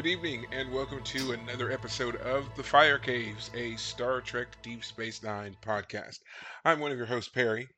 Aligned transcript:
Good 0.00 0.08
evening, 0.08 0.46
and 0.50 0.72
welcome 0.72 1.02
to 1.02 1.32
another 1.32 1.70
episode 1.70 2.16
of 2.16 2.46
The 2.56 2.62
Fire 2.62 2.96
Caves, 2.96 3.50
a 3.54 3.76
Star 3.76 4.22
Trek 4.22 4.56
Deep 4.62 4.82
Space 4.82 5.22
Nine 5.22 5.54
podcast. 5.60 6.20
I'm 6.64 6.80
one 6.80 6.90
of 6.90 6.96
your 6.96 7.06
hosts, 7.06 7.28
Perry. 7.28 7.68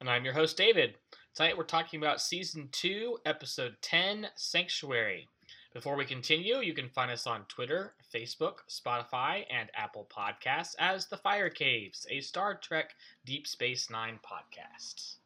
And 0.00 0.10
I'm 0.10 0.24
your 0.24 0.34
host, 0.34 0.56
David. 0.56 0.96
Tonight 1.32 1.56
we're 1.56 1.62
talking 1.62 2.00
about 2.00 2.20
Season 2.20 2.68
2, 2.72 3.18
Episode 3.24 3.76
10 3.82 4.30
Sanctuary. 4.34 5.28
Before 5.72 5.94
we 5.94 6.04
continue, 6.04 6.56
you 6.56 6.74
can 6.74 6.88
find 6.88 7.08
us 7.08 7.28
on 7.28 7.44
Twitter, 7.44 7.94
Facebook, 8.12 8.54
Spotify, 8.68 9.44
and 9.48 9.70
Apple 9.72 10.08
Podcasts 10.12 10.74
as 10.80 11.06
The 11.06 11.18
Fire 11.18 11.50
Caves, 11.50 12.04
a 12.10 12.20
Star 12.20 12.56
Trek 12.56 12.96
Deep 13.24 13.46
Space 13.46 13.88
Nine 13.88 14.18
podcast. 14.28 15.18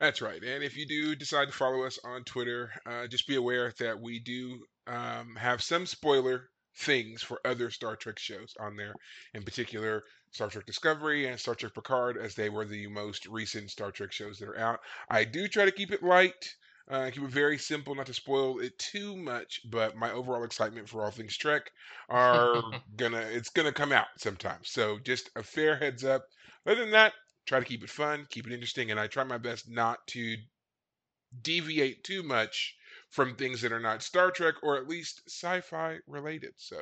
That's 0.00 0.22
right. 0.22 0.42
And 0.42 0.64
if 0.64 0.74
you 0.74 0.86
do 0.86 1.14
decide 1.14 1.48
to 1.48 1.54
follow 1.54 1.84
us 1.84 1.98
on 2.02 2.24
Twitter, 2.24 2.70
uh, 2.86 3.06
just 3.08 3.28
be 3.28 3.36
aware 3.36 3.74
that 3.78 4.00
we 4.00 4.18
do 4.18 4.64
um, 4.86 5.36
have 5.36 5.62
some 5.62 5.86
spoiler 5.86 6.50
things 6.76 7.22
for 7.22 7.40
other 7.44 7.70
Star 7.70 7.96
Trek 7.96 8.18
shows 8.18 8.54
on 8.60 8.76
there, 8.76 8.94
in 9.32 9.42
particular 9.42 10.04
Star 10.32 10.48
Trek 10.48 10.66
Discovery 10.66 11.26
and 11.26 11.38
Star 11.38 11.54
Trek 11.54 11.74
Picard, 11.74 12.16
as 12.18 12.34
they 12.34 12.50
were 12.50 12.64
the 12.64 12.86
most 12.88 13.26
recent 13.26 13.70
Star 13.70 13.90
Trek 13.90 14.12
shows 14.12 14.38
that 14.38 14.48
are 14.48 14.58
out. 14.58 14.80
I 15.08 15.24
do 15.24 15.46
try 15.46 15.64
to 15.64 15.70
keep 15.70 15.92
it 15.92 16.02
light, 16.02 16.56
uh, 16.88 17.10
keep 17.12 17.22
it 17.22 17.30
very 17.30 17.56
simple, 17.56 17.94
not 17.94 18.06
to 18.06 18.14
spoil 18.14 18.58
it 18.58 18.76
too 18.78 19.16
much, 19.16 19.60
but 19.70 19.96
my 19.96 20.10
overall 20.10 20.44
excitement 20.44 20.88
for 20.88 21.04
all 21.04 21.10
things 21.10 21.36
Trek 21.36 21.70
are 22.08 22.62
gonna 22.96 23.20
it's 23.30 23.50
gonna 23.50 23.72
come 23.72 23.92
out 23.92 24.08
sometime. 24.18 24.60
So 24.64 24.98
just 24.98 25.30
a 25.36 25.42
fair 25.42 25.76
heads 25.76 26.04
up. 26.04 26.26
Other 26.66 26.80
than 26.80 26.90
that, 26.90 27.12
try 27.46 27.60
to 27.60 27.64
keep 27.64 27.84
it 27.84 27.90
fun, 27.90 28.26
keep 28.28 28.46
it 28.46 28.52
interesting, 28.52 28.90
and 28.90 28.98
I 28.98 29.06
try 29.06 29.22
my 29.24 29.38
best 29.38 29.68
not 29.68 30.04
to 30.08 30.36
deviate 31.42 32.04
too 32.04 32.22
much 32.22 32.76
from 33.14 33.36
things 33.36 33.60
that 33.60 33.70
are 33.70 33.80
not 33.80 34.02
Star 34.02 34.32
Trek 34.32 34.56
or 34.64 34.76
at 34.76 34.88
least 34.88 35.22
sci-fi 35.28 35.98
related. 36.08 36.52
So 36.56 36.76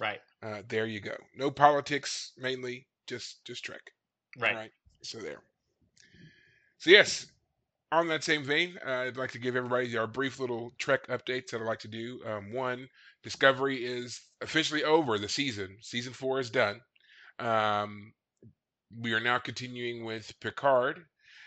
Right, 0.00 0.20
uh, 0.42 0.62
there 0.68 0.86
you 0.86 1.00
go. 1.00 1.16
No 1.34 1.50
politics, 1.50 2.32
mainly 2.38 2.86
just 3.06 3.44
just 3.44 3.64
Trek. 3.64 3.82
right. 4.38 4.52
All 4.52 4.56
right. 4.56 4.70
So 5.02 5.18
there. 5.18 5.42
So 6.78 6.90
yes, 6.90 7.26
on 7.90 8.06
that 8.08 8.24
same 8.24 8.44
vein, 8.44 8.78
uh, 8.86 8.90
I'd 8.90 9.16
like 9.16 9.32
to 9.32 9.38
give 9.40 9.56
everybody 9.56 9.96
our 9.96 10.06
brief 10.06 10.38
little 10.38 10.72
Trek 10.78 11.08
updates 11.08 11.50
that 11.50 11.60
I'd 11.60 11.66
like 11.66 11.80
to 11.80 11.88
do. 11.88 12.20
Um, 12.24 12.52
one, 12.52 12.88
Discovery 13.24 13.84
is 13.84 14.20
officially 14.40 14.84
over 14.84 15.18
the 15.18 15.28
season. 15.28 15.76
Season 15.80 16.12
four 16.12 16.38
is 16.38 16.50
done. 16.50 16.80
Um, 17.38 18.12
we 18.96 19.14
are 19.14 19.20
now 19.20 19.38
continuing 19.38 20.04
with 20.04 20.32
Picard, 20.40 21.04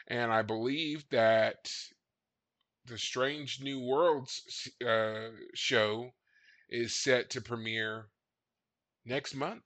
and 0.07 0.31
I 0.31 0.41
believe 0.41 1.05
that 1.09 1.71
the 2.87 2.97
Strange 2.97 3.61
New 3.61 3.79
Worlds 3.79 4.69
uh, 4.85 5.29
show 5.53 6.11
is 6.69 6.95
set 6.95 7.29
to 7.31 7.41
premiere 7.41 8.07
next 9.05 9.35
month. 9.35 9.63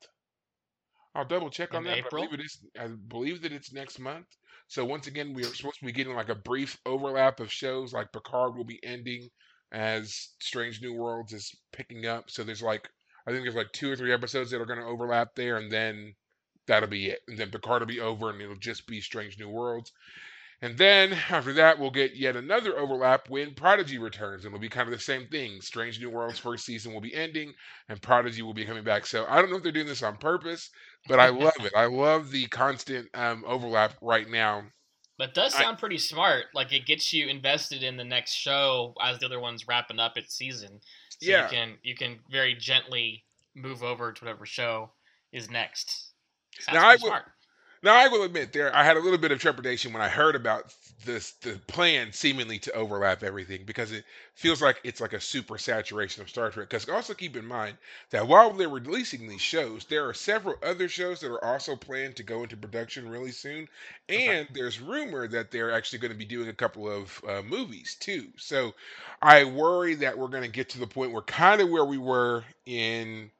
I'll 1.16 1.26
double 1.26 1.50
check 1.50 1.74
on 1.74 1.86
In 1.86 1.92
that. 1.92 2.04
but 2.10 2.18
I 2.18 2.26
believe 2.26 2.40
it 2.40 2.46
is. 2.46 2.58
I 2.80 2.88
believe 3.08 3.42
that 3.42 3.52
it's 3.52 3.74
next 3.74 4.00
month. 4.00 4.28
So 4.68 4.86
once 4.86 5.08
again, 5.08 5.34
we 5.34 5.44
are 5.44 5.48
supposed 5.54 5.80
to 5.80 5.86
be 5.86 5.92
getting 5.92 6.14
like 6.14 6.30
a 6.30 6.36
brief 6.36 6.78
overlap 6.86 7.40
of 7.40 7.52
shows. 7.52 7.94
Like 7.94 8.12
Picard 8.12 8.56
will 8.56 8.66
be 8.66 8.80
ending 8.84 9.30
as 9.72 10.30
Strange 10.40 10.82
New 10.82 10.94
Worlds 10.94 11.34
is 11.34 11.56
picking 11.72 12.06
up. 12.06 12.30
So 12.30 12.44
there's 12.44 12.62
like 12.62 12.88
I 13.28 13.32
think 13.32 13.44
there's 13.44 13.56
like 13.56 13.72
two 13.74 13.92
or 13.92 13.96
three 13.96 14.14
episodes 14.14 14.52
that 14.52 14.62
are 14.62 14.66
going 14.66 14.80
to 14.80 14.86
overlap 14.86 15.36
there, 15.36 15.58
and 15.58 15.72
then 15.72 16.16
that'll 16.68 16.90
be 16.90 17.08
it. 17.08 17.20
And 17.28 17.38
then 17.38 17.50
Picard 17.52 17.82
will 17.82 17.88
be 17.88 18.00
over, 18.00 18.30
and 18.30 18.42
it'll 18.42 18.56
just 18.56 18.88
be 18.88 19.02
Strange 19.02 19.38
New 19.40 19.50
Worlds. 19.50 19.92
And 20.62 20.78
then 20.78 21.14
after 21.30 21.54
that, 21.54 21.80
we'll 21.80 21.90
get 21.92 22.16
yet 22.18 22.36
another 22.36 22.78
overlap 22.78 23.30
when 23.30 23.54
Prodigy 23.54 23.98
returns. 23.98 24.44
And 24.44 24.54
it'll 24.54 24.62
be 24.62 24.68
kind 24.68 24.90
of 24.90 24.94
the 24.94 25.02
same 25.02 25.28
thing. 25.28 25.62
Strange 25.62 26.00
New 26.02 26.10
Worlds 26.10 26.38
first 26.38 26.66
season 26.66 26.94
will 26.94 27.00
be 27.02 27.14
ending, 27.16 27.54
and 27.88 28.02
Prodigy 28.02 28.42
will 28.42 28.54
be 28.54 28.66
coming 28.66 28.84
back. 28.84 29.06
So 29.06 29.26
I 29.30 29.42
don't 29.42 29.50
know 29.52 29.58
if 29.58 29.64
they're 29.64 29.72
doing 29.72 29.88
this 29.88 30.04
on 30.04 30.18
purpose, 30.18 30.70
but 31.08 31.20
I 31.20 31.30
love 31.30 31.54
it. 31.62 31.72
I 31.76 31.86
love 31.86 32.30
the 32.32 32.46
constant 32.48 33.08
um, 33.14 33.44
overlap 33.48 33.94
right 34.02 34.30
now. 34.30 34.64
But 35.18 35.30
it 35.30 35.36
does 35.36 35.56
I- 35.56 35.64
sound 35.64 35.78
pretty 35.78 35.98
smart. 35.98 36.46
Like 36.54 36.74
it 36.74 36.86
gets 36.86 37.14
you 37.14 37.28
invested 37.28 37.82
in 37.84 37.96
the 37.98 38.04
next 38.04 38.34
show 38.34 38.94
as 39.02 39.20
the 39.20 39.28
other 39.28 39.40
one's 39.40 39.68
wrapping 39.68 40.00
up 40.00 40.18
its 40.18 40.36
season. 40.36 40.80
So 41.22 41.30
Yeah. 41.30 41.44
you 41.44 41.50
can 41.50 41.78
you 41.84 41.96
can 41.96 42.20
very 42.30 42.56
gently 42.56 43.24
move 43.56 43.82
over 43.84 44.12
to 44.14 44.24
whatever 44.26 44.46
show 44.46 44.92
is 45.32 45.50
next. 45.50 46.12
Sounds 46.60 46.76
Now, 46.76 46.88
I 46.90 46.96
smart. 46.98 47.26
Now 47.82 47.96
I 47.96 48.10
will 48.10 48.24
admit 48.24 48.52
there 48.52 48.76
I 48.76 48.84
had 48.84 48.98
a 48.98 49.00
little 49.00 49.18
bit 49.18 49.32
of 49.32 49.40
trepidation 49.40 49.94
when 49.94 50.02
I 50.02 50.10
heard 50.10 50.36
about 50.36 50.74
this 51.06 51.32
the 51.32 51.58
plan 51.68 52.12
seemingly 52.12 52.60
to 52.60 52.74
overlap 52.74 53.24
everything 53.24 53.64
because 53.64 53.94
it 53.94 54.04
feels 54.36 54.62
like 54.62 54.82
it's 54.84 55.00
like 55.00 55.14
a 55.14 55.22
super 55.22 55.58
saturation 55.58 56.22
of 56.22 56.30
Star 56.30 56.52
Trek. 56.52 56.68
Because 56.68 56.90
also 56.90 57.14
keep 57.14 57.38
in 57.38 57.46
mind 57.46 57.78
that 58.10 58.28
while 58.28 58.52
they're 58.52 58.68
releasing 58.68 59.30
these 59.30 59.40
shows, 59.40 59.86
there 59.86 60.06
are 60.10 60.14
several 60.14 60.58
other 60.62 60.90
shows 60.90 61.22
that 61.22 61.32
are 61.32 61.44
also 61.44 61.78
planned 61.78 62.18
to 62.18 62.24
go 62.24 62.44
into 62.44 62.58
production 62.58 63.08
really 63.08 63.32
soon, 63.32 63.70
and 64.10 64.50
there's 64.52 64.82
rumor 64.82 65.30
that 65.30 65.50
they're 65.50 65.72
actually 65.72 66.00
going 66.00 66.12
to 66.12 66.18
be 66.18 66.26
doing 66.26 66.50
a 66.50 66.54
couple 66.54 66.90
of 66.92 67.24
uh, 67.30 67.42
movies 67.44 67.96
too. 67.98 68.28
So 68.36 68.74
I 69.22 69.46
worry 69.46 69.96
that 69.96 70.18
we're 70.18 70.28
going 70.28 70.44
to 70.44 70.50
get 70.50 70.68
to 70.72 70.80
the 70.80 70.88
point 70.88 71.14
where 71.14 71.22
kind 71.22 71.62
of 71.62 71.70
where 71.70 71.86
we 71.86 71.98
were 71.98 72.44
in 72.66 73.32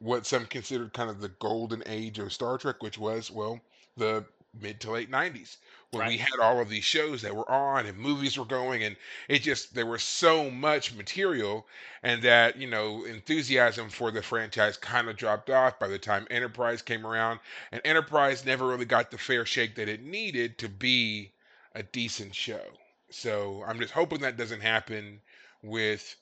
what 0.00 0.26
some 0.26 0.44
considered 0.46 0.92
kind 0.92 1.08
of 1.08 1.20
the 1.20 1.28
golden 1.28 1.84
age 1.86 2.18
of 2.18 2.32
Star 2.32 2.58
Trek, 2.58 2.82
which 2.82 2.98
was 2.98 3.30
well 3.30 3.60
the 3.96 4.26
mid 4.54 4.80
to 4.80 4.90
late 4.90 5.10
90s 5.10 5.58
when 5.90 6.04
we 6.04 6.16
had 6.16 6.38
all 6.40 6.60
of 6.60 6.68
these 6.70 6.84
shows 6.84 7.20
that 7.22 7.34
were 7.36 7.50
on 7.50 7.84
and 7.86 7.98
movies 7.98 8.38
were 8.38 8.44
going 8.44 8.82
and 8.82 8.96
it 9.28 9.40
just 9.42 9.74
there 9.74 9.84
was 9.86 10.02
so 10.02 10.50
much 10.50 10.94
material 10.94 11.66
and 12.02 12.22
that 12.22 12.56
you 12.56 12.66
know 12.66 13.04
enthusiasm 13.04 13.90
for 13.90 14.10
the 14.10 14.22
franchise 14.22 14.76
kind 14.78 15.08
of 15.08 15.16
dropped 15.16 15.50
off 15.50 15.78
by 15.78 15.88
the 15.88 15.98
time 15.98 16.26
enterprise 16.30 16.80
came 16.82 17.06
around 17.06 17.38
and 17.70 17.82
enterprise 17.84 18.44
never 18.46 18.66
really 18.68 18.84
got 18.86 19.10
the 19.10 19.18
fair 19.18 19.44
shake 19.44 19.74
that 19.74 19.88
it 19.88 20.02
needed 20.02 20.58
to 20.58 20.68
be 20.68 21.34
a 21.74 21.82
decent 21.82 22.34
show 22.34 22.78
so 23.10 23.62
i'm 23.66 23.78
just 23.78 23.92
hoping 23.92 24.20
that 24.20 24.36
doesn't 24.36 24.60
happen 24.62 25.20
with 25.62 26.16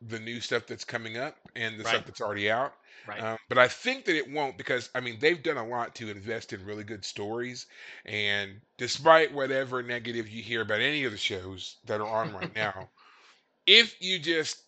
the 0.00 0.18
new 0.20 0.40
stuff 0.40 0.66
that's 0.66 0.84
coming 0.84 1.16
up 1.16 1.36
and 1.56 1.78
the 1.78 1.84
Right. 1.84 1.84
stuff 1.84 2.04
that's 2.04 2.20
already 2.20 2.50
out 2.50 2.74
Right. 3.06 3.22
um, 3.22 3.38
but 3.48 3.58
I 3.58 3.68
think 3.68 4.04
that 4.04 4.16
it 4.16 4.30
won't 4.30 4.58
because 4.58 4.90
I 4.94 5.00
mean 5.00 5.18
they've 5.18 5.42
done 5.42 5.56
a 5.56 5.66
lot 5.66 5.94
to 5.96 6.10
invest 6.10 6.52
in 6.52 6.64
really 6.64 6.84
good 6.84 7.04
stories, 7.04 7.66
and 8.04 8.60
despite 8.76 9.32
whatever 9.32 9.82
negative 9.82 10.28
you 10.28 10.42
hear 10.42 10.62
about 10.62 10.80
any 10.80 11.04
of 11.04 11.12
the 11.12 11.18
shows 11.18 11.76
that 11.86 12.00
are 12.00 12.06
on 12.06 12.34
right 12.34 12.54
now, 12.54 12.90
if 13.66 14.00
you 14.00 14.18
just 14.18 14.62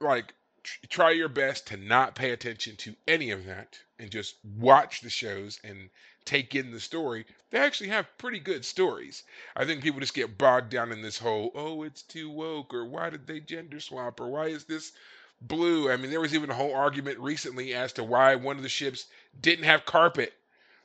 like 0.00 0.34
tr- 0.62 0.86
try 0.88 1.10
your 1.10 1.28
best 1.28 1.66
to 1.68 1.76
not 1.76 2.14
pay 2.14 2.30
attention 2.30 2.76
to 2.76 2.94
any 3.06 3.30
of 3.30 3.46
that 3.46 3.78
and 3.98 4.10
just 4.10 4.36
watch 4.44 5.00
the 5.00 5.10
shows 5.10 5.58
and 5.64 5.90
take 6.24 6.54
in 6.54 6.70
the 6.70 6.80
story, 6.80 7.24
they 7.50 7.58
actually 7.58 7.88
have 7.88 8.06
pretty 8.18 8.38
good 8.38 8.64
stories. 8.64 9.22
I 9.56 9.64
think 9.64 9.82
people 9.82 10.00
just 10.00 10.14
get 10.14 10.36
bogged 10.38 10.70
down 10.70 10.92
in 10.92 11.02
this 11.02 11.18
whole 11.18 11.50
oh 11.54 11.82
it's 11.82 12.02
too 12.02 12.28
woke 12.30 12.74
or 12.74 12.84
why 12.84 13.10
did 13.10 13.26
they 13.26 13.40
gender 13.40 13.80
swap 13.80 14.20
or 14.20 14.28
why 14.28 14.48
is 14.48 14.64
this 14.64 14.92
blue. 15.40 15.90
I 15.90 15.96
mean, 15.96 16.10
there 16.10 16.20
was 16.20 16.34
even 16.34 16.50
a 16.50 16.54
whole 16.54 16.74
argument 16.74 17.18
recently 17.18 17.74
as 17.74 17.92
to 17.94 18.04
why 18.04 18.34
one 18.34 18.56
of 18.56 18.62
the 18.62 18.68
ships 18.68 19.06
didn't 19.40 19.64
have 19.64 19.84
carpet. 19.84 20.32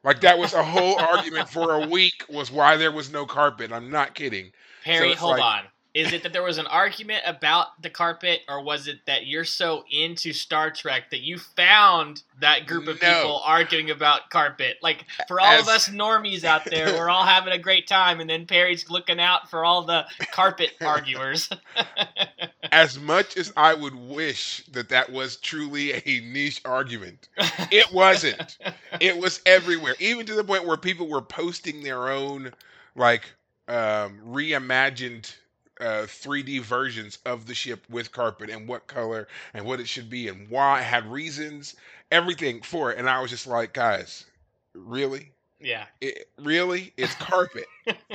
Like 0.03 0.21
that 0.21 0.37
was 0.37 0.53
a 0.53 0.63
whole 0.63 0.99
argument 0.99 1.49
for 1.49 1.73
a 1.75 1.87
week 1.87 2.25
was 2.29 2.51
why 2.51 2.77
there 2.77 2.91
was 2.91 3.11
no 3.11 3.25
carpet. 3.25 3.71
I'm 3.71 3.89
not 3.89 4.15
kidding. 4.15 4.51
Perry, 4.83 5.11
it's 5.11 5.19
hold 5.19 5.37
like- 5.37 5.43
on. 5.43 5.63
Is 5.93 6.11
it 6.11 6.23
that 6.23 6.33
there 6.33 6.41
was 6.41 6.57
an 6.57 6.65
argument 6.67 7.21
about 7.25 7.79
the 7.81 7.89
carpet, 7.89 8.41
or 8.49 8.63
was 8.63 8.87
it 8.87 9.05
that 9.05 9.27
you're 9.27 9.43
so 9.43 9.83
into 9.91 10.33
Star 10.33 10.71
Trek 10.71 11.11
that 11.11 11.21
you 11.21 11.37
found 11.37 12.23
that 12.41 12.65
group 12.65 12.87
of 12.87 12.99
No. 12.99 13.13
people 13.13 13.41
arguing 13.45 13.91
about 13.91 14.31
carpet? 14.31 14.77
Like 14.81 15.05
for 15.27 15.39
all 15.39 15.59
of 15.59 15.67
us 15.67 15.89
normies 15.89 16.43
out 16.43 16.65
there, 16.65 16.87
we're 16.93 17.09
all 17.09 17.25
having 17.25 17.53
a 17.53 17.59
great 17.59 17.87
time, 17.87 18.19
and 18.19 18.29
then 18.29 18.47
Perry's 18.47 18.89
looking 18.89 19.19
out 19.19 19.51
for 19.51 19.63
all 19.63 19.83
the 19.83 20.05
carpet 20.31 20.71
arguers. 20.81 21.49
As 22.71 22.99
much 22.99 23.37
as 23.37 23.53
I 23.55 23.75
would 23.75 23.93
wish 23.93 24.65
that 24.71 24.89
that 24.89 25.11
was 25.11 25.35
truly 25.37 25.93
a 25.93 26.21
niche 26.21 26.61
argument, 26.65 27.29
it 27.71 27.85
wasn't. 27.93 28.57
It 28.99 29.15
was 29.15 29.41
everywhere, 29.45 29.93
even 29.99 30.25
to 30.25 30.33
the 30.33 30.43
point 30.43 30.65
where 30.65 30.77
people 30.77 31.07
were 31.07 31.21
posting 31.21 31.83
their 31.83 32.09
own 32.09 32.51
like 32.95 33.31
um, 33.67 34.19
reimagined 34.27 35.31
uh, 35.79 36.05
3D 36.05 36.61
versions 36.61 37.19
of 37.25 37.45
the 37.45 37.53
ship 37.53 37.83
with 37.89 38.11
carpet 38.11 38.49
and 38.49 38.67
what 38.67 38.87
color 38.87 39.27
and 39.53 39.65
what 39.65 39.79
it 39.79 39.87
should 39.87 40.09
be 40.09 40.27
and 40.27 40.49
why 40.49 40.81
had 40.81 41.05
reasons, 41.11 41.75
everything 42.11 42.61
for 42.61 42.91
it. 42.91 42.97
And 42.97 43.09
I 43.09 43.19
was 43.21 43.31
just 43.31 43.47
like, 43.47 43.73
guys, 43.73 44.25
really? 44.73 45.31
Yeah. 45.59 45.85
It, 46.01 46.29
really? 46.37 46.93
It's 46.97 47.15
carpet. 47.15 47.65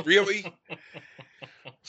really? 0.04 0.52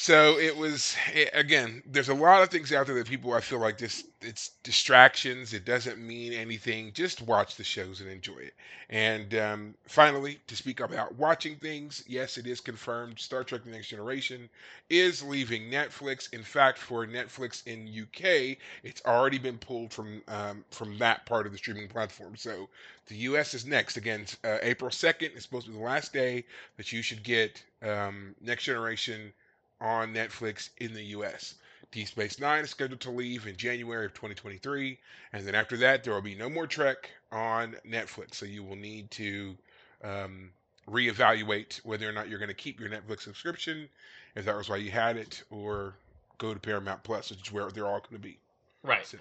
So 0.02 0.40
it 0.40 0.56
was 0.56 0.96
it, 1.14 1.30
again. 1.34 1.84
There's 1.86 2.08
a 2.08 2.14
lot 2.14 2.42
of 2.42 2.48
things 2.48 2.72
out 2.72 2.88
there 2.88 2.96
that 2.96 3.10
people 3.10 3.34
I 3.34 3.42
feel 3.42 3.60
like 3.60 3.78
just 3.78 4.06
it's 4.22 4.52
distractions. 4.64 5.54
It 5.54 5.66
doesn't 5.66 5.98
mean 6.00 6.32
anything. 6.32 6.94
Just 6.94 7.22
watch 7.22 7.58
the 7.58 7.66
shows 7.66 8.00
and 8.00 8.10
enjoy 8.10 8.38
it. 8.38 8.54
And 8.90 9.36
um, 9.36 9.76
finally, 9.90 10.40
to 10.48 10.56
speak 10.56 10.80
about 10.80 11.16
watching 11.16 11.58
things, 11.58 12.02
yes, 12.08 12.38
it 12.38 12.48
is 12.48 12.62
confirmed. 12.62 13.20
Star 13.20 13.44
Trek: 13.44 13.66
The 13.66 13.72
Next 13.72 13.90
Generation 13.90 14.48
is 14.90 15.22
leaving 15.22 15.64
Netflix. 15.64 16.34
In 16.34 16.44
fact, 16.44 16.78
for 16.78 17.06
Netflix 17.06 17.68
in 17.68 17.86
UK, 17.90 18.58
it's 18.84 19.02
already 19.06 19.38
been 19.38 19.58
pulled 19.58 19.92
from 19.92 20.22
um, 20.30 20.64
from 20.72 20.98
that 21.00 21.26
part 21.26 21.46
of 21.46 21.52
the 21.52 21.58
streaming 21.58 21.90
platform. 21.90 22.38
So 22.38 22.70
the 23.08 23.16
US 23.16 23.54
is 23.54 23.66
next. 23.66 23.98
Again, 23.98 24.28
uh, 24.46 24.60
April 24.62 24.92
2nd 24.92 25.36
is 25.36 25.44
supposed 25.44 25.66
to 25.66 25.74
be 25.74 25.78
the 25.78 25.84
last 25.84 26.14
day 26.14 26.46
that 26.78 26.94
you 26.94 27.02
should 27.02 27.22
get 27.22 27.62
um, 27.84 28.34
Next 28.40 28.64
Generation 28.64 29.34
on 29.82 30.14
Netflix 30.14 30.70
in 30.78 30.94
the 30.94 31.04
US. 31.06 31.56
Deep 31.92 32.08
Space 32.08 32.40
Nine 32.40 32.64
is 32.64 32.70
scheduled 32.70 33.00
to 33.02 33.10
leave 33.10 33.48
in 33.48 33.56
January 33.56 34.06
of 34.06 34.14
2023, 34.14 35.00
and 35.34 35.48
then 35.48 35.56
after 35.56 35.76
that, 35.78 36.04
there 36.04 36.14
will 36.14 36.22
be 36.22 36.36
no 36.36 36.50
more 36.50 36.68
Trek 36.68 37.10
on 37.32 37.76
Netflix. 37.88 38.36
So 38.36 38.46
you 38.46 38.64
will 38.64 38.76
need 38.76 39.10
to 39.12 39.58
um, 40.04 40.52
reevaluate 40.88 41.84
whether 41.84 42.08
or 42.08 42.12
not 42.12 42.30
you're 42.30 42.40
going 42.40 42.50
to 42.50 42.56
keep 42.56 42.80
your 42.80 42.90
Netflix 42.90 43.22
subscription, 43.22 43.90
if 44.36 44.46
that 44.46 44.56
was 44.56 44.70
why 44.70 44.78
you 44.78 44.92
had 44.92 45.18
it, 45.18 45.44
or 45.50 45.96
go 46.38 46.54
to 46.54 46.60
Paramount 46.60 47.04
Plus, 47.04 47.32
which 47.32 47.48
is 47.48 47.52
where 47.52 47.70
they're 47.72 47.88
all 47.88 48.00
going 48.00 48.14
to 48.14 48.20
be. 48.20 48.38
Right. 48.84 49.06
So, 49.06 49.18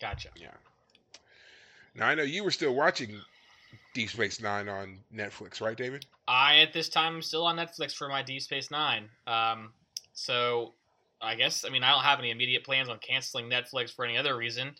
Gotcha. 0.00 0.28
yeah. 0.36 0.48
Now 1.94 2.08
I 2.08 2.14
know 2.14 2.22
you 2.22 2.44
were 2.44 2.50
still 2.50 2.74
watching 2.74 3.20
Deep 3.94 4.10
Space 4.10 4.42
Nine 4.42 4.68
on 4.68 4.98
Netflix, 5.14 5.60
right, 5.60 5.76
David? 5.76 6.04
I 6.26 6.58
at 6.58 6.72
this 6.72 6.88
time 6.88 7.16
am 7.16 7.22
still 7.22 7.46
on 7.46 7.56
Netflix 7.56 7.94
for 7.94 8.08
my 8.08 8.22
Deep 8.22 8.42
Space 8.42 8.70
Nine. 8.70 9.08
Um, 9.26 9.72
so 10.14 10.74
I 11.20 11.34
guess 11.34 11.64
I 11.64 11.68
mean 11.68 11.82
I 11.82 11.90
don't 11.90 12.02
have 12.02 12.18
any 12.18 12.30
immediate 12.30 12.64
plans 12.64 12.88
on 12.88 12.98
canceling 12.98 13.50
Netflix 13.50 13.94
for 13.94 14.04
any 14.04 14.16
other 14.16 14.36
reason. 14.36 14.74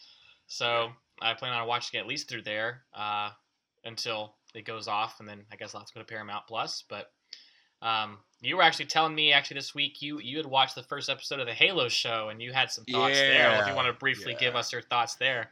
So 0.46 0.90
I 1.20 1.34
plan 1.34 1.52
on 1.52 1.66
watching 1.66 1.98
it 1.98 2.02
at 2.02 2.06
least 2.06 2.28
through 2.28 2.42
there 2.42 2.82
uh, 2.94 3.31
until 3.84 4.34
it 4.54 4.64
goes 4.64 4.88
off, 4.88 5.20
and 5.20 5.28
then 5.28 5.44
I 5.52 5.56
guess 5.56 5.75
I'll 5.75 5.81
have 5.81 5.88
to 5.88 5.94
go 5.94 6.00
to 6.00 6.06
Paramount 6.06 6.46
Plus. 6.46 6.84
But 6.88 7.10
um, 7.82 8.19
you 8.40 8.56
were 8.56 8.62
actually 8.62 8.86
telling 8.86 9.14
me 9.14 9.32
actually 9.32 9.56
this 9.56 9.75
week 9.75 10.00
you 10.00 10.20
you 10.20 10.36
had 10.36 10.46
watched 10.46 10.75
the 10.75 10.82
first 10.82 11.10
episode 11.10 11.40
of 11.40 11.46
the 11.46 11.54
Halo 11.54 11.88
show, 11.88 12.28
and 12.28 12.40
you 12.40 12.52
had 12.52 12.70
some 12.70 12.84
thoughts 12.84 13.19
there. 13.19 13.60
If 13.60 13.69
you 13.69 13.75
want 13.75 13.88
to 13.88 13.92
briefly 13.92 14.37
give 14.38 14.54
us 14.54 14.72
your 14.72 14.82
thoughts 14.82 15.16
there. 15.16 15.50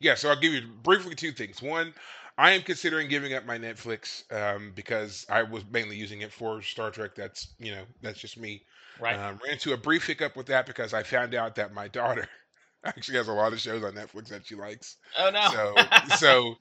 Yeah, 0.00 0.14
so 0.14 0.28
I'll 0.28 0.40
give 0.40 0.52
you 0.52 0.62
briefly 0.82 1.14
two 1.14 1.32
things. 1.32 1.62
One, 1.62 1.94
I 2.36 2.50
am 2.52 2.62
considering 2.62 3.08
giving 3.08 3.34
up 3.34 3.46
my 3.46 3.58
Netflix 3.58 4.24
um, 4.32 4.72
because 4.74 5.24
I 5.30 5.42
was 5.42 5.64
mainly 5.70 5.96
using 5.96 6.22
it 6.22 6.32
for 6.32 6.60
Star 6.62 6.90
Trek. 6.90 7.14
That's 7.14 7.54
you 7.58 7.72
know 7.72 7.82
that's 8.02 8.18
just 8.18 8.38
me. 8.38 8.62
Right. 9.00 9.16
Um, 9.16 9.38
ran 9.44 9.54
into 9.54 9.72
a 9.72 9.76
brief 9.76 10.06
hiccup 10.06 10.36
with 10.36 10.46
that 10.46 10.66
because 10.66 10.94
I 10.94 11.02
found 11.02 11.34
out 11.34 11.54
that 11.56 11.72
my 11.72 11.88
daughter 11.88 12.28
actually 12.84 13.18
has 13.18 13.28
a 13.28 13.32
lot 13.32 13.52
of 13.52 13.60
shows 13.60 13.84
on 13.84 13.92
Netflix 13.92 14.28
that 14.28 14.46
she 14.46 14.56
likes. 14.56 14.96
oh 15.18 15.30
no. 15.30 15.48
So 15.50 16.16
so 16.16 16.54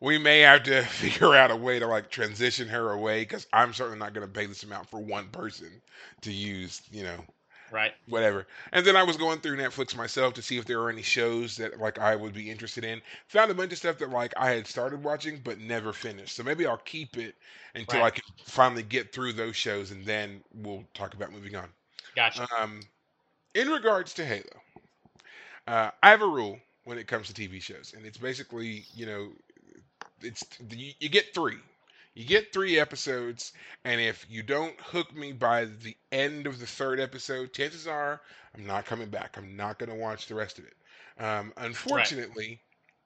we 0.00 0.18
may 0.18 0.40
have 0.40 0.64
to 0.64 0.82
figure 0.84 1.34
out 1.34 1.50
a 1.50 1.56
way 1.56 1.78
to 1.78 1.86
like 1.86 2.10
transition 2.10 2.68
her 2.68 2.92
away 2.92 3.22
because 3.22 3.46
I'm 3.52 3.72
certainly 3.72 3.98
not 3.98 4.12
going 4.12 4.26
to 4.26 4.32
pay 4.32 4.46
this 4.46 4.64
amount 4.64 4.90
for 4.90 5.00
one 5.00 5.28
person 5.28 5.80
to 6.22 6.32
use. 6.32 6.82
You 6.90 7.04
know 7.04 7.24
right. 7.70 7.92
whatever. 8.08 8.46
And 8.72 8.86
then 8.86 8.96
I 8.96 9.02
was 9.02 9.16
going 9.16 9.40
through 9.40 9.56
Netflix 9.56 9.96
myself 9.96 10.34
to 10.34 10.42
see 10.42 10.58
if 10.58 10.64
there 10.64 10.78
were 10.78 10.90
any 10.90 11.02
shows 11.02 11.56
that 11.56 11.78
like 11.80 11.98
I 11.98 12.16
would 12.16 12.34
be 12.34 12.50
interested 12.50 12.84
in. 12.84 13.02
Found 13.28 13.50
a 13.50 13.54
bunch 13.54 13.72
of 13.72 13.78
stuff 13.78 13.98
that 13.98 14.10
like 14.10 14.34
I 14.36 14.50
had 14.50 14.66
started 14.66 15.02
watching 15.02 15.40
but 15.42 15.60
never 15.60 15.92
finished. 15.92 16.36
So 16.36 16.42
maybe 16.42 16.66
I'll 16.66 16.76
keep 16.78 17.16
it 17.16 17.34
until 17.74 18.02
I 18.02 18.10
can 18.10 18.22
finally 18.44 18.82
get 18.82 19.12
through 19.12 19.34
those 19.34 19.56
shows 19.56 19.90
and 19.90 20.04
then 20.04 20.42
we'll 20.54 20.84
talk 20.94 21.14
about 21.14 21.32
moving 21.32 21.56
on. 21.56 21.68
Gotcha. 22.14 22.46
Um, 22.58 22.80
in 23.54 23.68
regards 23.68 24.14
to 24.14 24.24
Halo, 24.24 24.44
uh, 25.66 25.90
I 26.02 26.10
have 26.10 26.22
a 26.22 26.26
rule 26.26 26.58
when 26.84 26.98
it 26.98 27.06
comes 27.06 27.32
to 27.32 27.34
TV 27.34 27.60
shows, 27.60 27.94
and 27.96 28.06
it's 28.06 28.18
basically 28.18 28.84
you 28.94 29.06
know, 29.06 29.28
it's 30.22 30.44
you, 30.70 30.92
you 31.00 31.08
get 31.08 31.34
three. 31.34 31.56
You 32.16 32.24
get 32.24 32.50
three 32.50 32.78
episodes, 32.80 33.52
and 33.84 34.00
if 34.00 34.24
you 34.30 34.42
don't 34.42 34.80
hook 34.80 35.14
me 35.14 35.32
by 35.32 35.66
the 35.66 35.94
end 36.10 36.46
of 36.46 36.58
the 36.58 36.66
third 36.66 36.98
episode, 36.98 37.52
chances 37.52 37.86
are 37.86 38.22
I'm 38.54 38.66
not 38.66 38.86
coming 38.86 39.10
back. 39.10 39.36
I'm 39.36 39.54
not 39.54 39.78
going 39.78 39.90
to 39.90 39.94
watch 39.96 40.26
the 40.26 40.34
rest 40.34 40.58
of 40.58 40.64
it. 40.64 40.72
Um, 41.22 41.52
unfortunately, 41.58 42.58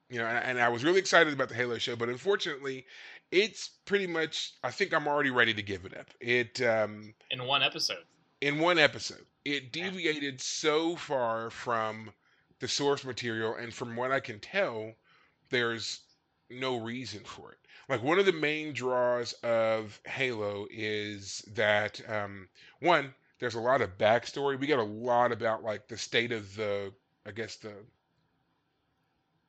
you 0.09 0.17
know, 0.17 0.25
and, 0.25 0.37
and 0.45 0.61
I 0.61 0.69
was 0.69 0.85
really 0.85 0.99
excited 0.99 1.33
about 1.33 1.49
the 1.49 1.55
Halo 1.55 1.77
show, 1.77 1.97
but 1.97 2.07
unfortunately, 2.07 2.85
it's 3.31 3.67
pretty 3.83 4.07
much. 4.07 4.53
I 4.63 4.71
think 4.71 4.93
I'm 4.93 5.09
already 5.09 5.29
ready 5.29 5.53
to 5.55 5.61
give 5.61 5.83
it 5.83 5.97
up. 5.97 6.07
It 6.21 6.61
um, 6.61 7.13
In 7.31 7.45
one 7.45 7.63
episode. 7.63 8.05
in 8.39 8.59
one 8.59 8.79
episode. 8.79 9.25
It 9.43 9.75
Yeah. 9.75 9.89
deviated 9.89 10.39
so 10.39 10.95
far 10.95 11.49
from 11.49 12.13
the 12.59 12.67
source 12.69 13.03
material, 13.03 13.55
and 13.55 13.73
from 13.73 13.97
what 13.97 14.13
I 14.13 14.21
can 14.21 14.39
tell, 14.39 14.93
there's 15.49 15.99
no 16.49 16.77
reason 16.77 17.25
for 17.25 17.51
it. 17.51 17.57
Like 17.87 18.01
one 18.03 18.17
of 18.19 18.25
the 18.25 18.31
main 18.33 18.73
draws 18.73 19.33
of 19.43 20.01
Halo 20.05 20.67
is 20.71 21.39
that 21.53 22.01
um, 22.09 22.49
one, 22.79 23.13
there's 23.39 23.55
a 23.55 23.59
lot 23.61 23.81
of 23.81 23.97
backstory. 23.97 24.59
We 24.59 24.67
get 24.67 24.79
a 24.79 24.83
lot 24.83 25.31
about 25.31 25.63
like 25.63 25.87
the 25.87 25.97
state 25.97 26.31
of 26.31 26.55
the, 26.55 26.93
I 27.25 27.31
guess 27.31 27.57
the 27.57 27.85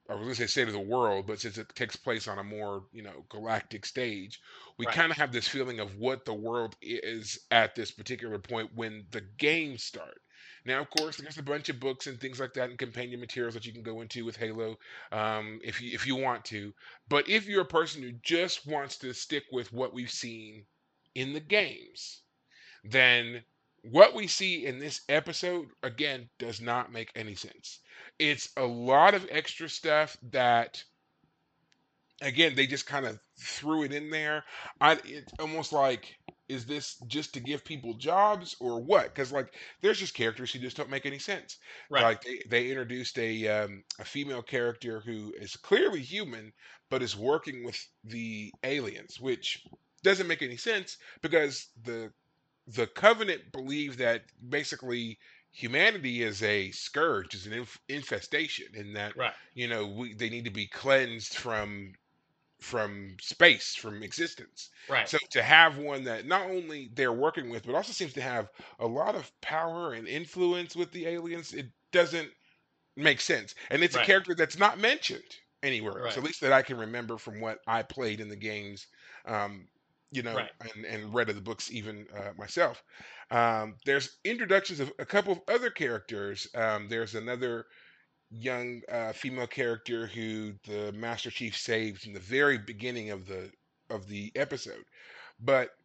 I 0.09 0.15
was 0.15 0.23
gonna 0.23 0.35
say 0.37 0.47
state 0.47 0.69
of 0.69 0.75
the 0.75 0.79
world, 0.81 1.27
but 1.27 1.41
since 1.41 1.59
it 1.59 1.75
takes 1.75 1.97
place 1.97 2.29
on 2.29 2.39
a 2.39 2.45
more, 2.45 2.87
you 2.93 3.03
know, 3.03 3.25
galactic 3.29 3.85
stage, 3.85 4.41
we 4.77 4.87
Right. 4.87 4.87
kind 4.87 5.11
of 5.11 5.17
have 5.17 5.33
this 5.33 5.49
feeling 5.49 5.81
of 5.81 5.97
what 5.97 6.25
the 6.25 6.35
world 6.35 6.77
is 6.81 7.41
at 7.51 7.75
this 7.75 7.91
particular 7.91 8.39
point 8.39 8.75
when 8.75 9.07
the 9.11 9.21
games 9.23 9.83
start. 9.83 10.23
Now, 10.65 10.81
of 10.81 10.91
course, 10.91 11.17
there's 11.17 11.39
a 11.39 11.43
bunch 11.43 11.69
of 11.69 11.81
books 11.81 12.07
and 12.07 12.21
things 12.21 12.39
like 12.39 12.55
that 12.55 12.71
and 12.71 12.79
companion 12.79 13.21
materials 13.21 13.55
that 13.55 13.67
you 13.67 13.73
can 13.73 13.83
go 13.83 14.01
into 14.01 14.25
with 14.25 14.37
Halo, 14.37 14.79
um, 15.11 15.61
if 15.65 15.81
you 15.81 15.91
if 15.93 16.07
you 16.07 16.17
want 16.17 16.45
to. 16.47 16.73
But 17.09 17.29
if 17.29 17.47
you're 17.47 17.63
a 17.63 17.67
person 17.67 18.03
who 18.03 18.13
just 18.23 18.67
wants 18.67 18.97
to 18.99 19.13
stick 19.13 19.45
with 19.51 19.73
what 19.73 19.93
we've 19.93 20.11
seen 20.11 20.65
in 21.15 21.33
the 21.33 21.41
games, 21.41 22.23
then 22.85 23.43
what 23.83 24.15
we 24.15 24.29
see 24.29 24.65
in 24.65 24.79
this 24.79 25.01
episode 25.09 25.69
again 25.83 26.29
does 26.39 26.61
not 26.61 26.93
make 26.93 27.11
any 27.17 27.35
sense. 27.35 27.81
It's 28.19 28.51
a 28.57 28.65
lot 28.65 29.15
of 29.15 29.27
extra 29.31 29.69
stuff 29.69 30.17
that 30.31 30.85
again 32.21 32.55
they 32.55 32.67
just 32.67 32.87
kind 32.87 33.07
of 33.07 33.19
threw 33.41 33.83
it 33.83 33.93
in 33.93 34.11
there. 34.11 34.45
I 34.81 34.93
it's 35.05 35.33
almost 35.41 35.73
like 35.73 36.17
is 36.49 36.67
this 36.67 36.97
just 37.07 37.35
to 37.35 37.41
give 37.41 37.65
people 37.65 37.95
jobs 37.95 38.57
or 38.61 38.81
what? 38.83 39.05
Because 39.15 39.33
like 39.33 39.55
there's 39.81 39.99
just 40.01 40.15
characters 40.15 40.53
who 40.53 40.59
just 40.59 40.77
don't 40.77 40.91
make 40.91 41.07
any 41.07 41.19
sense. 41.19 41.59
Right. 41.91 42.03
Like 42.03 42.23
they, 42.23 42.43
they 42.49 42.69
introduced 42.69 43.19
a 43.19 43.49
um, 43.49 43.85
a 43.99 44.05
female 44.05 44.43
character 44.43 45.01
who 45.01 45.33
is 45.39 45.57
clearly 45.57 46.01
human 46.03 46.53
but 46.91 47.03
is 47.03 47.17
working 47.17 47.65
with 47.65 47.79
the 48.05 48.53
aliens, 48.65 49.19
which 49.21 49.65
doesn't 50.03 50.27
make 50.27 50.43
any 50.43 50.57
sense 50.57 50.99
because 51.23 51.69
the 51.85 52.13
the 52.67 52.87
covenant 52.87 53.53
believe 53.53 53.97
that 53.99 54.23
basically 54.49 55.19
humanity 55.53 56.23
is 56.23 56.43
a 56.43 56.71
scourge, 56.73 57.35
is 57.35 57.47
an 57.47 57.53
inf- 57.53 57.81
infestation, 57.89 58.67
and 58.75 58.97
that 58.97 59.15
Right. 59.17 59.35
you 59.55 59.69
know 59.69 59.87
we 59.87 60.15
they 60.15 60.29
need 60.31 60.45
to 60.45 60.51
be 60.51 60.67
cleansed 60.67 61.35
from 61.35 61.93
from 62.63 63.17
space, 63.21 63.75
from 63.75 64.03
existence. 64.03 64.71
Right. 64.89 65.09
So 65.09 65.19
to 65.31 65.43
have 65.43 65.79
one 65.79 66.05
that 66.05 66.27
not 66.27 66.51
only 66.51 66.91
they're 66.95 67.13
working 67.13 67.51
with, 67.51 67.65
but 67.67 67.75
also 67.75 67.93
seems 67.93 68.13
to 68.15 68.23
have 68.23 68.51
a 68.79 68.87
lot 68.87 69.15
of 69.15 69.33
power 69.41 69.93
and 69.95 70.09
influence 70.09 70.77
with 70.77 70.93
the 70.93 71.07
aliens, 71.07 71.53
it 71.53 71.73
doesn't 71.93 72.33
make 72.97 73.21
sense. 73.21 73.55
And 73.71 73.83
it's 73.83 73.97
a 73.97 74.01
Right. 74.01 74.11
character 74.11 74.35
that's 74.35 74.59
not 74.59 74.79
mentioned 74.79 75.37
anywhere 75.63 76.01
else, 76.03 76.17
Right. 76.17 76.19
at 76.19 76.25
least 76.25 76.41
that 76.41 76.53
I 76.53 76.63
can 76.63 76.77
remember 76.79 77.19
from 77.19 77.41
what 77.41 77.61
I 77.67 77.83
played 77.83 78.21
in 78.21 78.29
the 78.29 78.37
games, 78.37 78.87
um, 79.25 79.69
you 80.11 80.23
know, 80.23 80.43
Right. 80.43 80.53
and, 80.75 80.85
and 80.85 81.15
read 81.15 81.29
of 81.31 81.37
the 81.37 81.41
books 81.43 81.71
even 81.71 82.07
uh, 82.15 82.33
myself. 82.37 82.83
Um, 83.31 83.77
there's 83.87 84.19
introductions 84.25 84.81
of 84.81 84.93
a 84.99 85.07
couple 85.07 85.33
of 85.33 85.41
other 85.49 85.71
characters. 85.71 86.47
Um, 86.55 86.89
there's 86.89 87.15
another 87.15 87.67
young 88.39 88.83
uh, 88.91 89.13
female 89.13 89.47
character 89.47 90.07
who 90.07 90.55
the 90.67 90.93
Master 90.93 91.31
Chief 91.31 91.57
saves 91.57 92.07
in 92.07 92.13
the 92.13 92.21
very 92.21 92.59
beginning 92.59 93.11
of 93.11 93.27
the 93.27 93.51
of 93.91 94.09
the 94.09 94.33
episode, 94.35 94.85
but 95.39 95.77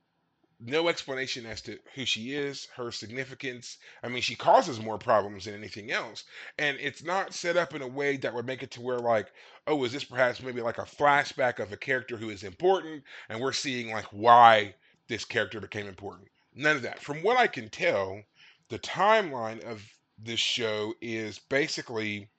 no 0.59 0.87
explanation 0.87 1.45
as 1.45 1.61
to 1.61 1.77
who 1.93 2.05
she 2.05 2.33
is, 2.33 2.67
her 2.75 2.91
significance. 2.91 3.77
I 4.01 4.07
mean, 4.07 4.21
she 4.21 4.35
causes 4.35 4.79
more 4.79 4.97
problems 4.97 5.45
than 5.45 5.53
anything 5.53 5.91
else, 5.91 6.23
and 6.57 6.77
it's 6.79 7.03
not 7.03 7.33
set 7.33 7.57
up 7.57 7.75
in 7.75 7.81
a 7.81 7.87
way 7.87 8.17
that 8.17 8.33
would 8.33 8.45
make 8.45 8.63
it 8.63 8.71
to 8.71 8.81
where 8.81 8.99
like, 8.99 9.27
oh, 9.67 9.83
is 9.83 9.91
this 9.91 10.03
perhaps 10.03 10.41
maybe 10.41 10.61
like 10.61 10.77
a 10.77 10.83
flashback 10.83 11.59
of 11.59 11.71
a 11.73 11.77
character 11.77 12.17
who 12.17 12.29
is 12.29 12.43
important, 12.43 13.03
and 13.29 13.39
we're 13.39 13.51
seeing 13.51 13.91
like 13.91 14.05
why 14.11 14.73
this 15.07 15.25
character 15.25 15.59
became 15.59 15.87
important. 15.87 16.27
None 16.55 16.77
of 16.77 16.81
that. 16.83 16.99
From 16.99 17.21
what 17.21 17.37
I 17.37 17.47
can 17.47 17.69
tell, 17.69 18.23
the 18.69 18.79
timeline 18.79 19.63
of 19.63 19.81
this 20.17 20.39
show 20.39 20.93
is 21.01 21.37
basically 21.37 22.29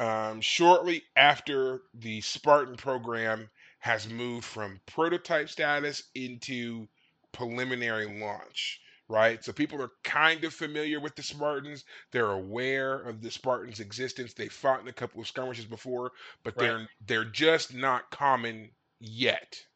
um, 0.00 0.40
shortly 0.40 1.04
after 1.14 1.82
the 1.94 2.22
Spartan 2.22 2.76
program 2.76 3.50
has 3.80 4.08
moved 4.08 4.46
from 4.46 4.80
prototype 4.86 5.50
status 5.50 6.04
into 6.14 6.88
preliminary 7.32 8.06
launch, 8.20 8.80
right? 9.08 9.44
So 9.44 9.52
people 9.52 9.82
are 9.82 9.92
kind 10.02 10.44
of 10.44 10.54
familiar 10.54 11.00
with 11.00 11.16
the 11.16 11.22
Spartans. 11.22 11.84
They're 12.12 12.30
aware 12.32 12.94
of 13.00 13.20
the 13.20 13.30
Spartans' 13.30 13.80
existence. 13.80 14.32
They 14.34 14.48
fought 14.48 14.80
in 14.80 14.88
a 14.88 14.92
couple 14.94 15.20
of 15.20 15.28
skirmishes 15.28 15.66
before, 15.66 16.12
but 16.44 16.56
Right. 16.56 16.58
they're 16.58 16.88
they're 17.06 17.24
just 17.26 17.74
not 17.74 18.10
common 18.10 18.72
yet. 19.00 19.66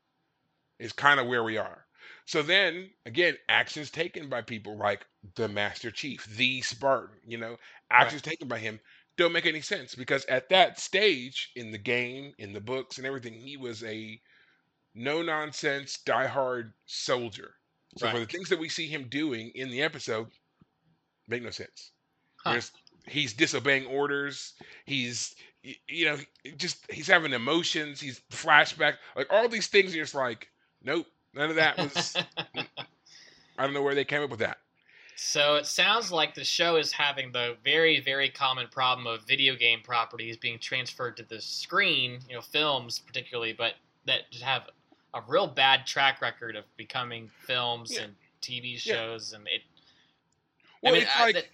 Is 0.78 0.92
kind 0.92 1.20
of 1.20 1.26
where 1.26 1.44
we 1.44 1.58
are. 1.58 1.86
So 2.26 2.42
then 2.42 2.90
again, 3.06 3.36
actions 3.48 3.90
taken 3.90 4.28
by 4.28 4.42
people 4.42 4.76
like 4.76 5.06
the 5.36 5.48
Master 5.48 5.90
Chief, 5.90 6.24
the 6.26 6.62
Spartan, 6.62 7.16
you 7.26 7.38
know, 7.38 7.58
actions 7.90 8.22
taken 8.22 8.48
by 8.48 8.58
him 8.58 8.80
don't 9.16 9.32
make 9.32 9.46
any 9.46 9.60
sense 9.60 9.94
because 9.94 10.24
at 10.26 10.48
that 10.48 10.78
stage 10.80 11.52
in 11.56 11.70
the 11.70 11.78
game, 11.78 12.34
in 12.38 12.52
the 12.52 12.60
books 12.60 12.98
and 12.98 13.06
everything, 13.06 13.34
he 13.34 13.56
was 13.56 13.82
a 13.84 14.20
no 14.94 15.22
nonsense, 15.22 15.98
diehard 16.04 16.72
soldier. 16.86 17.54
So 17.96 18.10
for 18.10 18.18
the 18.18 18.26
things 18.26 18.48
that 18.48 18.58
we 18.58 18.68
see 18.68 18.88
him 18.88 19.06
doing 19.08 19.52
in 19.54 19.70
the 19.70 19.82
episode, 19.82 20.26
make 21.28 21.42
no 21.42 21.50
sense. 21.50 21.92
Huh. 22.44 22.60
He's 23.06 23.32
disobeying 23.32 23.86
orders. 23.86 24.54
He's 24.84 25.34
you 25.88 26.06
know 26.06 26.18
just 26.56 26.90
he's 26.90 27.06
having 27.06 27.32
emotions. 27.32 28.00
He's 28.00 28.20
flashback 28.30 28.96
like 29.14 29.28
all 29.30 29.48
these 29.48 29.68
things. 29.68 29.94
You're 29.94 30.04
just 30.04 30.14
like, 30.14 30.48
nope, 30.82 31.06
none 31.34 31.50
of 31.50 31.56
that 31.56 31.78
was. 31.78 32.16
I 33.56 33.62
don't 33.62 33.74
know 33.74 33.82
where 33.82 33.94
they 33.94 34.04
came 34.04 34.22
up 34.22 34.30
with 34.30 34.40
that. 34.40 34.58
So 35.16 35.54
it 35.56 35.66
sounds 35.66 36.10
like 36.10 36.34
the 36.34 36.44
show 36.44 36.76
is 36.76 36.90
having 36.92 37.30
the 37.32 37.56
very, 37.64 38.00
very 38.00 38.28
common 38.28 38.66
problem 38.68 39.06
of 39.06 39.22
video 39.26 39.54
game 39.54 39.80
properties 39.82 40.36
being 40.36 40.58
transferred 40.58 41.16
to 41.18 41.22
the 41.22 41.40
screen, 41.40 42.18
you 42.28 42.34
know, 42.34 42.40
films 42.40 42.98
particularly, 42.98 43.52
but 43.52 43.74
that 44.06 44.30
just 44.30 44.44
have 44.44 44.68
a 45.14 45.20
real 45.28 45.46
bad 45.46 45.86
track 45.86 46.20
record 46.20 46.56
of 46.56 46.64
becoming 46.76 47.30
films 47.46 47.92
Yeah. 47.92 48.02
and 48.02 48.14
TV 48.42 48.72
Yeah. 48.72 48.78
shows, 48.94 49.32
and 49.32 49.46
it. 49.46 49.62
Well, 50.82 50.92
I 50.92 50.98
mean, 50.98 51.02
it's 51.06 51.16
I- 51.16 51.22
like 51.22 51.34
that- 51.36 51.46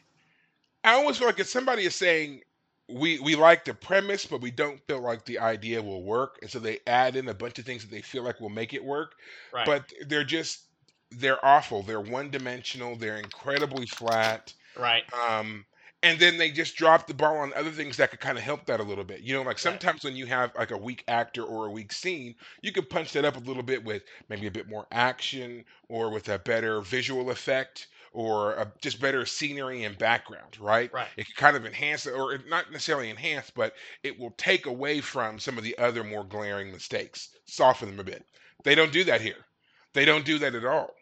I 0.83 0.93
almost 0.95 1.19
feel 1.19 1.29
like 1.29 1.38
if 1.38 1.49
somebody 1.49 1.85
is 1.85 1.95
saying 1.95 2.43
we 2.88 3.21
we 3.21 3.37
like 3.37 3.64
the 3.64 3.75
premise, 3.75 4.25
but 4.26 4.40
we 4.40 4.50
don't 4.50 4.85
feel 4.87 5.00
like 5.00 5.25
the 5.26 5.38
idea 5.38 5.81
will 5.83 6.02
work, 6.02 6.38
and 6.43 6.50
so 6.50 6.59
they 6.59 6.81
add 6.87 7.14
in 7.14 7.29
a 7.29 7.35
bunch 7.35 7.59
of 7.59 7.64
things 7.67 7.83
that 7.83 7.90
they 7.90 8.02
feel 8.02 8.23
like 8.25 8.40
will 8.40 8.49
make 8.49 8.73
it 8.75 8.83
work, 8.83 9.17
right, 9.52 9.67
but 9.67 9.93
they're 10.07 10.25
just 10.25 10.62
they're 11.11 11.45
awful. 11.45 11.83
They're 11.83 12.00
one 12.00 12.31
dimensional. 12.31 12.97
They're 12.97 13.19
incredibly 13.19 13.87
flat. 13.87 14.55
right, 14.76 15.05
Um, 15.12 15.67
and 16.02 16.19
then 16.21 16.38
they 16.38 16.50
just 16.50 16.76
drop 16.76 17.07
the 17.07 17.14
ball 17.14 17.38
on 17.38 17.52
other 17.55 17.71
things 17.73 17.97
that 17.99 18.11
could 18.11 18.21
kind 18.21 18.38
of 18.38 18.45
help 18.45 18.67
that 18.67 18.81
a 18.81 18.85
little 18.85 19.05
bit. 19.05 19.21
You 19.23 19.35
know, 19.35 19.43
like 19.43 19.59
Right. 19.62 19.81
sometimes 19.81 20.05
when 20.05 20.17
you 20.17 20.26
have 20.26 20.55
like 20.57 20.71
a 20.71 20.79
weak 20.79 21.05
actor 21.09 21.45
or 21.45 21.67
a 21.67 21.71
weak 21.71 21.93
scene, 21.93 22.37
you 22.62 22.73
can 22.73 22.87
punch 22.87 23.12
that 23.12 23.25
up 23.25 23.37
a 23.37 23.40
little 23.40 23.62
bit 23.62 23.85
with 23.85 24.05
maybe 24.29 24.47
a 24.47 24.50
bit 24.52 24.69
more 24.69 24.87
action 24.93 25.64
or 25.88 26.11
with 26.11 26.29
a 26.29 26.38
better 26.38 26.81
visual 26.83 27.31
effect 27.31 27.88
or 28.12 28.55
a, 28.55 28.73
just 28.81 29.00
better 29.00 29.26
scenery 29.26 29.85
and 29.85 29.99
background, 29.99 30.59
right? 30.61 30.93
right, 30.93 31.11
It 31.17 31.26
can 31.26 31.35
kind 31.37 31.57
of 31.57 31.67
enhance 31.67 32.07
or 32.07 32.38
not 32.47 32.71
necessarily 32.73 33.11
enhance, 33.11 33.50
but 33.50 33.75
it 34.02 34.19
will 34.19 34.33
take 34.33 34.67
away 34.67 35.00
from 35.00 35.38
some 35.38 35.59
of 35.59 35.64
the 35.64 35.76
other 35.79 36.05
more 36.05 36.25
glaring 36.25 36.73
mistakes, 36.73 37.37
soften 37.47 37.90
them 37.90 38.00
a 38.00 38.05
bit. 38.05 38.25
They 38.64 38.75
don't 38.75 38.93
do 38.93 39.05
that 39.05 39.21
here. 39.21 39.47
They 39.93 40.05
don't 40.05 40.25
do 40.25 40.38
that 40.38 40.55
at 40.55 40.64
all. 40.64 40.95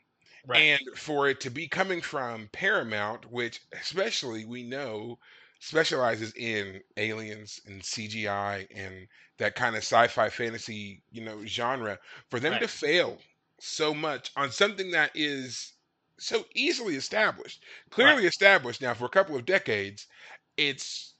Right, 0.46 0.68
And 0.70 0.80
for 0.96 1.28
it 1.28 1.40
to 1.40 1.50
be 1.50 1.68
coming 1.68 2.00
from 2.02 2.48
Paramount, 2.48 3.26
which 3.30 3.60
especially 3.72 4.44
we 4.44 4.62
know 4.62 5.18
specializes 5.60 6.32
in 6.34 6.82
aliens 6.96 7.60
and 7.66 7.84
CGI 7.84 8.66
and 8.70 9.08
that 9.38 9.54
kind 9.56 9.74
of 9.76 9.82
sci-fi 9.82 10.28
fantasy, 10.30 11.02
you 11.10 11.22
know, 11.22 11.44
genre, 11.46 11.98
for 12.30 12.40
them 12.40 12.58
to 12.58 12.68
fail 12.68 13.20
so 13.60 13.94
much 13.94 14.30
on 14.36 14.52
something 14.52 14.90
that 14.92 15.10
is 15.14 15.74
so 16.18 16.46
easily 16.54 16.96
established, 16.96 17.64
clearly 17.90 18.26
established 18.26 18.80
now 18.82 18.94
for 18.94 19.06
a 19.06 19.10
couple 19.10 19.36
of 19.36 19.44
decades, 19.46 20.06
it's 20.56 21.14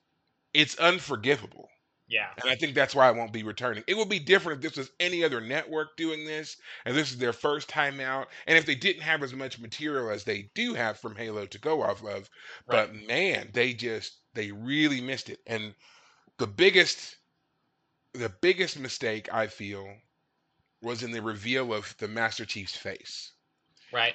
it's 0.54 0.76
unforgivable. 0.78 1.70
Yeah, 2.08 2.28
And 2.40 2.50
I 2.50 2.54
think 2.56 2.74
that's 2.74 2.94
why 2.94 3.06
I 3.06 3.10
won't 3.10 3.32
be 3.34 3.42
returning. 3.42 3.84
It 3.86 3.96
would 3.96 4.08
be 4.08 4.18
different 4.18 4.58
if 4.58 4.62
this 4.62 4.78
was 4.78 4.90
any 4.98 5.22
other 5.24 5.42
network 5.42 5.96
doing 5.96 6.24
this, 6.24 6.56
and 6.86 6.96
this 6.96 7.10
is 7.10 7.18
their 7.18 7.34
first 7.34 7.68
time 7.68 8.00
out, 8.00 8.28
and 8.46 8.56
if 8.56 8.64
they 8.64 8.74
didn't 8.74 9.02
have 9.02 9.22
as 9.22 9.34
much 9.34 9.58
material 9.58 10.10
as 10.10 10.24
they 10.24 10.50
do 10.54 10.72
have 10.72 10.98
from 10.98 11.14
Halo 11.16 11.44
to 11.46 11.58
go 11.58 11.82
off 11.82 12.02
of. 12.04 12.30
But 12.68 12.94
man, 12.94 13.50
they 13.52 13.74
just 13.74 14.20
they 14.34 14.52
really 14.52 15.02
missed 15.02 15.28
it. 15.28 15.40
And 15.46 15.74
the 16.38 16.46
biggest 16.46 17.16
the 18.14 18.30
biggest 18.30 18.78
mistake 18.78 19.32
I 19.32 19.46
feel 19.46 19.94
was 20.82 21.02
in 21.02 21.10
the 21.12 21.22
reveal 21.22 21.74
of 21.74 21.96
the 21.98 22.08
Master 22.08 22.44
Chief's 22.46 22.76
face. 22.76 23.32
right, 23.92 24.14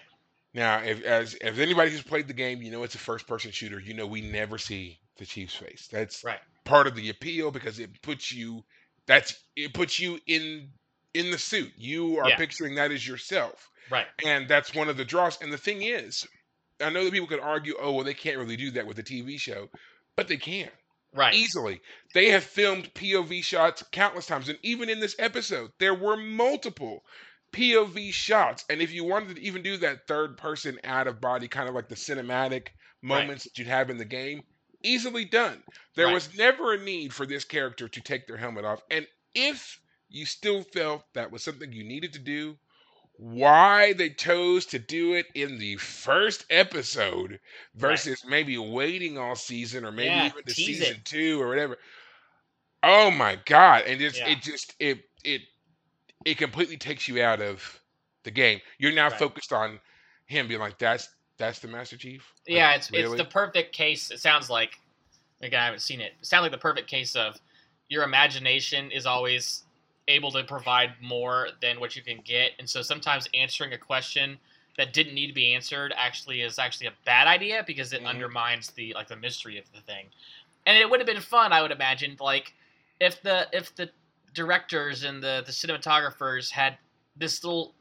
Now, 0.54 0.80
if 0.84 1.02
as 1.04 1.36
if 1.42 1.60
anybody 1.60 1.92
who's 1.92 2.04
played 2.04 2.28
the 2.28 2.34
game, 2.34 2.62
you 2.62 2.72
know 2.72 2.84
it's 2.84 2.96
a 2.96 3.00
first 3.00 3.28
person 3.28 3.52
shooter. 3.52 3.80
You 3.80 3.94
know 3.94 4.08
we 4.08 4.22
never 4.22 4.58
see 4.58 5.00
the 5.18 5.26
Chief's 5.26 5.56
face. 5.56 5.88
That's 5.92 6.24
right, 6.24 6.40
part 6.66 6.88
of 6.88 6.96
the 6.96 7.10
appeal 7.10 7.52
because 7.52 7.80
it 7.80 8.02
puts 8.02 8.32
you 8.32 8.64
that's 9.08 9.44
it 9.56 9.74
puts 9.74 10.00
you 10.00 10.20
in 10.28 10.72
in 11.14 11.32
the 11.32 11.38
suit. 11.38 11.74
You 11.78 12.18
are 12.20 12.32
Yeah. 12.32 12.36
picturing 12.36 12.76
that 12.76 12.92
as 12.92 13.06
yourself. 13.08 13.70
right, 13.90 14.08
And 14.24 14.48
that's 14.48 14.74
one 14.74 14.90
of 14.90 14.98
the 14.98 15.06
draws. 15.06 15.40
And 15.42 15.52
the 15.54 15.58
thing 15.58 15.84
is, 15.84 16.26
I 16.82 16.90
know 16.90 17.04
that 17.04 17.14
people 17.14 17.28
could 17.28 17.40
argue, 17.40 17.76
oh 17.80 17.94
well, 17.94 18.04
they 18.06 18.14
can't 18.14 18.38
really 18.38 18.58
do 18.58 18.72
that 18.72 18.88
with 18.88 19.00
a 19.00 19.04
TV 19.04 19.38
show, 19.38 19.70
but 20.16 20.28
they 20.28 20.38
can 20.38 20.72
right, 21.14 21.38
easily. 21.38 21.82
They 22.14 22.30
have 22.30 22.44
filmed 22.44 22.94
POV 22.94 23.42
shots 23.42 23.84
countless 23.92 24.26
times, 24.28 24.50
and 24.50 24.60
even 24.64 24.90
in 24.90 25.00
this 25.00 25.16
episode, 25.20 25.72
there 25.80 25.94
were 25.96 26.16
multiple 26.18 27.06
POV 27.52 28.12
shots. 28.12 28.64
And 28.70 28.82
if 28.82 28.92
you 28.92 29.04
wanted 29.04 29.36
to 29.36 29.42
even 29.42 29.62
do 29.64 29.78
that 29.78 30.08
third 30.08 30.38
person 30.38 30.80
out 30.84 31.08
of 31.08 31.20
body, 31.22 31.48
kind 31.48 31.68
of 31.70 31.76
like 31.76 31.90
the 31.90 31.96
cinematic 31.96 32.70
moments 33.02 33.44
that 33.44 33.58
you'd 33.58 33.68
have 33.68 33.90
in 33.90 33.98
the 33.98 34.06
game, 34.06 34.44
easily 34.84 35.26
done. 35.26 35.64
There 35.96 36.10
Right. 36.10 36.10
was 36.10 36.34
never 36.36 36.74
a 36.74 36.78
need 36.78 37.14
for 37.14 37.26
this 37.26 37.46
character 37.46 37.88
to 37.90 38.02
take 38.02 38.28
their 38.28 38.38
helmet 38.38 38.66
off. 38.66 38.84
And 38.92 39.08
if 39.34 39.82
you 40.10 40.26
still 40.26 40.64
felt 40.64 41.06
that 41.14 41.32
was 41.32 41.44
something 41.44 41.72
you 41.72 41.84
needed 41.84 42.14
to 42.14 42.20
do, 42.20 42.60
why 43.14 43.94
they 43.94 44.10
chose 44.10 44.66
to 44.68 44.80
do 44.80 45.14
it 45.14 45.28
in 45.36 45.58
the 45.60 45.78
first 45.78 46.46
episode 46.50 47.40
versus 47.76 48.24
maybe 48.26 48.58
waiting 48.58 49.18
all 49.18 49.36
season 49.36 49.86
or 49.86 49.92
maybe 49.92 50.20
Yeah, 50.20 50.26
even 50.26 50.44
to 50.46 50.54
season 50.54 50.88
it. 50.88 50.98
two 51.06 51.42
or 51.42 51.48
whatever. 51.50 51.78
Oh 52.84 53.12
my 53.12 53.36
god! 53.46 53.84
And 53.86 54.00
just 54.00 54.22
Yeah. 54.22 54.28
it 54.28 54.42
just 54.42 54.76
it 54.80 55.04
it 55.24 55.42
it 56.26 56.38
completely 56.38 56.78
takes 56.78 57.08
you 57.08 57.24
out 57.24 57.42
of 57.42 57.82
the 58.24 58.32
game. 58.32 58.62
You're 58.80 58.94
now 58.94 59.10
Right. 59.10 59.12
focused 59.12 59.54
on 59.54 59.82
him 60.28 60.48
being 60.48 60.60
like, 60.62 60.80
"That's 60.80 61.10
that's 61.38 61.60
the 61.60 61.68
Master 61.68 61.98
Chief." 61.98 62.32
Yeah, 62.46 62.74
it's 62.76 62.88
it's 62.88 62.94
really? 62.94 63.18
the 63.18 63.26
perfect 63.26 63.74
case. 63.76 64.12
It 64.12 64.20
sounds 64.20 64.50
like 64.50 64.80
again 65.42 65.62
I 65.62 65.66
haven't 65.66 65.80
seen 65.82 66.02
it. 66.02 66.14
It 66.20 66.26
sounds 66.26 66.44
like 66.44 66.52
the 66.52 66.58
perfect 66.58 66.88
case 66.90 67.16
of 67.16 67.40
your 67.90 68.04
imagination 68.04 68.92
is 68.92 69.06
always 69.06 69.64
able 70.08 70.32
to 70.32 70.44
provide 70.44 70.92
more 71.02 71.50
than 71.62 71.80
what 71.80 71.96
you 71.96 72.02
can 72.02 72.20
get, 72.26 72.52
and 72.60 72.70
so 72.70 72.82
sometimes 72.82 73.28
answering 73.34 73.74
a 73.74 73.78
question 73.78 74.38
that 74.78 74.92
didn't 74.92 75.14
need 75.14 75.28
to 75.28 75.34
be 75.34 75.54
answered 75.54 75.94
actually 75.96 76.42
is 76.42 76.58
actually 76.58 76.88
a 76.88 76.94
bad 77.06 77.28
idea 77.28 77.64
because 77.68 77.94
it 77.94 78.02
Mhm. 78.02 78.08
undermines 78.08 78.72
the 78.72 78.94
like 78.94 79.08
the 79.08 79.16
mystery 79.16 79.58
of 79.60 79.72
the 79.72 79.82
thing. 79.82 80.10
And 80.66 80.78
it 80.78 80.90
would 80.90 81.00
have 81.00 81.08
been 81.08 81.22
fun, 81.22 81.54
I 81.54 81.62
would 81.62 81.72
imagine, 81.72 82.18
like 82.20 82.54
if 83.00 83.22
the 83.22 83.48
if 83.54 83.76
the 83.76 83.90
directors 84.34 85.04
and 85.04 85.22
the 85.22 85.44
the 85.46 85.52
cinematographers 85.52 86.50
had 86.50 86.78
this 87.16 87.44
little 87.44 87.76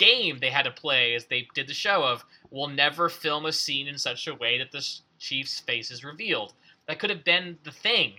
game 0.00 0.38
they 0.40 0.50
had 0.50 0.64
to 0.64 0.70
play 0.70 1.14
as 1.14 1.26
they 1.26 1.46
did 1.54 1.66
the 1.68 1.74
show 1.74 2.02
of 2.02 2.24
we'll 2.50 2.68
never 2.84 3.08
film 3.08 3.46
a 3.46 3.52
scene 3.52 3.86
in 3.86 3.98
such 3.98 4.26
a 4.26 4.34
way 4.34 4.58
that 4.58 4.72
the 4.72 4.82
chief's 5.18 5.60
face 5.60 5.90
is 5.90 6.02
revealed. 6.02 6.54
That 6.86 6.98
could 6.98 7.10
have 7.10 7.24
been 7.24 7.58
the 7.64 7.70
thing. 7.70 8.12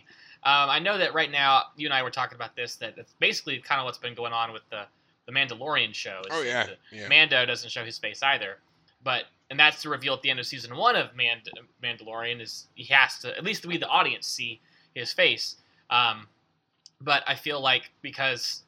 Um, 0.43 0.69
i 0.77 0.79
know 0.79 0.97
that 0.97 1.13
right 1.13 1.29
now 1.29 1.51
you 1.77 1.85
and 1.87 1.93
i 1.93 2.01
were 2.01 2.09
talking 2.09 2.35
about 2.35 2.55
this 2.55 2.75
that 2.77 2.95
that's 2.95 3.13
basically 3.19 3.59
kind 3.59 3.79
of 3.79 3.85
what's 3.85 3.99
been 3.99 4.15
going 4.15 4.33
on 4.33 4.51
with 4.53 4.63
the 4.71 4.83
the 5.27 5.31
mandalorian 5.31 5.93
show 5.93 6.19
is 6.21 6.31
Oh 6.31 6.41
yeah, 6.41 6.65
yeah. 6.91 7.07
mando 7.07 7.45
doesn't 7.45 7.69
show 7.69 7.83
his 7.85 7.99
face 7.99 8.23
either. 8.23 8.57
But 9.03 9.25
and 9.51 9.59
that's 9.59 9.83
the 9.83 9.89
reveal 9.89 10.13
at 10.13 10.21
the 10.23 10.29
end 10.31 10.39
of 10.39 10.45
season 10.47 10.75
one 10.75 10.95
of 10.95 11.15
Mand- 11.15 11.49
mandalorian 11.83 12.41
is 12.41 12.67
he 12.75 12.85
has 12.93 13.19
to 13.19 13.27
at 13.37 13.43
least 13.43 13.65
we 13.65 13.77
the 13.77 13.87
audience 13.99 14.25
see 14.27 14.59
his 14.95 15.13
face. 15.13 15.57
Um, 15.89 16.27
but 17.01 17.21
i 17.27 17.35
feel 17.35 17.59
like 17.61 17.83
because 18.01 18.63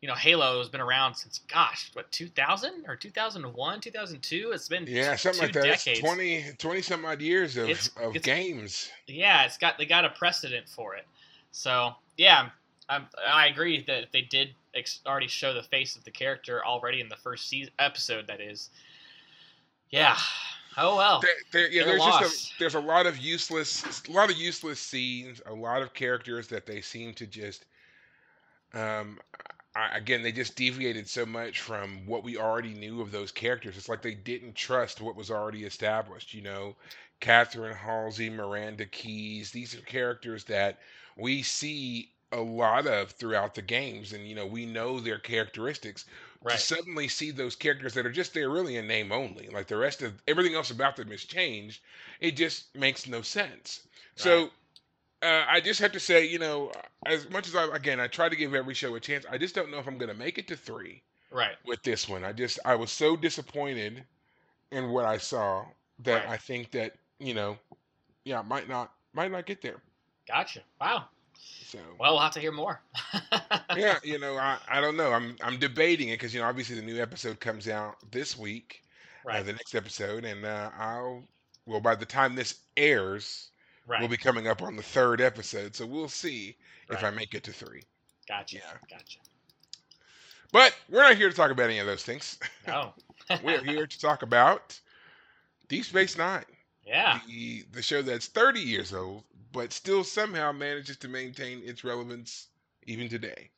you 0.00 0.08
know, 0.08 0.14
Halo 0.14 0.58
has 0.58 0.68
been 0.68 0.80
around 0.80 1.14
since 1.14 1.40
gosh, 1.52 1.90
what 1.92 2.10
2000 2.10 2.84
or 2.88 2.96
2001, 2.96 3.80
2002? 3.80 4.50
It's 4.54 4.68
been 4.68 4.86
Yeah, 4.86 5.14
something 5.16 5.42
like 5.42 5.52
that. 5.52 5.66
It's 5.66 5.84
decades. 5.84 6.00
20, 6.00 6.44
20 6.58 6.82
some 6.82 7.04
odd 7.04 7.20
years 7.20 7.56
of, 7.56 7.68
It's- 7.68 7.88
of 7.96 8.16
it's- 8.16 8.24
games. 8.24 8.90
Yeah, 9.06 9.44
it's 9.44 9.58
got 9.58 9.76
they 9.78 9.86
got 9.86 10.04
a 10.04 10.10
precedent 10.10 10.68
for 10.68 10.94
it. 10.96 11.06
So 11.52 11.94
yeah, 12.16 12.48
I'm, 12.88 13.06
I 13.28 13.48
agree 13.48 13.82
that 13.86 14.04
if 14.04 14.10
they 14.12 14.22
did 14.22 14.54
ex- 14.74 15.00
already 15.06 15.28
show 15.28 15.52
the 15.54 15.62
face 15.62 15.96
of 15.96 16.04
the 16.04 16.10
character 16.10 16.64
already 16.64 17.00
in 17.00 17.08
the 17.08 17.16
first 17.16 17.48
season 17.48 17.72
episode. 17.78 18.26
That 18.26 18.40
is, 18.40 18.70
yeah. 19.90 20.16
Oh 20.76 20.96
well. 20.96 21.20
There, 21.20 21.30
there, 21.52 21.70
yeah, 21.70 21.84
They're 21.84 21.98
there's 21.98 22.04
just 22.20 22.52
a, 22.52 22.58
there's 22.60 22.74
a 22.76 22.80
lot 22.80 23.06
of 23.06 23.18
useless, 23.18 24.02
a 24.08 24.12
lot 24.12 24.30
of 24.30 24.36
useless 24.36 24.78
scenes, 24.80 25.42
a 25.46 25.52
lot 25.52 25.82
of 25.82 25.92
characters 25.92 26.46
that 26.48 26.64
they 26.64 26.80
seem 26.80 27.12
to 27.14 27.26
just, 27.26 27.66
um, 28.72 29.18
I, 29.74 29.96
again, 29.96 30.22
they 30.22 30.32
just 30.32 30.56
deviated 30.56 31.08
so 31.08 31.24
much 31.26 31.60
from 31.60 32.06
what 32.06 32.24
we 32.24 32.36
already 32.36 32.74
knew 32.74 33.00
of 33.00 33.10
those 33.12 33.30
characters. 33.32 33.76
It's 33.76 33.88
like 33.88 34.02
they 34.02 34.14
didn't 34.14 34.54
trust 34.56 35.00
what 35.00 35.16
was 35.16 35.30
already 35.30 35.64
established. 35.64 36.34
You 36.34 36.42
know, 36.42 36.76
Catherine 37.20 37.76
Halsey, 37.76 38.30
Miranda 38.30 38.86
Keyes. 38.86 39.50
These 39.52 39.74
are 39.74 39.82
characters 39.82 40.44
that 40.44 40.78
we 41.16 41.42
see 41.42 42.12
a 42.32 42.40
lot 42.40 42.86
of 42.86 43.10
throughout 43.12 43.54
the 43.54 43.62
games, 43.62 44.12
and 44.12 44.28
you 44.28 44.34
know, 44.34 44.46
we 44.46 44.66
know 44.66 45.00
their 45.00 45.18
characteristics 45.18 46.04
Right. 46.42 46.54
to 46.54 46.58
suddenly 46.58 47.08
see 47.08 47.30
those 47.30 47.56
characters 47.56 47.94
that 47.94 48.06
are 48.06 48.10
just 48.12 48.34
there 48.34 48.50
really 48.50 48.76
in 48.76 48.86
name 48.86 49.12
only, 49.12 49.48
like 49.48 49.68
the 49.68 49.76
rest 49.76 50.02
of 50.02 50.20
everything 50.26 50.54
else 50.54 50.70
about 50.70 50.96
them 50.96 51.12
is 51.12 51.24
changed, 51.24 51.80
it 52.20 52.32
just 52.36 52.74
makes 52.74 53.06
no 53.06 53.22
sense. 53.22 53.82
So 54.16 54.50
uh, 55.22 55.44
I 55.48 55.60
just 55.60 55.80
have 55.80 55.92
to 55.92 56.00
say, 56.00 56.26
you 56.26 56.38
know, 56.38 56.72
as 57.06 57.28
much 57.30 57.48
as 57.48 57.54
I 57.54 57.64
again 57.74 58.00
I 58.00 58.06
try 58.08 58.28
to 58.28 58.36
give 58.36 58.54
every 58.54 58.74
show 58.74 58.94
a 58.94 59.00
chance, 59.00 59.26
I 59.30 59.38
just 59.38 59.54
don't 59.54 59.70
know 59.70 59.78
if 59.78 59.86
I'm 59.86 59.98
going 59.98 60.08
to 60.10 60.14
make 60.16 60.38
it 60.38 60.48
to 60.48 60.56
three 60.56 61.02
Right. 61.30 61.56
with 61.64 61.82
this 61.82 62.08
one. 62.08 62.24
I 62.24 62.32
just 62.32 62.58
I 62.64 62.74
was 62.76 62.90
so 62.92 63.16
disappointed 63.16 64.06
in 64.70 64.90
what 64.90 65.04
I 65.06 65.18
saw 65.18 65.66
that 66.00 66.22
Right. 66.22 66.28
I 66.28 66.36
think 66.38 66.72
that 66.72 66.96
you 67.18 67.34
know, 67.34 67.58
yeah, 68.24 68.42
might 68.42 68.68
not 68.68 68.94
might 69.12 69.30
not 69.32 69.46
get 69.46 69.62
there. 69.62 69.82
Gotcha. 70.26 70.62
Wow. 70.80 71.08
So 71.62 71.78
Well, 71.98 72.12
we'll 72.12 72.20
have 72.22 72.32
to 72.34 72.40
hear 72.40 72.52
more. 72.52 72.82
yeah, 73.72 73.98
you 74.02 74.18
know, 74.18 74.36
I, 74.36 74.58
I 74.68 74.80
don't 74.80 74.96
know. 74.96 75.12
I'm 75.12 75.36
I'm 75.42 75.58
debating 75.58 76.08
it 76.08 76.14
because 76.14 76.34
you 76.34 76.40
know 76.40 76.46
obviously 76.46 76.76
the 76.76 76.82
new 76.82 77.00
episode 77.00 77.40
comes 77.40 77.68
out 77.68 78.10
this 78.10 78.36
week. 78.36 78.82
uh, 79.30 79.42
Right. 79.42 79.44
the 79.44 79.52
next 79.52 79.74
episode, 79.74 80.24
and 80.24 80.44
uh, 80.44 80.70
I'll 80.76 81.24
well 81.66 81.80
by 81.80 81.94
the 81.94 82.06
time 82.06 82.34
this 82.34 82.62
airs, 82.76 83.49
Right. 83.86 84.00
we'll 84.00 84.08
be 84.08 84.16
coming 84.16 84.46
up 84.46 84.62
on 84.62 84.76
the 84.76 84.82
third 84.82 85.20
episode, 85.20 85.74
so 85.74 85.84
we'll 85.86 86.08
see 86.08 86.56
if 86.90 87.02
I 87.02 87.10
make 87.10 87.34
it 87.34 87.44
to 87.44 87.52
three. 87.52 87.82
Gotcha. 88.28 88.56
yeah. 88.56 88.72
Gotcha. 88.88 89.18
But 90.52 90.74
we're 90.88 91.02
not 91.02 91.16
here 91.16 91.28
to 91.30 91.34
talk 91.36 91.50
about 91.50 91.64
any 91.64 91.78
of 91.78 91.86
those 91.86 92.02
things. 92.04 92.38
No. 92.66 92.92
we're 93.44 93.62
here 93.64 93.86
to 93.86 94.00
talk 94.00 94.22
about 94.22 94.78
Deep 95.68 95.84
Space 95.84 96.16
Nine, 96.18 96.44
yeah. 96.84 97.20
the 97.28 97.64
the 97.72 97.82
show 97.82 98.02
that's 98.02 98.26
30 98.26 98.60
years 98.60 98.92
old, 98.92 99.24
but 99.52 99.72
still 99.72 100.02
somehow 100.04 100.52
manages 100.52 100.96
to 100.98 101.08
maintain 101.08 101.62
its 101.64 101.84
relevance 101.84 102.48
even 102.86 103.08
today. 103.08 103.50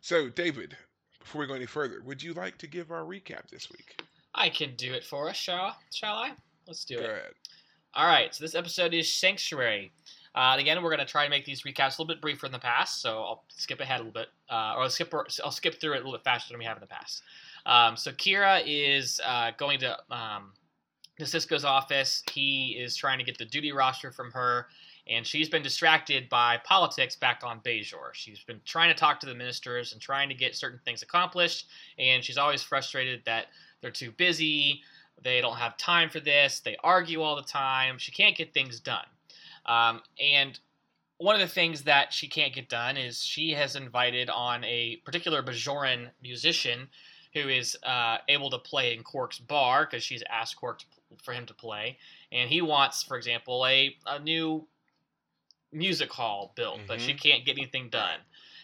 So, 0.00 0.28
David, 0.28 0.76
before 1.18 1.40
we 1.40 1.46
go 1.48 1.54
any 1.54 1.66
further, 1.66 2.00
would 2.04 2.22
you 2.22 2.32
like 2.34 2.58
to 2.58 2.66
give 2.68 2.92
our 2.92 3.02
recap 3.02 3.48
this 3.50 3.68
week? 3.70 4.00
I 4.34 4.48
can 4.48 4.76
do 4.76 4.92
it 4.92 5.02
for 5.04 5.28
us, 5.28 5.36
shall 5.36 5.76
shall 5.92 6.14
I? 6.16 6.32
Let's 6.66 6.84
do 6.84 6.96
Go 6.98 7.02
it. 7.04 7.10
ahead. 7.10 7.32
All 7.96 8.06
right. 8.06 8.34
So 8.34 8.44
this 8.44 8.54
episode 8.54 8.92
is 8.92 9.10
Sanctuary. 9.10 9.90
Uh, 10.34 10.50
and 10.52 10.60
again, 10.60 10.82
we're 10.82 10.90
going 10.90 11.04
to 11.04 11.10
try 11.10 11.24
and 11.24 11.30
make 11.30 11.46
these 11.46 11.62
recaps 11.62 11.98
a 11.98 12.02
little 12.02 12.04
bit 12.04 12.20
briefer 12.20 12.44
than 12.44 12.52
the 12.52 12.58
past, 12.58 13.00
so 13.00 13.22
I'll 13.22 13.44
skip 13.48 13.80
ahead 13.80 14.00
a 14.00 14.04
little 14.04 14.12
bit, 14.12 14.28
uh, 14.50 14.74
or 14.76 14.82
I'll 14.82 14.90
skip 14.90 15.14
I'll 15.42 15.50
skip 15.50 15.80
through 15.80 15.94
it 15.94 15.94
a 15.94 15.98
little 16.00 16.12
bit 16.12 16.22
faster 16.22 16.52
than 16.52 16.58
we 16.58 16.66
have 16.66 16.76
in 16.76 16.82
the 16.82 16.86
past. 16.86 17.22
Um, 17.64 17.96
so 17.96 18.12
Kira 18.12 18.62
is 18.66 19.18
uh, 19.24 19.52
going 19.56 19.78
to 19.78 19.96
um, 20.10 20.52
to 21.18 21.24
Sisko's 21.24 21.64
office. 21.64 22.22
He 22.30 22.76
is 22.78 22.96
trying 22.96 23.16
to 23.16 23.24
get 23.24 23.38
the 23.38 23.46
duty 23.46 23.72
roster 23.72 24.12
from 24.12 24.30
her, 24.32 24.66
and 25.08 25.26
she's 25.26 25.48
been 25.48 25.62
distracted 25.62 26.28
by 26.28 26.58
politics 26.64 27.16
back 27.16 27.40
on 27.44 27.60
Bajor. 27.60 28.12
She's 28.12 28.40
been 28.40 28.60
trying 28.66 28.92
to 28.92 28.94
talk 28.94 29.18
to 29.20 29.26
the 29.26 29.34
ministers 29.34 29.94
and 29.94 30.02
trying 30.02 30.28
to 30.28 30.34
get 30.34 30.54
certain 30.54 30.80
things 30.84 31.02
accomplished, 31.02 31.68
and 31.98 32.22
she's 32.22 32.36
always 32.36 32.62
frustrated 32.62 33.22
that 33.24 33.46
they're 33.80 33.90
too 33.90 34.10
busy. 34.10 34.82
They 35.22 35.40
don't 35.40 35.56
have 35.56 35.76
time 35.76 36.10
for 36.10 36.20
this. 36.20 36.60
They 36.60 36.76
argue 36.82 37.22
all 37.22 37.36
the 37.36 37.42
time. 37.42 37.98
She 37.98 38.12
can't 38.12 38.36
get 38.36 38.52
things 38.54 38.80
done. 38.80 39.06
Um, 39.64 40.02
and 40.20 40.58
one 41.18 41.34
of 41.34 41.40
the 41.40 41.52
things 41.52 41.82
that 41.82 42.12
she 42.12 42.28
can't 42.28 42.54
get 42.54 42.68
done 42.68 42.96
is 42.96 43.22
she 43.22 43.52
has 43.52 43.74
invited 43.74 44.28
on 44.28 44.62
a 44.64 44.96
particular 45.04 45.42
Bajoran 45.42 46.10
musician 46.22 46.88
who 47.34 47.48
is 47.48 47.76
uh, 47.82 48.18
able 48.28 48.50
to 48.50 48.58
play 48.58 48.94
in 48.94 49.02
Quark's 49.02 49.38
bar 49.38 49.86
because 49.86 50.02
she's 50.02 50.22
asked 50.30 50.56
Quark 50.56 50.80
to, 50.80 50.86
for 51.22 51.32
him 51.32 51.46
to 51.46 51.54
play. 51.54 51.98
And 52.32 52.48
he 52.48 52.62
wants, 52.62 53.02
for 53.02 53.16
example, 53.16 53.66
a, 53.66 53.94
a 54.06 54.18
new 54.18 54.66
music 55.72 56.10
hall 56.12 56.52
built, 56.56 56.80
but 56.86 57.00
she 57.00 57.14
can't 57.14 57.44
get 57.44 57.56
anything 57.58 57.88
done. 57.90 58.18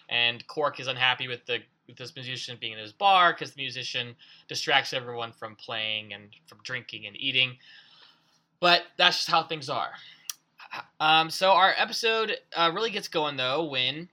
And 0.09 0.47
Quark 0.47 0.81
is 0.81 0.87
unhappy 0.89 1.29
with 1.29 1.45
the 1.47 1.61
with 1.93 1.99
this 1.99 2.17
musician 2.17 2.57
being 2.61 2.73
in 2.73 2.79
his 2.79 2.93
bar 2.93 3.33
because 3.33 3.53
the 3.53 3.63
musician 3.63 4.15
distracts 4.49 4.93
everyone 4.93 5.33
from 5.33 5.57
playing 5.57 6.13
and 6.13 6.31
from 6.47 6.59
drinking 6.65 7.07
and 7.07 7.17
eating. 7.17 7.57
But 8.61 8.83
that's 8.97 9.19
just 9.19 9.31
how 9.31 9.43
things 9.43 9.69
are. 9.69 9.93
Um, 11.01 11.29
so 11.29 11.51
our 11.51 11.75
episode 11.77 12.37
uh, 12.57 12.71
really 12.75 12.91
gets 12.91 13.09
going 13.09 13.37
though 13.37 13.65
when 13.65 14.09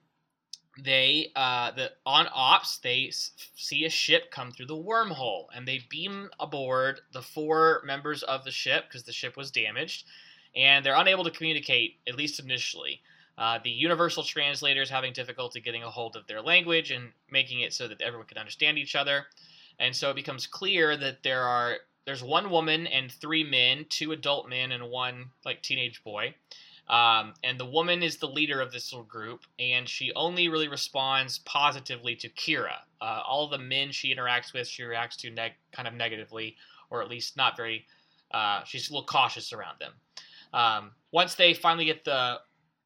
they 0.84 1.32
uh, 1.36 1.72
the 1.72 1.92
on 2.06 2.28
ops 2.34 2.78
they 2.80 3.08
s- 3.08 3.32
see 3.56 3.86
a 3.86 3.90
ship 3.90 4.32
come 4.32 4.52
through 4.52 4.66
the 4.66 4.76
wormhole 4.76 5.46
and 5.56 5.68
they 5.68 5.82
beam 5.90 6.30
aboard 6.40 7.02
the 7.14 7.22
four 7.22 7.82
members 7.86 8.24
of 8.24 8.44
the 8.44 8.52
ship 8.52 8.86
because 8.88 9.04
the 9.04 9.12
ship 9.12 9.38
was 9.38 9.52
damaged 9.52 10.06
and 10.56 10.86
they're 10.86 10.96
unable 10.96 11.24
to 11.24 11.32
communicate 11.32 11.98
at 12.08 12.16
least 12.16 12.40
initially. 12.40 13.02
Uh, 13.40 13.58
the 13.64 13.70
universal 13.70 14.22
translator 14.22 14.82
is 14.82 14.90
having 14.90 15.14
difficulty 15.14 15.62
getting 15.62 15.82
a 15.82 15.90
hold 15.90 16.18
of 16.18 16.28
their 16.28 16.42
language 16.42 16.92
and 16.92 17.14
making 17.32 17.62
it 17.62 17.74
so 17.74 17.88
that 17.88 18.02
everyone 18.02 18.28
can 18.28 18.38
understand 18.38 18.78
each 18.78 18.96
other. 18.96 19.26
And 19.80 19.96
so 19.96 20.10
it 20.10 20.16
becomes 20.16 20.46
clear 20.46 20.98
that 20.98 21.24
there 21.24 21.44
are 21.44 21.78
there's 22.06 22.22
one 22.22 22.50
woman 22.50 22.86
and 22.88 23.12
three 23.12 23.44
men, 23.44 23.86
two 23.88 24.12
adult 24.12 24.50
men 24.50 24.74
and 24.74 24.90
one 24.90 25.30
like 25.46 25.62
teenage 25.62 26.04
boy. 26.04 26.36
Um, 26.90 27.34
and 27.44 27.58
the 27.60 27.66
woman 27.66 28.04
is 28.04 28.18
the 28.18 28.28
leader 28.28 28.60
of 28.60 28.72
this 28.72 28.92
little 28.92 29.06
group, 29.06 29.42
and 29.60 29.88
she 29.88 30.12
only 30.16 30.50
really 30.50 30.68
responds 30.68 31.38
positively 31.40 32.16
to 32.16 32.30
Kira. 32.30 32.78
Uh, 33.00 33.22
all 33.26 33.48
the 33.48 33.60
men 33.60 33.92
she 33.92 34.14
interacts 34.14 34.54
with, 34.54 34.68
she 34.68 34.84
reacts 34.84 35.16
to 35.18 35.30
neg- 35.30 35.54
kind 35.72 35.88
of 35.88 35.94
negatively, 35.94 36.58
or 36.90 37.02
at 37.02 37.08
least 37.08 37.38
not 37.38 37.56
very. 37.56 37.86
Uh, 38.32 38.64
she's 38.64 38.90
a 38.90 38.94
little 38.94 39.06
cautious 39.06 39.54
around 39.54 39.80
them. 39.80 39.94
Um, 40.52 40.92
once 41.12 41.36
they 41.36 41.54
finally 41.54 41.86
get 41.86 42.04
the 42.06 42.40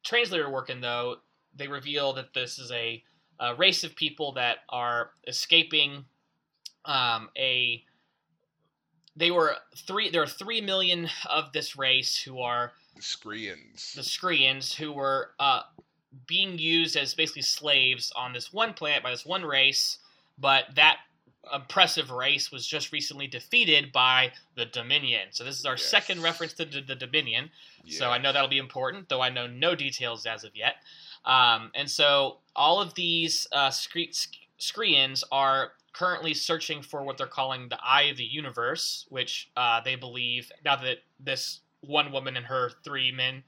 translator 0.04 0.50
working, 0.50 0.80
though, 0.80 1.16
they 1.56 1.68
reveal 1.68 2.12
that 2.14 2.34
this 2.34 2.58
is 2.58 2.70
a, 2.70 3.02
a 3.40 3.54
race 3.54 3.84
of 3.84 3.96
people 3.96 4.32
that 4.32 4.58
are 4.68 5.10
escaping 5.26 6.04
um, 6.84 7.30
a. 7.36 7.82
They 9.16 9.30
were 9.30 9.56
three. 9.86 10.10
There 10.10 10.22
are 10.22 10.26
three 10.26 10.60
million 10.60 11.08
of 11.28 11.52
this 11.52 11.76
race 11.76 12.20
who 12.20 12.40
are 12.40 12.72
The 12.96 13.02
Skrreeans. 13.02 13.94
the 13.94 14.02
Skreans 14.02 14.74
who 14.74 14.92
were 14.92 15.30
uh, 15.38 15.62
being 16.26 16.58
used 16.58 16.96
as 16.96 17.14
basically 17.14 17.42
slaves 17.42 18.12
on 18.16 18.32
this 18.32 18.52
one 18.52 18.74
planet 18.74 19.02
by 19.02 19.10
this 19.10 19.24
one 19.24 19.44
race, 19.44 19.98
but 20.38 20.64
that 20.74 20.98
oppressive 21.52 22.10
race 22.10 22.50
was 22.50 22.66
just 22.66 22.92
recently 22.92 23.26
defeated 23.26 23.92
by 23.92 24.32
the 24.56 24.66
Dominion. 24.66 25.28
So 25.30 25.44
this 25.44 25.58
is 25.58 25.64
our 25.64 25.76
second 25.76 26.22
reference 26.22 26.52
to 26.54 26.64
the, 26.64 26.80
the 26.80 26.94
Dominion. 26.94 27.50
So 27.86 28.10
I 28.10 28.18
know 28.18 28.32
that'll 28.32 28.48
be 28.48 28.58
important, 28.58 29.08
though 29.08 29.20
I 29.20 29.28
know 29.28 29.46
no 29.46 29.74
details 29.74 30.26
as 30.26 30.44
of 30.44 30.56
yet. 30.56 30.76
Um, 31.24 31.70
and 31.74 31.90
so 31.90 32.38
all 32.56 32.80
of 32.80 32.94
these 32.94 33.46
uh, 33.52 33.70
are 35.32 35.72
currently 35.92 36.34
searching 36.34 36.82
for 36.82 37.02
what 37.04 37.18
they're 37.18 37.26
calling 37.26 37.68
the 37.68 37.78
Eye 37.82 38.02
of 38.04 38.16
the 38.16 38.24
Universe, 38.24 39.06
which 39.08 39.50
uh, 39.56 39.80
they 39.84 39.94
believe, 39.96 40.50
now 40.64 40.76
that 40.76 40.98
this 41.20 41.60
one 41.80 42.10
woman 42.10 42.36
and 42.36 42.46
her 42.46 42.70
three 42.84 43.12
men 43.12 43.42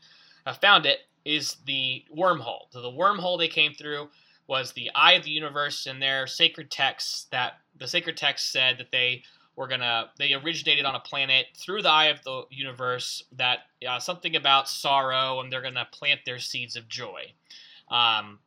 have 0.47 0.59
found 0.59 0.87
it, 0.87 1.01
is 1.25 1.57
the 1.67 2.05
wormhole. 2.17 2.71
So 2.71 2.81
the 2.81 2.89
wormhole 2.89 3.39
they 3.39 3.49
came 3.49 3.75
through 3.75 4.09
was 4.47 4.73
the 4.73 4.91
Eye 4.95 5.15
of 5.15 5.25
the 5.25 5.31
Universe 5.31 5.87
in 5.87 5.99
their 5.99 6.27
sacred 6.29 6.71
texts 6.71 7.27
that 7.33 7.55
the 7.79 7.89
sacred 7.89 8.17
text 8.17 8.53
said 8.53 8.79
that 8.79 8.91
they 8.93 9.23
were 9.57 9.67
gonna 9.69 10.11
they 10.19 10.35
originated 10.35 10.85
on 10.85 10.95
a 10.95 11.01
planet 11.01 11.47
through 11.57 11.83
the 11.83 11.91
eye 11.91 12.07
of 12.07 12.23
the 12.25 12.43
universe 12.51 13.23
that 13.33 13.61
uh, 13.89 13.99
something 13.99 14.37
about 14.37 14.69
sorrow 14.69 15.41
and 15.41 15.51
they're 15.53 15.63
gonna 15.63 15.87
plant 15.93 16.21
their 16.27 16.39
seeds 16.39 16.77
of 16.77 16.89
joy 16.89 17.23
um, 17.91 18.39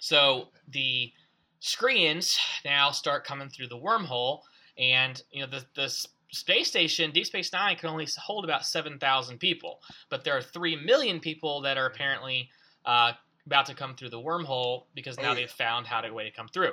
so 0.00 0.48
the 0.68 1.12
Skreans 1.60 2.36
now 2.64 2.90
start 2.90 3.24
coming 3.24 3.48
through 3.48 3.68
the 3.68 3.78
wormhole 3.78 4.40
and 4.76 5.22
you 5.30 5.40
know 5.42 5.46
the, 5.48 5.64
the 5.76 5.88
space 6.32 6.66
station 6.68 7.12
deep 7.12 7.26
space 7.26 7.52
nine 7.52 7.76
can 7.76 7.88
only 7.88 8.08
hold 8.18 8.44
about 8.44 8.66
7000 8.66 9.38
people 9.38 9.78
but 10.10 10.24
there 10.24 10.36
are 10.36 10.42
3 10.42 10.76
million 10.84 11.20
people 11.20 11.60
that 11.60 11.78
are 11.78 11.86
apparently 11.86 12.48
uh, 12.84 13.12
about 13.46 13.66
to 13.66 13.74
come 13.74 13.94
through 13.94 14.08
the 14.10 14.18
wormhole 14.18 14.84
because 14.94 15.16
now 15.18 15.24
Oh, 15.24 15.28
yeah. 15.28 15.34
they've 15.34 15.50
found 15.50 15.86
how 15.86 16.00
to 16.00 16.10
way 16.10 16.24
to 16.24 16.32
come 16.32 16.48
through 16.48 16.72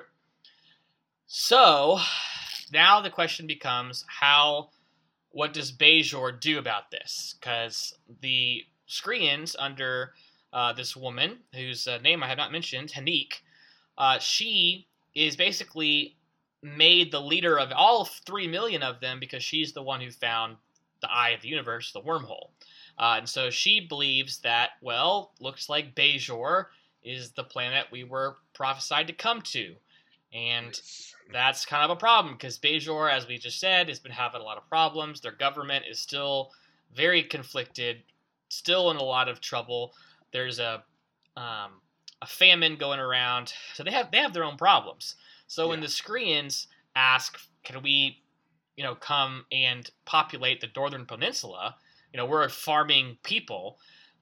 so 1.31 1.99
now 2.73 3.01
the 3.01 3.09
question 3.09 3.45
becomes 3.45 4.03
how 4.07 4.69
what 5.31 5.53
does 5.53 5.71
Bajor 5.71 6.39
do 6.39 6.57
about 6.57 6.89
this? 6.89 7.35
Because 7.39 7.93
the 8.21 8.63
Skreans 8.87 9.55
under 9.59 10.13
uh, 10.51 10.73
this 10.73 10.95
woman, 10.95 11.37
whose 11.53 11.87
uh, 11.87 11.99
name 11.99 12.23
I 12.23 12.27
have 12.27 12.39
not 12.39 12.51
mentioned, 12.51 12.91
Haneek, 12.91 13.33
uh, 13.97 14.17
she 14.17 14.87
is 15.13 15.35
basically 15.35 16.17
made 16.63 17.11
the 17.11 17.21
leader 17.21 17.59
of 17.59 17.71
all 17.73 18.05
three 18.05 18.47
million 18.47 18.81
of 18.81 18.99
them 18.99 19.19
because 19.19 19.43
she's 19.43 19.71
the 19.71 19.83
one 19.83 20.01
who 20.01 20.09
found 20.09 20.57
the 21.01 21.11
eye 21.11 21.29
of 21.29 21.41
the 21.41 21.47
universe, 21.47 21.91
the 21.91 22.01
wormhole. 22.01 22.49
Uh, 22.97 23.17
and 23.19 23.29
so 23.29 23.51
she 23.51 23.79
believes 23.79 24.39
that, 24.39 24.71
well, 24.81 25.31
looks 25.39 25.69
like 25.69 25.95
Bajor 25.95 26.65
is 27.03 27.31
the 27.31 27.43
planet 27.43 27.85
we 27.91 28.03
were 28.03 28.37
prophesied 28.53 29.07
to 29.07 29.13
come 29.13 29.41
to. 29.43 29.75
And 30.33 30.67
Yes. 30.67 31.15
That's 31.31 31.65
kind 31.65 31.83
of 31.83 31.91
a 31.91 31.99
problem 31.99 32.33
because 32.33 32.57
Bajor, 32.57 33.11
as 33.11 33.27
we 33.27 33.37
just 33.37 33.59
said, 33.59 33.87
has 33.87 33.99
been 33.99 34.11
having 34.11 34.41
a 34.41 34.43
lot 34.43 34.57
of 34.57 34.67
problems. 34.67 35.21
Their 35.21 35.31
government 35.31 35.85
is 35.89 35.99
still 35.99 36.51
very 36.95 37.23
conflicted, 37.23 38.03
still 38.49 38.89
in 38.91 38.97
a 38.97 39.03
lot 39.03 39.29
of 39.29 39.39
trouble. 39.39 39.93
There's 40.31 40.59
a 40.59 40.83
um, 41.37 41.81
a 42.21 42.25
famine 42.25 42.75
going 42.75 42.99
around, 42.99 43.53
so 43.75 43.83
they 43.83 43.91
have 43.91 44.11
they 44.11 44.17
have 44.17 44.33
their 44.33 44.43
own 44.43 44.57
problems. 44.57 45.15
So 45.47 45.69
when 45.69 45.81
the 45.81 45.87
Skreans 45.87 46.67
ask, 46.95 47.39
"Can 47.63 47.81
we, 47.83 48.21
you 48.75 48.83
know, 48.83 48.95
come 48.95 49.45
and 49.51 49.89
populate 50.05 50.61
the 50.61 50.69
northern 50.75 51.05
peninsula?" 51.05 51.75
You 52.11 52.17
know, 52.17 52.25
we're 52.25 52.43
a 52.43 52.49
farming 52.49 53.19
people. 53.23 53.77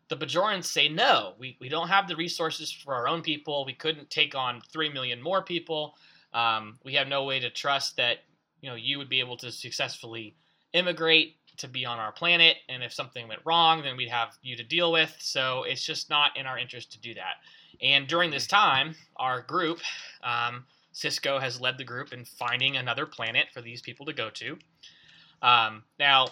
The 0.10 0.18
Bajorans 0.18 0.66
say 0.66 0.90
no. 0.90 1.36
We 1.40 1.58
we 1.60 1.70
don't 1.70 1.88
have 1.88 2.08
the 2.08 2.16
resources 2.18 2.72
for 2.72 2.94
our 2.94 3.08
own 3.08 3.22
people. 3.22 3.66
We 3.66 3.74
couldn't 3.74 4.10
take 4.10 4.36
on 4.36 4.62
three 4.72 4.90
million 4.90 5.22
more 5.22 5.42
people. 5.42 5.96
Um, 6.38 6.78
we 6.84 6.94
have 6.94 7.08
no 7.08 7.24
way 7.24 7.40
to 7.40 7.50
trust 7.50 7.98
that 7.98 8.18
you 8.62 8.70
know 8.70 8.76
you 8.76 9.00
would 9.00 9.10
be 9.10 9.20
able 9.20 9.38
to 9.38 9.52
successfully 9.52 10.36
immigrate 10.74 11.36
to 11.58 11.68
be 11.68 11.86
on 11.86 11.98
our 11.98 12.12
planet. 12.12 12.58
And 12.70 12.84
if 12.84 12.94
something 12.94 13.28
went 13.28 13.42
wrong, 13.44 13.82
then 13.82 13.98
we'd 13.98 14.10
have 14.10 14.38
you 14.44 14.56
to 14.58 14.64
deal 14.64 14.92
with. 14.92 15.16
So 15.20 15.64
it's 15.64 15.84
just 15.84 16.10
not 16.10 16.38
in 16.38 16.46
our 16.46 16.60
interest 16.60 16.92
to 16.92 17.00
do 17.00 17.16
that. 17.16 17.42
And 17.82 18.08
during 18.08 18.30
this 18.30 18.46
time, 18.46 18.96
our 19.16 19.42
group, 19.42 19.80
um, 20.24 20.66
Sisko 20.94 21.42
has 21.42 21.60
led 21.60 21.80
the 21.80 21.84
group 21.84 22.14
in 22.14 22.26
finding 22.26 22.78
another 22.78 23.08
planet 23.08 23.48
for 23.52 23.62
these 23.62 23.82
people 23.82 24.06
to 24.06 24.14
go 24.14 24.30
to. 24.30 24.58
Um, 25.42 25.84
now, 26.00 26.28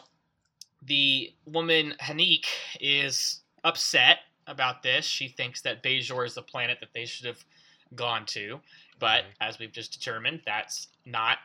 the 0.84 1.34
woman 1.46 1.96
Haneek 2.00 2.46
is 2.80 3.42
upset 3.64 4.20
about 4.46 4.84
this. 4.84 5.06
She 5.06 5.28
thinks 5.28 5.62
that 5.62 5.82
Bajor 5.82 6.26
is 6.26 6.36
the 6.36 6.44
planet 6.44 6.78
that 6.82 6.94
they 6.94 7.06
should 7.06 7.26
have 7.26 7.44
gone 7.94 8.26
to, 8.28 8.62
but 9.00 9.24
Mhm. 9.26 9.34
as 9.42 9.60
we've 9.60 9.72
just 9.72 9.92
determined, 9.94 10.42
that's 10.46 10.88
not 11.06 11.40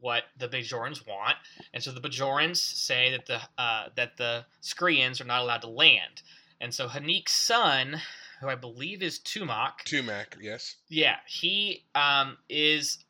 what 0.00 0.24
the 0.36 0.48
Bajorans 0.48 1.06
want. 1.06 1.36
And 1.72 1.82
so 1.82 1.90
the 1.92 2.00
Bajorans 2.00 2.56
say 2.58 3.10
that 3.10 3.26
the 3.26 3.40
uh, 3.60 3.88
that 3.96 4.16
the 4.16 4.46
Skreans 4.62 5.20
are 5.20 5.24
not 5.24 5.42
allowed 5.42 5.62
to 5.62 5.68
land. 5.68 6.22
And 6.60 6.74
so 6.74 6.88
Haneek's 6.88 7.32
son, 7.32 8.00
who 8.40 8.48
I 8.48 8.54
believe 8.54 9.02
is 9.02 9.18
Tumak, 9.20 9.82
Tumac, 9.84 10.36
yes. 10.40 10.76
yeah, 10.88 11.20
he 11.26 11.84
um, 11.94 12.38
is 12.48 13.04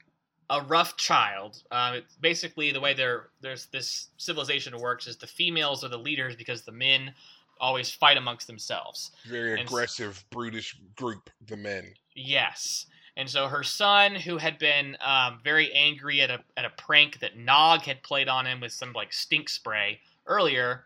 a 0.50 0.62
rough 0.62 0.96
child. 0.96 1.62
Um, 1.70 2.02
basically, 2.20 2.72
the 2.72 2.80
way 2.80 2.94
there's 2.94 3.66
this 3.66 4.08
civilization 4.16 4.78
works 4.78 5.06
is 5.06 5.16
the 5.18 5.26
females 5.26 5.84
are 5.84 5.88
the 5.88 5.98
leaders 5.98 6.36
because 6.36 6.62
the 6.62 6.72
men 6.72 7.14
always 7.60 7.90
fight 7.90 8.16
amongst 8.16 8.46
themselves. 8.46 9.10
Very 9.26 9.52
And 9.58 9.68
aggressive, 9.68 10.24
brutish 10.30 10.76
group, 10.96 11.28
the 11.46 11.56
men. 11.56 11.92
Yes. 12.18 12.86
And 13.16 13.28
so 13.28 13.48
her 13.48 13.62
son, 13.62 14.14
who 14.14 14.38
had 14.38 14.58
been 14.58 14.96
um, 15.00 15.40
very 15.42 15.72
angry 15.72 16.20
at 16.20 16.30
a, 16.30 16.40
at 16.56 16.64
a 16.64 16.70
prank 16.70 17.20
that 17.20 17.36
Nog 17.36 17.82
had 17.82 18.02
played 18.02 18.28
on 18.28 18.46
him 18.46 18.60
with 18.60 18.72
some 18.72 18.92
like 18.92 19.12
stink 19.12 19.48
spray 19.48 20.00
earlier, 20.26 20.84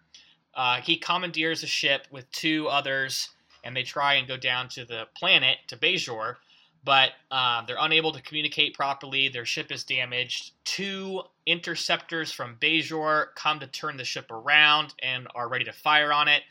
uh, 0.55 0.81
he 0.81 0.97
commandeers 0.97 1.62
a 1.62 1.66
ship 1.66 2.07
with 2.11 2.31
two 2.31 2.68
others, 2.68 3.31
and 3.64 3.75
they 3.75 3.83
try 3.83 4.14
and 4.14 4.29
go 4.29 4.37
down 4.37 4.68
to 4.71 4.85
the 4.85 5.07
planet 5.14 5.59
to 5.68 5.77
Bajor, 5.77 6.37
but 6.85 7.12
uh, 7.31 7.64
they're 7.66 7.77
unable 7.81 8.12
to 8.12 8.23
communicate 8.23 8.75
properly. 8.75 9.29
Their 9.29 9.47
ship 9.47 9.73
is 9.73 9.85
damaged. 9.85 10.53
Two 10.64 11.23
interceptors 11.47 12.33
from 12.33 12.57
Bajor 12.61 13.27
come 13.35 13.61
to 13.61 13.66
turn 13.66 13.97
the 13.97 14.05
ship 14.05 14.31
around 14.31 14.95
and 15.03 15.29
are 15.35 15.49
ready 15.49 15.64
to 15.64 15.73
fire 15.73 16.12
on 16.12 16.29
it. 16.29 16.42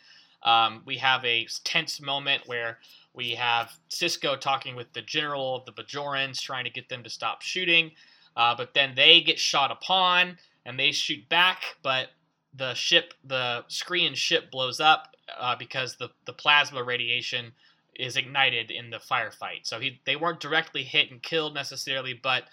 Um, 0.44 0.82
we 0.86 0.98
have 0.98 1.24
a 1.24 1.48
tense 1.64 2.02
moment 2.02 2.44
where 2.48 2.80
we 3.14 3.32
have 3.32 3.72
Sisko 3.90 4.40
talking 4.40 4.76
with 4.76 4.94
the 4.94 5.02
general 5.02 5.56
of 5.56 5.66
the 5.66 5.72
Bajorans, 5.72 6.40
trying 6.40 6.64
to 6.64 6.70
get 6.70 6.90
them 6.90 7.04
to 7.04 7.10
stop 7.10 7.42
shooting. 7.42 7.92
Uh, 8.36 8.56
but 8.56 8.74
then 8.74 8.94
they 8.96 9.22
get 9.22 9.38
shot 9.38 9.72
upon 9.72 10.38
and 10.66 10.80
they 10.80 10.92
shoot 10.92 11.28
back, 11.28 11.64
but 11.84 12.10
the 12.54 12.74
ship, 12.74 13.14
the 13.26 13.66
Skrean 13.70 14.16
ship, 14.16 14.52
blows 14.52 14.80
up 14.80 15.16
uh, 15.38 15.56
because 15.58 15.96
the, 15.96 16.10
the 16.26 16.34
plasma 16.34 16.84
radiation 16.84 17.52
is 17.96 18.16
ignited 18.16 18.72
in 18.72 18.90
the 18.90 18.98
firefight. 18.98 19.62
So 19.64 19.80
he, 19.80 20.02
they 20.06 20.16
weren't 20.16 20.40
directly 20.40 20.84
hit 20.84 21.12
and 21.12 21.22
killed 21.22 21.54
necessarily, 21.54 22.14
but 22.14 22.44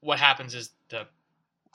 what 0.00 0.18
happens 0.18 0.54
is 0.54 0.70
the 0.88 1.06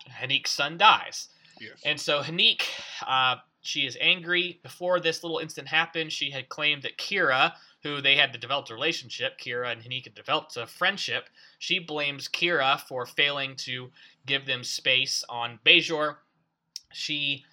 Haneek's 0.10 0.52
son 0.52 0.78
dies. 0.78 1.30
Yes. 1.60 1.80
And 1.86 2.00
so 2.00 2.22
Haneek, 2.22 2.64
uh, 3.06 3.38
she 3.62 3.86
is 3.86 3.98
angry. 4.00 4.60
Before 4.64 5.00
this 5.00 5.24
little 5.24 5.40
incident 5.40 5.68
happened, 5.68 6.12
she 6.12 6.32
had 6.32 6.50
claimed 6.50 6.84
that 6.84 6.98
Kira, 6.98 7.54
who 7.84 8.02
they 8.02 8.16
had 8.16 8.38
developed 8.40 8.70
a 8.70 8.74
relationship, 8.74 9.40
Kira 9.40 9.72
and 9.72 9.82
Hanika 9.82 10.14
developed 10.14 10.58
a 10.58 10.68
friendship. 10.68 11.30
She 11.60 11.80
blames 11.80 12.28
Kira 12.28 12.80
for 12.82 13.06
failing 13.06 13.56
to 13.58 13.90
give 14.26 14.46
them 14.46 14.64
space 14.64 15.24
on 15.30 15.60
Bajor. 15.66 16.18
She 16.92 17.46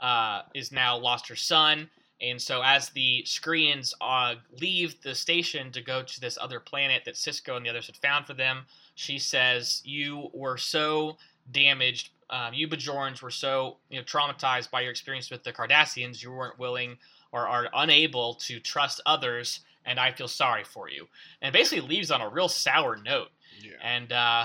uh, 0.00 0.42
is 0.54 0.72
now 0.72 0.96
lost 0.96 1.28
her 1.28 1.36
son. 1.36 1.90
And 2.20 2.40
so, 2.40 2.62
as 2.62 2.90
the 2.90 3.22
Skreans 3.26 3.92
uh, 4.00 4.36
leave 4.60 5.00
the 5.02 5.14
station 5.14 5.72
to 5.72 5.82
go 5.82 6.02
to 6.02 6.20
this 6.20 6.38
other 6.40 6.60
planet 6.60 7.02
that 7.04 7.14
Sisko 7.16 7.56
and 7.56 7.66
the 7.66 7.70
others 7.70 7.86
had 7.86 7.96
found 7.96 8.26
for 8.26 8.34
them, 8.34 8.64
she 8.94 9.18
says, 9.18 9.82
"You 9.84 10.30
were 10.32 10.56
so 10.56 11.18
damaged. 11.50 12.10
Um, 12.30 12.54
you 12.54 12.68
Bajorans 12.68 13.20
were 13.20 13.30
so 13.30 13.78
you 13.90 13.98
know 13.98 14.04
traumatized 14.04 14.70
by 14.70 14.80
your 14.80 14.90
experience 14.90 15.30
with 15.30 15.42
the 15.42 15.52
Cardassians. 15.52 16.22
You 16.22 16.32
weren't 16.32 16.58
willing 16.58 16.96
or 17.32 17.48
are 17.48 17.68
unable 17.74 18.34
to 18.34 18.60
trust 18.60 19.00
others, 19.06 19.60
and 19.84 19.98
I 20.00 20.12
feel 20.12 20.28
sorry 20.28 20.64
for 20.64 20.88
you." 20.88 21.06
And 21.42 21.52
basically 21.52 21.86
leaves 21.86 22.10
on 22.10 22.20
a 22.20 22.28
real 22.28 22.48
sour 22.48 22.96
note. 22.96 23.28
yeah. 23.62 23.72
And 23.82 24.12
uh, 24.12 24.44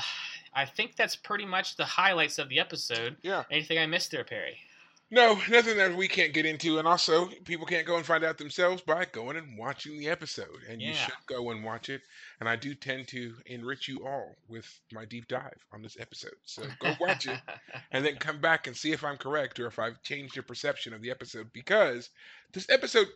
I 0.53 0.65
think 0.65 0.95
that's 0.95 1.15
pretty 1.15 1.45
much 1.45 1.75
the 1.75 1.85
highlights 1.85 2.37
of 2.39 2.49
the 2.49 2.59
episode. 2.59 3.17
Yeah. 3.21 3.43
Anything 3.51 3.77
I 3.77 3.85
missed 3.85 4.11
there, 4.11 4.23
Perry? 4.23 4.57
No, 5.11 5.39
nothing 5.49 5.77
that 5.77 5.95
we 5.95 6.07
can't 6.07 6.33
get 6.33 6.45
into, 6.45 6.77
and 6.77 6.87
also 6.87 7.29
people 7.43 7.65
can't 7.65 7.87
go 7.87 7.97
and 7.97 8.05
find 8.05 8.23
out 8.23 8.37
themselves 8.37 8.83
by 8.83 9.05
going 9.05 9.37
and 9.37 9.57
watching 9.57 9.97
the 9.97 10.07
episode. 10.07 10.59
And 10.69 10.79
you 10.79 10.93
should 10.93 11.15
go 11.25 11.49
and 11.49 11.63
watch 11.63 11.89
it. 11.89 12.01
And 12.39 12.47
I 12.47 12.55
do 12.55 12.75
tend 12.75 13.07
to 13.07 13.33
enrich 13.47 13.87
you 13.87 14.05
all 14.05 14.35
with 14.47 14.67
my 14.91 15.05
deep 15.05 15.27
dive 15.27 15.65
on 15.73 15.81
this 15.81 15.97
episode. 15.99 16.35
So 16.43 16.61
go 16.79 16.93
watch 16.99 17.25
it 17.25 17.39
and 17.91 18.05
then 18.05 18.17
come 18.17 18.39
back 18.39 18.67
and 18.67 18.77
see 18.77 18.91
if 18.91 19.03
I'm 19.03 19.17
correct 19.17 19.59
or 19.59 19.65
if 19.65 19.79
I've 19.79 19.99
changed 20.03 20.35
your 20.35 20.43
perception 20.43 20.93
of 20.93 21.01
the 21.01 21.09
episode 21.09 21.51
because 21.53 22.11
this 22.53 22.69
episode 22.69 23.07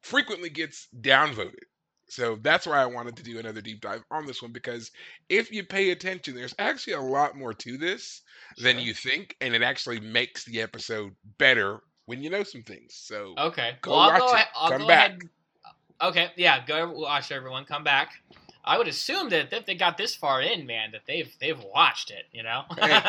frequently 0.00 0.48
gets 0.48 0.88
downvoted. 1.02 1.64
So 2.12 2.36
that's 2.42 2.66
why 2.66 2.82
I 2.82 2.86
wanted 2.86 3.16
to 3.16 3.22
do 3.22 3.38
another 3.38 3.62
deep 3.62 3.80
dive 3.80 4.04
on 4.10 4.26
this 4.26 4.42
one 4.42 4.52
because 4.52 4.90
if 5.28 5.50
you 5.52 5.64
pay 5.64 5.90
attention, 5.90 6.34
there's 6.34 6.54
actually 6.58 6.94
a 6.94 7.00
lot 7.00 7.36
more 7.36 7.54
to 7.54 7.78
this 7.78 8.22
than 8.58 8.78
Sure. 8.78 8.86
you 8.86 8.94
think, 8.94 9.36
and 9.40 9.54
it 9.54 9.62
actually 9.62 10.00
makes 10.00 10.44
the 10.44 10.60
episode 10.60 11.14
better 11.38 11.80
when 12.06 12.22
you 12.22 12.30
know 12.30 12.42
some 12.44 12.62
things. 12.62 12.94
So 12.94 13.38
Okay. 13.38 13.76
Go 13.82 13.92
well, 13.92 14.06
watch 14.06 14.20
go 14.20 14.34
it. 14.34 14.34
ahead. 14.34 14.48
Come 14.68 14.78
go 14.78 14.86
back. 14.86 15.12
ahead. 15.20 15.30
Okay. 16.02 16.32
Yeah. 16.36 16.64
Go 16.64 16.90
watch 16.92 17.32
everyone. 17.32 17.64
Come 17.64 17.84
back. 17.84 18.12
I 18.64 18.78
would 18.78 18.88
assume 18.88 19.30
that 19.30 19.52
if 19.52 19.66
they 19.66 19.74
got 19.74 19.96
this 19.98 20.14
far 20.14 20.40
in, 20.40 20.66
man, 20.66 20.92
that 20.92 21.02
they've 21.06 21.34
they've 21.40 21.58
watched 21.60 22.10
it. 22.10 22.26
You 22.32 22.42
know. 22.42 22.64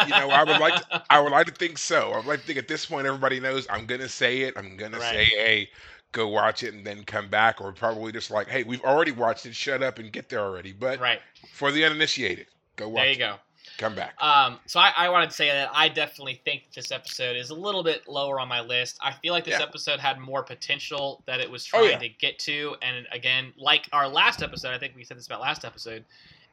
You 0.05 0.15
know, 0.15 0.31
I 0.31 0.43
would 0.43 0.57
like 0.57 0.81
I 1.09 1.19
would 1.19 1.31
like 1.31 1.47
to 1.47 1.53
think 1.53 1.77
so. 1.77 2.11
I 2.11 2.17
would 2.17 2.25
like 2.25 2.41
to 2.41 2.45
think 2.47 2.59
at 2.59 2.67
this 2.67 2.85
point 2.85 3.07
everybody 3.07 3.39
knows 3.39 3.67
I'm 3.69 3.85
gonna 3.85 4.09
say 4.09 4.41
it. 4.41 4.53
I'm 4.57 4.77
gonna 4.77 4.99
Right. 4.99 5.01
say, 5.01 5.25
hey, 5.25 5.69
go 6.13 6.29
watch 6.29 6.63
it 6.63 6.73
and 6.73 6.85
then 6.85 7.03
come 7.03 7.27
back, 7.27 7.59
or 7.59 7.73
probably 7.73 8.13
just 8.13 8.31
like, 8.31 8.47
hey, 8.47 8.63
we've 8.63 8.81
already 8.83 9.11
watched 9.11 9.45
it. 9.45 9.53
Shut 9.55 9.83
up 9.83 9.99
and 9.99 10.11
get 10.11 10.29
there 10.29 10.39
already. 10.39 10.71
But 10.71 10.99
right. 11.01 11.19
for 11.51 11.71
the 11.71 11.83
uninitiated, 11.83 12.47
go 12.77 12.87
watch 12.87 13.01
There 13.01 13.05
you 13.07 13.11
it. 13.15 13.17
go. 13.19 13.35
Come 13.79 13.95
back. 13.95 14.13
Um, 14.21 14.59
so 14.67 14.79
I, 14.79 14.93
I 14.95 15.09
wanted 15.09 15.31
to 15.31 15.35
say 15.35 15.47
that 15.47 15.69
I 15.73 15.89
definitely 15.89 16.39
think 16.45 16.63
this 16.75 16.91
episode 16.91 17.35
is 17.35 17.49
a 17.49 17.55
little 17.55 17.81
bit 17.83 18.07
lower 18.07 18.39
on 18.39 18.47
my 18.47 18.61
list. 18.61 18.97
I 19.01 19.11
feel 19.13 19.33
like 19.33 19.45
this 19.45 19.57
Yeah. 19.59 19.65
episode 19.65 19.99
had 19.99 20.19
more 20.19 20.43
potential 20.43 21.23
that 21.25 21.39
it 21.39 21.49
was 21.49 21.67
Oh, 21.73 21.79
trying 21.79 21.91
yeah. 21.93 21.97
to 21.99 22.09
get 22.09 22.37
to, 22.39 22.75
and 22.83 23.07
again, 23.11 23.51
like 23.57 23.89
our 23.91 24.07
last 24.07 24.43
episode, 24.43 24.73
I 24.73 24.77
think 24.77 24.95
we 24.95 25.03
said 25.03 25.17
this 25.17 25.25
about 25.25 25.41
last 25.41 25.65
episode, 25.65 26.05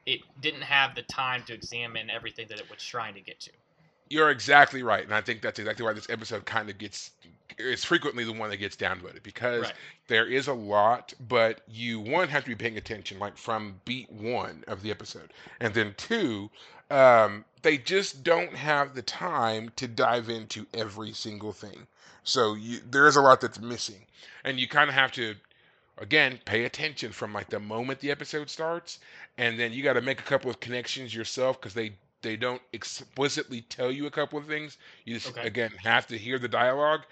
it 0.06 0.20
didn't 0.40 0.62
have 0.62 0.94
the 0.94 1.02
time 1.02 1.42
to 1.48 1.52
examine 1.52 2.08
everything 2.08 2.46
that 2.48 2.58
it 2.58 2.70
was 2.70 2.82
trying 2.82 3.12
to 3.14 3.20
get 3.20 3.38
to. 3.40 3.50
You're 4.10 4.30
exactly 4.30 4.82
right, 4.82 5.04
and 5.04 5.14
I 5.14 5.20
think 5.20 5.40
that's 5.40 5.58
exactly 5.58 5.84
why 5.84 5.92
this 5.92 6.10
episode 6.10 6.44
kind 6.44 6.68
of 6.68 6.78
gets. 6.78 7.12
It's 7.58 7.84
frequently 7.84 8.24
the 8.24 8.32
one 8.32 8.50
that 8.50 8.56
gets 8.58 8.76
downvoted 8.76 9.22
because 9.22 9.62
Right. 9.62 9.74
there 10.08 10.26
is 10.26 10.48
a 10.48 10.52
lot, 10.52 11.12
but 11.28 11.60
you 11.68 12.00
one 12.00 12.28
have 12.28 12.42
to 12.44 12.48
be 12.50 12.54
paying 12.56 12.76
attention, 12.76 13.18
like 13.18 13.36
from 13.36 13.80
beat 13.84 14.10
one 14.10 14.64
of 14.66 14.82
the 14.82 14.90
episode, 14.90 15.32
and 15.60 15.72
then 15.74 15.94
two, 15.96 16.50
um, 16.90 17.44
they 17.62 17.78
just 17.78 18.24
don't 18.24 18.54
have 18.54 18.94
the 18.94 19.02
time 19.02 19.70
to 19.76 19.86
dive 19.86 20.28
into 20.28 20.66
every 20.74 21.12
single 21.12 21.52
thing. 21.52 21.86
So 22.24 22.54
you, 22.54 22.80
there 22.90 23.06
is 23.06 23.16
a 23.16 23.22
lot 23.22 23.40
that's 23.40 23.60
missing, 23.60 24.06
and 24.44 24.58
you 24.58 24.68
kind 24.68 24.88
of 24.88 24.94
have 24.94 25.12
to 25.12 25.36
again, 25.98 26.40
pay 26.46 26.64
attention 26.64 27.12
from 27.12 27.32
like 27.32 27.48
the 27.50 27.60
moment 27.60 28.00
the 28.00 28.10
episode 28.10 28.50
starts, 28.50 28.98
and 29.38 29.58
then 29.58 29.72
you 29.72 29.82
got 29.82 29.92
to 29.92 30.00
make 30.00 30.18
a 30.18 30.24
couple 30.24 30.50
of 30.50 30.58
connections 30.58 31.14
yourself 31.14 31.60
because 31.60 31.74
they 31.74 31.92
they 32.22 32.36
don't 32.36 32.62
explicitly 32.72 33.62
tell 33.62 33.90
you 33.90 34.06
a 34.06 34.10
couple 34.10 34.38
of 34.38 34.46
things. 34.46 34.78
You 35.04 35.14
just 35.14 35.30
Okay. 35.30 35.46
again 35.46 35.72
have 35.82 36.06
to 36.08 36.18
hear 36.18 36.38
the 36.38 36.48
dialogue, 36.48 37.02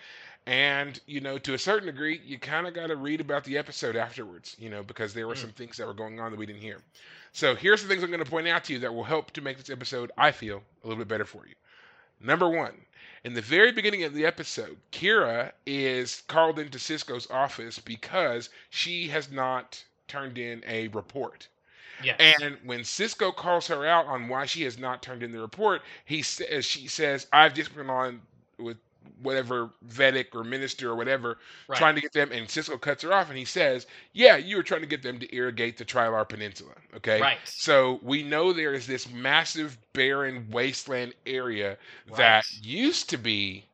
and 0.46 0.98
you 1.06 1.20
know 1.20 1.38
to 1.38 1.54
a 1.54 1.58
certain 1.58 1.86
degree, 1.86 2.20
you 2.24 2.38
kind 2.38 2.66
of 2.66 2.74
got 2.74 2.88
to 2.88 2.96
read 2.96 3.20
about 3.20 3.44
the 3.44 3.58
episode 3.58 3.96
afterwards. 3.96 4.56
You 4.58 4.70
know 4.70 4.82
because 4.82 5.14
there 5.14 5.26
were 5.28 5.34
Mm. 5.34 5.38
some 5.38 5.50
things 5.52 5.76
that 5.76 5.86
were 5.86 5.94
going 5.94 6.20
on 6.20 6.30
that 6.32 6.38
we 6.38 6.46
didn't 6.46 6.62
hear. 6.62 6.80
So 7.32 7.54
here's 7.54 7.82
the 7.82 7.88
things 7.88 8.02
I'm 8.02 8.10
going 8.10 8.24
to 8.24 8.30
point 8.30 8.48
out 8.48 8.64
to 8.64 8.72
you 8.72 8.78
that 8.80 8.94
will 8.94 9.04
help 9.04 9.30
to 9.32 9.40
make 9.42 9.56
this 9.58 9.70
episode, 9.70 10.10
I 10.16 10.30
feel, 10.32 10.62
a 10.82 10.86
little 10.88 10.98
bit 11.02 11.08
better 11.08 11.24
for 11.26 11.46
you. 11.46 11.54
Number 12.20 12.48
one, 12.48 12.86
in 13.24 13.34
the 13.34 13.42
very 13.42 13.72
beginning 13.72 14.04
of 14.04 14.14
the 14.14 14.24
episode, 14.24 14.78
Kira 14.92 15.52
is 15.66 16.22
called 16.28 16.58
into 16.58 16.78
Sisko's 16.78 17.28
office 17.30 17.78
because 17.78 18.48
she 18.70 19.08
has 19.08 19.30
not 19.30 19.84
turned 20.08 20.38
in 20.38 20.64
a 20.66 20.88
report. 20.88 21.48
Yes. 22.02 22.16
And 22.42 22.56
when 22.64 22.80
Sisko 22.80 23.34
calls 23.34 23.66
her 23.68 23.86
out 23.86 24.06
on 24.06 24.28
why 24.28 24.46
she 24.46 24.62
has 24.62 24.78
not 24.78 25.02
turned 25.02 25.22
in 25.22 25.32
the 25.32 25.40
report, 25.40 25.82
he 26.04 26.22
says 26.22 26.46
uh, 26.50 26.60
she 26.60 26.88
says, 26.88 27.26
"I've 27.32 27.54
just 27.54 27.74
been 27.74 27.90
on 27.90 28.20
with 28.58 28.76
whatever 29.22 29.70
Vedek 29.88 30.34
or 30.34 30.44
minister 30.44 30.90
or 30.90 30.94
whatever, 30.94 31.38
right. 31.68 31.78
trying 31.78 31.94
to 31.94 32.00
get 32.00 32.12
them." 32.12 32.30
And 32.32 32.46
Sisko 32.46 32.80
cuts 32.80 33.02
her 33.02 33.12
off, 33.12 33.28
and 33.28 33.38
he 33.38 33.44
says, 33.44 33.86
"Yeah, 34.12 34.36
you 34.36 34.56
were 34.56 34.62
trying 34.62 34.82
to 34.82 34.86
get 34.86 35.02
them 35.02 35.18
to 35.18 35.34
irrigate 35.34 35.76
the 35.76 35.84
Trilar 35.84 36.28
Peninsula." 36.28 36.74
Okay. 36.96 37.20
Right. 37.20 37.38
So 37.44 38.00
we 38.02 38.22
know 38.22 38.52
there 38.52 38.74
is 38.74 38.86
this 38.86 39.08
massive 39.10 39.78
barren 39.92 40.48
wasteland 40.50 41.14
area 41.26 41.78
that 42.16 42.44
used 42.62 43.10
to 43.10 43.18
be 43.18 43.67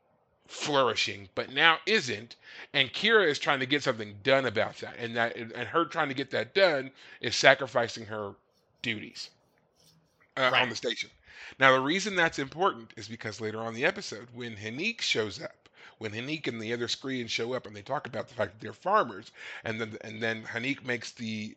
flourishing 0.47 1.29
but 1.35 1.51
now 1.53 1.79
isn't 1.87 2.37
and 2.75 2.93
Kira 2.93 3.27
is 3.29 3.39
trying 3.39 3.61
to 3.61 3.67
get 3.67 3.83
something 3.83 4.15
done 4.23 4.45
about 4.45 4.77
that 4.79 4.95
and 4.99 5.17
that 5.17 5.37
and 5.37 5.69
her 5.69 5.85
trying 5.87 6.09
to 6.09 6.15
get 6.15 6.31
that 6.33 6.55
done 6.55 6.91
is 7.21 7.35
sacrificing 7.35 8.07
her 8.07 8.35
duties 8.83 9.31
uh, 10.37 10.51
on 10.55 10.69
the 10.69 10.77
station. 10.77 11.11
Now 11.59 11.73
the 11.73 11.81
reason 11.81 12.15
that's 12.15 12.39
important 12.39 12.93
is 12.97 13.09
because 13.09 13.41
later 13.41 13.61
on 13.61 13.69
in 13.69 13.75
the 13.75 13.87
episode 13.87 14.29
when 14.35 14.57
Haneek 14.57 15.01
shows 15.01 15.41
up 15.41 15.69
when 15.99 16.13
Haneek 16.13 16.47
and 16.47 16.61
the 16.61 16.73
other 16.73 16.89
Skreans 16.89 17.31
show 17.31 17.55
up 17.55 17.67
and 17.67 17.75
they 17.75 17.83
talk 17.83 18.07
about 18.07 18.29
the 18.29 18.35
fact 18.35 18.53
that 18.53 18.61
they're 18.61 18.73
farmers 18.73 19.33
and 19.65 19.81
then 19.81 19.97
and 20.03 20.23
then 20.23 20.43
Haneek 20.43 20.85
makes 20.85 21.13
the 21.13 21.57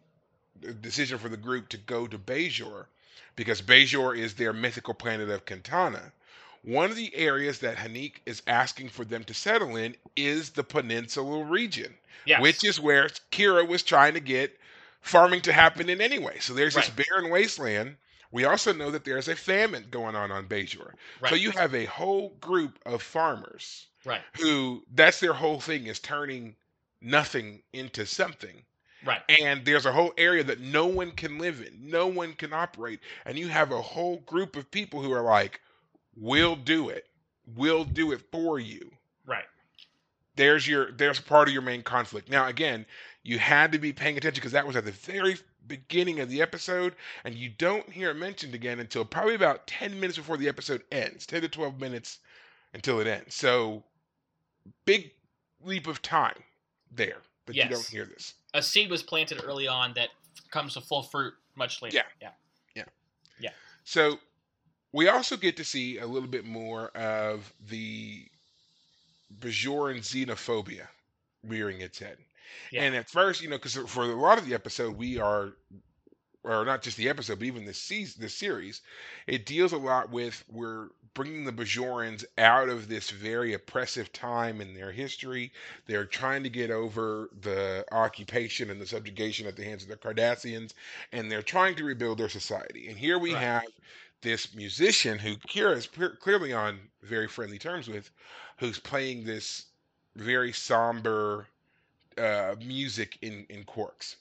decision 0.81 1.17
for 1.17 1.29
the 1.29 1.37
group 1.37 1.69
to 1.69 1.77
go 1.77 2.07
to 2.07 2.17
Bajor 2.17 2.85
because 3.35 3.61
Bajor 3.61 4.17
is 4.17 4.33
their 4.33 4.53
mythical 4.53 4.93
planet 4.93 5.29
of 5.29 5.45
Kentanna. 5.45 6.11
One 6.67 6.89
of 6.91 6.97
the 6.97 7.15
areas 7.15 7.59
that 7.59 7.77
Haneek 7.77 8.15
is 8.25 8.41
asking 8.45 8.89
for 8.89 9.05
them 9.05 9.23
to 9.23 9.33
settle 9.33 9.77
in 9.77 9.95
is 10.17 10.49
the 10.49 10.65
peninsula 10.65 11.45
region, 11.45 11.95
Yes. 12.25 12.41
which 12.41 12.65
is 12.65 12.77
where 12.77 13.07
Kira 13.31 13.65
was 13.65 13.83
trying 13.83 14.15
to 14.15 14.19
get 14.19 14.59
farming 14.99 15.39
to 15.43 15.53
happen 15.53 15.89
in 15.89 16.01
anyway. 16.01 16.39
So 16.39 16.53
there's 16.53 16.75
this 16.75 16.89
barren 16.89 17.31
wasteland. 17.31 17.95
We 18.31 18.43
also 18.43 18.73
know 18.73 18.91
that 18.91 19.05
there's 19.05 19.29
a 19.29 19.35
famine 19.37 19.85
going 19.89 20.17
on 20.17 20.29
on 20.29 20.47
Bajor. 20.49 20.91
right. 21.21 21.29
So 21.29 21.35
you 21.35 21.51
have 21.51 21.73
a 21.73 21.85
whole 21.85 22.31
group 22.41 22.77
of 22.85 23.01
farmers 23.01 23.87
right. 24.03 24.21
who 24.37 24.83
that's 24.93 25.21
their 25.21 25.31
whole 25.31 25.61
thing 25.61 25.87
is 25.87 25.99
turning 25.99 26.53
nothing 26.99 27.61
into 27.71 28.05
something 28.05 28.61
Right. 29.05 29.21
and 29.29 29.63
there's 29.63 29.85
a 29.85 29.91
whole 29.93 30.13
area 30.17 30.43
that 30.43 30.59
no 30.59 30.87
one 30.87 31.11
can 31.11 31.37
live 31.37 31.61
in 31.61 31.89
no 31.89 32.07
one 32.07 32.33
can 32.33 32.51
operate 32.51 32.99
and 33.25 33.37
you 33.39 33.47
have 33.47 33.71
a 33.71 33.81
whole 33.81 34.17
group 34.25 34.57
of 34.57 34.69
people 34.69 35.01
who 35.01 35.13
are 35.13 35.21
like 35.21 35.61
we'll 36.19 36.55
do 36.55 36.89
it 36.89 37.05
we'll 37.55 37.83
do 37.83 38.11
it 38.11 38.21
for 38.31 38.59
you 38.59 38.91
Right. 39.25 39.45
there's 40.35 40.67
your 40.67 40.91
there's 40.91 41.19
part 41.19 41.47
of 41.47 41.53
your 41.53 41.61
main 41.61 41.81
conflict 41.83 42.29
now 42.29 42.47
again 42.47 42.85
you 43.23 43.39
had 43.39 43.71
to 43.73 43.79
be 43.79 43.91
paying 43.93 44.17
attention 44.17 44.39
because 44.39 44.53
that 44.53 44.65
was 44.65 44.75
at 44.75 44.85
the 44.85 44.91
very 44.91 45.37
beginning 45.67 46.19
of 46.19 46.29
the 46.29 46.41
episode 46.41 46.95
and 47.25 47.35
you 47.35 47.49
don't 47.49 47.89
hear 47.91 48.11
it 48.11 48.15
mentioned 48.15 48.55
again 48.55 48.79
until 48.79 49.03
probably 49.03 49.35
about 49.35 49.67
10 49.67 49.99
minutes 49.99 50.17
before 50.17 50.37
the 50.37 50.47
episode 50.47 50.81
ends 50.91 51.25
10 51.25 51.41
to 51.41 51.49
12 51.49 51.79
minutes 51.79 52.19
until 52.73 52.99
it 52.99 53.07
ends 53.07 53.35
so 53.35 53.83
big 54.85 55.11
leap 55.63 55.87
of 55.87 56.01
time 56.01 56.41
there 56.91 57.17
but 57.45 57.55
you 57.55 57.67
don't 57.67 57.85
hear 57.87 58.05
this 58.05 58.35
A 58.53 58.61
seed 58.61 58.89
was 58.89 59.03
planted 59.03 59.41
early 59.43 59.67
on 59.67 59.93
that 59.95 60.09
comes 60.51 60.73
to 60.75 60.81
full 60.81 61.03
fruit 61.03 61.33
much 61.55 61.81
later. 61.81 61.97
Yeah. 61.97 62.03
Yeah. 62.21 62.29
Yeah. 62.75 62.83
Yeah. 63.39 63.49
So 63.83 64.19
we 64.97 65.07
also 65.09 65.37
get 65.37 65.57
to 65.57 65.63
see 65.63 65.99
a 65.99 66.07
little 66.07 66.29
bit 66.29 66.45
more 66.45 66.89
of 66.97 67.53
the 67.69 68.25
Bajoran 69.39 69.99
xenophobia 69.99 70.87
rearing 71.43 71.81
its 71.81 71.99
head. 71.99 72.17
Yeah. 72.71 72.83
And 72.83 72.95
at 72.95 73.09
first, 73.09 73.41
you 73.41 73.49
know, 73.49 73.57
because 73.57 73.75
for 73.75 74.03
a 74.03 74.15
lot 74.15 74.37
of 74.37 74.47
the 74.47 74.53
episode, 74.55 74.97
we 74.97 75.19
are, 75.19 75.53
or 76.43 76.65
not 76.65 76.81
just 76.81 76.97
the 76.97 77.09
episode, 77.09 77.39
but 77.39 77.45
even 77.45 77.65
the 77.65 77.73
season, 77.73 78.21
this 78.21 78.35
series, 78.35 78.81
it 79.27 79.45
deals 79.45 79.73
a 79.73 79.77
lot 79.77 80.09
with 80.11 80.43
we're 80.51 80.89
bringing 81.13 81.45
the 81.45 81.51
Bajorans 81.51 82.25
out 82.37 82.69
of 82.69 82.87
this 82.87 83.09
very 83.09 83.53
oppressive 83.53 84.13
time 84.13 84.61
in 84.61 84.73
their 84.73 84.91
history. 84.91 85.51
They're 85.87 86.05
trying 86.05 86.43
to 86.43 86.49
get 86.49 86.71
over 86.71 87.29
the 87.41 87.85
occupation 87.91 88.69
and 88.69 88.79
the 88.81 88.87
subjugation 88.87 89.47
at 89.47 89.55
the 89.57 89.65
hands 89.65 89.83
of 89.83 89.89
the 89.89 89.97
Cardassians, 89.97 90.73
and 91.11 91.31
they're 91.31 91.41
trying 91.41 91.75
to 91.75 91.83
rebuild 91.85 92.19
their 92.19 92.29
society. 92.29 92.87
And 92.89 92.97
here 92.97 93.19
we 93.19 93.33
Right. 93.33 93.41
have 93.41 93.63
this 94.21 94.53
musician 94.55 95.19
who 95.19 95.35
Kira 95.37 95.75
is 95.75 95.87
clearly 96.19 96.53
on 96.53 96.79
very 97.01 97.27
friendly 97.27 97.59
terms 97.59 97.87
with, 97.87 98.09
who's 98.57 98.79
playing 98.79 99.23
this 99.23 99.65
very 100.15 100.51
somber 100.51 101.47
uh, 102.17 102.55
music 102.59 103.17
in 103.21 103.45
in 103.49 103.63
Quarks. 103.63 104.15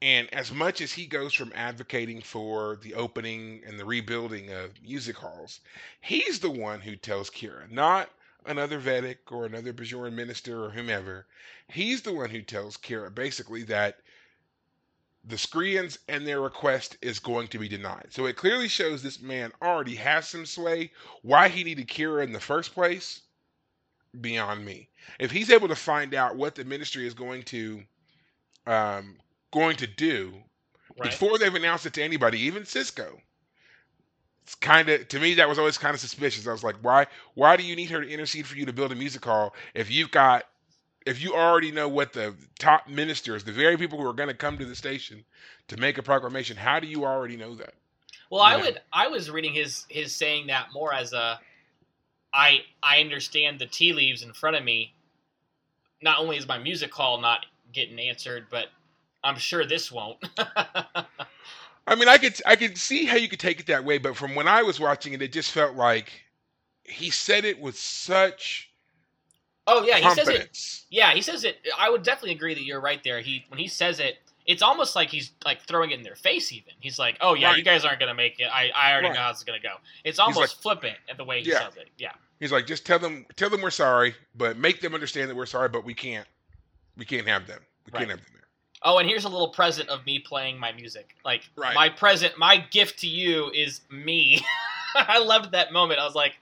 And 0.00 0.32
as 0.32 0.52
much 0.52 0.80
as 0.80 0.92
he 0.92 1.06
goes 1.06 1.34
from 1.34 1.52
advocating 1.56 2.22
for 2.22 2.76
the 2.76 2.94
opening 2.94 3.62
and 3.66 3.80
the 3.80 3.84
rebuilding 3.84 4.52
of 4.52 4.80
music 4.80 5.16
halls, 5.16 5.60
he's 6.00 6.38
the 6.38 6.50
one 6.50 6.80
who 6.80 6.94
tells 6.94 7.30
Kira, 7.30 7.68
not 7.68 8.08
another 8.46 8.80
Vedek 8.80 9.32
or 9.32 9.44
another 9.44 9.72
Bajoran 9.72 10.12
minister 10.12 10.64
or 10.64 10.70
whomever. 10.70 11.26
He's 11.66 12.02
the 12.02 12.12
one 12.12 12.30
who 12.30 12.42
tells 12.42 12.76
Kira 12.76 13.12
basically 13.12 13.64
that 13.64 14.00
the 15.28 15.36
Skrreeans 15.36 15.98
and 16.08 16.26
their 16.26 16.42
request 16.42 16.98
is 17.02 17.20
going 17.20 17.48
to 17.50 17.60
be 17.60 17.68
denied. 17.68 18.08
So 18.10 18.26
it 18.26 18.36
clearly 18.36 18.68
shows 18.68 19.02
this 19.02 19.20
man 19.22 19.52
already 19.62 19.96
has 19.96 20.28
some 20.28 20.46
sway. 20.46 20.92
Why 21.22 21.48
he 21.48 21.64
needed 21.64 21.88
Kira 21.88 22.24
in 22.24 22.32
the 22.32 22.40
first 22.40 22.74
place, 22.74 23.22
beyond 24.20 24.64
me. 24.64 24.90
If 25.20 25.32
he's 25.32 25.50
able 25.50 25.68
to 25.68 25.76
find 25.76 26.14
out 26.14 26.36
what 26.36 26.56
the 26.56 26.64
ministry 26.64 27.06
is 27.06 27.14
going 27.14 27.44
to 27.44 27.82
um, 28.66 29.18
going 29.52 29.76
to 29.78 29.88
do 29.88 30.34
Right. 30.98 31.10
before 31.10 31.38
they've 31.38 31.54
announced 31.54 31.86
it 31.86 31.94
to 31.94 32.04
anybody, 32.04 32.40
even 32.40 32.64
Sisko. 32.64 33.20
It's 34.44 34.56
kind 34.56 34.88
of 34.90 35.08
to 35.08 35.20
me 35.20 35.34
that 35.34 35.48
was 35.48 35.58
always 35.58 35.78
kind 35.78 35.94
of 35.94 36.00
suspicious. 36.00 36.46
I 36.48 36.52
was 36.52 36.64
like, 36.64 36.76
why 36.82 37.06
why 37.34 37.56
do 37.56 37.64
you 37.64 37.76
need 37.76 37.90
her 37.90 38.02
to 38.02 38.10
intercede 38.10 38.46
for 38.46 38.56
you 38.56 38.66
to 38.66 38.74
build 38.74 38.92
a 38.92 38.96
music 38.96 39.24
hall 39.24 39.54
if 39.74 39.90
you've 39.90 40.10
got 40.12 40.44
if 41.08 41.22
you 41.22 41.34
already 41.34 41.70
know 41.70 41.88
what 41.88 42.12
the 42.12 42.34
top 42.58 42.86
ministers, 42.88 43.42
the 43.42 43.52
very 43.52 43.76
people 43.76 43.98
who 43.98 44.06
are 44.06 44.12
going 44.12 44.28
to 44.28 44.34
come 44.34 44.58
to 44.58 44.66
the 44.66 44.76
station 44.76 45.24
to 45.68 45.76
make 45.78 45.96
a 45.96 46.02
proclamation, 46.02 46.56
how 46.56 46.78
do 46.78 46.86
you 46.86 47.04
already 47.04 47.36
know 47.36 47.54
that? 47.54 47.72
Well, 48.30 48.42
I 48.42 48.56
would. 48.56 48.80
I 48.92 49.08
was 49.08 49.30
reading 49.30 49.54
his 49.54 49.86
his 49.88 50.14
saying 50.14 50.48
that 50.48 50.68
more 50.74 50.92
as 50.92 51.14
a. 51.14 51.40
I 52.34 52.60
I 52.82 53.00
understand 53.00 53.58
the 53.58 53.66
tea 53.66 53.94
leaves 53.94 54.22
in 54.22 54.34
front 54.34 54.56
of 54.56 54.62
me. 54.62 54.92
Not 56.02 56.18
only 56.18 56.36
is 56.36 56.46
my 56.46 56.58
music 56.58 56.90
call 56.90 57.20
not 57.20 57.46
getting 57.72 57.98
answered, 57.98 58.46
but 58.50 58.66
I'm 59.24 59.38
sure 59.38 59.64
this 59.64 59.90
won't. 59.90 60.18
I 60.38 61.94
mean, 61.96 62.08
I 62.08 62.18
could 62.18 62.38
I 62.44 62.54
could 62.54 62.76
see 62.76 63.06
how 63.06 63.16
you 63.16 63.30
could 63.30 63.40
take 63.40 63.60
it 63.60 63.66
that 63.66 63.82
way, 63.82 63.96
but 63.96 64.14
from 64.14 64.34
when 64.34 64.46
I 64.46 64.62
was 64.62 64.78
watching 64.78 65.14
it, 65.14 65.22
it 65.22 65.32
just 65.32 65.52
felt 65.52 65.74
like 65.74 66.12
he 66.84 67.08
said 67.08 67.46
it 67.46 67.58
with 67.58 67.78
such 67.78 68.67
oh 69.68 69.82
yeah, 69.84 69.98
he 69.98 70.10
says 70.10 70.28
it. 70.28 70.84
Yeah, 70.90 71.12
he 71.12 71.22
says 71.22 71.44
it. 71.44 71.58
I 71.78 71.88
would 71.90 72.02
definitely 72.02 72.32
agree 72.34 72.54
that 72.54 72.64
you're 72.64 72.80
right 72.80 73.02
there. 73.04 73.20
He 73.20 73.44
when 73.48 73.58
he 73.60 73.68
says 73.68 74.00
it, 74.00 74.16
it's 74.46 74.62
almost 74.62 74.96
like 74.96 75.08
he's 75.10 75.30
like 75.44 75.60
throwing 75.62 75.90
it 75.92 75.98
in 75.98 76.02
their 76.02 76.16
face. 76.16 76.50
Even 76.52 76.72
he's 76.80 76.98
like, 76.98 77.16
"Oh 77.20 77.34
yeah, 77.34 77.48
Right. 77.50 77.58
you 77.58 77.62
guys 77.64 77.84
aren't 77.84 78.00
gonna 78.00 78.14
make 78.14 78.40
it. 78.40 78.48
I 78.52 78.70
I 78.74 78.90
already 78.92 79.08
Right. 79.08 79.14
know 79.14 79.20
how 79.20 79.30
it's 79.30 79.44
gonna 79.44 79.60
go." 79.60 79.74
It's 80.04 80.18
almost 80.18 80.60
flippant 80.62 80.96
at 81.08 81.16
the 81.16 81.24
way 81.24 81.42
he 81.42 81.50
Yeah. 81.50 81.58
says 81.68 81.76
it. 81.76 81.88
Yeah, 81.98 82.12
He's 82.40 82.50
like, 82.52 82.66
just 82.66 82.84
tell 82.86 82.98
them 82.98 83.26
tell 83.36 83.50
them 83.50 83.60
we're 83.60 83.70
sorry, 83.70 84.14
but 84.34 84.56
make 84.56 84.80
them 84.80 84.94
understand 84.94 85.30
that 85.30 85.36
we're 85.36 85.46
sorry, 85.46 85.68
but 85.68 85.84
we 85.84 85.94
can't 85.94 86.26
we 86.96 87.04
can't 87.04 87.28
have 87.28 87.46
them. 87.46 87.60
We 87.86 87.92
Right. 87.92 88.00
can't 88.00 88.10
have 88.10 88.20
them 88.20 88.34
there. 88.34 88.44
Oh, 88.82 88.98
and 88.98 89.08
here's 89.08 89.24
a 89.24 89.28
little 89.28 89.48
present 89.48 89.88
of 89.88 90.06
me 90.06 90.18
playing 90.20 90.58
my 90.58 90.72
music. 90.72 91.14
Like 91.24 91.42
my 91.56 91.88
present, 91.88 92.38
my 92.38 92.56
gift 92.58 93.00
to 93.00 93.06
you 93.08 93.50
is 93.54 93.80
me. 93.90 94.44
I 94.94 95.18
loved 95.18 95.52
that 95.52 95.72
moment. 95.72 96.00
I 96.00 96.04
was 96.04 96.14
like, 96.14 96.34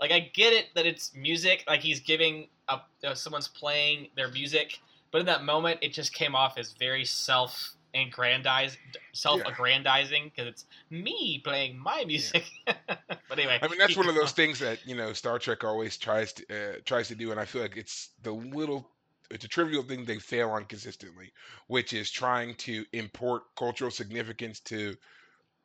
like 0.00 0.12
I 0.12 0.20
get 0.20 0.52
it 0.52 0.66
that 0.74 0.86
it's 0.86 1.14
music. 1.14 1.64
Like 1.68 1.80
he's 1.80 2.00
giving 2.00 2.48
up, 2.68 2.88
uh, 3.04 3.14
someone's 3.14 3.48
playing 3.48 4.08
their 4.16 4.28
music, 4.28 4.78
but 5.12 5.20
in 5.20 5.26
that 5.26 5.44
moment, 5.44 5.80
it 5.82 5.92
just 5.92 6.14
came 6.14 6.34
off 6.34 6.56
as 6.58 6.72
very 6.72 7.04
self 7.04 7.74
aggrandized, 7.94 8.78
self 9.12 9.42
aggrandizing 9.44 10.30
because 10.34 10.48
it's 10.48 10.66
me 10.90 11.40
playing 11.44 11.78
my 11.78 12.04
music. 12.06 12.44
but 12.66 13.08
anyway, 13.32 13.58
I 13.60 13.68
mean, 13.68 13.78
that's 13.78 13.96
one 13.96 14.08
of 14.08 14.14
those 14.14 14.32
things 14.32 14.58
that 14.60 14.86
you 14.86 14.96
know 14.96 15.12
Star 15.12 15.38
Trek 15.38 15.64
always 15.64 15.96
tries 15.96 16.32
to 16.34 16.44
uh, 16.50 16.76
tries 16.84 17.08
to 17.08 17.14
do, 17.14 17.30
and 17.30 17.40
I 17.40 17.44
feel 17.44 17.62
like 17.62 17.76
it's 17.76 18.10
the 18.22 18.32
little 18.32 18.88
it's 19.30 19.44
a 19.44 19.48
trivial 19.48 19.82
thing 19.82 20.04
they 20.04 20.18
fail 20.18 20.50
on 20.50 20.64
consistently, 20.64 21.32
which 21.68 21.92
is 21.92 22.10
trying 22.10 22.54
to 22.56 22.84
import 22.92 23.42
cultural 23.56 23.90
significance 23.90 24.60
to 24.60 24.96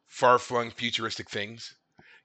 far 0.08 0.38
flung 0.38 0.71
futuristic 0.71 1.30
things. 1.30 1.76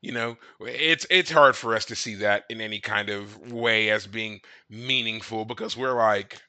You 0.02 0.12
know, 0.12 0.36
it's 0.60 1.06
it's 1.10 1.30
hard 1.30 1.56
for 1.56 1.74
us 1.74 1.84
to 1.86 1.96
see 1.96 2.14
that 2.16 2.44
in 2.50 2.60
any 2.60 2.80
kind 2.80 3.10
of 3.10 3.52
way 3.52 3.90
as 3.90 4.06
being 4.06 4.40
meaningful 4.70 5.44
because 5.44 5.76
we're 5.76 5.94
like 5.94 6.40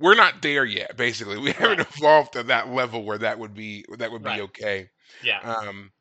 we're 0.00 0.14
not 0.16 0.42
there 0.42 0.64
yet. 0.64 0.96
Basically, 0.96 1.38
we 1.40 1.52
haven't 1.52 1.80
Right. 1.80 1.86
evolved 1.96 2.34
to 2.34 2.44
that 2.44 2.68
level 2.70 3.04
where 3.04 3.18
that 3.18 3.38
would 3.38 3.54
be 3.54 3.84
that 3.98 4.12
would 4.12 4.24
be 4.24 4.40
Right. 4.40 4.42
okay. 4.42 4.90
Yeah. 5.20 5.42
Um, 5.42 5.92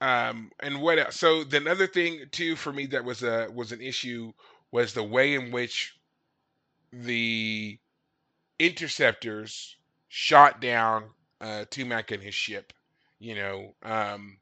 um, 0.00 0.50
and 0.60 0.80
what 0.82 0.98
else? 0.98 1.16
So 1.18 1.44
the 1.44 1.68
other 1.70 1.86
thing 1.86 2.24
too 2.32 2.56
for 2.56 2.72
me 2.72 2.86
that 2.86 3.04
was 3.04 3.22
a 3.22 3.48
was 3.52 3.72
an 3.72 3.80
issue 3.80 4.32
was 4.72 4.94
the 4.94 5.02
way 5.04 5.34
in 5.34 5.50
which 5.52 5.94
the 6.92 7.78
interceptors 8.58 9.76
shot 10.08 10.60
down 10.60 11.12
uh, 11.40 11.66
Tumak 11.70 12.12
and 12.12 12.22
his 12.22 12.34
ship. 12.34 12.72
You 13.20 13.36
know, 13.36 13.76
um, 13.82 14.38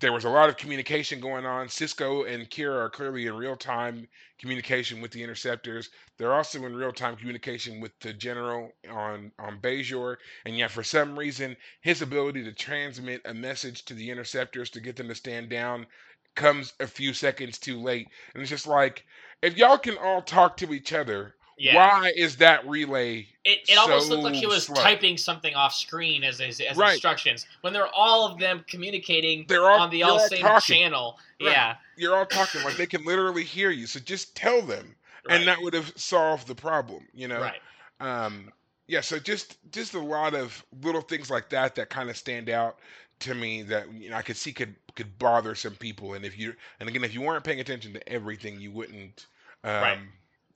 there 0.00 0.12
was 0.12 0.24
a 0.24 0.28
lot 0.28 0.48
of 0.48 0.56
communication 0.56 1.20
going 1.20 1.46
on. 1.46 1.68
Sisko 1.68 2.28
and 2.28 2.50
Kira 2.50 2.86
are 2.86 2.90
clearly 2.90 3.26
in 3.26 3.36
real 3.36 3.56
time 3.56 4.08
communication 4.38 5.00
with 5.00 5.12
the 5.12 5.22
interceptors. 5.22 5.90
They're 6.18 6.34
also 6.34 6.64
in 6.64 6.74
real 6.74 6.92
time 6.92 7.16
communication 7.16 7.80
with 7.80 7.92
the 8.00 8.12
general 8.12 8.72
on 8.90 9.30
on 9.38 9.60
Bajor, 9.60 10.16
and 10.44 10.58
yet 10.58 10.72
for 10.72 10.82
some 10.82 11.18
reason, 11.18 11.56
his 11.80 12.02
ability 12.02 12.42
to 12.44 12.52
transmit 12.52 13.22
a 13.24 13.34
message 13.34 13.84
to 13.84 13.94
the 13.94 14.10
interceptors 14.10 14.70
to 14.70 14.80
get 14.80 14.96
them 14.96 15.08
to 15.08 15.14
stand 15.14 15.50
down 15.50 15.86
comes 16.34 16.74
a 16.80 16.86
few 16.86 17.14
seconds 17.14 17.58
too 17.58 17.80
late. 17.80 18.08
And 18.34 18.42
it's 18.42 18.50
just 18.50 18.66
like, 18.66 19.04
if 19.40 19.56
y'all 19.56 19.78
can 19.78 19.96
all 19.98 20.20
talk 20.20 20.56
to 20.58 20.74
each 20.74 20.92
other, 20.92 21.34
Yeah. 21.58 21.74
why 21.76 22.12
is 22.16 22.36
that 22.36 22.66
relay? 22.68 23.26
It, 23.44 23.60
it 23.68 23.78
almost 23.78 24.10
looked 24.10 24.24
like 24.24 24.34
he 24.34 24.46
was 24.46 24.64
slow? 24.64 24.74
typing 24.82 25.16
something 25.16 25.54
off 25.54 25.74
screen 25.74 26.24
as 26.24 26.40
as, 26.40 26.60
as 26.60 26.76
Right. 26.76 26.92
instructions 26.92 27.46
when 27.62 27.72
they're 27.72 27.88
all 27.94 28.26
of 28.26 28.38
them 28.38 28.64
communicating 28.68 29.46
They're 29.48 29.70
all 29.70 29.80
on 29.80 29.90
the 29.90 30.02
all 30.02 30.12
all 30.12 30.18
same 30.18 30.42
talking. 30.42 30.76
channel. 30.76 31.18
Right. 31.40 31.50
Yeah. 31.52 31.76
You're 31.96 32.16
all 32.16 32.26
talking 32.26 32.62
like 32.62 32.76
they 32.76 32.86
can 32.86 33.04
literally 33.04 33.44
hear 33.44 33.70
you. 33.70 33.86
So 33.86 34.00
just 34.00 34.34
tell 34.36 34.60
them, 34.62 34.94
Right. 35.28 35.38
and 35.38 35.48
that 35.48 35.60
would 35.62 35.74
have 35.74 35.92
solved 35.96 36.46
the 36.46 36.54
problem. 36.54 37.06
You 37.14 37.28
know. 37.28 37.40
right. 37.40 37.60
um 38.00 38.52
yeah 38.88 39.00
so 39.00 39.18
just 39.18 39.56
just 39.72 39.94
a 39.94 39.98
lot 40.00 40.34
of 40.34 40.64
little 40.82 41.00
things 41.00 41.28
like 41.30 41.48
that 41.48 41.74
that 41.74 41.90
kind 41.90 42.08
of 42.10 42.16
stand 42.16 42.48
out 42.48 42.78
to 43.18 43.34
me 43.34 43.62
that 43.62 43.90
you 43.92 44.10
know 44.10 44.16
i 44.16 44.22
could 44.22 44.36
see 44.36 44.52
could 44.52 44.76
could 44.94 45.18
bother 45.18 45.54
some 45.56 45.74
people 45.74 46.14
and 46.14 46.24
if 46.24 46.38
you 46.38 46.54
and 46.78 46.88
again 46.88 47.02
if 47.02 47.12
you 47.14 47.20
weren't 47.20 47.42
paying 47.42 47.58
attention 47.58 47.92
to 47.92 48.08
everything 48.08 48.60
you 48.60 48.70
wouldn't 48.70 49.26
um 49.64 49.82
Right. 49.82 49.98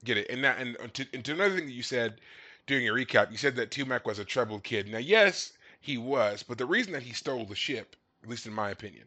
Get 0.03 0.17
it 0.17 0.29
and 0.29 0.43
that 0.43 0.57
and 0.59 0.77
uh, 0.77 0.87
to, 0.93 1.05
and 1.13 1.23
to 1.25 1.33
another 1.33 1.55
thing 1.55 1.65
that 1.67 1.73
you 1.73 1.83
said 1.83 2.19
during 2.67 2.83
your 2.83 2.95
recap 2.95 3.31
you 3.31 3.37
said 3.37 3.55
that 3.55 3.69
Tumak 3.71 4.05
was 4.05 4.17
a 4.19 4.25
troubled 4.25 4.63
kid 4.63 4.87
now 4.87 4.97
yes 4.97 5.53
he 5.79 5.97
was 5.97 6.43
but 6.43 6.57
the 6.57 6.65
reason 6.65 6.91
that 6.93 7.03
he 7.03 7.13
stole 7.13 7.45
the 7.45 7.55
ship 7.55 7.95
at 8.23 8.29
least 8.29 8.45
in 8.47 8.53
my 8.53 8.71
opinion 8.71 9.05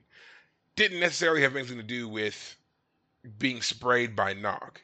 didn't 0.76 1.00
necessarily 1.00 1.42
have 1.42 1.57
anything 1.57 1.76
to 1.76 1.83
do 1.83 2.09
with 2.09 2.57
being 3.38 3.61
sprayed 3.62 4.14
by 4.14 4.33
nog 4.35 4.78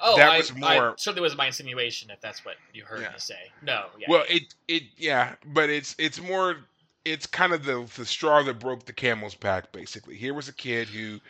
Oh, 0.00 0.16
That 0.16 0.30
I, 0.32 0.36
was 0.38 0.52
I 0.52 0.54
more- 0.78 0.94
certainly 0.98 1.22
was 1.22 1.34
my 1.36 1.46
insinuation 1.46 2.10
if 2.10 2.20
that's 2.20 2.44
what 2.44 2.56
you 2.74 2.84
heard 2.84 3.00
Yeah. 3.00 3.08
me 3.12 3.18
say. 3.18 3.50
No. 3.62 3.86
Yeah. 3.98 4.06
Well, 4.10 4.24
it 4.28 4.54
it 4.68 4.82
yeah, 4.96 5.34
but 5.46 5.70
it's 5.70 5.96
it's 5.98 6.20
more 6.20 6.58
it's 7.06 7.26
kind 7.26 7.52
of 7.54 7.64
the 7.64 7.88
the 7.96 8.04
straw 8.04 8.42
that 8.42 8.60
broke 8.60 8.84
the 8.84 8.92
camel's 8.92 9.34
back. 9.34 9.72
Basically, 9.72 10.14
here 10.16 10.34
was 10.34 10.46
a 10.46 10.52
kid 10.52 10.88
who 10.88 11.20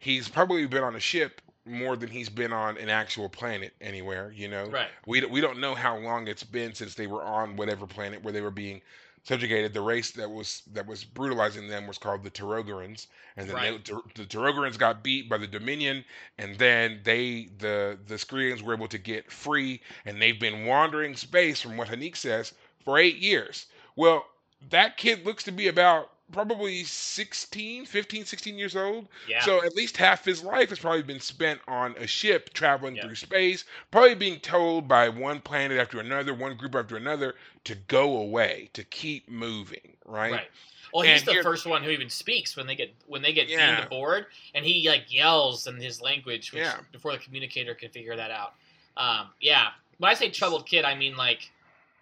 he's 0.00 0.28
probably 0.28 0.66
been 0.66 0.82
on 0.82 0.96
a 0.96 1.00
ship 1.00 1.40
more 1.68 1.96
than 1.96 2.08
he's 2.08 2.28
been 2.28 2.52
on 2.52 2.76
an 2.78 2.88
actual 2.88 3.28
planet 3.28 3.72
anywhere. 3.80 4.32
You 4.34 4.48
know, 4.48 4.66
right. 4.66 4.88
we 5.06 5.20
don't- 5.20 5.30
we 5.30 5.40
don't 5.40 5.58
know 5.58 5.74
how 5.74 5.96
long 5.96 6.26
it's 6.28 6.42
been 6.44 6.74
since 6.74 6.94
they 6.94 7.06
were 7.06 7.22
on 7.22 7.56
whatever 7.56 7.86
planet 7.86 8.22
where 8.22 8.32
they 8.32 8.40
were 8.40 8.50
being 8.50 8.80
subjugated. 9.24 9.74
The 9.74 9.80
race 9.80 10.10
that 10.12 10.30
was 10.30 10.62
that 10.72 10.86
was 10.86 11.04
brutalizing 11.04 11.68
them 11.68 11.86
was 11.86 11.98
called 11.98 12.22
the 12.24 12.30
T-Rogorans, 12.30 13.08
and 13.36 13.48
then 13.48 13.56
Right. 13.56 13.84
they, 13.84 13.94
the 14.14 14.24
T-Rogorans 14.26 14.78
got 14.78 15.02
beat 15.02 15.28
by 15.28 15.36
the 15.38 15.46
Dominion, 15.46 16.04
and 16.38 16.56
then 16.56 17.00
they 17.04 17.48
the 17.58 17.98
the 18.06 18.14
Skrreeans 18.14 18.62
were 18.62 18.74
able 18.74 18.88
to 18.88 18.98
get 18.98 19.30
free, 19.30 19.80
and 20.06 20.20
they've 20.22 20.40
been 20.40 20.64
wandering 20.66 21.14
space 21.16 21.60
from 21.60 21.76
what 21.76 21.88
Haneek 21.88 22.16
says 22.16 22.54
for 22.84 22.98
eight 22.98 23.16
years. 23.18 23.66
Well, 23.96 24.26
that 24.70 24.96
kid 24.96 25.26
looks 25.26 25.44
to 25.44 25.52
be 25.52 25.68
about 25.68 26.10
probably 26.32 26.84
16 26.84 27.86
15 27.86 28.24
16 28.24 28.58
years 28.58 28.76
old 28.76 29.08
Yeah. 29.26 29.40
so 29.42 29.62
at 29.64 29.74
least 29.74 29.96
half 29.96 30.24
his 30.24 30.42
life 30.42 30.68
has 30.70 30.78
probably 30.78 31.02
been 31.02 31.20
spent 31.20 31.60
on 31.66 31.96
a 31.96 32.06
ship 32.06 32.52
traveling 32.52 32.98
through 32.98 33.14
space, 33.14 33.64
probably 33.90 34.14
being 34.14 34.40
told 34.40 34.86
by 34.88 35.08
one 35.08 35.40
planet 35.40 35.78
after 35.78 36.00
another, 36.00 36.34
one 36.34 36.56
group 36.56 36.74
after 36.74 36.96
another, 36.96 37.34
to 37.64 37.74
go 37.74 38.16
away, 38.16 38.70
to 38.74 38.84
keep 38.84 39.28
moving, 39.28 39.96
right? 40.04 40.32
Right. 40.32 40.50
Well, 40.92 41.02
he's 41.02 41.22
And 41.22 41.26
the 41.26 41.34
first 41.36 41.66
one 41.66 41.82
who 41.82 41.90
even 41.90 42.08
speaks 42.10 42.56
when 42.56 42.66
they 42.66 42.74
get 42.74 42.94
when 43.06 43.22
they 43.22 43.32
get 43.32 43.48
Yeah. 43.48 43.56
deemed 43.56 43.78
aboard, 43.78 44.26
and 44.54 44.64
he 44.64 44.88
like 44.88 45.12
yells 45.12 45.66
in 45.66 45.80
his 45.80 46.00
language, 46.00 46.52
which 46.52 46.62
Yeah. 46.62 46.80
before 46.92 47.12
the 47.12 47.18
communicator 47.18 47.74
can 47.74 47.90
figure 47.90 48.16
that 48.16 48.30
out. 48.30 48.54
Um, 48.96 49.34
yeah. 49.40 49.72
When 49.98 50.10
I 50.10 50.14
say 50.14 50.30
troubled 50.30 50.66
kid, 50.66 50.84
I 50.84 50.94
mean 50.94 51.16
like 51.16 51.52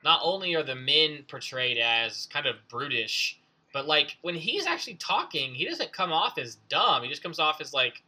not 0.03 0.21
only 0.23 0.55
are 0.55 0.63
the 0.63 0.75
men 0.77 1.25
portrayed 1.29 1.79
as 1.79 2.27
kind 2.27 2.47
of 2.47 2.69
brutish, 2.69 3.41
but 3.77 3.87
like 3.87 4.17
when 4.23 4.35
he's 4.35 4.65
actually 4.65 4.95
talking, 4.95 5.55
he 5.55 5.67
doesn't 5.67 5.93
come 5.93 6.11
off 6.11 6.39
as 6.39 6.55
dumb. 6.71 7.03
He 7.03 7.11
just 7.11 7.23
comes 7.23 7.39
off 7.39 7.61
as 7.61 7.75
like 7.75 8.03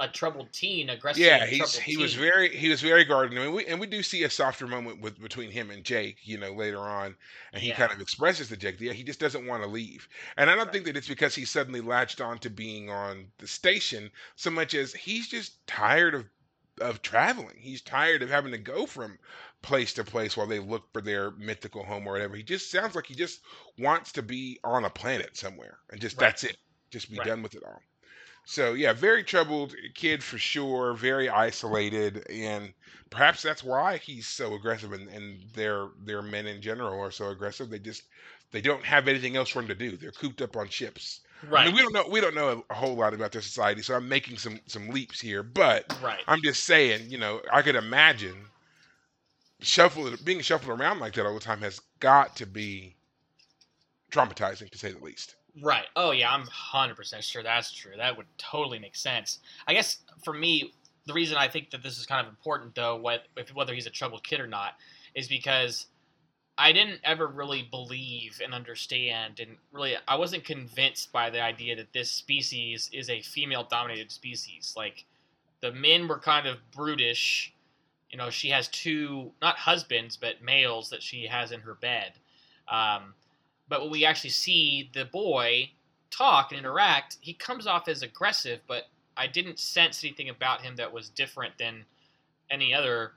a 0.00 0.08
troubled 0.08 0.52
teen, 0.52 0.90
aggressive. 0.90 1.20
Yeah, 1.20 1.46
he 1.46 1.96
was 1.96 2.14
very 2.14 2.48
he 2.54 2.68
was 2.68 2.82
very 2.82 3.04
guarded. 3.04 3.38
I 3.38 3.44
mean, 3.44 3.54
we 3.54 3.64
and 3.66 3.78
we 3.78 3.86
do 3.86 4.02
see 4.02 4.24
a 4.24 4.28
softer 4.30 4.66
moment 4.66 5.00
with 5.00 5.20
between 5.20 5.52
him 5.52 5.70
and 5.70 5.84
Jake, 5.84 6.18
you 6.26 6.36
know, 6.36 6.52
later 6.52 6.80
on, 6.80 7.16
and 7.52 7.62
he 7.62 7.68
Yeah. 7.68 7.76
kind 7.76 7.92
of 7.92 8.00
expresses 8.00 8.48
to 8.48 8.56
Jake, 8.56 8.80
yeah, 8.80 8.92
he 8.92 9.04
just 9.04 9.20
doesn't 9.20 9.46
want 9.46 9.62
to 9.62 9.68
leave. 9.68 10.08
And 10.36 10.50
I 10.50 10.56
don't 10.56 10.66
Right. 10.66 10.72
think 10.72 10.84
that 10.86 10.96
it's 10.96 11.06
because 11.06 11.36
he 11.36 11.44
suddenly 11.44 11.80
latched 11.80 12.20
on 12.20 12.40
to 12.40 12.50
being 12.50 12.90
on 12.90 13.30
the 13.38 13.46
station 13.46 14.10
so 14.34 14.50
much 14.50 14.74
as 14.74 14.92
he's 14.92 15.28
just 15.28 15.64
tired 15.68 16.12
of 16.16 16.28
of 16.80 17.02
traveling. 17.02 17.56
He's 17.60 17.82
tired 17.82 18.22
of 18.22 18.30
having 18.30 18.50
to 18.50 18.58
go 18.58 18.84
from 18.84 19.18
place 19.66 19.92
to 19.94 20.04
place 20.04 20.36
while 20.36 20.46
they 20.46 20.60
look 20.60 20.92
for 20.92 21.02
their 21.02 21.32
mythical 21.32 21.84
home 21.84 22.06
or 22.06 22.12
whatever. 22.12 22.36
He 22.36 22.42
just 22.44 22.70
sounds 22.70 22.94
like 22.94 23.06
he 23.06 23.14
just 23.14 23.40
wants 23.78 24.12
to 24.12 24.22
be 24.22 24.58
on 24.64 24.84
a 24.84 24.90
planet 24.90 25.36
somewhere 25.36 25.80
and 25.90 26.00
just 26.00 26.18
Right. 26.18 26.18
that's 26.18 26.44
it. 26.44 26.56
Just 26.90 27.10
be 27.10 27.18
Right. 27.18 27.20
done 27.20 27.42
with 27.42 27.54
it 27.54 27.64
all. 27.64 27.82
So 28.44 28.72
yeah, 28.74 28.92
very 28.94 29.24
troubled 29.24 29.74
kid 29.94 30.22
for 30.24 30.38
sure, 30.38 30.94
very 30.94 31.28
isolated, 31.28 32.26
and 32.30 32.72
perhaps 33.10 33.42
that's 33.42 33.62
why 33.64 33.98
he's 33.98 34.26
so 34.28 34.54
aggressive 34.54 34.92
and, 34.92 35.08
and 35.08 35.52
their 35.52 35.88
their 35.98 36.22
men 36.22 36.46
in 36.46 36.62
general 36.62 37.00
are 37.00 37.10
so 37.10 37.28
aggressive. 37.30 37.68
They 37.70 37.78
just 37.80 38.04
they 38.52 38.60
don't 38.62 38.84
have 38.84 39.08
anything 39.08 39.36
else 39.36 39.50
for 39.50 39.60
them 39.60 39.68
to 39.68 39.74
do. 39.74 39.96
They're 39.96 40.12
cooped 40.12 40.40
up 40.42 40.56
on 40.56 40.68
ships. 40.68 41.20
I 41.54 41.60
right. 41.60 41.64
mean, 41.64 41.74
we 41.74 41.82
don't 41.82 41.92
know 41.92 42.06
we 42.08 42.20
don't 42.20 42.34
know 42.34 42.64
a 42.70 42.74
whole 42.74 42.94
lot 42.96 43.14
about 43.14 43.32
their 43.32 43.42
society, 43.42 43.82
so 43.82 43.94
I'm 43.94 44.08
making 44.08 44.38
some 44.38 44.60
some 44.66 44.88
leaps 44.88 45.20
here, 45.20 45.42
but 45.42 45.90
right. 46.00 46.24
I'm 46.28 46.40
just 46.42 46.64
saying, 46.64 47.10
you 47.10 47.18
know, 47.18 47.42
I 47.52 47.62
could 47.62 47.76
imagine 47.76 48.50
shuffling 49.60 50.16
being 50.24 50.40
shuffled 50.40 50.78
around 50.78 50.98
like 51.00 51.14
that 51.14 51.26
all 51.26 51.34
the 51.34 51.40
time 51.40 51.60
has 51.60 51.80
got 52.00 52.36
to 52.36 52.46
be 52.46 52.94
traumatizing 54.10 54.70
to 54.70 54.78
say 54.78 54.92
the 54.92 55.04
least. 55.04 55.36
Right. 55.62 55.86
Oh 55.96 56.10
yeah, 56.10 56.30
I'm 56.32 56.46
hundred 56.46 56.96
percent 56.96 57.24
sure 57.24 57.42
that's 57.42 57.72
true. 57.72 57.92
That 57.96 58.16
would 58.16 58.26
totally 58.36 58.78
make 58.78 58.94
sense. 58.96 59.38
I 59.66 59.72
guess 59.72 59.98
for 60.24 60.34
me, 60.34 60.74
the 61.06 61.14
reason 61.14 61.36
I 61.38 61.48
think 61.48 61.70
that 61.70 61.82
this 61.82 61.98
is 61.98 62.04
kind 62.04 62.26
of 62.26 62.30
important, 62.30 62.74
though, 62.74 62.96
what, 62.96 63.22
whether 63.54 63.72
he's 63.72 63.86
a 63.86 63.90
troubled 63.90 64.24
kid 64.24 64.40
or 64.40 64.46
not, 64.46 64.74
is 65.14 65.28
because 65.28 65.86
I 66.58 66.72
didn't 66.72 67.00
ever 67.04 67.26
really 67.26 67.62
believe 67.62 68.40
and 68.42 68.52
understand, 68.52 69.40
and 69.40 69.56
really, 69.72 69.94
I 70.08 70.16
wasn't 70.16 70.44
convinced 70.44 71.12
by 71.12 71.30
the 71.30 71.40
idea 71.40 71.76
that 71.76 71.92
this 71.92 72.10
species 72.10 72.90
is 72.92 73.08
a 73.08 73.20
female-dominated 73.22 74.10
species. 74.10 74.74
Like 74.76 75.04
the 75.60 75.72
men 75.72 76.08
were 76.08 76.18
kind 76.18 76.46
of 76.46 76.58
brutish. 76.70 77.54
You 78.10 78.18
know, 78.18 78.30
she 78.30 78.50
has 78.50 78.68
two 78.68 79.32
not 79.42 79.56
husbands, 79.56 80.16
but 80.16 80.42
males 80.42 80.90
that 80.90 81.02
she 81.02 81.26
has 81.26 81.52
in 81.52 81.60
her 81.60 81.74
bed. 81.74 82.12
Um, 82.68 83.14
but 83.68 83.82
when 83.82 83.90
we 83.90 84.04
actually 84.04 84.30
see 84.30 84.90
the 84.92 85.04
boy 85.04 85.70
talk 86.10 86.52
and 86.52 86.58
interact, 86.58 87.18
he 87.20 87.32
comes 87.32 87.66
off 87.66 87.88
as 87.88 88.02
aggressive, 88.02 88.60
but 88.66 88.84
I 89.16 89.26
didn't 89.26 89.58
sense 89.58 90.04
anything 90.04 90.28
about 90.28 90.62
him 90.62 90.76
that 90.76 90.92
was 90.92 91.08
different 91.08 91.58
than 91.58 91.84
any 92.50 92.72
other 92.72 93.12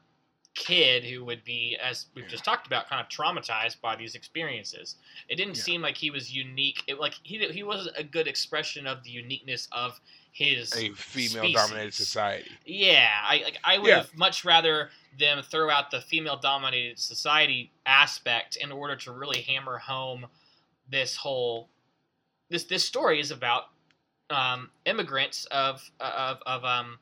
kid 0.60 1.04
who 1.06 1.26
would 1.26 1.44
be, 1.44 1.78
as 1.82 2.08
we've 2.14 2.28
just 2.28 2.44
talked 2.44 2.68
about, 2.68 2.88
kind 2.90 3.02
of 3.02 3.08
traumatized 3.10 3.80
by 3.82 3.96
these 3.96 4.14
experiences. 4.14 4.98
It 5.30 5.38
didn't 5.38 5.56
Yeah. 5.56 5.64
seem 5.64 5.82
like 5.82 5.98
he 5.98 6.12
was 6.12 6.32
unique. 6.36 6.84
It, 6.88 7.00
like 7.00 7.16
he 7.24 7.40
he 7.48 7.64
was 7.64 7.90
a 7.98 8.04
good 8.04 8.28
expression 8.28 8.86
of 8.86 9.04
the 9.04 9.10
uniqueness 9.10 9.68
of 9.72 10.00
his 10.32 10.76
A 10.76 10.90
female 10.92 11.50
dominated 11.52 11.94
society. 11.94 12.52
Yeah, 12.66 13.10
I 13.24 13.42
like 13.44 13.58
I 13.64 13.78
would 13.80 13.90
Yeah. 13.90 13.96
have 14.02 14.16
much 14.18 14.46
rather 14.46 14.90
them 15.18 15.42
throw 15.42 15.72
out 15.72 15.90
the 15.92 16.02
female 16.02 16.38
dominated 16.38 17.00
society 17.00 17.72
aspect 17.86 18.58
in 18.58 18.72
order 18.72 18.96
to 18.98 19.12
really 19.12 19.42
hammer 19.42 19.78
home 19.78 20.28
this 20.92 21.16
whole 21.16 21.70
this 22.50 22.66
this 22.66 22.84
story 22.84 23.20
is 23.20 23.32
about 23.32 23.66
um, 24.30 24.70
immigrants 24.86 25.46
of 25.46 25.90
of 26.00 26.38
of 26.46 26.64
um 26.66 27.00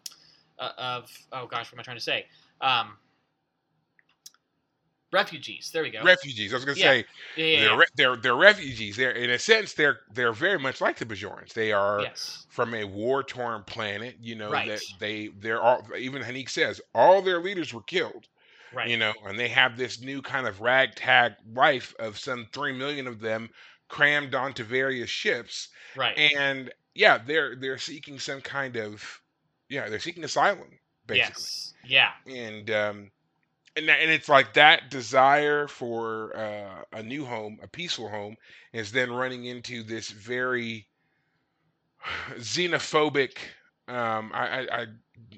uh, 0.59 0.71
of 0.77 1.11
oh 1.33 1.47
gosh 1.47 1.71
what 1.71 1.73
am 1.73 1.79
I 1.79 1.83
trying 1.83 1.97
to 1.97 2.03
say 2.03 2.25
um 2.61 2.97
refugees. 5.11 5.69
There 5.73 5.83
we 5.83 5.89
go. 5.89 6.03
refugees. 6.03 6.53
I 6.53 6.55
was 6.57 6.65
gonna 6.65 6.77
Yeah. 6.77 6.85
say 6.91 7.05
yeah, 7.35 7.45
yeah, 7.45 7.59
they're 7.75 7.85
they're 7.95 8.15
they're 8.17 8.35
refugees. 8.35 8.97
They're 8.97 9.11
in 9.11 9.29
a 9.29 9.39
sense 9.39 9.73
they're 9.73 9.99
they're 10.13 10.33
very 10.33 10.59
much 10.59 10.81
like 10.81 10.97
the 10.97 11.05
Bajorans. 11.05 11.53
They 11.53 11.71
are 11.71 12.01
yes. 12.01 12.45
from 12.49 12.73
a 12.73 12.83
war 12.83 13.23
torn 13.23 13.63
planet. 13.63 14.15
You 14.21 14.35
know 14.35 14.51
Right. 14.51 14.67
that 14.67 14.81
they 14.99 15.27
they're 15.39 15.61
all 15.61 15.87
even 15.97 16.21
Haneek 16.21 16.49
says 16.49 16.81
all 16.93 17.21
their 17.21 17.39
leaders 17.41 17.73
were 17.73 17.83
killed. 17.83 18.27
Right. 18.73 18.89
You 18.89 18.97
know, 18.97 19.13
and 19.25 19.39
they 19.39 19.47
have 19.47 19.77
this 19.77 20.01
new 20.01 20.21
kind 20.21 20.45
of 20.45 20.59
ragtag 20.59 21.33
life 21.53 21.95
of 21.99 22.19
some 22.19 22.47
three 22.51 22.73
million 22.73 23.07
of 23.07 23.21
them 23.21 23.49
crammed 23.87 24.35
onto 24.35 24.63
various 24.65 25.09
ships. 25.09 25.69
right. 25.95 26.17
And 26.17 26.71
yeah, 26.93 27.17
they're 27.17 27.55
they're 27.55 27.77
seeking 27.77 28.19
some 28.19 28.41
kind 28.41 28.75
of 28.75 29.21
yeah 29.69 29.87
they're 29.89 29.99
seeking 29.99 30.23
asylum 30.25 30.67
basically. 31.05 31.29
yes. 31.31 31.73
Yeah. 31.85 32.11
and 32.27 32.69
um 32.71 33.11
and 33.78 33.89
and 33.89 34.11
it's 34.11 34.30
like 34.30 34.53
that 34.55 34.89
desire 34.89 35.67
for 35.67 36.36
uh, 36.38 36.84
a 36.93 37.03
new 37.03 37.25
home, 37.25 37.59
a 37.63 37.67
peaceful 37.67 38.09
home, 38.09 38.38
is 38.73 38.91
then 38.91 39.11
running 39.11 39.45
into 39.45 39.84
this 39.84 40.09
very 40.09 40.88
xenophobic. 42.36 43.38
Um, 43.88 44.32
I, 44.34 44.47
I, 44.47 44.67
I, 44.82 44.86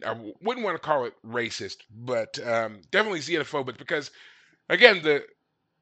I 0.08 0.12
wouldn't 0.42 0.66
want 0.66 0.76
to 0.76 0.80
call 0.82 1.06
it 1.06 1.14
racist, 1.26 1.78
but 1.92 2.40
um, 2.48 2.82
definitely 2.92 3.20
xenophobic 3.20 3.78
because, 3.78 4.12
again, 4.70 5.02
the 5.04 5.24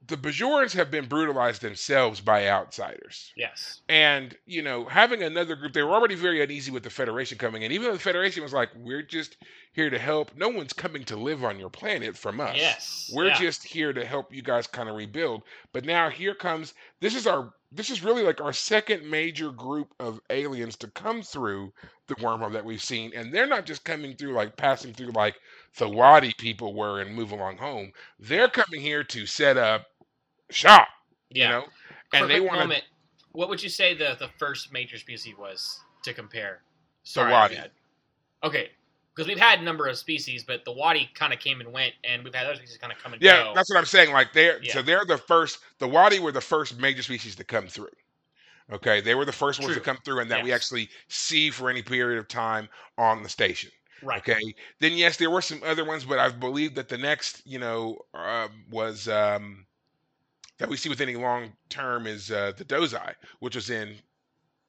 the 0.07 0.17
Bajorans 0.17 0.73
have 0.73 0.89
been 0.89 1.05
brutalized 1.05 1.61
themselves 1.61 2.21
by 2.21 2.47
outsiders. 2.47 3.33
Yes. 3.35 3.81
And, 3.89 4.35
you 4.45 4.61
know, 4.61 4.85
having 4.85 5.21
another 5.21 5.55
group, 5.55 5.73
they 5.73 5.83
were 5.83 5.93
already 5.93 6.15
very 6.15 6.41
uneasy 6.41 6.71
with 6.71 6.83
the 6.83 6.89
Federation 6.89 7.37
coming 7.37 7.63
in. 7.63 7.71
Even 7.71 7.87
though 7.87 7.93
the 7.93 7.99
Federation 7.99 8.41
was 8.41 8.53
like, 8.53 8.69
we're 8.75 9.01
just 9.01 9.37
here 9.73 9.89
to 9.89 9.99
help. 9.99 10.31
No 10.35 10.49
one's 10.49 10.73
coming 10.73 11.03
to 11.05 11.15
live 11.17 11.43
on 11.43 11.59
your 11.59 11.69
planet 11.69 12.17
from 12.17 12.39
us. 12.39 12.55
Yes. 12.55 13.11
We're 13.13 13.27
yeah. 13.27 13.39
just 13.39 13.63
here 13.63 13.91
to 13.93 14.05
help 14.05 14.33
you 14.33 14.41
guys 14.41 14.65
kind 14.65 14.89
of 14.89 14.95
rebuild. 14.95 15.43
But 15.73 15.85
now 15.85 16.09
here 16.09 16.33
comes 16.33 16.73
this 16.99 17.15
is 17.15 17.27
our 17.27 17.53
this 17.71 17.89
is 17.89 18.03
really 18.03 18.23
like 18.23 18.39
our 18.39 18.53
second 18.53 19.09
major 19.09 19.51
group 19.51 19.93
of 19.99 20.21
aliens 20.29 20.77
to 20.77 20.87
come 20.87 21.21
through 21.21 21.73
the 22.07 22.15
wormhole 22.15 22.53
that 22.53 22.63
we've 22.63 22.81
seen. 22.81 23.11
And 23.13 23.33
they're 23.33 23.45
not 23.45 23.65
just 23.65 23.83
coming 23.83 24.15
through 24.15 24.33
like 24.33 24.55
passing 24.55 24.93
through 24.93 25.11
like 25.11 25.35
the 25.77 25.89
Wadi 25.89 26.33
people 26.37 26.73
were 26.73 27.01
and 27.01 27.13
move 27.13 27.31
along 27.31 27.57
home. 27.57 27.91
They're 28.19 28.47
coming 28.47 28.81
here 28.81 29.03
to 29.03 29.25
set 29.25 29.57
up 29.57 29.87
shop, 30.49 30.87
yeah. 31.29 31.43
you 31.43 31.49
know? 31.49 31.65
And 32.13 32.29
they 32.29 32.39
want 32.39 32.59
moment. 32.59 32.83
What 33.33 33.49
would 33.49 33.61
you 33.61 33.69
say 33.69 33.93
the 33.93 34.15
the 34.19 34.29
first 34.37 34.71
major 34.71 34.97
species 34.97 35.35
was 35.37 35.79
to 36.03 36.13
compare? 36.13 36.61
the 37.03 37.09
Sorry, 37.09 37.31
Wadi. 37.31 37.57
Okay, 38.43 38.69
because 39.17 39.27
we've 39.27 39.39
had 39.39 39.59
a 39.59 39.63
number 39.63 39.87
of 39.87 39.97
species, 39.97 40.43
but 40.43 40.63
the 40.63 40.71
Wadi 40.71 41.09
kind 41.15 41.33
of 41.33 41.39
came 41.39 41.59
and 41.59 41.73
went, 41.73 41.93
and 42.03 42.23
we've 42.23 42.35
had 42.35 42.45
other 42.45 42.55
species 42.55 42.77
kind 42.77 42.93
of 42.93 42.99
come 42.99 43.13
and 43.13 43.21
Yeah, 43.21 43.45
go. 43.45 43.53
that's 43.55 43.69
what 43.69 43.79
I'm 43.79 43.85
saying. 43.85 44.13
Like 44.13 44.31
they're 44.33 44.63
so 44.63 44.81
they're 44.81 45.05
the 45.05 45.17
first. 45.17 45.59
The 45.79 45.87
Wadi 45.87 46.19
were 46.19 46.31
the 46.31 46.41
first 46.41 46.79
major 46.79 47.01
species 47.03 47.35
to 47.35 47.43
come 47.43 47.67
through. 47.67 47.89
Okay, 48.71 49.01
they 49.01 49.15
were 49.15 49.25
the 49.25 49.31
first 49.31 49.61
ones 49.61 49.73
to 49.75 49.79
come 49.79 49.97
through, 50.03 50.19
and 50.19 50.29
that 50.29 50.43
we 50.43 50.51
actually 50.51 50.89
see 51.07 51.49
for 51.49 51.69
any 51.69 51.81
period 51.81 52.19
of 52.19 52.27
time 52.27 52.67
on 52.97 53.23
the 53.23 53.29
station. 53.29 53.71
right. 54.03 54.19
Okay, 54.19 54.53
then 54.79 54.93
yes, 54.93 55.17
there 55.17 55.29
were 55.29 55.41
some 55.41 55.61
other 55.65 55.85
ones, 55.85 56.03
but 56.03 56.19
I 56.19 56.29
believe 56.29 56.75
that 56.75 56.89
the 56.89 56.97
next, 56.97 57.41
you 57.45 57.59
know, 57.59 57.99
um, 58.13 58.65
was 58.69 59.07
um, 59.07 59.65
that 60.59 60.69
we 60.69 60.77
see 60.77 60.89
with 60.89 61.01
any 61.01 61.15
long 61.15 61.51
term 61.69 62.07
is 62.07 62.31
uh, 62.31 62.51
the 62.57 62.65
Dosi, 62.65 63.13
which 63.39 63.55
was 63.55 63.69
in 63.69 63.95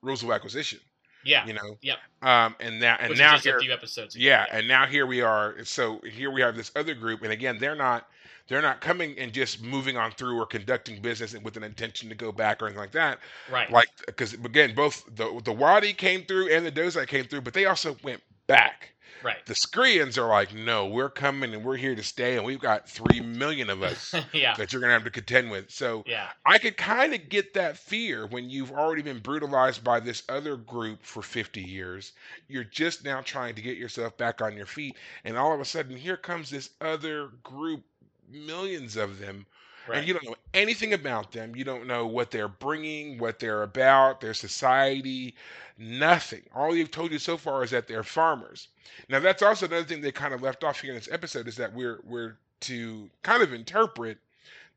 Rules 0.03 0.23
of 0.23 0.31
Acquisition. 0.31 0.81
Yeah. 1.25 1.45
You 1.47 1.55
know, 1.55 1.77
Yep. 1.83 1.99
um, 2.23 2.55
and 2.61 2.79
now 2.81 2.97
and 3.01 3.11
Which 3.11 3.19
now 3.19 3.33
just 3.33 3.45
here, 3.45 3.57
a 3.57 3.61
few 3.61 3.73
episodes. 3.73 4.15
ago. 4.15 4.25
yeah, 4.25 4.47
and 4.53 4.69
now 4.69 4.87
here 4.87 5.05
we 5.07 5.21
are. 5.21 5.57
So 5.65 6.01
here 6.09 6.31
we 6.31 6.41
have 6.41 6.57
this 6.57 6.71
other 6.77 6.95
group, 6.95 7.23
and 7.23 7.33
again, 7.33 7.59
they're 7.59 7.75
not 7.75 8.07
they're 8.47 8.63
not 8.63 8.81
coming 8.81 9.19
and 9.19 9.33
just 9.33 9.63
moving 9.63 9.97
on 9.99 10.13
through 10.13 10.39
or 10.41 10.47
conducting 10.47 11.03
business 11.03 11.35
with 11.43 11.57
an 11.59 11.65
intention 11.65 12.09
to 12.09 12.15
go 12.15 12.33
back 12.33 12.63
or 12.63 12.67
anything 12.67 12.81
like 12.81 12.93
that. 12.93 13.19
right. 13.51 13.71
Like 13.71 13.89
because 14.07 14.33
again, 14.35 14.75
both 14.75 15.05
the 15.17 15.41
the 15.45 15.53
Wadi 15.53 15.93
came 15.93 16.23
through 16.25 16.49
and 16.55 16.65
the 16.65 16.73
Dosi 16.73 17.07
came 17.07 17.25
through, 17.25 17.43
but 17.43 17.53
they 17.53 17.67
also 17.67 17.97
went 18.05 18.23
back. 18.47 18.95
Right. 19.23 19.45
The 19.47 19.55
Skrreeans 19.55 20.17
are 20.17 20.29
like, 20.29 20.55
no, 20.55 20.87
we're 20.87 21.11
coming 21.11 21.55
and 21.55 21.65
we're 21.65 21.77
here 21.77 21.95
to 21.95 22.03
stay, 22.03 22.37
and 22.37 22.45
we've 22.45 22.61
got 22.61 22.89
three 22.89 23.21
million 23.21 23.71
of 23.71 23.83
us 23.83 24.15
yeah. 24.33 24.55
that 24.57 24.73
you're 24.73 24.81
gonna 24.81 24.93
have 24.93 25.05
to 25.05 25.11
contend 25.11 25.51
with. 25.51 25.71
So 25.71 26.05
Yeah. 26.07 26.29
I 26.47 26.59
could 26.59 26.77
kind 26.77 27.15
of 27.15 27.29
get 27.29 27.55
that 27.55 27.77
fear 27.77 28.27
when 28.27 28.51
you've 28.51 28.73
already 28.73 29.03
been 29.03 29.19
brutalized 29.21 29.83
by 29.85 30.01
this 30.01 30.23
other 30.29 30.57
group 30.57 31.05
for 31.05 31.23
50 31.23 31.61
years. 31.63 32.13
You're 32.49 32.65
just 32.65 33.05
now 33.05 33.21
trying 33.21 33.55
to 33.55 33.63
get 33.63 33.77
yourself 33.77 34.17
back 34.17 34.41
on 34.41 34.57
your 34.57 34.67
feet, 34.67 34.97
and 35.25 35.37
all 35.37 35.53
of 35.53 35.61
a 35.61 35.65
sudden, 35.65 35.97
here 35.97 36.17
comes 36.17 36.51
this 36.51 36.71
other 36.81 37.29
group, 37.43 37.85
millions 38.29 38.97
of 38.97 39.19
them, 39.19 39.47
Right. 39.89 39.99
and 39.99 40.09
you 40.09 40.15
don't 40.15 40.27
know 40.27 40.37
anything 40.55 40.93
about 40.93 41.33
them. 41.33 41.57
You 41.57 41.65
don't 41.65 41.87
know 41.87 42.07
what 42.07 42.31
they're 42.31 42.49
bringing, 42.49 43.19
what 43.19 43.39
they're 43.39 43.63
about, 43.63 44.21
their 44.21 44.35
society, 44.35 45.35
nothing. 45.79 46.43
All 46.55 46.75
you've 46.75 46.91
told 46.91 47.13
you 47.13 47.19
so 47.19 47.37
far 47.37 47.63
is 47.65 47.71
that 47.71 47.89
they're 47.89 48.03
farmers. 48.03 48.69
Now, 49.09 49.21
that's 49.21 49.43
also 49.43 49.67
another 49.67 49.85
thing 49.85 50.01
they 50.01 50.13
kind 50.13 50.35
of 50.35 50.43
left 50.43 50.65
off 50.65 50.81
here 50.81 50.91
in 50.91 50.99
this 50.99 51.09
episode 51.11 51.49
is 51.49 51.57
that 51.57 51.73
we're 51.73 52.01
we're 52.05 52.37
to 52.61 53.09
kind 53.23 53.43
of 53.43 53.53
interpret 53.53 54.19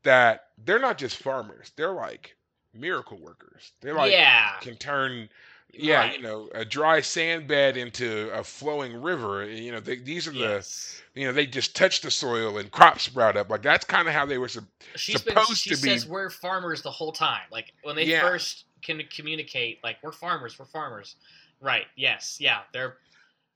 that 0.02 0.48
they're 0.64 0.78
not 0.78 0.98
just 0.98 1.16
farmers; 1.16 1.72
they're 1.76 1.92
like 1.92 2.36
miracle 2.74 3.18
workers. 3.18 3.72
They're 3.80 3.94
like 3.94 4.12
yeah. 4.12 4.58
can 4.60 4.76
turn, 4.76 5.28
yeah, 5.72 5.98
Right. 6.00 6.16
you 6.16 6.22
know, 6.22 6.50
a 6.54 6.64
dry 6.64 7.00
sand 7.00 7.46
bed 7.48 7.76
into 7.76 8.30
a 8.32 8.42
flowing 8.44 9.00
river. 9.00 9.42
Eh, 9.42 9.46
you 9.54 9.72
know, 9.72 9.80
they, 9.80 9.96
these 9.96 10.26
are 10.28 10.32
the 10.32 10.66
you 11.14 11.26
know 11.26 11.32
they 11.32 11.46
just 11.46 11.74
touch 11.76 12.00
the 12.00 12.10
soil 12.10 12.58
and 12.58 12.70
crops 12.70 13.04
sprout 13.04 13.36
up. 13.36 13.48
Like 13.50 13.62
that's 13.62 13.84
kind 13.84 14.08
of 14.08 14.14
how 14.14 14.26
they 14.26 14.38
were. 14.38 14.48
been. 14.48 14.66
supposed 14.94 15.58
She 15.58 15.70
to 15.74 15.76
be- 15.82 15.88
She 15.90 15.98
says 15.98 16.06
we're 16.06 16.30
farmers 16.30 16.82
the 16.82 16.90
whole 16.90 17.12
time. 17.12 17.42
Like 17.50 17.72
when 17.82 17.96
they 17.96 18.04
Yeah. 18.04 18.20
first 18.20 18.64
can 18.82 19.00
communicate, 19.14 19.78
like 19.84 19.96
we're 20.02 20.12
farmers. 20.12 20.58
We're 20.58 20.64
farmers. 20.66 21.16
Right. 21.60 21.86
Yes. 21.96 22.38
Yeah. 22.40 22.60
They're. 22.72 22.96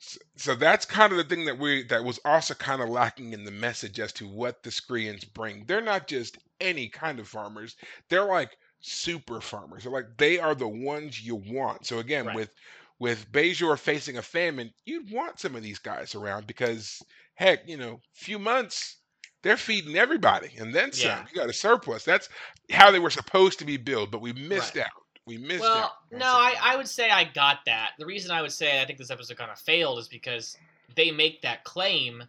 s- 0.01 0.19
So 0.37 0.55
that's 0.55 0.87
kind 0.87 1.13
of 1.13 1.19
the 1.19 1.25
thing 1.25 1.45
that 1.47 1.59
we 1.59 1.83
that 1.85 2.05
was 2.05 2.19
also 2.25 2.55
kind 2.55 2.81
of 2.83 2.89
lacking 2.89 3.33
in 3.33 3.45
the 3.45 3.51
message 3.51 3.99
as 4.01 4.13
to 4.15 4.27
what 4.29 4.63
the 4.63 4.71
Skrreeans 4.71 5.31
bring. 5.35 5.65
They're 5.67 5.81
not 5.81 6.07
just 6.07 6.39
any 6.61 6.89
kind 6.89 7.19
of 7.19 7.29
farmers. 7.29 7.77
They're 8.09 8.25
like 8.25 8.57
super 8.81 9.41
farmers. 9.41 9.83
They're 9.85 9.93
like 9.93 10.17
they 10.17 10.39
are 10.39 10.55
the 10.55 10.69
ones 10.69 11.21
you 11.21 11.37
want. 11.37 11.87
So 11.87 11.99
again, 11.99 12.27
Right. 12.27 12.37
with 12.37 12.55
with 12.99 13.31
Bajor 13.31 13.79
facing 13.79 14.17
a 14.17 14.23
famine, 14.23 14.73
you'd 14.87 15.11
want 15.11 15.39
some 15.39 15.55
of 15.55 15.63
these 15.63 15.79
guys 15.79 16.15
around 16.15 16.47
because 16.47 17.03
heck, 17.35 17.69
you 17.69 17.77
know, 17.77 18.01
few 18.15 18.39
months 18.39 18.97
they're 19.43 19.57
feeding 19.57 19.97
everybody 19.97 20.51
and 20.59 20.75
then 20.75 20.91
some. 20.93 21.09
Yeah. 21.11 21.25
You 21.31 21.39
got 21.41 21.49
a 21.51 21.53
surplus. 21.53 22.05
That's 22.05 22.29
how 22.71 22.91
they 22.91 22.99
were 22.99 23.11
supposed 23.11 23.59
to 23.61 23.65
be 23.65 23.77
built, 23.77 24.11
but 24.11 24.21
we 24.21 24.33
missed 24.33 24.75
Right. 24.75 24.85
out. 24.87 25.03
We 25.27 25.37
missed 25.39 25.61
Well, 25.61 25.85
out. 25.85 25.93
no, 26.13 26.25
I. 26.27 26.55
I 26.61 26.77
would 26.77 26.89
say 26.89 27.11
I 27.11 27.25
got 27.25 27.65
that. 27.67 27.93
The 27.99 28.07
reason 28.07 28.31
I 28.31 28.43
would 28.43 28.53
say 28.53 28.81
I 28.81 28.85
think 28.87 28.99
this 28.99 29.11
episode 29.11 29.37
kind 29.37 29.51
of 29.51 29.59
failed 29.59 29.99
is 29.99 30.09
because 30.09 30.57
they 30.95 31.11
make 31.11 31.43
that 31.43 31.65
claim, 31.65 32.25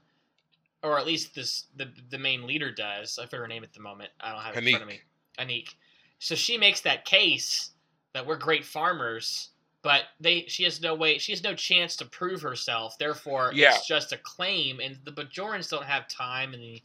or 0.84 0.98
at 1.00 1.06
least 1.06 1.34
this 1.36 1.68
the 1.76 1.92
the 2.10 2.18
main 2.18 2.46
leader 2.46 2.72
does. 2.72 3.18
I 3.20 3.26
forget 3.26 3.40
her 3.40 3.48
name 3.48 3.64
at 3.64 3.74
the 3.74 3.80
moment. 3.82 4.12
I 4.20 4.32
don't 4.32 4.42
have 4.42 4.58
it 4.58 4.64
in 4.64 4.70
front 4.72 4.84
of 4.84 4.90
me. 4.90 5.02
Anik. 5.40 5.76
So 6.20 6.36
she 6.36 6.58
makes 6.58 6.82
that 6.82 7.06
case 7.06 7.72
that 8.14 8.26
we're 8.26 8.38
great 8.38 8.66
farmers, 8.66 9.52
but 9.84 10.06
they 10.20 10.46
she 10.48 10.64
has 10.64 10.82
no 10.82 10.96
way 10.96 11.18
she 11.18 11.32
has 11.32 11.44
no 11.44 11.54
chance 11.54 11.96
to 11.98 12.06
prove 12.06 12.42
herself. 12.42 12.98
Therefore, 12.98 13.52
Yeah. 13.54 13.76
it's 13.76 13.88
just 13.88 14.12
a 14.14 14.18
claim, 14.18 14.80
and 14.80 14.98
the 15.04 15.12
Bajorans 15.12 15.70
don't 15.70 15.86
have 15.86 16.08
time 16.08 16.54
and 16.54 16.62
the 16.62 16.84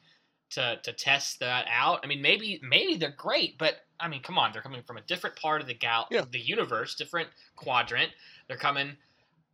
to 0.51 0.79
to 0.83 0.93
test 0.93 1.41
that 1.41 1.67
out. 1.69 2.01
I 2.05 2.07
mean, 2.07 2.21
maybe 2.21 2.61
maybe 2.63 2.97
they're 2.97 3.11
great, 3.17 3.57
but 3.59 3.87
I 4.01 4.09
mean, 4.09 4.23
come 4.23 4.39
on, 4.39 4.53
they're 4.53 4.63
coming 4.63 4.83
from 4.83 4.99
a 4.99 5.03
different 5.03 5.37
part 5.37 5.61
of 5.63 5.67
the 5.67 5.75
gal 5.75 6.07
Yeah. 6.11 6.25
the 6.31 6.39
universe, 6.41 6.95
different 6.95 7.31
quadrant. 7.57 8.13
They're 8.49 8.57
coming 8.59 8.97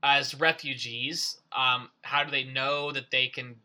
as 0.03 0.35
refugees. 0.35 1.41
Um, 1.53 1.91
how 2.03 2.25
do 2.25 2.31
they 2.31 2.45
know 2.45 2.91
that 2.93 3.11
they 3.11 3.29
can 3.29 3.61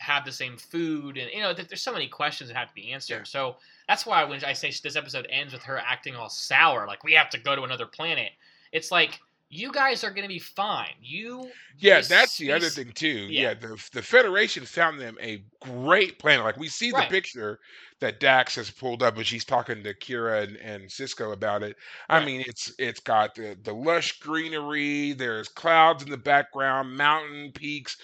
have 0.00 0.24
the 0.24 0.32
same 0.32 0.56
food? 0.56 1.16
And 1.16 1.30
you 1.32 1.40
know, 1.40 1.54
th- 1.54 1.68
there's 1.68 1.82
so 1.82 1.92
many 1.92 2.08
questions 2.08 2.48
that 2.50 2.56
have 2.56 2.68
to 2.68 2.74
be 2.74 2.92
answered. 2.92 3.18
Yeah. 3.18 3.22
So 3.24 3.56
that's 3.88 4.04
why 4.06 4.24
when 4.24 4.42
I 4.44 4.52
say 4.52 4.70
this 4.82 4.96
episode 4.96 5.26
ends 5.30 5.52
with 5.52 5.62
her 5.62 5.78
acting 5.78 6.16
all 6.16 6.28
sour, 6.28 6.86
like 6.86 7.04
we 7.04 7.12
have 7.14 7.30
to 7.30 7.38
go 7.40 7.54
to 7.56 7.62
another 7.62 7.86
planet. 7.86 8.32
It's 8.72 8.90
like 8.90 9.18
you 9.52 9.72
guys 9.72 10.04
are 10.04 10.10
going 10.10 10.22
to 10.22 10.28
be 10.28 10.38
fine. 10.38 10.94
You 11.02 11.50
Yeah, 11.78 11.96
this 11.98 12.08
that's 12.08 12.38
the 12.38 12.52
other 12.52 12.68
thing 12.68 12.92
too. 12.92 13.26
yeah. 13.28 13.48
Yeah, 13.48 13.54
the 13.54 13.88
the 13.92 14.02
Federation 14.02 14.64
found 14.64 15.00
them 15.00 15.16
a 15.20 15.42
great 15.60 16.18
planet. 16.20 16.44
Like 16.44 16.56
we 16.56 16.68
see 16.68 16.92
Right. 16.92 17.08
the 17.08 17.12
picture 17.12 17.58
that 17.98 18.18
Dax 18.20 18.54
has 18.54 18.70
pulled 18.70 19.02
up, 19.02 19.16
and 19.18 19.26
she's 19.26 19.44
talking 19.44 19.82
to 19.82 19.92
Kira 19.92 20.44
and, 20.44 20.56
and 20.58 20.84
Sisko 20.88 21.32
about 21.34 21.62
it. 21.64 21.76
I 22.08 22.24
mean, 22.24 22.42
it's 22.46 22.72
it's 22.78 23.00
got 23.00 23.34
the 23.34 23.58
the 23.62 23.74
lush 23.74 24.20
greenery. 24.20 25.12
There's 25.12 25.48
clouds 25.48 26.02
in 26.04 26.10
the 26.10 26.16
background, 26.16 26.96
mountain 26.96 27.50
peaks, 27.52 27.96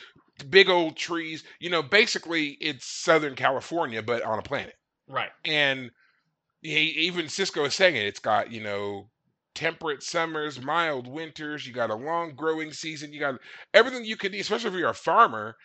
big 0.45 0.68
old 0.68 0.97
trees. 0.97 1.45
You 1.61 1.70
know, 1.70 1.82
basically 1.82 2.51
it's 2.61 2.87
Southern 2.87 3.34
California, 3.37 4.03
but 4.03 4.22
on 4.22 4.39
a 4.39 4.43
planet. 4.43 4.74
right. 5.09 5.30
And 5.45 5.91
he, 6.62 6.91
even 7.07 7.26
Sisko 7.26 7.66
is 7.66 7.74
saying 7.74 7.97
it. 7.97 8.07
It's 8.07 8.20
got 8.20 8.53
you 8.53 8.62
know 8.62 9.11
temperate 9.55 10.03
summers, 10.03 10.61
mild 10.61 11.07
winters. 11.09 11.66
You 11.66 11.72
got 11.72 11.91
a 11.91 11.95
long 11.95 12.34
growing 12.34 12.72
season. 12.72 13.12
You 13.12 13.20
got 13.20 13.41
everything 13.74 14.05
you 14.05 14.16
could 14.16 14.32
need, 14.32 14.41
especially 14.41 14.70
if 14.70 14.76
you're 14.76 14.91
a 14.91 14.95
farmer. 14.95 15.57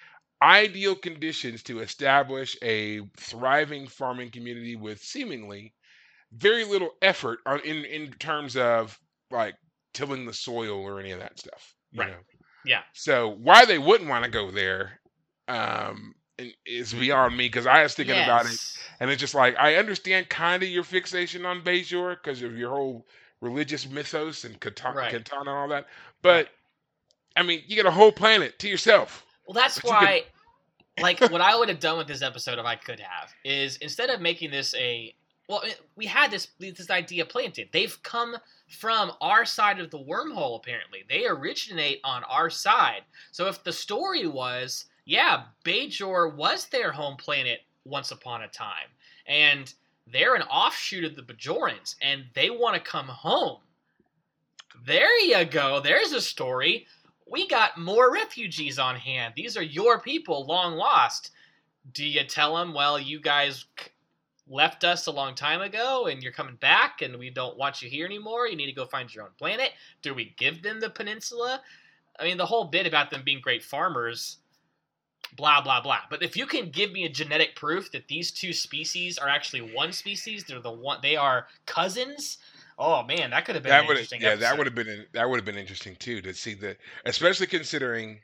ideal 0.43 0.95
conditions 0.95 1.63
to 1.63 1.79
establish 1.81 2.57
a 2.63 3.01
thriving 3.17 3.87
farming 3.87 4.31
community 4.31 4.75
with 4.75 5.01
seemingly 5.01 5.73
very 6.33 6.65
little 6.65 6.91
effort 7.01 7.39
on, 7.45 7.59
in 7.61 7.85
in 7.85 8.11
terms 8.13 8.55
of 8.57 8.99
like 9.31 9.55
tilling 9.93 10.25
the 10.25 10.33
soil 10.33 10.79
or 10.81 10.99
any 10.99 11.11
of 11.11 11.19
that 11.19 11.39
stuff. 11.39 11.75
You 11.91 12.05
Right. 12.05 12.07
know? 12.07 12.19
Yeah. 12.65 12.81
So 12.93 13.29
why 13.41 13.65
they 13.65 13.77
wouldn't 13.77 14.09
want 14.09 14.23
to 14.25 14.29
go 14.31 14.51
there 14.51 14.99
um, 15.47 16.15
is 16.65 16.93
beyond 16.93 17.35
me 17.37 17.45
because 17.47 17.67
I 17.67 17.83
was 17.83 17.93
thinking 17.93 18.15
about 18.15 18.45
it, 18.45 18.59
and 18.99 19.09
it's 19.09 19.19
just 19.19 19.35
like 19.35 19.55
I 19.57 19.75
understand 19.75 20.29
kind 20.29 20.63
of 20.63 20.69
your 20.69 20.83
fixation 20.83 21.45
on 21.45 21.61
Bajor 21.61 22.15
because 22.21 22.41
of 22.41 22.57
your 22.57 22.69
whole 22.71 23.05
religious 23.41 23.87
mythos 23.89 24.43
and 24.43 24.59
Kata- 24.59 24.93
Right. 24.95 25.11
Katana 25.11 25.41
and 25.41 25.49
all 25.49 25.67
that, 25.69 25.87
but 26.21 26.49
I 27.35 27.43
mean, 27.43 27.63
you 27.65 27.75
get 27.75 27.85
a 27.85 27.91
whole 27.91 28.11
planet 28.11 28.59
to 28.59 28.67
yourself. 28.67 29.25
Well, 29.47 29.53
that's 29.53 29.79
But 29.79 29.85
you 29.85 29.97
could- 29.97 30.05
why, 30.05 30.23
like, 31.01 31.19
what 31.31 31.41
I 31.41 31.55
would 31.55 31.69
have 31.69 31.79
done 31.79 31.97
with 31.97 32.07
this 32.07 32.21
episode 32.21 32.59
if 32.59 32.65
I 32.65 32.75
could 32.75 32.99
have 32.99 33.33
is 33.43 33.77
instead 33.77 34.09
of 34.09 34.21
making 34.21 34.51
this 34.51 34.73
a 34.75 35.15
well, 35.47 35.63
we 35.95 36.05
had 36.05 36.31
this 36.31 36.47
this 36.59 36.89
idea 36.89 37.25
planted. 37.25 37.69
They've 37.73 38.01
come 38.03 38.37
from 38.71 39.11
our 39.21 39.45
side 39.45 39.79
of 39.79 39.91
the 39.91 39.99
wormhole. 39.99 40.57
Apparently, 40.57 41.03
they 41.09 41.25
originate 41.25 41.99
on 42.03 42.23
our 42.25 42.49
side. 42.49 43.01
So 43.31 43.47
if 43.47 43.63
the 43.63 43.73
story 43.73 44.27
was, 44.27 44.85
yeah, 45.05 45.43
Bajor 45.63 46.35
was 46.35 46.67
their 46.67 46.91
home 46.91 47.17
planet 47.17 47.61
once 47.85 48.11
upon 48.11 48.43
a 48.43 48.47
time, 48.47 48.89
and 49.27 49.73
they're 50.11 50.35
an 50.35 50.43
offshoot 50.43 51.03
of 51.03 51.15
the 51.15 51.21
Bajorans, 51.21 51.95
and 52.01 52.25
they 52.33 52.49
want 52.49 52.75
to 52.75 52.81
come 52.81 53.07
home. 53.07 53.59
There 54.85 55.19
you 55.19 55.45
go. 55.45 55.79
There's 55.79 56.11
a 56.11 56.21
story 56.21 56.87
we 57.31 57.47
got 57.47 57.77
more 57.77 58.11
refugees 58.11 58.77
on 58.77 58.97
hand. 58.97 59.33
These 59.35 59.55
are 59.55 59.63
your 59.63 60.01
people, 60.01 60.45
long 60.45 60.75
lost. 60.75 61.31
Do 61.93 62.05
you 62.05 62.23
tell 62.25 62.57
them, 62.57 62.73
well, 62.73 62.99
you 62.99 63.21
guys 63.21 63.65
left 64.47 64.83
us 64.83 65.07
a 65.07 65.11
long 65.11 65.35
time 65.35 65.61
ago 65.61 66.07
and 66.07 66.21
you're 66.21 66.31
coming 66.31 66.55
back 66.55 67.01
and 67.01 67.17
we 67.17 67.29
don't 67.29 67.57
want 67.57 67.81
you 67.81 67.89
here 67.89 68.05
anymore? 68.05 68.47
You 68.47 68.55
need 68.55 68.67
to 68.67 68.73
go 68.73 68.85
find 68.85 69.13
your 69.13 69.23
own 69.23 69.31
planet? 69.37 69.71
Do 70.01 70.13
we 70.13 70.33
give 70.37 70.61
them 70.61 70.79
the 70.79 70.89
peninsula? 70.89 71.61
I 72.19 72.25
mean, 72.25 72.37
the 72.37 72.45
whole 72.45 72.65
bit 72.65 72.85
about 72.85 73.09
them 73.09 73.23
being 73.23 73.39
great 73.41 73.63
farmers, 73.63 74.37
blah, 75.35 75.61
blah, 75.61 75.81
blah. 75.81 75.99
But 76.09 76.23
if 76.23 76.35
you 76.35 76.45
can 76.45 76.69
give 76.69 76.91
me 76.91 77.05
a 77.05 77.09
genetic 77.09 77.55
proof 77.55 77.91
that 77.91 78.07
these 78.07 78.31
two 78.31 78.53
species 78.53 79.17
are 79.17 79.29
actually 79.29 79.73
one 79.73 79.91
species, 79.91 80.43
they're 80.43 80.59
the 80.59 80.71
one, 80.71 80.99
they 81.01 81.15
are 81.15 81.47
cousins. 81.65 82.37
Oh 82.77 83.03
man, 83.03 83.29
that 83.31 83.45
could 83.45 83.55
have 83.55 83.63
been 83.63 83.69
that 83.69 83.83
interesting 83.83 84.21
yeah 84.21 84.29
episode. 84.29 84.43
that 84.43 84.57
would 84.57 84.67
have 84.67 84.75
been 84.75 85.05
that 85.13 85.29
would 85.29 85.35
have 85.37 85.45
been 85.45 85.57
interesting 85.57 85.95
too 85.97 86.21
to 86.21 86.33
see 86.33 86.55
the 86.55 86.75
especially 87.05 87.45
considering 87.45 88.19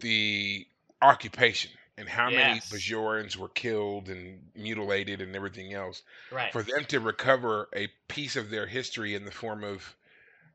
the 0.00 0.66
occupation 1.02 1.72
and 1.98 2.08
how 2.08 2.28
many 2.28 2.60
Bajorans 2.60 3.36
were 3.36 3.48
killed 3.48 4.08
and 4.08 4.40
mutilated 4.54 5.20
and 5.22 5.34
everything 5.34 5.72
else 5.72 6.02
right. 6.30 6.52
for 6.52 6.62
them 6.62 6.84
to 6.86 7.00
recover 7.00 7.68
a 7.74 7.88
piece 8.08 8.36
of 8.36 8.50
their 8.50 8.66
history 8.66 9.14
in 9.14 9.24
the 9.24 9.30
form 9.30 9.64
of 9.64 9.96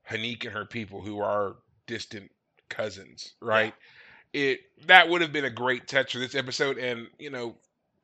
Haneek 0.10 0.44
and 0.46 0.54
her 0.54 0.66
people 0.66 1.02
who 1.02 1.20
are 1.20 1.56
distant 1.88 2.32
cousins 2.70 3.34
right 3.42 3.74
it 4.34 4.62
that 4.86 5.10
would 5.10 5.20
have 5.22 5.34
been 5.34 5.46
a 5.46 5.50
great 5.50 5.88
touch 5.88 6.14
for 6.14 6.20
this 6.20 6.36
episode 6.36 6.78
and 6.78 7.08
you 7.20 7.30
know 7.30 7.54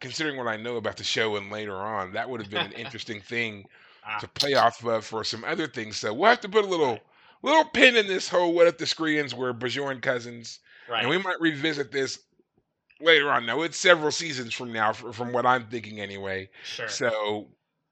considering 0.01 0.35
what 0.35 0.47
I 0.47 0.57
know 0.57 0.75
about 0.75 0.97
the 0.97 1.03
show 1.05 1.37
and 1.37 1.49
later 1.49 1.75
on 1.75 2.11
that 2.13 2.29
would 2.29 2.41
have 2.41 2.49
been 2.49 2.65
an 2.65 2.71
interesting 2.85 3.21
thing 3.21 3.65
Ah. 4.07 4.19
to 4.19 4.27
play 4.29 4.53
off 4.53 4.85
of 4.85 5.05
for 5.05 5.23
some 5.23 5.43
other 5.43 5.67
things. 5.67 5.97
So 5.97 6.13
we'll 6.13 6.29
have 6.29 6.39
to 6.41 6.49
put 6.49 6.63
a 6.63 6.67
little 6.67 6.99
little 7.41 7.65
pin 7.65 7.95
in 7.97 8.07
this 8.07 8.29
whole 8.29 8.53
what 8.53 8.67
if 8.67 8.77
the 8.77 8.85
Skrreeans 8.85 9.33
were 9.33 9.53
Bajoran 9.53 10.01
cousins, 10.01 10.59
right. 10.89 11.01
and 11.01 11.09
we 11.09 11.17
might 11.17 11.39
revisit 11.41 11.91
this 11.91 12.19
later 13.01 13.29
on. 13.31 13.45
Now 13.45 13.61
it's 13.61 13.77
several 13.77 14.11
seasons 14.11 14.53
from 14.53 14.71
now, 14.73 14.93
fr- 14.93 15.11
from 15.11 15.31
what 15.31 15.45
I'm 15.45 15.65
thinking 15.67 15.99
anyway. 15.99 16.49
sure. 16.63 16.87
So 16.87 17.47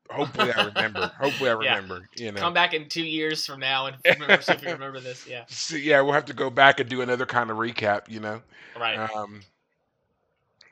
hopefully 0.09 0.51
I 0.51 0.65
remember. 0.65 1.07
hopefully 1.19 1.49
I 1.49 1.61
Yeah. 1.61 1.75
remember. 1.75 2.07
You 2.15 2.31
know. 2.31 2.39
Come 2.41 2.53
back 2.53 2.73
in 2.73 2.89
two 2.89 3.05
years 3.05 3.45
from 3.45 3.59
now 3.59 3.87
and 3.87 3.97
remember, 4.05 4.41
see 4.41 4.53
if 4.53 4.61
you 4.63 4.71
remember 4.71 4.99
this. 4.99 5.27
Yeah. 5.27 5.43
So, 5.47 5.75
yeah, 5.75 6.01
we'll 6.01 6.13
have 6.13 6.25
to 6.25 6.33
go 6.33 6.49
back 6.49 6.79
and 6.79 6.89
do 6.89 7.01
another 7.01 7.25
kind 7.25 7.49
of 7.49 7.57
recap. 7.57 8.09
You 8.09 8.19
know. 8.19 8.41
Right. 8.79 8.97
Um, 8.97 9.41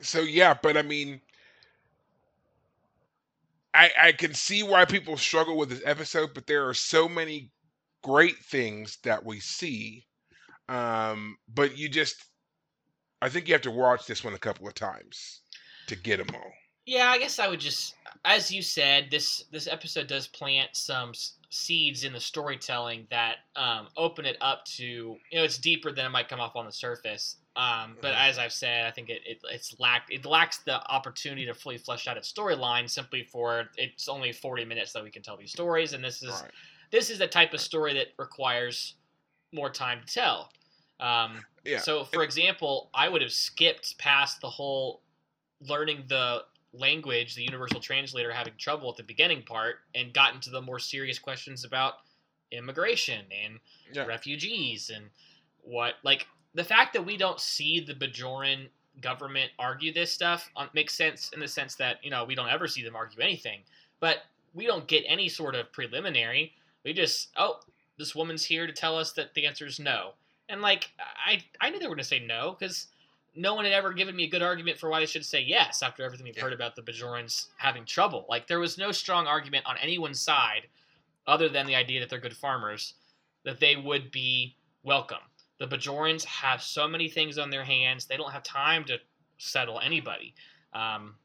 so 0.02 0.22
yeah, 0.22 0.54
but 0.62 0.78
I 0.78 0.82
mean, 0.82 1.22
I 3.74 3.92
I 4.02 4.12
can 4.12 4.34
see 4.34 4.64
why 4.64 4.86
people 4.86 5.18
struggle 5.18 5.58
with 5.58 5.70
this 5.70 5.82
episode, 5.86 6.34
but 6.34 6.46
there 6.48 6.68
are 6.68 6.74
so 6.74 7.08
many 7.08 7.52
great 8.04 8.38
things 8.38 8.98
that 9.04 9.26
we 9.26 9.40
see. 9.40 10.06
Um, 10.70 11.38
but 11.54 11.78
you 11.78 11.90
just, 11.90 12.24
I 13.24 13.30
think 13.30 13.48
you 13.48 13.54
have 13.56 13.62
to 13.64 13.72
watch 13.72 14.06
this 14.06 14.24
one 14.24 14.34
a 14.36 14.40
couple 14.40 14.68
of 14.68 14.76
times 14.76 15.42
to 15.88 15.96
get 15.96 16.18
them 16.18 16.36
all. 16.36 16.52
yeah, 16.86 17.08
I 17.10 17.18
guess 17.18 17.40
I 17.40 17.48
would 17.48 17.60
just, 17.62 17.96
as 18.26 18.52
you 18.52 18.62
said, 18.62 19.10
this 19.10 19.46
this 19.52 19.68
episode 19.68 20.08
does 20.08 20.28
plant 20.28 20.76
some 20.76 21.10
s- 21.10 21.38
seeds 21.50 22.04
in 22.04 22.12
the 22.14 22.20
storytelling 22.20 23.08
that 23.10 23.38
um, 23.56 23.88
open 23.96 24.26
it 24.26 24.38
up 24.42 24.66
to, 24.66 24.84
you 24.84 25.20
know, 25.32 25.44
it's 25.44 25.58
deeper 25.58 25.92
than 25.94 26.06
it 26.06 26.10
might 26.10 26.28
come 26.28 26.42
off 26.42 26.56
on 26.56 26.66
the 26.66 26.72
surface. 26.72 27.38
Um, 27.56 27.98
but 28.02 28.14
Mhm. 28.14 28.18
as 28.30 28.38
I've 28.38 28.52
said, 28.52 28.86
I 28.86 28.92
think 28.92 29.10
it, 29.10 29.22
it 29.26 29.40
it's 29.50 29.80
lack 29.80 30.08
it 30.10 30.26
lacks 30.26 30.60
the 30.64 30.86
opportunity 30.92 31.46
to 31.46 31.54
fully 31.54 31.78
flesh 31.78 32.08
out 32.08 32.18
its 32.18 32.32
storyline 32.32 32.90
simply 32.90 33.24
for 33.24 33.70
it's 33.78 34.08
only 34.10 34.34
forty 34.34 34.66
minutes 34.66 34.92
that 34.94 35.04
we 35.04 35.12
can 35.12 35.22
tell 35.24 35.38
these 35.38 35.52
stories, 35.52 35.94
and 35.94 36.04
this 36.04 36.22
is 36.24 36.44
Right. 36.44 36.52
this 36.92 37.10
is 37.10 37.20
the 37.20 37.28
type 37.28 37.54
of 37.54 37.62
story 37.62 37.94
that 37.94 38.08
requires 38.18 38.96
more 39.54 39.70
time 39.70 40.02
to 40.02 40.14
tell. 40.14 40.52
Um, 41.00 41.46
Yeah. 41.64 41.80
So, 41.80 42.04
for 42.04 42.24
example, 42.24 42.90
I 42.94 43.08
would 43.10 43.22
have 43.22 43.32
skipped 43.32 43.98
past 43.98 44.42
the 44.42 44.50
whole 44.50 45.02
learning 45.62 46.06
the 46.08 46.44
language, 46.74 47.36
the 47.36 47.44
universal 47.44 47.80
translator 47.80 48.32
having 48.32 48.54
trouble 48.58 48.90
at 48.90 48.98
the 48.98 49.04
beginning 49.04 49.44
part, 49.44 49.78
and 49.96 50.14
gotten 50.14 50.42
to 50.42 50.50
the 50.50 50.62
more 50.62 50.80
serious 50.80 51.20
questions 51.20 51.64
about 51.64 51.96
immigration 52.52 53.26
and 53.32 53.60
Yeah. 53.92 54.06
refugees 54.06 54.90
and 54.90 55.10
what, 55.62 55.96
like, 56.04 56.28
the 56.54 56.64
fact 56.64 56.94
that 56.94 57.02
we 57.04 57.18
don't 57.18 57.40
see 57.40 57.80
the 57.80 57.94
Bajoran 57.94 58.70
government 59.02 59.52
argue 59.58 59.92
this 59.92 60.12
stuff 60.12 60.52
um, 60.56 60.70
makes 60.74 60.94
sense 60.96 61.32
in 61.34 61.40
the 61.40 61.48
sense 61.48 61.76
that, 61.76 62.04
you 62.04 62.12
know, 62.12 62.26
we 62.26 62.36
don't 62.36 62.50
ever 62.50 62.68
see 62.68 62.84
them 62.84 62.96
argue 62.96 63.22
anything, 63.22 63.62
but 64.00 64.24
we 64.54 64.66
don't 64.66 64.88
get 64.88 65.04
any 65.08 65.30
sort 65.30 65.56
of 65.56 65.72
preliminary. 65.72 66.54
We 66.84 66.94
just, 66.94 67.30
oh, 67.38 67.60
this 67.98 68.14
woman's 68.14 68.44
here 68.44 68.68
to 68.68 68.74
tell 68.74 68.98
us 68.98 69.14
that 69.14 69.34
the 69.34 69.46
answer 69.48 69.66
is 69.66 69.80
no. 69.80 70.14
And 70.50 70.62
like 70.62 70.92
I, 71.00 71.44
I 71.62 71.70
knew 71.70 71.80
they 71.80 71.86
were 71.86 71.96
going 71.96 72.04
to 72.04 72.04
say 72.04 72.20
no 72.20 72.56
because 72.58 72.88
no 73.36 73.56
one 73.56 73.66
had 73.66 73.74
ever 73.74 73.94
given 73.94 74.16
me 74.16 74.26
a 74.26 74.30
good 74.30 74.44
argument 74.44 74.78
for 74.78 74.90
why 74.90 75.00
they 75.00 75.06
should 75.06 75.26
say 75.26 75.42
yes 75.42 75.82
after 75.82 76.04
everything 76.04 76.26
we've 76.26 76.38
Yeah. 76.38 76.44
heard 76.44 76.54
about 76.54 76.76
the 76.76 76.82
Bajorans 76.82 77.48
having 77.58 77.86
trouble. 77.86 78.26
Like 78.30 78.48
there 78.48 78.60
was 78.60 78.78
no 78.78 78.92
strong 78.92 79.26
argument 79.26 79.66
on 79.66 79.78
anyone's 79.78 80.22
side, 80.22 80.68
other 81.26 81.50
than 81.50 81.66
the 81.66 81.76
idea 81.76 82.00
that 82.00 82.10
they're 82.10 82.20
good 82.20 82.38
farmers, 82.38 82.94
that 83.44 83.60
they 83.60 83.76
would 83.76 84.12
be 84.12 84.56
welcome. 84.84 85.20
The 85.60 85.68
Bajorans 85.68 86.26
have 86.26 86.62
so 86.62 86.88
many 86.88 87.10
things 87.10 87.38
on 87.38 87.50
their 87.50 87.64
hands; 87.64 88.06
they 88.06 88.18
don't 88.18 88.32
have 88.32 88.44
time 88.44 88.84
to 88.86 89.00
settle 89.38 89.80
anybody. 89.80 90.36
Um, 90.74 91.16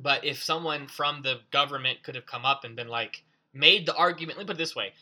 but 0.00 0.24
if 0.24 0.42
someone 0.42 0.86
from 0.86 1.22
the 1.22 1.40
government 1.50 2.02
could 2.02 2.14
have 2.14 2.26
come 2.26 2.44
up 2.44 2.64
and 2.64 2.74
been 2.76 2.88
like, 2.88 3.24
made 3.52 3.86
the 3.86 3.94
argument, 3.94 4.38
let 4.38 4.44
me 4.44 4.46
put 4.48 4.56
it 4.56 4.58
this 4.58 4.74
way 4.76 4.92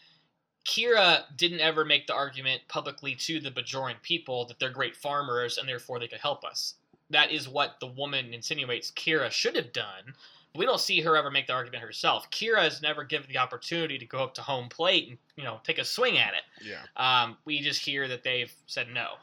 Kira 0.64 1.24
didn't 1.36 1.60
ever 1.60 1.84
make 1.84 2.06
the 2.06 2.14
argument 2.14 2.62
publicly 2.68 3.14
to 3.16 3.40
the 3.40 3.50
Bajoran 3.50 4.00
people 4.02 4.44
that 4.46 4.58
they're 4.58 4.70
great 4.70 4.96
farmers 4.96 5.58
and 5.58 5.68
therefore 5.68 5.98
they 5.98 6.08
could 6.08 6.20
help 6.20 6.44
us. 6.44 6.74
That 7.10 7.30
is 7.30 7.48
what 7.48 7.78
the 7.80 7.86
woman 7.86 8.32
insinuates 8.32 8.90
Kira 8.90 9.30
should 9.30 9.56
have 9.56 9.72
done. 9.72 10.14
We 10.54 10.66
don't 10.66 10.80
see 10.80 11.00
her 11.00 11.16
ever 11.16 11.30
make 11.30 11.46
the 11.46 11.54
argument 11.54 11.82
herself. 11.82 12.30
Kira 12.30 12.66
is 12.66 12.82
never 12.82 13.04
given 13.04 13.26
the 13.28 13.38
opportunity 13.38 13.98
to 13.98 14.06
go 14.06 14.22
up 14.22 14.34
to 14.34 14.42
home 14.42 14.68
plate 14.68 15.08
and 15.08 15.18
you 15.36 15.44
know 15.44 15.60
take 15.64 15.78
a 15.78 15.84
swing 15.84 16.18
at 16.18 16.34
it. 16.34 16.42
Yeah. 16.62 16.82
Um, 16.96 17.38
we 17.44 17.60
just 17.60 17.80
hear 17.80 18.06
that 18.08 18.22
they've 18.22 18.52
said 18.66 18.88
no. 18.92 19.14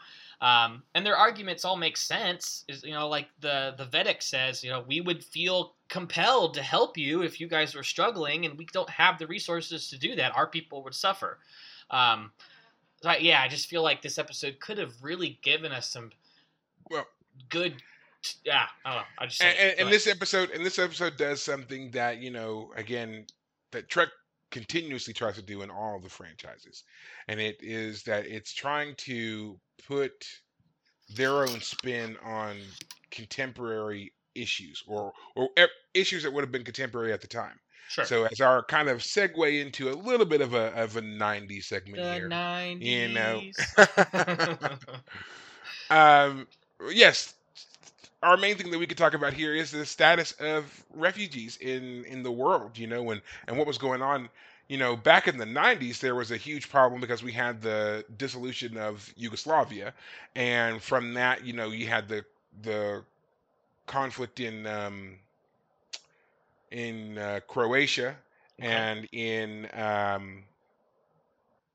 Um, 0.42 0.84
and 0.96 1.06
their 1.06 1.18
arguments 1.18 1.66
all 1.66 1.76
make 1.76 1.98
sense. 1.98 2.64
Is 2.68 2.84
you 2.84 2.94
know, 2.94 3.10
like 3.10 3.28
the 3.42 3.74
the 3.78 3.86
Vedek 3.86 4.24
says, 4.24 4.64
you 4.64 4.70
know, 4.70 4.84
we 4.88 5.02
would 5.02 5.24
feel 5.24 5.74
compelled 5.90 6.54
to 6.54 6.62
help 6.62 6.98
you 6.98 7.24
if 7.24 7.42
you 7.42 7.48
guys 7.48 7.76
were 7.76 7.84
struggling, 7.84 8.46
and 8.46 8.58
we 8.58 8.66
don't 8.72 8.90
have 8.90 9.20
the 9.20 9.28
resources 9.28 9.90
to 9.90 9.98
do 9.98 10.16
that. 10.16 10.36
Our 10.36 10.48
people 10.48 10.84
would 10.84 10.96
suffer. 10.96 11.40
Um, 11.92 12.32
so 13.02 13.10
I- 13.10 13.18
yeah, 13.18 13.42
I 13.42 13.48
just 13.48 13.68
feel 13.68 13.82
like 13.84 14.02
this 14.02 14.18
episode 14.18 14.60
could 14.60 14.78
have 14.78 14.94
really 15.02 15.40
given 15.42 15.72
us 15.72 15.90
some 15.90 16.12
Well, 16.90 17.08
good. 17.50 17.82
Yeah, 18.44 18.68
I 18.86 18.90
don't 18.90 19.00
know. 19.00 19.06
I 19.18 19.26
just 19.28 19.42
and, 19.44 19.58
and, 19.58 19.80
and 19.80 19.90
this 19.90 20.08
episode 20.08 20.52
and 20.52 20.66
this 20.66 20.78
episode 20.80 21.18
does 21.18 21.42
something 21.42 21.92
that 21.92 22.20
you 22.20 22.32
know 22.32 22.72
again 22.76 23.26
that 23.72 23.90
Trek 23.90 24.10
continuously 24.52 25.14
tries 25.14 25.36
to 25.36 25.42
do 25.42 25.62
in 25.62 25.70
all 25.70 26.00
the 26.00 26.10
franchises, 26.10 26.84
and 27.28 27.40
it 27.40 27.58
is 27.62 28.04
that 28.04 28.26
it's 28.26 28.54
trying 28.54 28.96
to 28.96 29.60
put 29.88 30.26
their 31.16 31.44
own 31.44 31.60
spin 31.62 32.18
on 32.24 32.58
contemporary 33.12 34.14
issues 34.36 34.84
or 34.88 35.12
or 35.36 35.50
issues 35.94 36.24
that 36.24 36.32
would 36.32 36.44
have 36.44 36.52
been 36.52 36.64
contemporary 36.64 37.14
at 37.14 37.22
the 37.22 37.28
time. 37.28 37.60
sure. 37.90 38.06
So 38.06 38.26
as 38.26 38.42
our 38.42 38.64
kind 38.64 38.90
of 38.90 39.00
segue 39.00 39.62
into 39.62 39.90
a 39.90 39.94
little 39.94 40.26
bit 40.26 40.42
of 40.42 40.54
a 40.54 40.74
of 40.76 40.96
a 40.98 41.02
'90s 41.02 41.64
segment 41.64 42.04
the 42.04 42.14
here, 42.14 42.28
nineties. 42.28 42.88
you 42.88 43.08
know. 43.10 43.42
um, 45.90 46.48
yes, 46.92 47.34
our 48.24 48.38
main 48.38 48.56
thing 48.56 48.72
that 48.72 48.80
we 48.80 48.88
could 48.88 48.98
talk 48.98 49.14
about 49.14 49.34
here 49.34 49.54
is 49.54 49.72
the 49.72 49.86
status 49.86 50.32
of 50.34 50.84
refugees 50.94 51.58
in 51.58 52.06
in 52.06 52.24
the 52.24 52.32
world, 52.32 52.78
you 52.78 52.88
know, 52.88 53.12
and 53.12 53.22
and 53.48 53.58
what 53.58 53.68
was 53.68 53.78
going 53.78 54.02
on. 54.02 54.30
You 54.68 54.78
know, 54.78 54.96
back 54.96 55.28
in 55.28 55.38
the 55.38 55.46
'90s, 55.46 56.00
there 56.00 56.16
was 56.16 56.32
a 56.32 56.38
huge 56.38 56.70
problem 56.70 57.02
because 57.02 57.24
we 57.24 57.32
had 57.32 57.62
the 57.62 58.06
dissolution 58.18 58.78
of 58.78 59.12
Yugoslavia, 59.18 59.94
and 60.36 60.82
from 60.82 61.14
that, 61.16 61.46
you 61.46 61.54
know, 61.54 61.70
you 61.70 61.88
had 61.88 62.08
the 62.08 62.26
the 62.62 63.04
conflict 63.88 64.40
in 64.40 64.66
um, 64.68 65.18
in 66.72 67.18
uh, 67.18 67.40
Croatia 67.48 68.16
Okay. 68.60 68.86
and 68.86 69.08
in 69.12 69.68
um, 69.74 70.44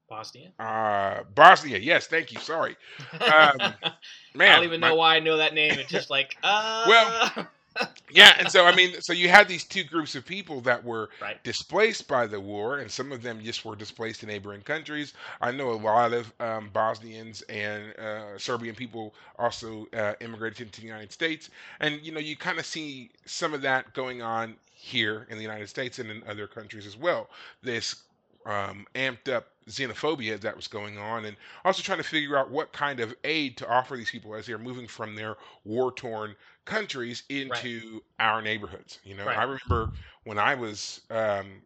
Bosnia. 0.08 0.50
uh, 0.58 1.22
Bosnia. 1.34 1.78
Yes, 1.78 2.06
thank 2.06 2.32
you. 2.32 2.38
Sorry, 2.40 2.76
Um, 3.12 3.20
man. 3.60 3.74
I 4.40 4.56
don't 4.56 4.64
even 4.64 4.80
my- 4.80 4.88
know 4.90 4.96
why 4.96 5.16
I 5.16 5.20
know 5.20 5.36
that 5.38 5.54
name. 5.54 5.78
It's 5.78 5.90
just 5.90 6.10
like, 6.10 6.36
uh, 6.42 6.84
Well- 6.86 7.48
yeah, 8.12 8.36
and 8.38 8.48
so 8.48 8.66
I 8.66 8.74
mean, 8.76 9.00
so 9.00 9.12
you 9.12 9.28
had 9.28 9.48
these 9.48 9.64
two 9.64 9.82
groups 9.82 10.14
of 10.14 10.24
people 10.24 10.60
that 10.60 10.84
were 10.84 11.10
right, 11.20 11.42
displaced 11.42 12.06
by 12.06 12.24
the 12.26 12.38
war, 12.38 12.78
and 12.78 12.88
some 12.88 13.10
of 13.10 13.20
them 13.20 13.40
just 13.42 13.64
were 13.64 13.74
displaced 13.74 14.20
to 14.20 14.26
neighboring 14.26 14.60
countries. 14.60 15.12
I 15.40 15.50
know 15.50 15.70
a 15.70 15.74
lot 15.74 16.12
of 16.12 16.32
um, 16.38 16.70
Bosnians 16.72 17.42
and 17.42 17.92
uh, 17.98 18.38
Serbian 18.38 18.76
people 18.76 19.12
also 19.40 19.88
uh, 19.92 20.12
immigrated 20.20 20.60
into 20.60 20.80
the 20.82 20.86
United 20.86 21.10
States, 21.10 21.50
and 21.80 22.00
you 22.00 22.12
know 22.12 22.20
you 22.20 22.36
kind 22.36 22.60
of 22.60 22.66
see 22.66 23.10
some 23.24 23.52
of 23.54 23.62
that 23.62 23.92
going 23.92 24.22
on 24.22 24.54
here 24.72 25.26
in 25.28 25.36
the 25.36 25.42
United 25.42 25.68
States 25.68 25.98
and 25.98 26.10
in 26.12 26.22
other 26.28 26.46
countries 26.46 26.86
as 26.86 26.96
well. 26.96 27.28
This 27.62 28.04
um, 28.46 28.86
amped 28.94 29.28
up 29.32 29.48
xenophobia 29.66 30.40
that 30.40 30.56
was 30.56 30.68
going 30.68 30.98
on, 30.98 31.24
and 31.24 31.36
also 31.64 31.82
trying 31.82 31.98
to 31.98 32.04
figure 32.04 32.36
out 32.36 32.50
what 32.50 32.72
kind 32.72 33.00
of 33.00 33.14
aid 33.24 33.56
to 33.58 33.68
offer 33.68 33.96
these 33.96 34.10
people 34.10 34.34
as 34.34 34.46
they're 34.46 34.58
moving 34.58 34.86
from 34.88 35.14
their 35.14 35.36
war 35.64 35.92
torn 35.92 36.36
countries 36.64 37.24
into 37.28 38.00
our 38.18 38.42
neighborhoods. 38.42 39.00
You 39.04 39.14
know, 39.14 39.26
Right. 39.26 39.34
I 39.34 39.42
remember 39.44 39.90
when 40.24 40.38
I 40.38 40.54
was 40.54 41.00
um, 41.10 41.62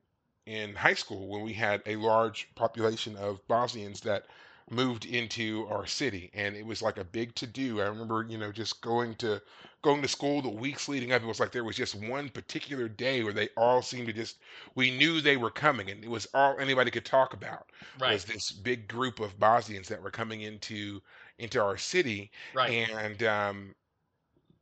in 0.47 0.75
high 0.75 0.95
school 0.95 1.29
when 1.29 1.43
we 1.43 1.53
had 1.53 1.83
a 1.87 1.97
large 1.97 2.49
population 2.55 3.17
of 3.17 3.47
Bosnians 3.49 4.01
that 4.03 4.27
moved 4.71 5.05
into 5.07 5.67
our 5.69 5.87
city 5.87 6.31
and 6.35 6.55
it 6.57 6.65
was 6.67 6.83
like 6.83 6.99
a 6.99 7.05
big 7.05 7.35
to 7.37 7.47
do. 7.47 7.81
I 7.81 7.87
remember, 7.87 8.25
you 8.29 8.39
know, 8.39 8.53
just 8.53 8.81
going 8.83 9.15
to 9.17 9.43
going 9.83 10.03
to 10.03 10.09
school 10.09 10.43
the 10.43 10.49
weeks 10.49 10.89
leading 10.89 11.13
up 11.13 11.23
it 11.23 11.27
was 11.27 11.39
like 11.39 11.53
there 11.53 11.63
was 11.63 11.77
just 11.77 11.95
one 11.95 12.29
particular 12.29 12.89
day 12.89 13.23
where 13.23 13.33
they 13.33 13.49
all 13.57 13.81
seemed 13.81 14.07
to 14.09 14.13
just 14.13 14.39
we 14.75 14.91
knew 14.91 15.21
they 15.21 15.37
were 15.37 15.51
coming 15.51 15.91
and 15.91 16.03
it 16.03 16.11
was 16.11 16.27
all 16.35 16.57
anybody 16.59 16.91
could 16.91 17.05
talk 17.05 17.33
about 17.33 17.67
right, 18.01 18.13
was 18.13 18.25
this 18.25 18.51
big 18.51 18.89
group 18.89 19.21
of 19.21 19.39
Bosnians 19.39 19.87
that 19.87 20.03
were 20.03 20.11
coming 20.11 20.41
into 20.43 21.01
into 21.39 21.63
our 21.63 21.77
city 21.77 22.33
right. 22.55 22.89
and 22.91 23.23
um, 23.23 23.75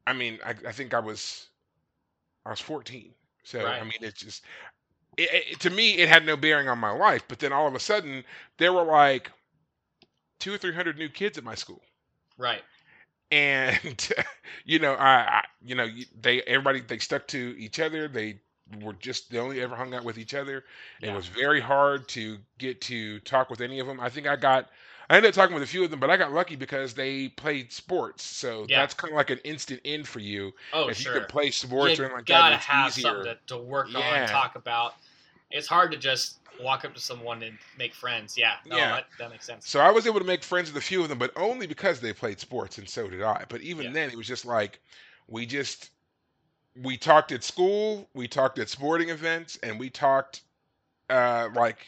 I 0.06 0.12
mean, 0.12 0.38
I, 0.44 0.50
I 0.66 0.72
think 0.72 0.94
I 0.94 1.00
was 1.00 1.48
I 2.44 2.50
was 2.50 2.60
14. 2.60 3.12
So 3.42 3.66
I 3.66 3.82
mean, 3.82 3.92
it's 4.00 4.20
just 4.20 4.44
it, 5.16 5.28
it, 5.32 5.60
to 5.60 5.70
me, 5.70 5.98
it 5.98 6.08
had 6.08 6.26
no 6.26 6.36
bearing 6.36 6.68
on 6.68 6.78
my 6.78 6.90
life. 6.90 7.22
But 7.28 7.38
then 7.38 7.52
all 7.52 7.66
of 7.66 7.74
a 7.74 7.80
sudden, 7.80 8.24
there 8.58 8.72
were 8.72 8.84
like 8.84 9.30
two 10.38 10.54
or 10.54 10.58
three 10.58 10.74
hundred 10.74 10.98
new 10.98 11.08
kids 11.08 11.38
at 11.38 11.44
my 11.44 11.54
school, 11.54 11.82
Right. 12.38 12.62
And 13.30 14.08
you 14.64 14.78
know, 14.78 14.94
I, 14.94 15.38
I 15.40 15.44
you 15.64 15.74
know, 15.74 15.88
they 16.20 16.42
everybody 16.42 16.80
they 16.80 16.98
stuck 16.98 17.26
to 17.28 17.54
each 17.58 17.80
other. 17.80 18.08
They 18.08 18.40
were 18.82 18.94
just 18.94 19.30
they 19.30 19.38
only 19.38 19.60
ever 19.60 19.76
hung 19.76 19.94
out 19.94 20.04
with 20.04 20.18
each 20.18 20.34
other. 20.34 20.64
It 21.00 21.12
was 21.12 21.26
very 21.26 21.60
hard 21.60 22.08
to 22.10 22.38
get 22.58 22.80
to 22.82 23.20
talk 23.20 23.50
with 23.50 23.60
any 23.60 23.78
of 23.80 23.86
them. 23.86 24.00
I 24.00 24.08
think 24.08 24.26
I 24.26 24.36
got. 24.36 24.68
I 25.08 25.16
ended 25.16 25.28
up 25.28 25.34
talking 25.36 25.54
with 25.54 25.62
a 25.62 25.68
few 25.68 25.84
of 25.84 25.90
them, 25.92 26.00
but 26.00 26.10
I 26.10 26.16
got 26.16 26.32
lucky 26.32 26.56
because 26.56 26.92
they 26.92 27.28
played 27.28 27.72
sports. 27.72 28.24
So 28.24 28.66
Yeah. 28.68 28.80
that's 28.80 28.92
kind 28.92 29.12
of 29.12 29.16
like 29.16 29.30
an 29.30 29.38
instant 29.44 29.80
in 29.84 30.02
for 30.02 30.18
you. 30.18 30.52
Oh, 30.72 30.88
if 30.88 30.98
sure. 30.98 31.14
you 31.14 31.20
could 31.20 31.28
play 31.28 31.52
sports 31.52 31.98
you 31.98 32.02
or 32.04 32.06
anything 32.06 32.16
like 32.16 32.26
gotta 32.26 32.50
that, 32.50 32.56
it's 32.56 32.66
have 32.66 32.88
easier. 32.88 33.02
something 33.02 33.24
to, 33.46 33.54
to 33.54 33.58
work 33.58 33.86
on, 33.94 34.00
Yeah. 34.00 34.26
talk 34.26 34.56
about. 34.56 34.94
It's 35.52 35.68
hard 35.68 35.92
to 35.92 35.96
just 35.96 36.38
walk 36.60 36.84
up 36.84 36.94
to 36.94 37.00
someone 37.00 37.42
and 37.42 37.58
make 37.76 37.94
friends. 37.94 38.36
Yeah, 38.36 38.54
no, 38.66 38.76
Yeah. 38.76 38.94
That, 38.96 39.06
that 39.18 39.30
makes 39.30 39.46
sense. 39.46 39.66
So 39.66 39.80
I 39.80 39.90
was 39.90 40.06
able 40.06 40.20
to 40.20 40.26
make 40.26 40.42
friends 40.42 40.72
with 40.72 40.82
a 40.82 40.86
few 40.86 41.02
of 41.02 41.08
them, 41.08 41.18
but 41.18 41.32
only 41.36 41.66
because 41.66 42.00
they 42.00 42.12
played 42.12 42.40
sports, 42.40 42.78
and 42.78 42.88
so 42.88 43.08
did 43.08 43.22
I. 43.22 43.44
But 43.48 43.60
even 43.62 43.86
Yeah. 43.86 43.92
then, 43.92 44.10
it 44.10 44.16
was 44.16 44.26
just 44.26 44.44
like 44.44 44.80
we 45.28 45.46
just 45.46 45.90
we 46.82 46.96
talked 46.96 47.32
at 47.32 47.42
school, 47.44 48.08
we 48.14 48.28
talked 48.28 48.58
at 48.58 48.68
sporting 48.68 49.08
events, 49.10 49.58
and 49.62 49.78
we 49.78 49.90
talked 49.90 50.42
uh, 51.10 51.48
like 51.54 51.78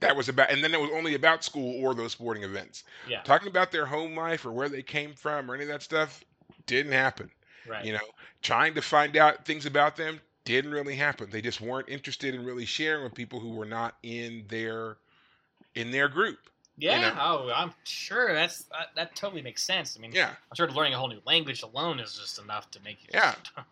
that 0.00 0.16
was 0.16 0.28
about, 0.28 0.50
and 0.50 0.62
then 0.62 0.74
it 0.74 0.80
was 0.80 0.90
only 0.92 1.14
about 1.14 1.44
school 1.44 1.82
or 1.84 1.94
those 1.94 2.12
sporting 2.12 2.42
events. 2.44 2.84
Yeah, 3.06 3.22
Talking 3.24 3.48
about 3.48 3.70
their 3.72 3.86
home 3.86 4.16
life 4.16 4.44
or 4.46 4.52
where 4.52 4.68
they 4.68 4.82
came 4.82 5.12
from 5.14 5.50
or 5.50 5.54
any 5.54 5.64
of 5.64 5.68
that 5.68 5.82
stuff 5.82 6.24
didn't 6.66 6.92
happen. 6.92 7.30
right. 7.66 7.84
You 7.84 7.92
know, 7.92 8.06
trying 8.42 8.74
to 8.74 8.82
find 8.82 9.16
out 9.16 9.44
things 9.44 9.66
about 9.66 9.96
them 9.96 10.20
didn't 10.48 10.70
really 10.70 10.96
happen. 10.96 11.28
They 11.30 11.42
just 11.42 11.60
weren't 11.60 11.90
interested 11.90 12.34
in 12.34 12.42
really 12.42 12.64
sharing 12.64 13.04
with 13.04 13.14
people 13.14 13.38
who 13.38 13.50
were 13.50 13.66
not 13.66 13.96
in 14.02 14.46
their 14.48 14.96
in 15.74 15.90
their 15.90 16.08
group. 16.08 16.38
yeah. 16.78 17.00
know. 17.00 17.14
Oh, 17.20 17.52
I'm 17.54 17.74
sure 17.84 18.32
that's 18.32 18.62
that, 18.64 18.88
that 18.96 19.14
totally 19.14 19.42
makes 19.42 19.62
sense. 19.62 19.94
I 19.96 20.00
mean, 20.00 20.12
Yeah. 20.12 20.30
I'm 20.30 20.56
sure 20.56 20.70
learning 20.70 20.94
a 20.94 20.98
whole 20.98 21.08
new 21.08 21.20
language 21.26 21.62
alone 21.62 22.00
is 22.00 22.16
just 22.16 22.38
enough 22.38 22.70
to 22.70 22.80
make 22.82 23.02
you. 23.02 23.10
Yeah. 23.12 23.34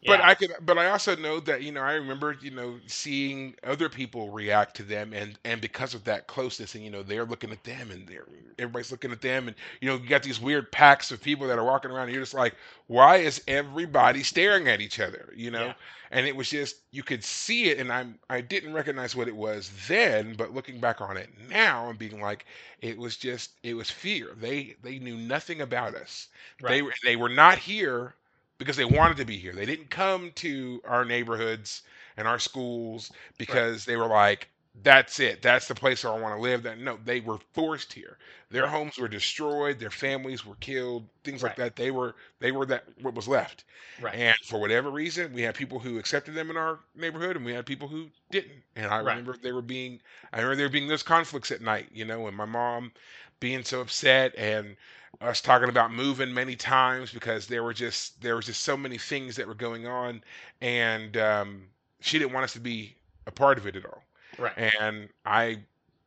yeah. 0.00 0.16
But 0.16 0.22
I 0.22 0.34
could, 0.34 0.52
but 0.62 0.78
I 0.78 0.90
also 0.90 1.16
know 1.16 1.40
that 1.40 1.62
you 1.62 1.72
know 1.72 1.80
I 1.82 1.92
remember 1.94 2.36
you 2.40 2.50
know 2.50 2.78
seeing 2.86 3.54
other 3.64 3.88
people 3.88 4.30
react 4.30 4.76
to 4.76 4.82
them, 4.82 5.12
and 5.12 5.38
and 5.44 5.60
because 5.60 5.94
of 5.94 6.04
that 6.04 6.26
closeness, 6.26 6.74
and 6.74 6.84
you 6.84 6.90
know 6.90 7.02
they're 7.02 7.24
looking 7.26 7.50
at 7.52 7.64
them, 7.64 7.90
and 7.90 8.06
they're 8.08 8.26
everybody's 8.58 8.90
looking 8.90 9.12
at 9.12 9.20
them, 9.20 9.48
and 9.48 9.56
you 9.80 9.88
know 9.88 9.96
you 9.96 10.08
got 10.08 10.22
these 10.22 10.40
weird 10.40 10.72
packs 10.72 11.10
of 11.10 11.22
people 11.22 11.46
that 11.48 11.58
are 11.58 11.64
walking 11.64 11.90
around, 11.90 12.04
and 12.04 12.12
you're 12.12 12.22
just 12.22 12.34
like, 12.34 12.54
why 12.86 13.16
is 13.16 13.42
everybody 13.48 14.22
staring 14.22 14.68
at 14.68 14.80
each 14.80 14.98
other? 15.00 15.32
You 15.36 15.50
know, 15.50 15.72
Yeah. 15.72 15.74
and 16.10 16.26
it 16.26 16.34
was 16.36 16.48
just 16.48 16.76
you 16.90 17.02
could 17.02 17.22
see 17.22 17.64
it, 17.70 17.78
and 17.78 17.92
I'm 17.92 18.18
I 18.30 18.40
didn't 18.40 18.72
recognize 18.72 19.14
what 19.14 19.28
it 19.28 19.36
was 19.36 19.70
then, 19.88 20.34
but 20.34 20.54
looking 20.54 20.80
back 20.80 21.00
on 21.00 21.16
it 21.16 21.28
now, 21.48 21.90
and 21.90 21.98
being 21.98 22.20
like, 22.20 22.46
it 22.80 22.96
was 22.98 23.16
just 23.16 23.52
it 23.62 23.74
was 23.74 23.90
fear. 23.90 24.28
They 24.40 24.76
they 24.82 24.98
knew 24.98 25.16
nothing 25.16 25.60
about 25.60 25.94
us. 25.94 26.28
They 26.66 26.82
right. 26.82 26.82
were 26.82 26.94
they 27.04 27.16
were 27.16 27.28
not 27.28 27.58
here 27.58 28.14
because 28.58 28.76
they 28.76 28.84
wanted 28.84 29.16
to 29.18 29.24
be 29.24 29.38
here. 29.38 29.52
They 29.52 29.66
didn't 29.66 29.90
come 29.90 30.32
to 30.36 30.82
our 30.84 31.04
neighborhoods 31.04 31.82
and 32.16 32.26
our 32.28 32.38
schools 32.38 33.10
because 33.38 33.84
they 33.84 33.96
were 33.96 34.06
like, 34.06 34.48
"That's 34.82 35.20
it. 35.20 35.42
That's 35.42 35.68
the 35.68 35.74
place 35.74 36.04
where 36.04 36.12
I 36.12 36.18
want 36.18 36.36
to 36.36 36.40
live." 36.40 36.62
That 36.64 36.78
no, 36.78 36.98
they 37.04 37.20
were 37.20 37.38
forced 37.54 37.92
here. 37.94 38.18
Their 38.50 38.68
homes 38.68 38.98
were 38.98 39.08
destroyed. 39.08 39.78
Their 39.78 39.90
families 39.90 40.44
were 40.44 40.56
killed. 40.56 41.08
Things 41.24 41.42
like 41.42 41.56
that. 41.56 41.76
They 41.76 41.90
were 41.90 42.14
they 42.40 42.52
were 42.52 42.66
that 42.66 42.84
what 43.00 43.14
was 43.14 43.28
left. 43.28 43.64
right. 43.98 44.20
And 44.20 44.36
for 44.44 44.60
whatever 44.60 44.90
reason, 44.90 45.32
we 45.32 45.42
had 45.42 45.54
people 45.54 45.80
who 45.80 45.98
accepted 45.98 46.34
them 46.34 46.50
in 46.50 46.56
our 46.56 46.80
neighborhood, 46.94 47.36
and 47.36 47.44
we 47.44 47.52
had 47.52 47.66
people 47.66 47.88
who 47.88 48.10
didn't. 48.30 48.62
And 48.76 48.90
I 48.92 48.98
Right. 49.00 49.20
remember 49.20 49.36
they 49.36 49.52
were 49.52 49.62
being, 49.62 50.00
I 50.32 50.38
remember 50.38 50.56
there 50.56 50.68
being 50.68 50.88
those 50.88 51.02
conflicts 51.02 51.50
at 51.50 51.60
night, 51.60 51.88
you 51.92 52.04
know, 52.04 52.26
and 52.26 52.36
my 52.36 52.44
mom 52.46 52.92
being 53.40 53.64
so 53.64 53.80
upset, 53.80 54.34
and 54.36 54.76
us 55.20 55.40
talking 55.40 55.68
about 55.68 55.92
moving 55.92 56.32
many 56.32 56.56
times 56.56 57.12
because 57.12 57.46
there 57.46 57.62
were 57.62 57.74
just 57.74 58.20
there 58.22 58.36
was 58.36 58.46
just 58.46 58.62
so 58.62 58.76
many 58.76 58.98
things 58.98 59.36
that 59.36 59.46
were 59.46 59.54
going 59.54 59.86
on, 59.86 60.22
and 60.60 61.16
um, 61.16 61.68
she 62.00 62.18
didn't 62.18 62.32
want 62.32 62.44
us 62.44 62.52
to 62.54 62.60
be 62.60 62.96
a 63.26 63.30
part 63.32 63.58
of 63.58 63.66
it 63.66 63.76
at 63.76 63.84
all. 63.86 64.02
right. 64.38 64.56
And 64.56 65.08
I 65.24 65.64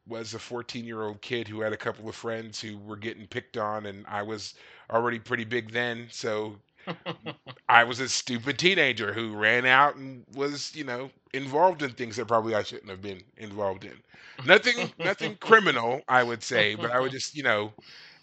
was 0.07 0.33
a 0.33 0.39
14 0.39 0.85
year 0.85 1.03
old 1.03 1.21
kid 1.21 1.47
who 1.47 1.61
had 1.61 1.73
a 1.73 1.77
couple 1.77 2.07
of 2.09 2.15
friends 2.15 2.59
who 2.59 2.77
were 2.77 2.97
getting 2.97 3.27
picked 3.27 3.57
on, 3.57 3.85
and 3.85 4.05
I 4.07 4.23
was 4.23 4.55
already 4.89 5.19
pretty 5.19 5.45
big 5.45 5.71
then, 5.71 6.07
so 6.11 6.59
I 7.69 7.83
was 7.83 7.99
a 7.99 8.09
stupid 8.09 8.57
teenager 8.59 9.13
who 9.13 9.35
ran 9.35 9.65
out 9.65 9.95
and 9.95 10.25
was, 10.35 10.73
you 10.75 10.83
know, 10.83 11.11
involved 11.33 11.81
in 11.81 11.91
things 11.91 12.15
that 12.17 12.27
probably 12.27 12.55
I 12.55 12.63
shouldn't 12.63 12.89
have 12.89 13.01
been 13.01 13.21
involved 13.37 13.85
in. 13.85 14.01
Nothing, 14.45 14.93
nothing 14.97 15.35
criminal, 15.39 16.01
I 16.07 16.23
would 16.23 16.43
say, 16.43 16.75
but 16.75 16.91
I 16.91 16.99
would 16.99 17.11
just, 17.11 17.35
you 17.35 17.43
know, 17.43 17.73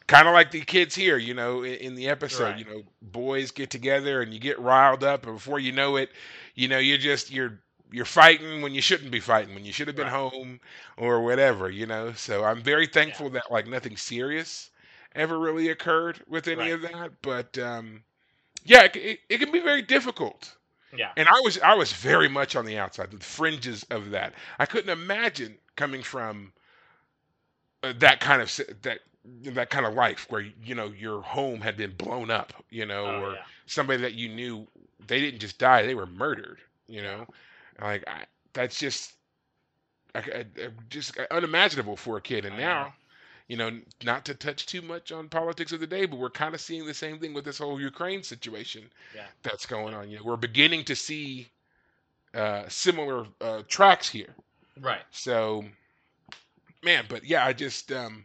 kind 0.08 0.28
of 0.28 0.34
like 0.34 0.52
the 0.52 0.62
kids 0.62 0.94
here, 0.96 1.18
you 1.18 1.34
know, 1.34 1.62
in, 1.64 1.74
in 1.74 1.96
the 1.96 2.08
episode, 2.08 2.56
Right. 2.56 2.58
you 2.58 2.66
know, 2.66 2.84
boys 3.02 3.52
get 3.52 3.70
together 3.70 4.22
and 4.22 4.34
you 4.34 4.40
get 4.40 4.60
riled 4.60 5.04
up, 5.04 5.26
and 5.26 5.36
before 5.36 5.60
you 5.60 5.72
know 5.72 5.96
it, 5.96 6.10
you 6.56 6.68
know, 6.68 6.78
you're 6.78 6.98
just 6.98 7.30
you're 7.32 7.60
you're 7.92 8.06
fighting 8.06 8.62
when 8.62 8.74
you 8.74 8.82
shouldn't 8.82 9.12
be 9.12 9.20
fighting, 9.20 9.54
when 9.54 9.64
you 9.66 9.72
should 9.72 9.88
have 9.88 9.96
been 9.96 10.08
Right. 10.08 10.14
home 10.22 10.60
or 10.98 11.22
whatever, 11.24 11.70
you 11.70 11.86
know. 11.86 12.12
So 12.14 12.44
I'm 12.44 12.62
very 12.62 12.86
thankful 12.88 13.30
that 13.30 13.50
like 13.52 13.68
nothing 13.68 13.96
serious 13.96 14.70
ever 15.14 15.38
really 15.38 15.68
occurred 15.70 16.22
with 16.28 16.48
any 16.48 16.68
Right. 16.68 16.72
of 16.72 16.82
that, 16.82 17.22
but 17.22 17.58
um 17.58 18.02
yeah, 18.64 18.84
it, 18.84 18.96
it, 18.96 19.20
it 19.30 19.38
can 19.38 19.52
be 19.52 19.60
very 19.60 19.82
difficult. 19.82 20.56
yeah. 20.92 21.12
And 21.16 21.28
I 21.28 21.40
was 21.44 21.58
I 21.60 21.74
was 21.74 21.92
very 21.92 22.28
much 22.28 22.56
on 22.56 22.64
the 22.66 22.78
outside, 22.78 23.10
the 23.12 23.18
fringes 23.18 23.84
of 23.90 24.10
that. 24.10 24.34
I 24.58 24.66
couldn't 24.66 24.90
imagine 24.90 25.58
coming 25.76 26.02
from 26.02 26.52
uh, 27.82 27.92
that 27.98 28.20
kind 28.20 28.42
of 28.42 28.54
that 28.82 29.00
that 29.24 29.70
kind 29.70 29.84
of 29.86 29.94
life 29.94 30.26
where 30.30 30.40
you 30.64 30.74
know 30.74 30.86
your 30.98 31.22
home 31.22 31.60
had 31.60 31.76
been 31.76 31.92
blown 31.92 32.30
up, 32.30 32.52
you 32.70 32.86
know, 32.86 33.06
Oh, 33.06 33.20
or 33.20 33.32
yeah. 33.34 33.42
somebody 33.66 34.00
that 34.02 34.14
you 34.14 34.28
knew 34.28 34.66
they 35.06 35.20
didn't 35.20 35.40
just 35.40 35.58
die, 35.58 35.82
they 35.86 35.94
were 35.94 36.06
murdered, 36.06 36.58
you 36.88 37.02
know. 37.02 37.26
Like 37.80 38.04
I, 38.08 38.24
that's 38.52 38.78
just 38.78 39.12
I, 40.14 40.18
I- 40.20 40.46
I- 40.64 40.68
just 40.88 41.16
unimaginable 41.30 41.96
for 41.96 42.16
a 42.16 42.20
kid. 42.20 42.44
And 42.44 42.54
I 42.54 42.58
now, 42.58 42.82
know. 42.84 42.92
you 43.48 43.56
know, 43.56 43.80
not 44.04 44.24
to 44.26 44.34
touch 44.34 44.66
too 44.66 44.82
much 44.82 45.12
on 45.12 45.28
politics 45.28 45.72
of 45.72 45.80
the 45.80 45.86
day, 45.86 46.06
but 46.06 46.18
we're 46.18 46.30
kind 46.30 46.54
of 46.54 46.60
seeing 46.60 46.86
the 46.86 46.94
same 46.94 47.18
thing 47.18 47.34
with 47.34 47.44
this 47.44 47.58
whole 47.58 47.80
Ukraine 47.80 48.22
situation 48.22 48.90
Yeah. 49.14 49.26
that's 49.42 49.66
going 49.66 49.94
on. 49.94 50.10
You 50.10 50.18
know, 50.18 50.24
we're 50.24 50.36
beginning 50.36 50.84
to 50.84 50.96
see 50.96 51.48
uh, 52.34 52.64
similar 52.68 53.26
uh, 53.40 53.62
tracks 53.68 54.08
here. 54.08 54.34
Right. 54.80 55.02
So, 55.10 55.64
man, 56.82 57.04
but 57.08 57.24
yeah, 57.24 57.44
I 57.44 57.52
just 57.52 57.90
um, 57.92 58.24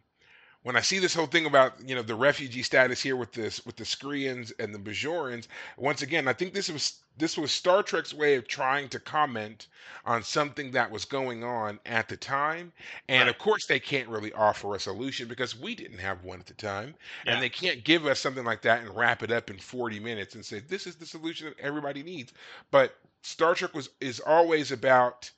when 0.63 0.75
I 0.77 0.81
see 0.81 0.97
this 0.99 1.13
whole 1.13 1.27
thing 1.27 1.45
about 1.45 1.73
you 1.87 1.93
know 1.93 2.01
the 2.01 2.15
refugee 2.15 2.63
status 2.63 3.01
here 3.01 3.15
with 3.15 3.33
this 3.33 3.65
with 3.65 3.75
the 3.75 3.83
Skrreeans 3.83 4.51
and 4.59 4.73
the 4.73 4.79
Bajorans, 4.79 5.47
once 5.77 6.01
again, 6.01 6.27
I 6.27 6.33
think 6.33 6.53
this 6.53 6.69
was 6.69 6.99
this 7.17 7.37
was 7.37 7.51
Star 7.51 7.83
Trek's 7.83 8.13
way 8.13 8.35
of 8.35 8.47
trying 8.47 8.89
to 8.89 8.99
comment 8.99 9.67
on 10.05 10.23
something 10.23 10.71
that 10.71 10.89
was 10.89 11.05
going 11.05 11.43
on 11.43 11.79
at 11.85 12.07
the 12.09 12.17
time, 12.17 12.71
and 13.07 13.27
Right. 13.27 13.29
of 13.29 13.37
course 13.37 13.65
they 13.67 13.79
can't 13.79 14.09
really 14.09 14.33
offer 14.33 14.73
a 14.73 14.79
solution 14.79 15.27
because 15.27 15.55
we 15.55 15.75
didn't 15.75 15.99
have 15.99 16.23
one 16.23 16.39
at 16.39 16.47
the 16.47 16.53
time, 16.55 16.95
Yeah. 17.25 17.33
and 17.33 17.43
they 17.43 17.49
can't 17.49 17.83
give 17.83 18.05
us 18.07 18.19
something 18.19 18.43
like 18.45 18.61
that 18.63 18.81
and 18.81 18.95
wrap 18.95 19.21
it 19.21 19.31
up 19.31 19.49
in 19.49 19.59
40 19.59 19.99
minutes 19.99 20.33
and 20.33 20.45
say 20.45 20.59
this 20.59 20.87
is 20.87 20.95
the 20.95 21.05
solution 21.05 21.47
that 21.47 21.59
everybody 21.59 22.01
needs. 22.03 22.33
But 22.71 22.97
Star 23.21 23.53
Trek 23.53 23.73
was 23.73 23.89
is 23.99 24.19
always 24.21 24.71
about 24.71 25.29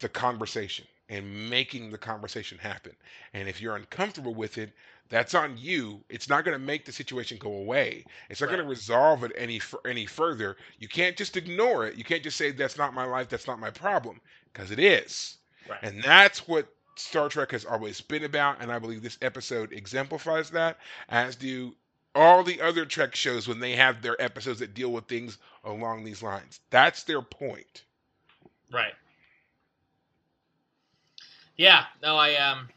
the 0.00 0.08
conversation 0.08 0.86
and 1.08 1.50
making 1.50 1.90
the 1.90 1.98
conversation 1.98 2.58
happen. 2.58 2.92
And 3.32 3.48
if 3.48 3.60
you're 3.60 3.76
uncomfortable 3.76 4.34
with 4.34 4.58
it, 4.58 4.70
that's 5.08 5.34
on 5.34 5.56
you. 5.56 6.00
It's 6.10 6.28
not 6.28 6.44
going 6.44 6.58
to 6.58 6.64
make 6.64 6.84
the 6.84 6.92
situation 6.92 7.38
go 7.38 7.52
away. 7.52 8.04
It's 8.28 8.40
not 8.40 8.48
going 8.48 8.62
to 8.62 8.68
resolve 8.68 9.24
it 9.24 9.32
any 9.36 9.60
any 9.86 10.04
further. 10.04 10.56
You 10.78 10.88
can't 10.88 11.16
just 11.16 11.36
ignore 11.36 11.86
it. 11.86 11.96
You 11.96 12.04
can't 12.04 12.22
just 12.22 12.36
say 12.36 12.50
that's 12.50 12.76
not 12.76 12.92
my 12.92 13.04
life, 13.04 13.28
that's 13.28 13.46
not 13.46 13.58
my 13.58 13.70
problem, 13.70 14.20
because 14.52 14.70
it 14.70 14.78
is. 14.78 15.38
Right. 15.68 15.78
And 15.82 16.02
that's 16.02 16.46
what 16.46 16.68
Star 16.96 17.28
Trek 17.28 17.52
has 17.52 17.64
always 17.64 18.00
been 18.00 18.24
about, 18.24 18.60
and 18.60 18.72
I 18.72 18.78
believe 18.78 19.02
this 19.02 19.18
episode 19.22 19.72
exemplifies 19.72 20.50
that, 20.50 20.78
as 21.08 21.36
do 21.36 21.74
all 22.14 22.42
the 22.42 22.60
other 22.60 22.84
Trek 22.84 23.14
shows 23.14 23.46
when 23.46 23.60
they 23.60 23.72
have 23.76 24.02
their 24.02 24.20
episodes 24.20 24.58
that 24.58 24.74
deal 24.74 24.92
with 24.92 25.06
things 25.06 25.38
along 25.64 26.04
these 26.04 26.22
lines. 26.22 26.60
That's 26.70 27.04
their 27.04 27.22
point. 27.22 27.84
Right. 28.72 28.94
Yeah. 31.58 31.84
No, 32.02 32.16
I 32.16 32.36
um, 32.36 32.68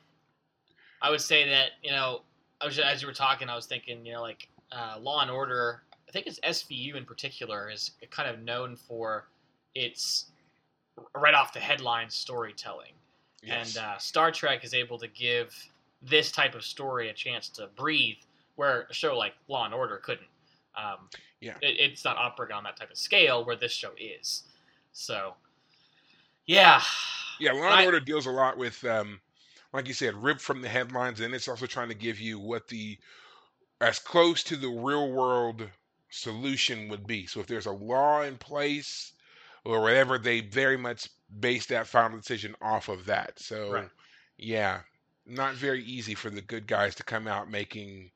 I 1.02 1.10
would 1.10 1.22
say 1.22 1.48
that 1.48 1.72
you 1.82 1.92
know, 1.92 2.22
I 2.60 2.66
was 2.66 2.78
as 2.80 3.02
you 3.02 3.08
were 3.08 3.14
talking, 3.14 3.48
I 3.50 3.56
was 3.56 3.66
thinking, 3.68 4.06
you 4.06 4.14
know, 4.14 4.22
like 4.22 4.50
uh, 4.74 4.98
Law 5.00 5.22
and 5.22 5.32
Order. 5.32 5.84
I 6.08 6.12
think 6.12 6.28
it's 6.28 6.40
SVU 6.42 6.96
in 6.96 7.06
particular 7.06 7.70
is 7.70 7.92
kind 8.10 8.30
of 8.30 8.42
known 8.44 8.76
for 8.76 9.28
its 9.76 10.26
right 11.16 11.34
off 11.34 11.54
the 11.54 11.60
headline 11.62 12.10
storytelling, 12.10 12.92
Yes. 13.42 13.78
and 13.78 13.86
uh, 13.86 13.98
Star 13.98 14.30
Trek 14.30 14.66
is 14.66 14.74
able 14.74 14.98
to 15.00 15.08
give 15.08 15.56
this 16.02 16.32
type 16.32 16.54
of 16.54 16.66
story 16.66 17.10
a 17.10 17.14
chance 17.14 17.48
to 17.50 17.68
breathe, 17.78 18.18
where 18.58 18.88
a 18.90 18.94
show 18.94 19.18
like 19.18 19.34
Law 19.48 19.64
and 19.66 19.74
Order 19.74 19.98
couldn't. 19.98 20.28
Um, 20.76 21.08
Yeah. 21.40 21.54
it, 21.62 21.80
it's 21.80 22.04
not 22.04 22.18
operating 22.18 22.56
on 22.58 22.64
that 22.66 22.76
type 22.76 22.92
of 22.92 22.98
scale 22.98 23.46
where 23.46 23.56
this 23.56 23.72
show 23.72 23.92
is. 23.98 24.44
So, 24.92 25.36
yeah, 26.46 26.82
Yeah, 27.42 27.54
Law 27.54 27.64
and 27.66 27.74
I- 27.74 27.86
Order 27.86 28.00
deals 28.00 28.26
a 28.28 28.32
lot 28.32 28.58
with, 28.58 28.84
um, 28.86 29.20
like 29.74 29.88
you 29.88 29.94
said, 29.94 30.16
ripped 30.16 30.42
from 30.42 30.62
the 30.62 30.70
headlines, 30.70 31.20
and 31.20 31.34
it's 31.34 31.48
also 31.48 31.66
trying 31.66 31.90
to 31.90 31.96
give 31.96 32.20
you 32.20 32.40
what 32.40 32.68
the 32.68 32.98
as 33.80 33.98
close 33.98 34.44
to 34.44 34.56
the 34.56 34.70
real 34.70 35.12
world 35.12 35.68
solution 36.12 36.88
would 36.90 37.08
be. 37.08 37.26
So 37.26 37.40
if 37.40 37.48
there's 37.48 37.66
a 37.66 37.72
law 37.72 38.22
in 38.22 38.38
place 38.38 39.14
or 39.64 39.82
whatever, 39.82 40.20
they 40.20 40.42
very 40.42 40.78
much 40.78 41.10
base 41.40 41.66
that 41.68 41.88
final 41.88 42.18
decision 42.20 42.56
off 42.62 42.90
of 42.90 43.06
that. 43.06 43.40
So 43.40 43.72
Right. 43.72 43.90
yeah, 44.38 44.82
not 45.26 45.56
very 45.56 45.84
easy 45.84 46.14
for 46.14 46.30
the 46.30 46.42
good 46.42 46.68
guys 46.68 46.94
to 46.96 47.04
come 47.04 47.28
out 47.28 47.50
making 47.50 48.12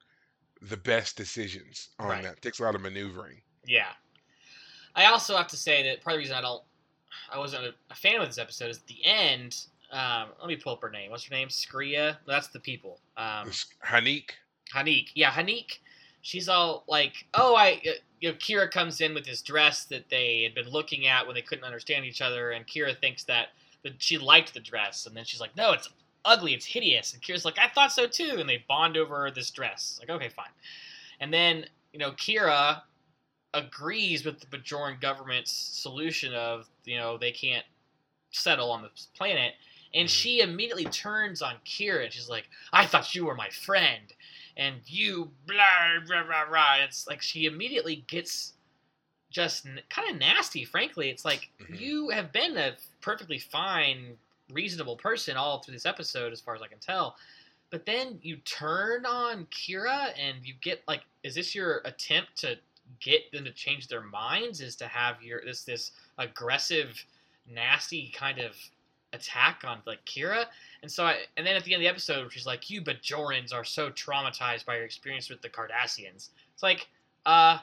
the 0.61 0.77
best 0.77 1.15
decisions 1.17 1.89
on 1.97 2.07
Right. 2.09 2.23
that. 2.23 2.41
takes 2.43 2.59
a 2.59 2.63
lot 2.63 2.75
of 2.75 2.81
maneuvering. 2.81 3.41
Yeah. 3.65 3.93
I 4.95 5.05
also 5.05 5.35
have 5.35 5.47
to 5.47 5.57
say 5.57 5.81
that 5.83 6.01
part 6.01 6.13
of 6.13 6.17
the 6.17 6.23
reason 6.23 6.35
I 6.35 6.41
don't, 6.41 6.63
I 7.31 7.37
wasn't 7.39 7.73
a, 7.89 7.95
fan 7.95 8.19
of 8.21 8.27
this 8.27 8.37
episode 8.37 8.69
is 8.69 8.77
at 8.77 8.87
the 8.87 9.03
end. 9.03 9.65
Um, 9.91 10.29
let 10.39 10.47
me 10.47 10.55
pull 10.55 10.73
up 10.73 10.81
her 10.81 10.89
name. 10.89 11.11
What's 11.11 11.23
her 11.25 11.33
name? 11.35 11.47
Skrreea. 11.47 12.17
That's 12.27 12.47
the 12.47 12.59
people. 12.59 12.99
Um, 13.17 13.49
Haneek, 13.85 14.31
Haneek. 14.73 15.09
Yeah, 15.13 15.31
Haneek. 15.31 15.79
She's 16.21 16.49
all 16.49 16.83
like, 16.87 17.27
"Oh, 17.33 17.55
I." 17.55 17.81
uh, 17.87 17.91
You 18.19 18.31
know, 18.31 18.35
Kira 18.37 18.69
comes 18.71 19.01
in 19.01 19.13
with 19.13 19.25
this 19.25 19.41
dress 19.41 19.85
that 19.85 20.09
they 20.09 20.41
had 20.43 20.55
been 20.55 20.69
looking 20.69 21.05
at 21.07 21.25
when 21.25 21.35
they 21.35 21.41
couldn't 21.41 21.63
understand 21.63 22.05
each 22.05 22.21
other, 22.21 22.51
and 22.51 22.65
Kira 22.65 22.99
thinks 22.99 23.23
that 23.25 23.49
that 23.83 23.93
she 23.99 24.17
liked 24.17 24.53
the 24.53 24.59
dress, 24.59 25.05
and 25.05 25.15
then 25.15 25.23
she's 25.23 25.39
like, 25.39 25.55
"No, 25.55 25.71
it's 25.71 25.87
ugly. 26.25 26.53
It's 26.53 26.65
hideous." 26.65 27.13
And 27.13 27.21
Kira's 27.21 27.45
like, 27.45 27.59
"I 27.59 27.67
thought 27.69 27.91
so 27.91 28.07
too." 28.07 28.37
And 28.39 28.49
they 28.49 28.63
bond 28.67 28.97
over 28.97 29.29
this 29.29 29.51
dress. 29.51 29.99
Like, 29.99 30.09
okay, 30.09 30.29
fine. 30.29 30.49
And 31.19 31.31
then 31.31 31.65
you 31.93 31.99
know, 31.99 32.11
Kira 32.13 32.81
agrees 33.55 34.23
with 34.25 34.39
the 34.39 34.45
Bajoran 34.47 35.01
government's 35.01 35.51
solution 35.51 36.33
of 36.35 36.67
you 36.83 36.97
know 36.97 37.17
they 37.17 37.31
can't 37.31 37.65
settle 38.31 38.69
on 38.71 38.83
this 38.83 39.07
planet, 39.15 39.55
and 39.93 40.07
Mhm. 40.07 40.11
she 40.11 40.39
immediately 40.41 40.85
turns 40.85 41.41
on 41.41 41.55
Kira 41.65 42.03
and 42.03 42.13
she's 42.13 42.29
like, 42.29 42.47
"I 42.73 42.85
thought 42.85 43.15
you 43.15 43.25
were 43.25 43.35
my 43.35 43.49
friend." 43.49 44.13
and 44.57 44.81
you 44.89 45.29
blah 45.47 45.99
blah 46.07 46.23
blah 46.23 46.45
blah. 46.47 46.75
It's 46.75 47.07
like 47.07 47.21
she 47.21 47.45
immediately 47.45 47.97
gets 48.07 48.53
just 49.29 49.65
n- 49.65 49.81
kind 49.89 50.09
of 50.09 50.15
nasty. 50.17 50.63
Frankly, 50.63 51.09
it's 51.09 51.25
like 51.25 51.49
Mhm. 51.59 51.77
you 51.77 52.09
have 52.09 52.31
been 52.31 52.57
a 52.57 52.77
perfectly 53.01 53.37
fine, 53.37 54.17
reasonable 54.49 54.95
person 54.95 55.35
all 55.35 55.61
through 55.61 55.73
this 55.73 55.85
episode, 55.85 56.31
as 56.31 56.39
far 56.39 56.55
as 56.55 56.61
I 56.61 56.67
can 56.67 56.79
tell. 56.79 57.17
But 57.69 57.85
then 57.85 58.17
you 58.23 58.37
turn 58.37 59.05
on 59.05 59.45
Kira, 59.47 60.17
and 60.17 60.45
you 60.45 60.53
get 60.53 60.87
like, 60.87 61.03
is 61.23 61.35
this 61.35 61.53
your 61.53 61.81
attempt 61.83 62.37
to 62.37 62.57
get 62.99 63.31
them 63.31 63.45
to 63.45 63.51
change 63.51 63.87
their 63.87 64.01
minds? 64.01 64.61
Is 64.61 64.75
to 64.77 64.87
have 64.87 65.21
your 65.21 65.41
this 65.45 65.63
this 65.63 65.91
aggressive, 66.17 67.03
nasty 67.49 68.11
kind 68.15 68.39
of 68.39 68.55
attack 69.13 69.63
on 69.65 69.81
like 69.85 70.03
Kira? 70.05 70.45
And 70.81 70.91
so, 70.91 71.05
I, 71.05 71.17
and 71.37 71.45
then 71.45 71.55
at 71.55 71.63
the 71.63 71.73
end 71.73 71.81
of 71.81 71.85
the 71.85 71.89
episode, 71.89 72.31
she's 72.31 72.45
like, 72.45 72.69
"You 72.69 72.81
Bajorans 72.81 73.53
are 73.53 73.63
so 73.63 73.89
traumatized 73.89 74.65
by 74.65 74.75
your 74.75 74.85
experience 74.85 75.29
with 75.29 75.41
the 75.41 75.49
Cardassians." 75.49 76.29
It's 76.53 76.63
like, 76.63 76.87
uh, 77.25 77.59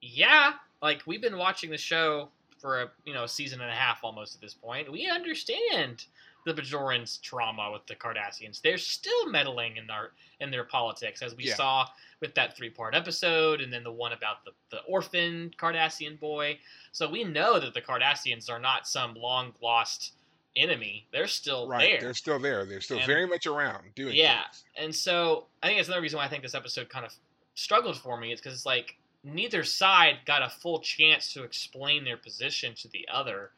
yeah, 0.00 0.54
like 0.82 1.02
we've 1.06 1.22
been 1.22 1.38
watching 1.38 1.70
the 1.70 1.78
show 1.78 2.28
for 2.58 2.82
a 2.82 2.90
you 3.04 3.12
know 3.12 3.24
a 3.24 3.28
season 3.28 3.60
and 3.60 3.70
a 3.70 3.74
half 3.74 4.00
almost 4.02 4.34
at 4.34 4.40
this 4.40 4.54
point. 4.54 4.90
We 4.90 5.08
understand 5.08 6.04
the 6.44 6.54
Bajorans' 6.54 7.20
trauma 7.22 7.70
with 7.72 7.86
the 7.86 7.94
Cardassians. 7.96 8.60
They're 8.60 8.78
still 8.78 9.26
meddling 9.30 9.76
in 9.76 9.86
their 9.86 10.12
in 10.40 10.50
their 10.50 10.64
politics, 10.64 11.22
as 11.22 11.34
we 11.34 11.44
Yeah. 11.44 11.54
saw 11.54 11.88
with 12.20 12.34
that 12.34 12.56
three 12.56 12.70
part 12.70 12.94
episode, 12.94 13.60
and 13.60 13.72
then 13.72 13.82
the 13.84 13.92
one 13.92 14.12
about 14.12 14.44
the 14.44 14.52
the 14.70 14.80
orphan 14.82 15.54
Cardassian 15.58 16.18
boy. 16.20 16.58
So 16.92 17.08
we 17.08 17.24
know 17.24 17.58
that 17.60 17.74
the 17.74 17.82
Cardassians 17.82 18.50
are 18.50 18.58
not 18.58 18.86
some 18.86 19.14
long 19.14 19.54
lost 19.60 20.12
enemy. 20.56 21.06
They're 21.12 21.26
still 21.26 21.66
right? 21.66 21.92
there. 21.92 22.00
They're 22.00 22.14
still 22.14 22.38
there. 22.38 22.64
They're 22.64 22.80
still 22.80 22.98
And- 22.98 23.06
very 23.06 23.26
much 23.26 23.46
around 23.46 23.94
doing 23.94 24.14
Yeah. 24.14 24.42
things. 24.44 24.64
And 24.76 24.94
so 24.94 25.48
I 25.62 25.66
think 25.66 25.78
that's 25.78 25.88
another 25.88 26.02
reason 26.02 26.18
why 26.18 26.26
I 26.26 26.28
think 26.28 26.42
this 26.44 26.54
episode 26.54 26.88
kind 26.88 27.04
of 27.04 27.12
struggled 27.54 27.98
for 27.98 28.16
me 28.18 28.32
is 28.32 28.40
because 28.40 28.54
it's 28.54 28.66
like 28.66 28.96
neither 29.24 29.64
side 29.64 30.18
got 30.26 30.42
a 30.42 30.48
full 30.50 30.78
chance 30.80 31.32
to 31.32 31.42
explain 31.42 32.04
their 32.04 32.16
position 32.18 32.74
to 32.74 32.88
the 32.88 33.08
other. 33.08 33.52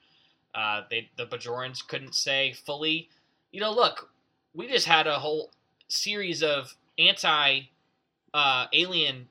Uh, 0.57 0.83
they 0.91 1.11
the 1.17 1.27
Bajorans 1.27 1.87
couldn't 1.87 2.15
say 2.15 2.55
fully, 2.65 3.11
you 3.53 3.61
know, 3.61 3.71
look, 3.73 4.11
we 4.55 4.67
just 4.67 4.87
had 4.87 5.07
a 5.07 5.19
whole 5.19 5.51
series 5.89 6.43
of 6.43 6.75
anti 6.99 7.61
uh, 8.33 8.67
alien, 8.73 9.29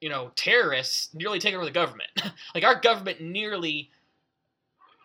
you 0.00 0.08
know, 0.08 0.30
terrorists 0.36 1.14
nearly 1.14 1.38
take 1.38 1.54
over 1.54 1.64
the 1.64 1.70
government. 1.70 2.10
like 2.54 2.64
our 2.64 2.78
government 2.78 3.20
nearly, 3.20 3.90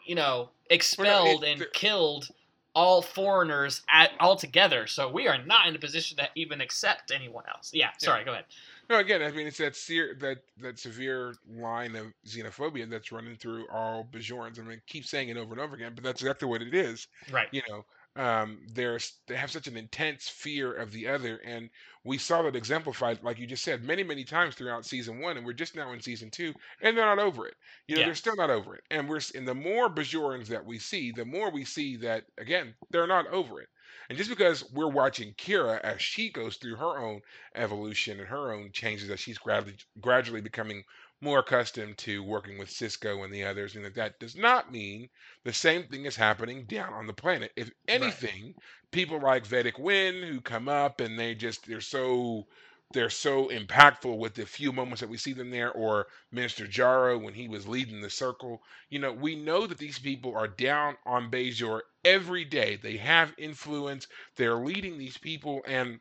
you 0.06 0.16
know, 0.16 0.50
expelled 0.70 1.44
and 1.44 1.66
killed 1.74 2.30
all 2.74 3.02
foreigners 3.02 3.82
at 3.90 4.12
altogether. 4.20 4.88
So 4.88 5.10
we 5.10 5.28
are 5.28 5.44
not 5.44 5.68
in 5.68 5.76
a 5.76 5.80
position 5.80 6.18
to 6.18 6.30
even 6.36 6.62
accept 6.62 7.12
anyone 7.12 7.44
else. 7.54 7.72
Yeah, 7.74 7.90
sorry, 7.98 8.24
go 8.24 8.32
ahead. 8.32 8.46
No, 8.90 9.00
again, 9.00 9.22
I 9.22 9.32
mean 9.32 9.48
it's 9.48 9.58
that 9.58 9.76
ser- 9.76 10.16
that 10.20 10.40
that 10.62 10.78
severe 10.78 11.36
line 11.50 11.96
of 11.96 12.08
xenophobia 12.26 12.90
that's 12.90 13.12
running 13.12 13.36
through 13.38 13.66
all 13.70 14.08
Bajorans. 14.12 14.60
I 14.60 14.64
mean, 14.64 14.82
keep 14.86 15.06
saying 15.06 15.30
it 15.30 15.38
over 15.38 15.54
and 15.54 15.62
over 15.62 15.76
again, 15.76 15.94
but 15.96 16.04
that's 16.04 16.22
exactly 16.22 16.48
what 16.48 16.62
it 16.62 16.74
is. 16.74 17.08
Right. 17.32 17.48
You 17.52 17.62
know, 17.70 17.86
um, 18.16 18.66
there's 18.74 19.20
they 19.28 19.36
have 19.36 19.52
such 19.52 19.68
an 19.68 19.78
intense 19.78 20.28
fear 20.28 20.74
of 20.74 20.92
the 20.92 21.08
other, 21.08 21.38
and 21.38 21.70
we 22.04 22.18
saw 22.18 22.42
that 22.42 22.56
exemplified, 22.56 23.24
like 23.24 23.40
you 23.40 23.48
just 23.48 23.64
said, 23.64 23.84
many 23.84 24.04
many 24.04 24.24
times 24.26 24.56
throughout 24.56 24.86
season 24.86 25.20
one, 25.22 25.38
and 25.38 25.46
we're 25.46 25.54
just 25.54 25.76
now 25.76 25.92
in 25.94 26.02
season 26.02 26.30
two, 26.30 26.54
and 26.82 26.98
they're 26.98 27.06
not 27.06 27.20
over 27.20 27.48
it. 27.48 27.56
You 27.88 27.96
know, 27.96 28.02
Yeah. 28.02 28.04
they're 28.04 28.16
still 28.16 28.36
not 28.36 28.50
over 28.50 28.76
it, 28.76 28.84
and 28.92 29.08
we're 29.08 29.22
and 29.36 29.48
the 29.48 29.56
more 29.56 29.90
Bajorans 29.90 30.48
that 30.48 30.66
we 30.66 30.78
see, 30.80 31.12
the 31.12 31.26
more 31.26 31.50
we 31.52 31.64
see 31.66 31.96
that 31.98 32.26
again 32.38 32.76
they're 32.90 33.08
not 33.08 33.28
over 33.28 33.62
it. 33.62 33.70
And 34.10 34.18
just 34.18 34.30
because 34.30 34.70
we're 34.72 34.88
watching 34.90 35.34
Kira 35.36 35.80
as 35.82 36.02
she 36.02 36.30
goes 36.32 36.58
through 36.58 36.76
her 36.76 36.98
own 37.00 37.22
evolution 37.56 38.20
and 38.20 38.28
her 38.28 38.52
own 38.52 38.72
changes, 38.74 39.10
as 39.10 39.20
she's 39.20 39.38
gradually 39.38 39.78
gradually 40.00 40.42
becoming 40.42 40.84
more 41.22 41.40
accustomed 41.40 41.98
to 42.00 42.24
working 42.24 42.58
with 42.58 42.70
Sisko 42.70 43.24
and 43.24 43.34
the 43.34 43.44
others, 43.46 43.76
and 43.76 43.86
that 43.86 43.96
that 43.96 44.20
does 44.20 44.36
not 44.36 44.72
mean 44.72 45.10
the 45.44 45.54
same 45.54 45.84
thing 45.88 46.06
is 46.06 46.16
happening 46.16 46.66
down 46.66 46.94
on 46.94 47.08
the 47.08 47.14
planet. 47.14 47.52
If 47.56 47.72
Right. 47.94 48.18
anything, 48.18 48.56
people 48.92 49.20
like 49.22 49.48
Vedek 49.48 49.80
Winn 49.80 50.24
who 50.24 50.42
come 50.42 50.68
up 50.68 51.00
and 51.00 51.18
they 51.20 51.36
just 51.36 51.66
they're 51.68 51.82
so 51.82 52.48
they're 52.94 53.10
so 53.10 53.48
impactful 53.50 54.18
with 54.18 54.34
the 54.36 54.46
few 54.46 54.72
moments 54.74 55.00
that 55.02 55.10
we 55.10 55.18
see 55.18 55.34
them 55.34 55.50
there, 55.50 55.72
or 55.72 56.08
Minister 56.32 56.66
Jaro 56.68 57.22
when 57.22 57.34
he 57.34 57.48
was 57.48 57.68
leading 57.68 58.02
the 58.02 58.10
circle. 58.10 58.62
You 58.90 59.00
know, 59.00 59.14
we 59.14 59.36
know 59.36 59.66
that 59.68 59.78
these 59.78 60.00
people 60.00 60.36
are 60.36 60.48
down 60.48 60.98
on 61.06 61.32
Bajor 61.32 61.82
every 62.04 62.44
day. 62.46 62.76
They 62.76 62.98
have 62.98 63.34
influence. 63.38 64.08
They're 64.36 64.56
leading 64.56 64.98
these 64.98 65.18
people, 65.18 65.62
and 65.66 66.00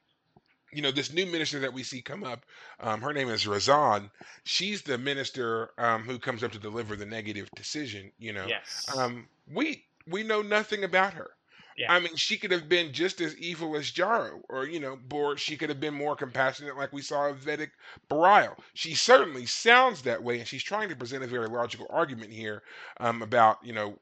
you 0.73 0.83
know, 0.83 0.91
this 0.91 1.13
new 1.13 1.27
minister 1.27 1.61
that 1.61 1.73
we 1.73 1.83
see 1.83 2.03
come 2.03 2.25
up, 2.25 2.45
um, 2.81 3.01
her 3.01 3.13
name 3.13 3.29
is 3.29 3.45
Rozahn. 3.45 4.11
She's 4.45 4.83
the 4.83 4.99
minister 4.99 5.71
um, 5.79 6.03
who 6.05 6.19
comes 6.19 6.43
up 6.45 6.53
to 6.53 6.59
deliver 6.59 6.97
the 6.97 7.07
negative 7.07 7.51
decision. 7.55 8.13
You 8.19 8.33
know, 8.33 8.47
Yes. 8.47 8.87
um, 8.97 9.29
we 9.53 9.85
we 10.07 10.23
know 10.23 10.43
nothing 10.43 10.85
about 10.85 11.15
her. 11.15 11.31
Yeah. 11.77 11.93
I 11.93 12.01
mean, 12.01 12.15
she 12.17 12.37
could 12.37 12.51
have 12.51 12.69
been 12.69 12.93
just 12.93 13.21
as 13.23 13.37
evil 13.39 13.75
as 13.77 13.91
Jaro, 13.91 14.43
or 14.51 14.67
you 14.67 14.81
know, 14.81 14.99
or 15.13 15.37
she 15.39 15.57
could 15.57 15.71
have 15.71 15.81
been 15.81 15.95
more 15.95 16.15
compassionate, 16.15 16.77
like 16.77 16.93
we 16.93 17.01
saw 17.01 17.29
of 17.29 17.39
Vedek 17.41 17.71
Bareil. 18.11 18.57
She 18.75 18.95
certainly 18.95 19.47
sounds 19.47 20.03
that 20.03 20.23
way, 20.23 20.39
and 20.39 20.47
she's 20.47 20.63
trying 20.63 20.91
to 20.91 20.97
present 20.97 21.25
a 21.25 21.27
very 21.27 21.49
logical 21.49 21.87
argument 21.89 22.33
here 22.33 22.63
um, 22.99 23.23
about 23.23 23.59
you 23.65 23.73
know, 23.73 23.99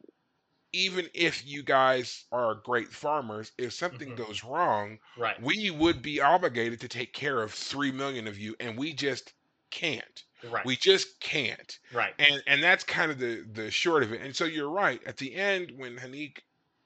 even 0.73 1.09
if 1.15 1.47
you 1.47 1.63
guys 1.63 2.25
are 2.33 2.55
great 2.57 2.89
farmers, 2.89 3.53
if 3.59 3.73
something 3.73 4.11
Mhm. 4.11 4.17
goes 4.17 4.45
wrong, 4.45 4.99
right. 5.17 5.41
we 5.43 5.71
would 5.71 6.03
be 6.03 6.21
obligated 6.21 6.81
to 6.81 6.89
take 6.89 7.13
care 7.13 7.43
of 7.43 7.53
three 7.53 7.91
million 7.93 8.27
of 8.29 8.39
you, 8.39 8.55
and 8.61 8.77
we 8.79 8.93
just 8.93 9.33
can't. 9.71 10.25
Right. 10.45 10.65
We 10.65 10.77
just 10.77 11.19
can't 11.21 11.79
right. 11.93 12.15
and 12.19 12.43
and 12.47 12.63
that's 12.63 12.85
kind 12.85 13.11
of 13.11 13.19
the 13.19 13.45
the 13.53 13.71
short 13.71 14.03
of 14.05 14.13
it. 14.13 14.21
And 14.21 14.35
so 14.37 14.45
you're 14.45 14.71
right. 14.71 15.03
At 15.05 15.17
the 15.17 15.35
end, 15.35 15.73
when 15.77 15.97
Haneek 15.99 16.39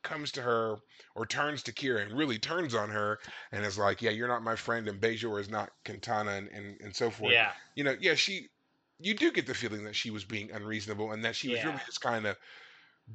comes 0.02 0.32
to 0.32 0.42
her 0.42 0.78
or 1.14 1.26
turns 1.26 1.62
to 1.64 1.72
Kira 1.72 2.02
and 2.02 2.16
really 2.16 2.38
turns 2.38 2.74
on 2.74 2.88
her 2.90 3.20
and 3.52 3.64
is 3.64 3.76
like, 3.78 4.00
"Yeah, 4.00 4.10
you're 4.10 4.26
not 4.26 4.42
my 4.42 4.56
friend, 4.56 4.88
and 4.88 5.00
Bajor 5.00 5.38
is 5.38 5.48
not 5.50 5.70
Kentanna," 5.84 6.38
and 6.38 6.48
and, 6.48 6.80
and 6.80 6.96
so 6.96 7.10
forth. 7.10 7.32
Yeah. 7.32 7.52
You 7.74 7.84
know, 7.84 7.96
yeah, 8.00 8.14
she. 8.14 8.48
You 8.98 9.14
do 9.14 9.32
get 9.32 9.46
the 9.46 9.54
feeling 9.54 9.82
that 9.84 9.96
she 9.96 10.10
was 10.10 10.24
being 10.24 10.52
unreasonable 10.52 11.10
and 11.10 11.24
that 11.24 11.34
she 11.34 11.48
was 11.48 11.64
really 11.64 11.80
just 11.86 12.00
kind 12.00 12.24
of 12.24 12.36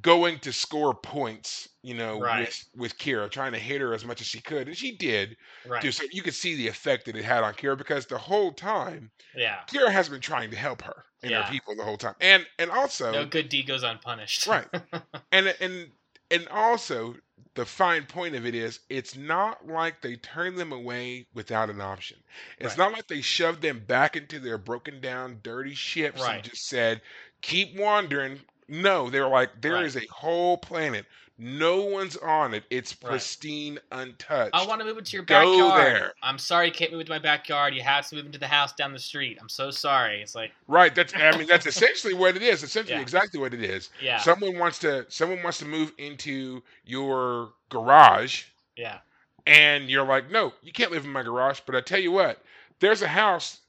going 0.00 0.38
to 0.40 0.52
score 0.52 0.94
points, 0.94 1.68
you 1.82 1.94
know, 1.94 2.18
Right. 2.18 2.38
with 2.38 2.64
with 2.74 2.98
Kira, 2.98 3.30
trying 3.30 3.52
to 3.52 3.58
hit 3.58 3.80
her 3.80 3.94
as 3.94 4.04
much 4.04 4.20
as 4.20 4.26
she 4.26 4.40
could, 4.40 4.68
and 4.68 4.76
she 4.76 4.96
did. 4.96 5.36
Right. 5.64 5.92
So 5.92 6.04
you 6.12 6.22
could 6.22 6.34
see 6.34 6.56
the 6.56 6.68
effect 6.68 7.06
that 7.06 7.16
it 7.16 7.24
had 7.24 7.44
on 7.44 7.54
Kira 7.54 7.76
because 7.78 8.06
the 8.06 8.18
whole 8.18 8.52
time 8.52 9.10
Yeah. 9.34 9.64
Kira 9.68 9.90
has 9.92 10.08
been 10.08 10.20
trying 10.20 10.50
to 10.52 10.56
help 10.56 10.82
her 10.82 11.04
and 11.22 11.32
Yeah. 11.32 11.36
her 11.36 11.44
people 11.44 11.76
the 11.76 11.84
whole 11.84 11.98
time, 11.98 12.16
and 12.20 12.46
and 12.58 12.70
also 12.70 13.12
No 13.12 13.26
good 13.26 13.48
deed 13.50 13.66
goes 13.66 13.82
unpunished. 13.82 14.46
right, 14.46 14.68
and 15.32 15.48
and 15.60 15.92
and 16.30 16.48
also 16.48 17.16
the 17.54 17.64
fine 17.66 18.06
point 18.06 18.34
of 18.34 18.46
it 18.46 18.54
is 18.54 18.80
it's 18.88 19.16
not 19.16 19.66
like 19.66 20.00
they 20.02 20.16
turn 20.16 20.54
them 20.56 20.72
away 20.72 21.26
without 21.34 21.70
an 21.70 21.80
option. 21.80 22.18
It's 22.58 22.76
Right. 22.76 22.78
not 22.78 22.92
like 22.92 23.06
they 23.08 23.20
shoved 23.22 23.62
them 23.62 23.80
back 23.84 24.16
into 24.16 24.38
their 24.38 24.58
broken 24.58 25.00
down, 25.00 25.40
dirty 25.42 25.74
ships 25.74 26.22
Right. 26.22 26.28
and 26.28 26.42
just 26.44 26.68
said, 26.68 27.02
"Keep 27.42 27.76
wandering." 27.76 28.44
No, 28.68 29.08
they're 29.10 29.28
like, 29.28 29.60
there 29.60 29.74
Right. 29.74 29.84
is 29.86 29.96
a 29.96 30.06
whole 30.10 30.58
planet. 30.58 31.06
No 31.40 31.82
one's 31.82 32.16
on 32.16 32.52
it. 32.52 32.64
It's 32.68 32.96
Right. 33.00 33.10
pristine, 33.12 33.78
untouched. 33.92 34.50
I 34.54 34.66
want 34.66 34.80
to 34.80 34.84
move 34.84 34.98
into 34.98 35.12
your 35.16 35.22
Go 35.24 35.68
backyard. 35.68 35.86
there. 35.86 36.14
I'm 36.20 36.36
sorry 36.38 36.66
you 36.66 36.72
can't 36.72 36.90
move 36.90 37.00
into 37.02 37.12
my 37.12 37.20
backyard. 37.20 37.74
You 37.74 37.82
have 37.82 38.08
to 38.08 38.16
move 38.16 38.26
into 38.26 38.38
the 38.40 38.48
house 38.48 38.72
down 38.72 38.92
the 38.92 38.98
street. 38.98 39.38
I'm 39.40 39.48
so 39.48 39.70
sorry. 39.70 40.20
It's 40.20 40.34
like, 40.34 40.52
Right. 40.66 40.92
That's. 40.94 41.14
I 41.14 41.36
mean, 41.36 41.46
that's 41.46 41.66
essentially 41.66 42.12
what 42.12 42.34
it 42.36 42.42
is. 42.42 42.64
Essentially, 42.64 42.96
Yeah. 42.96 43.02
exactly 43.02 43.38
what 43.38 43.54
it 43.54 43.62
is. 43.62 43.90
yeah, 44.00 44.18
Someone 44.18 44.58
wants 44.58 44.80
to. 44.80 45.06
Someone 45.08 45.40
wants 45.44 45.58
to 45.58 45.64
move 45.64 45.92
into 45.96 46.60
your 46.84 47.52
garage, 47.68 48.44
yeah, 48.76 48.98
and 49.46 49.88
you're 49.88 50.04
like, 50.04 50.30
"No, 50.32 50.52
you 50.62 50.72
can't 50.72 50.90
live 50.90 51.04
in 51.04 51.12
my 51.12 51.22
garage." 51.22 51.60
But 51.64 51.76
I 51.76 51.80
tell 51.82 52.00
you 52.00 52.10
what, 52.10 52.42
there's 52.80 53.02
a 53.02 53.08
house, 53.08 53.60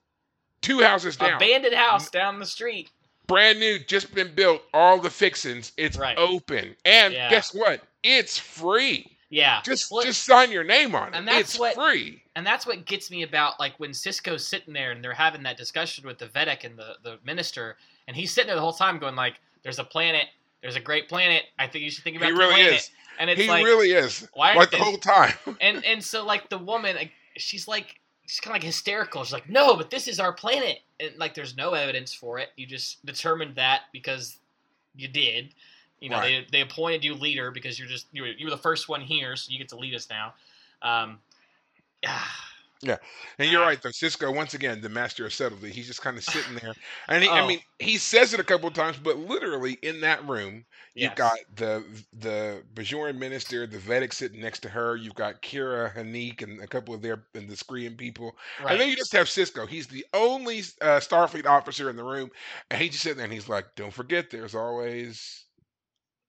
two 0.62 0.82
houses 0.82 1.18
down, 1.18 1.34
abandoned 1.36 1.76
house 1.76 2.10
down 2.10 2.40
the 2.40 2.46
street. 2.48 2.90
Brand 3.30 3.60
new, 3.60 3.80
just 3.80 4.14
been 4.14 4.34
built, 4.36 4.62
all 4.74 5.00
the 5.00 5.10
fixings. 5.10 5.72
It's 5.78 5.96
Right. 5.98 6.18
open, 6.18 6.76
and 6.84 7.14
Yeah. 7.14 7.30
guess 7.30 7.54
what? 7.54 7.82
It's 8.04 8.38
free. 8.38 9.16
Yeah, 9.32 9.62
Just, 9.64 9.92
Well, 9.92 10.04
just 10.04 10.24
sign 10.26 10.52
your 10.52 10.64
name 10.64 10.96
on 10.96 11.14
it. 11.14 11.18
and 11.18 11.28
that's 11.28 11.52
it's 11.52 11.60
what- 11.60 11.76
free. 11.76 12.24
and 12.36 12.44
that's 12.46 12.66
what 12.66 12.84
gets 12.86 13.12
me 13.12 13.22
about 13.22 13.60
like 13.60 13.80
when 13.80 13.92
Sisko's 13.92 14.46
sitting 14.48 14.74
there 14.74 14.90
and 14.92 15.04
they're 15.04 15.14
having 15.14 15.44
that 15.44 15.56
discussion 15.56 16.08
with 16.08 16.18
the 16.18 16.26
Vedek 16.26 16.64
and 16.64 16.78
the 16.80 16.98
the 17.04 17.20
minister, 17.24 17.78
and 18.08 18.18
he's 18.18 18.34
sitting 18.34 18.48
there 18.48 18.56
the 18.56 18.62
whole 18.62 18.74
time 18.74 18.98
going 18.98 19.16
like, 19.16 19.36
"There's 19.62 19.78
a 19.78 19.84
planet. 19.84 20.28
There's 20.62 20.76
a 20.76 20.80
great 20.80 21.08
planet. 21.08 21.46
I 21.60 21.68
think 21.68 21.84
you 21.86 21.92
should 21.92 22.04
think 22.04 22.18
about 22.18 22.26
He 22.26 22.32
the 22.34 22.40
really 22.40 22.54
planet." 22.56 22.74
is. 22.74 22.92
And 23.20 23.30
it's 23.30 23.40
He 23.42 23.48
like, 23.48 23.64
really 23.66 23.92
is. 23.92 24.28
why 24.34 24.54
Like 24.56 24.72
the 24.72 24.78
whole 24.78 24.98
time. 24.98 25.38
and 25.62 25.86
and 25.86 26.04
so 26.04 26.26
like 26.26 26.50
the 26.50 26.58
woman 26.58 26.98
she's 27.38 27.68
like 27.68 28.00
she's 28.30 28.40
kind 28.40 28.52
of 28.56 28.62
like 28.62 28.64
hysterical. 28.64 29.24
She's 29.24 29.34
like 29.34 29.50
no 29.50 29.76
but 29.76 29.90
this 29.90 30.08
is 30.08 30.20
our 30.20 30.32
planet. 30.32 30.80
And 31.00 31.12
like 31.18 31.34
there's 31.34 31.58
no 31.58 31.74
evidence 31.74 32.14
for 32.14 32.38
it. 32.40 32.50
You 32.56 32.66
just 32.68 33.04
determined 33.06 33.56
that 33.56 33.82
because 33.92 34.38
you 34.96 35.08
did. 35.08 35.50
You 36.00 36.10
know 36.10 36.18
Right. 36.18 36.46
they, 36.52 36.60
they 36.60 36.62
appointed 36.62 37.04
you 37.04 37.16
leader 37.16 37.52
because 37.52 37.78
you're 37.80 37.88
just 37.88 38.06
you 38.12 38.22
were, 38.22 38.28
you 38.30 38.46
were 38.46 38.52
the 38.52 38.58
first 38.58 38.88
one 38.88 39.02
here 39.02 39.36
so 39.36 39.52
you 39.52 39.58
get 39.58 39.70
to 39.70 39.78
lead 39.78 39.96
us 39.96 40.08
now. 40.10 40.34
Um 40.82 41.18
ah, 42.06 42.38
Yeah, 42.82 42.96
and 43.38 43.52
you're 43.52 43.62
right, 43.62 43.82
though. 43.82 43.90
Sisko, 43.90 44.34
once 44.34 44.54
again, 44.54 44.80
the 44.80 44.88
master 44.88 45.26
of 45.26 45.34
subtlety. 45.34 45.70
He's 45.72 45.88
just 45.88 46.02
kind 46.02 46.18
of 46.18 46.24
sitting 46.36 46.56
there, 46.56 46.74
and 47.10 47.24
he, 47.24 47.30
I 47.30 47.42
Oh. 47.42 47.48
mean, 47.48 47.60
he 47.80 47.98
says 47.98 48.34
it 48.34 48.40
a 48.40 48.44
couple 48.44 48.70
of 48.70 48.74
times, 48.74 48.98
but 48.98 49.18
literally 49.18 49.74
in 49.82 50.00
that 50.02 50.26
room, 50.28 50.66
you've 50.96 51.16
got 51.16 51.38
the 51.56 51.84
the 52.14 52.64
Bajoran 52.74 53.18
minister, 53.18 53.68
the 53.68 53.80
Vedek 53.80 54.14
sitting 54.14 54.40
next 54.40 54.60
to 54.62 54.70
her. 54.70 54.96
You've 54.96 55.16
got 55.16 55.42
Kira, 55.42 55.94
Haneek, 55.94 56.42
and 56.42 56.62
a 56.62 56.68
couple 56.68 56.94
of 56.96 57.02
their 57.02 57.26
and 57.36 57.50
the 57.50 57.58
Scream 57.58 57.98
people, 57.98 58.38
right. 58.64 58.72
and 58.72 58.80
then 58.80 58.88
you 58.90 58.96
just 58.96 59.12
have 59.12 59.28
Sisko. 59.28 59.68
He's 59.68 59.88
the 59.88 60.06
only 60.14 60.60
uh, 60.82 61.00
Starfleet 61.02 61.46
officer 61.46 61.90
in 61.90 61.98
the 61.98 62.04
room, 62.04 62.30
and 62.72 62.82
he's 62.82 62.92
just 62.92 63.04
sitting 63.04 63.18
there, 63.18 63.26
and 63.26 63.34
he's 63.34 63.50
like, 63.50 63.66
"Don't 63.76 63.94
forget, 63.94 64.30
there's 64.30 64.56
always 64.56 65.46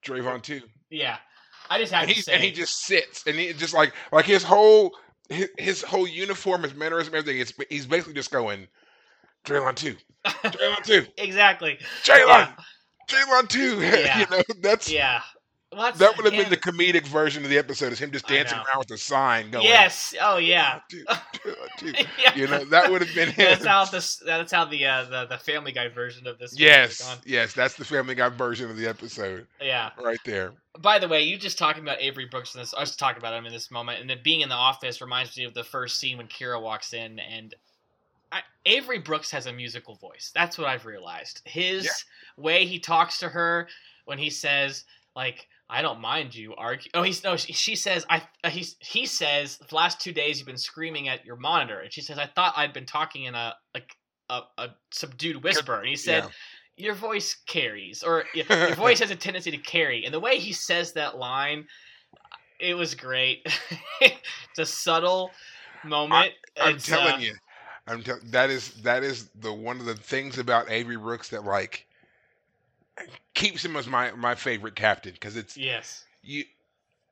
Draylon 0.05 0.42
too." 0.42 0.62
yeah 0.90 1.18
i 1.68 1.78
just 1.78 1.92
have 1.92 2.09
and 2.09 2.16
to 2.16 2.22
say 2.22 2.32
and 2.34 2.42
he 2.42 2.51
just 2.51 2.80
sits 2.84 3.24
and 3.26 3.36
he 3.36 3.53
just 3.53 3.74
like 3.74 3.92
like 4.12 4.24
his 4.24 4.42
whole 4.42 4.92
his, 5.30 5.48
his 5.58 5.82
whole 5.82 6.06
uniform, 6.06 6.62
his 6.64 6.74
mannerism, 6.74 7.14
everything. 7.14 7.40
It's 7.40 7.54
he's 7.70 7.86
basically 7.86 8.14
just 8.14 8.30
going, 8.30 8.66
Draylon 9.44 9.76
two, 9.76 9.96
Draylon 10.26 10.84
two, 10.84 11.06
exactly 11.16 11.78
Draylon, 12.04 12.52
Draylon 13.08 13.48
two. 13.48 13.80
Yeah. 13.80 14.18
you 14.20 14.26
know 14.30 14.42
that's 14.60 14.92
yeah 14.92 15.22
well, 15.72 15.92
that 15.92 16.16
would 16.16 16.24
have 16.26 16.34
been 16.34 16.50
the 16.50 16.56
comedic 16.56 17.06
version 17.06 17.44
of 17.44 17.50
the 17.50 17.56
episode, 17.58 17.92
is 17.92 17.98
him 18.00 18.10
just 18.10 18.26
dancing 18.26 18.58
around 18.58 18.78
with 18.78 18.90
a 18.90 18.98
sign 18.98 19.50
going, 19.50 19.64
yes 19.66 20.14
oh 20.20 20.36
yeah 20.38 20.80
Draylon 20.90 21.20
two, 21.76 21.92
Draylon 21.92 22.06
yeah. 22.22 22.34
You 22.34 22.46
know 22.48 22.64
that 22.66 22.90
would 22.90 23.02
have 23.02 23.14
been 23.14 23.28
him. 23.32 23.46
that's 23.50 23.64
how 23.66 23.84
this 23.84 24.16
that's 24.16 24.52
how 24.52 24.64
the 24.64 24.84
uh 24.84 25.04
the, 25.04 25.26
the 25.26 25.38
family 25.38 25.70
guy 25.72 25.88
version 25.88 26.26
of 26.26 26.38
this 26.38 26.58
Yes, 26.58 27.00
gone. 27.06 27.18
yes, 27.24 27.52
that's 27.54 27.74
the 27.74 27.84
Family 27.84 28.14
Guy 28.14 28.28
version 28.30 28.68
of 28.70 28.76
the 28.76 28.86
episode 28.88 29.46
yeah 29.60 29.90
right 30.02 30.18
there. 30.24 30.52
By 30.80 30.98
the 30.98 31.08
way, 31.08 31.22
you 31.22 31.36
just 31.36 31.58
talking 31.58 31.82
about 31.82 32.00
Avery 32.00 32.26
Brooks 32.26 32.54
in 32.54 32.60
this. 32.60 32.72
I 32.74 32.80
was 32.80 32.94
talking 32.96 33.20
about 33.20 33.34
him 33.34 33.44
in 33.46 33.52
this 33.52 33.70
moment, 33.70 34.00
and 34.00 34.08
then 34.08 34.18
being 34.24 34.40
in 34.40 34.48
the 34.48 34.54
office 34.54 35.00
reminds 35.00 35.36
me 35.36 35.44
of 35.44 35.52
the 35.54 35.64
first 35.64 35.98
scene 35.98 36.16
when 36.18 36.28
Kira 36.28 36.60
walks 36.62 36.92
in, 36.94 37.18
and 37.18 37.54
I, 38.32 38.40
Avery 38.66 38.98
Brooks 38.98 39.30
has 39.32 39.46
a 39.46 39.52
musical 39.52 39.96
voice. 39.96 40.30
That's 40.34 40.56
what 40.58 40.68
I've 40.68 40.86
realized. 40.86 41.42
His 41.44 41.84
Yeah. 41.84 41.90
way 42.44 42.66
he 42.66 42.78
talks 42.78 43.18
to 43.18 43.28
her 43.28 43.68
when 44.04 44.18
he 44.18 44.30
says 44.30 44.84
like. 45.14 45.48
I 45.70 45.82
don't 45.82 46.00
mind 46.00 46.34
you 46.34 46.54
argue. 46.56 46.90
Oh, 46.94 47.02
he's 47.02 47.22
no. 47.22 47.36
She, 47.36 47.52
she 47.52 47.76
says 47.76 48.04
I. 48.10 48.22
Uh, 48.42 48.50
he's 48.50 48.76
he 48.80 49.06
says 49.06 49.58
the 49.68 49.74
last 49.74 50.00
two 50.00 50.12
days 50.12 50.38
you've 50.38 50.46
been 50.46 50.56
screaming 50.58 51.08
at 51.08 51.24
your 51.24 51.36
monitor, 51.36 51.78
and 51.80 51.92
she 51.92 52.00
says 52.00 52.18
I 52.18 52.26
thought 52.26 52.54
I'd 52.56 52.72
been 52.72 52.86
talking 52.86 53.24
in 53.24 53.34
a 53.34 53.54
like 53.74 53.94
a, 54.28 54.40
a 54.58 54.68
subdued 54.90 55.42
whisper, 55.44 55.78
and 55.78 55.88
he 55.88 55.96
said 55.96 56.24
Yeah. 56.24 56.86
your 56.86 56.94
voice 56.94 57.36
carries 57.46 58.02
or 58.02 58.24
your 58.34 58.74
voice 58.74 58.98
has 59.00 59.10
a 59.10 59.16
tendency 59.16 59.50
to 59.50 59.58
carry 59.58 60.04
and 60.04 60.12
the 60.14 60.20
way 60.20 60.38
he 60.38 60.52
says 60.52 60.92
that 60.94 61.18
line 61.18 61.66
it 62.58 62.74
was 62.74 62.94
great 62.94 63.46
it's 64.00 64.58
a 64.58 64.64
subtle 64.66 65.30
moment 65.84 66.32
I'm 66.60 66.76
It's, 66.76 66.86
telling 66.86 67.14
uh, 67.14 67.18
you, 67.18 67.34
I'm 67.86 68.02
tell- 68.02 68.20
that 68.26 68.50
is 68.50 68.70
that 68.82 69.02
is 69.02 69.28
the 69.40 69.52
one 69.52 69.78
of 69.80 69.86
the 69.86 69.94
things 69.94 70.38
about 70.38 70.70
Avery 70.70 70.96
Brooks 70.96 71.28
that 71.30 71.44
like 71.44 71.86
keeps 73.34 73.64
him 73.64 73.76
as 73.76 73.86
my 73.86 74.11
my 74.12 74.34
favorite 74.34 74.74
captain 74.76 75.12
because 75.12 75.36
it's 75.36 75.57
yes 75.57 76.05
you 76.22 76.44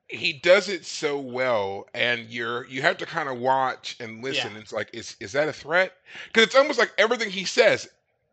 he 0.08 0.32
does 0.32 0.68
it 0.68 0.84
so 0.86 1.18
well 1.18 1.86
and 1.94 2.26
you're 2.30 2.66
you 2.66 2.80
have 2.82 2.96
to 2.98 3.06
kind 3.06 3.28
of 3.28 3.38
watch 3.38 3.96
and 4.00 4.22
listen 4.24 4.52
Yeah. 4.54 4.60
it's 4.60 4.72
like 4.72 4.90
is 4.92 5.16
is 5.20 5.32
that 5.32 5.48
a 5.48 5.52
threat 5.52 5.92
because 6.26 6.44
it's 6.44 6.56
almost 6.56 6.78
like 6.78 6.92
everything 6.98 7.30
he 7.30 7.44
says 7.44 7.88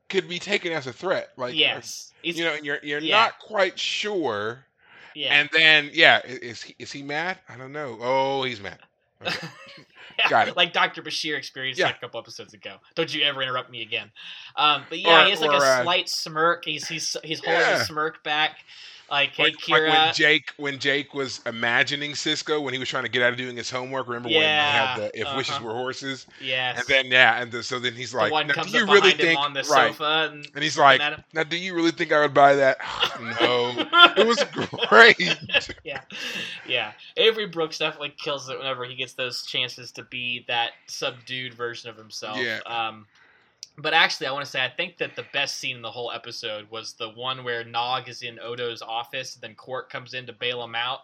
could 0.09 0.29
be 0.29 0.39
taken 0.39 0.71
as 0.71 0.87
a 0.87 0.93
threat 0.93 1.29
like 1.37 1.55
yes 1.55 2.13
it's, 2.23 2.37
you 2.37 2.43
know 2.45 2.53
and 2.53 2.65
you're 2.65 2.79
you're 2.83 2.99
yeah. 2.99 3.15
not 3.17 3.39
quite 3.39 3.77
sure 3.79 4.65
Yeah. 5.15 5.33
And 5.33 5.49
then 5.53 5.89
yeah, 5.93 6.19
i- 6.25 6.27
is 6.27 6.61
he, 6.61 6.75
is 6.77 6.91
he 6.91 7.01
mad? 7.01 7.39
I 7.47 7.55
don't 7.55 7.71
know. 7.71 7.97
Oh, 8.01 8.43
he's 8.43 8.59
mad. 8.59 8.79
Okay. 9.25 9.47
Got 10.29 10.47
it. 10.47 10.57
Like 10.57 10.71
Dr. 10.73 11.01
Bashir 11.01 11.37
experienced 11.37 11.79
Yeah. 11.79 11.87
like 11.87 11.97
a 11.97 11.99
couple 11.99 12.19
episodes 12.19 12.53
ago. 12.53 12.77
Don't 12.95 13.13
you 13.13 13.23
ever 13.23 13.41
interrupt 13.41 13.69
me 13.69 13.81
again. 13.81 14.11
Um, 14.55 14.83
but 14.89 14.99
yeah, 14.99 15.21
Or- 15.21 15.25
he 15.25 15.31
has 15.31 15.41
like 15.41 15.51
or, 15.51 15.63
a 15.63 15.67
uh, 15.67 15.83
slight 15.83 16.09
smirk. 16.09 16.65
He's 16.65 16.87
he's 16.87 17.15
he's 17.23 17.39
holding 17.43 17.59
Yeah. 17.61 17.79
his 17.79 17.87
smirk 17.87 18.23
back. 18.23 18.59
Like, 19.09 19.31
hey, 19.31 19.43
Like, 19.43 19.53
like 19.69 19.81
Kira. 19.81 19.89
when 19.89 20.13
Jake 20.13 20.53
when 20.57 20.79
Jake 20.79 21.13
was 21.13 21.41
imagining 21.45 22.11
Sisko 22.11 22.61
when 22.61 22.73
he 22.73 22.79
was 22.79 22.89
trying 22.89 23.03
to 23.03 23.09
get 23.09 23.21
out 23.21 23.31
of 23.31 23.37
doing 23.37 23.55
his 23.55 23.69
homework. 23.69 24.07
Remember 24.07 24.29
when 24.29 24.39
they 24.39 24.45
had 24.45 24.97
the 24.97 25.19
if 25.19 25.35
wishes 25.35 25.55
uh-huh. 25.55 25.65
were 25.65 25.73
horses? 25.73 26.25
yes. 26.41 26.79
And 26.79 26.87
then 26.87 27.11
yeah, 27.11 27.41
and 27.41 27.51
the, 27.51 27.63
so 27.63 27.79
then 27.79 27.93
he's 27.93 28.13
like, 28.13 28.31
one 28.31 28.47
now, 28.47 28.53
comes 28.53 28.71
do 28.71 28.77
you 28.79 28.85
really 28.85 29.11
think 29.11 29.39
on 29.39 29.53
the 29.53 29.63
right? 29.63 29.91
sofa 29.91 30.29
and, 30.31 30.47
And 30.55 30.63
he's 30.63 30.77
like, 30.77 31.01
now 31.33 31.43
do 31.43 31.57
you 31.57 31.75
really 31.75 31.91
think 31.91 32.11
I 32.11 32.21
would 32.21 32.33
buy 32.33 32.55
that? 32.55 32.77
no, 33.41 33.73
it 34.17 34.25
was 34.25 34.43
great. 34.89 35.17
yeah, 35.83 36.01
yeah. 36.67 36.91
Avery 37.17 37.47
Brooks 37.47 37.77
definitely 37.77 38.13
kills 38.17 38.49
it 38.49 38.57
whenever 38.57 38.85
he 38.85 38.95
gets 38.95 39.13
those 39.13 39.45
chances 39.45 39.91
to 39.93 40.03
be 40.03 40.45
that 40.47 40.71
subdued 40.87 41.53
version 41.53 41.89
of 41.89 41.97
himself. 41.97 42.37
Yeah. 42.37 42.59
Um, 42.65 43.05
but 43.77 43.93
actually, 43.93 44.27
I 44.27 44.31
want 44.31 44.45
to 44.45 44.51
say 44.51 44.63
I 44.63 44.69
think 44.69 44.97
that 44.97 45.15
the 45.15 45.25
best 45.33 45.55
scene 45.55 45.75
in 45.75 45.81
the 45.81 45.91
whole 45.91 46.11
episode 46.11 46.69
was 46.69 46.93
the 46.93 47.09
one 47.09 47.43
where 47.43 47.63
Nog 47.63 48.07
is 48.07 48.21
in 48.21 48.39
Odo's 48.39 48.81
office, 48.81 49.35
then 49.35 49.55
Quark 49.55 49.89
comes 49.89 50.13
in 50.13 50.25
to 50.27 50.33
bail 50.33 50.63
him 50.63 50.75
out. 50.75 51.01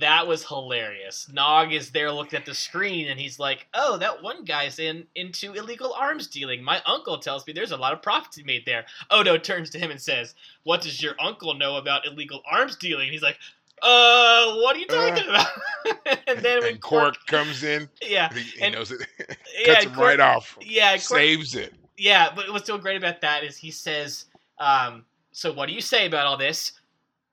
That 0.00 0.26
was 0.26 0.48
hilarious. 0.48 1.30
Nog 1.32 1.72
is 1.72 1.92
there 1.92 2.10
looking 2.10 2.36
at 2.36 2.46
the 2.46 2.54
screen, 2.54 3.06
and 3.06 3.20
he's 3.20 3.38
like, 3.38 3.68
"Oh, 3.74 3.96
that 3.98 4.22
one 4.22 4.44
guy's 4.44 4.80
in 4.80 5.06
into 5.14 5.52
illegal 5.52 5.92
arms 5.92 6.26
dealing. 6.26 6.64
My 6.64 6.82
uncle 6.84 7.18
tells 7.18 7.46
me 7.46 7.52
there's 7.52 7.70
a 7.70 7.76
lot 7.76 7.92
of 7.92 8.02
profit 8.02 8.32
to 8.32 8.42
be 8.42 8.52
made 8.54 8.66
there." 8.66 8.86
Odo 9.10 9.38
turns 9.38 9.70
to 9.70 9.78
him 9.78 9.92
and 9.92 10.02
says, 10.02 10.34
"What 10.64 10.82
does 10.82 11.00
your 11.00 11.14
uncle 11.20 11.54
know 11.54 11.76
about 11.76 12.06
illegal 12.06 12.42
arms 12.44 12.74
dealing?" 12.74 13.12
He's 13.12 13.22
like, 13.22 13.38
"Uh, 13.82 14.54
what 14.56 14.76
are 14.76 14.78
you 14.78 14.86
talking 14.86 15.24
about?" 15.28 15.46
and 16.26 16.38
then 16.40 16.60
when 16.60 16.72
and 16.72 16.80
Quark 16.80 17.16
comes 17.26 17.62
in, 17.62 17.88
yeah, 18.02 18.32
he, 18.32 18.40
he 18.40 18.62
and- 18.62 18.74
knows 18.74 18.90
it, 18.92 19.00
yeah, 19.58 19.74
cuts 19.74 19.84
him 19.86 19.94
Quark- 19.94 20.06
right 20.08 20.20
off, 20.20 20.56
yeah, 20.62 20.90
Quark, 20.92 21.00
saves 21.20 21.54
it. 21.54 21.74
yeah. 21.96 22.30
But 22.34 22.50
what's 22.52 22.66
so 22.66 22.78
great 22.78 22.96
about 22.96 23.20
that 23.22 23.44
is 23.44 23.56
he 23.56 23.70
says, 23.70 24.26
um, 24.58 25.04
"So 25.32 25.52
what 25.52 25.66
do 25.68 25.74
you 25.74 25.80
say 25.80 26.06
about 26.06 26.26
all 26.26 26.36
this?" 26.36 26.72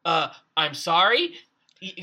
Uh, 0.05 0.29
I'm 0.57 0.73
sorry. 0.73 1.35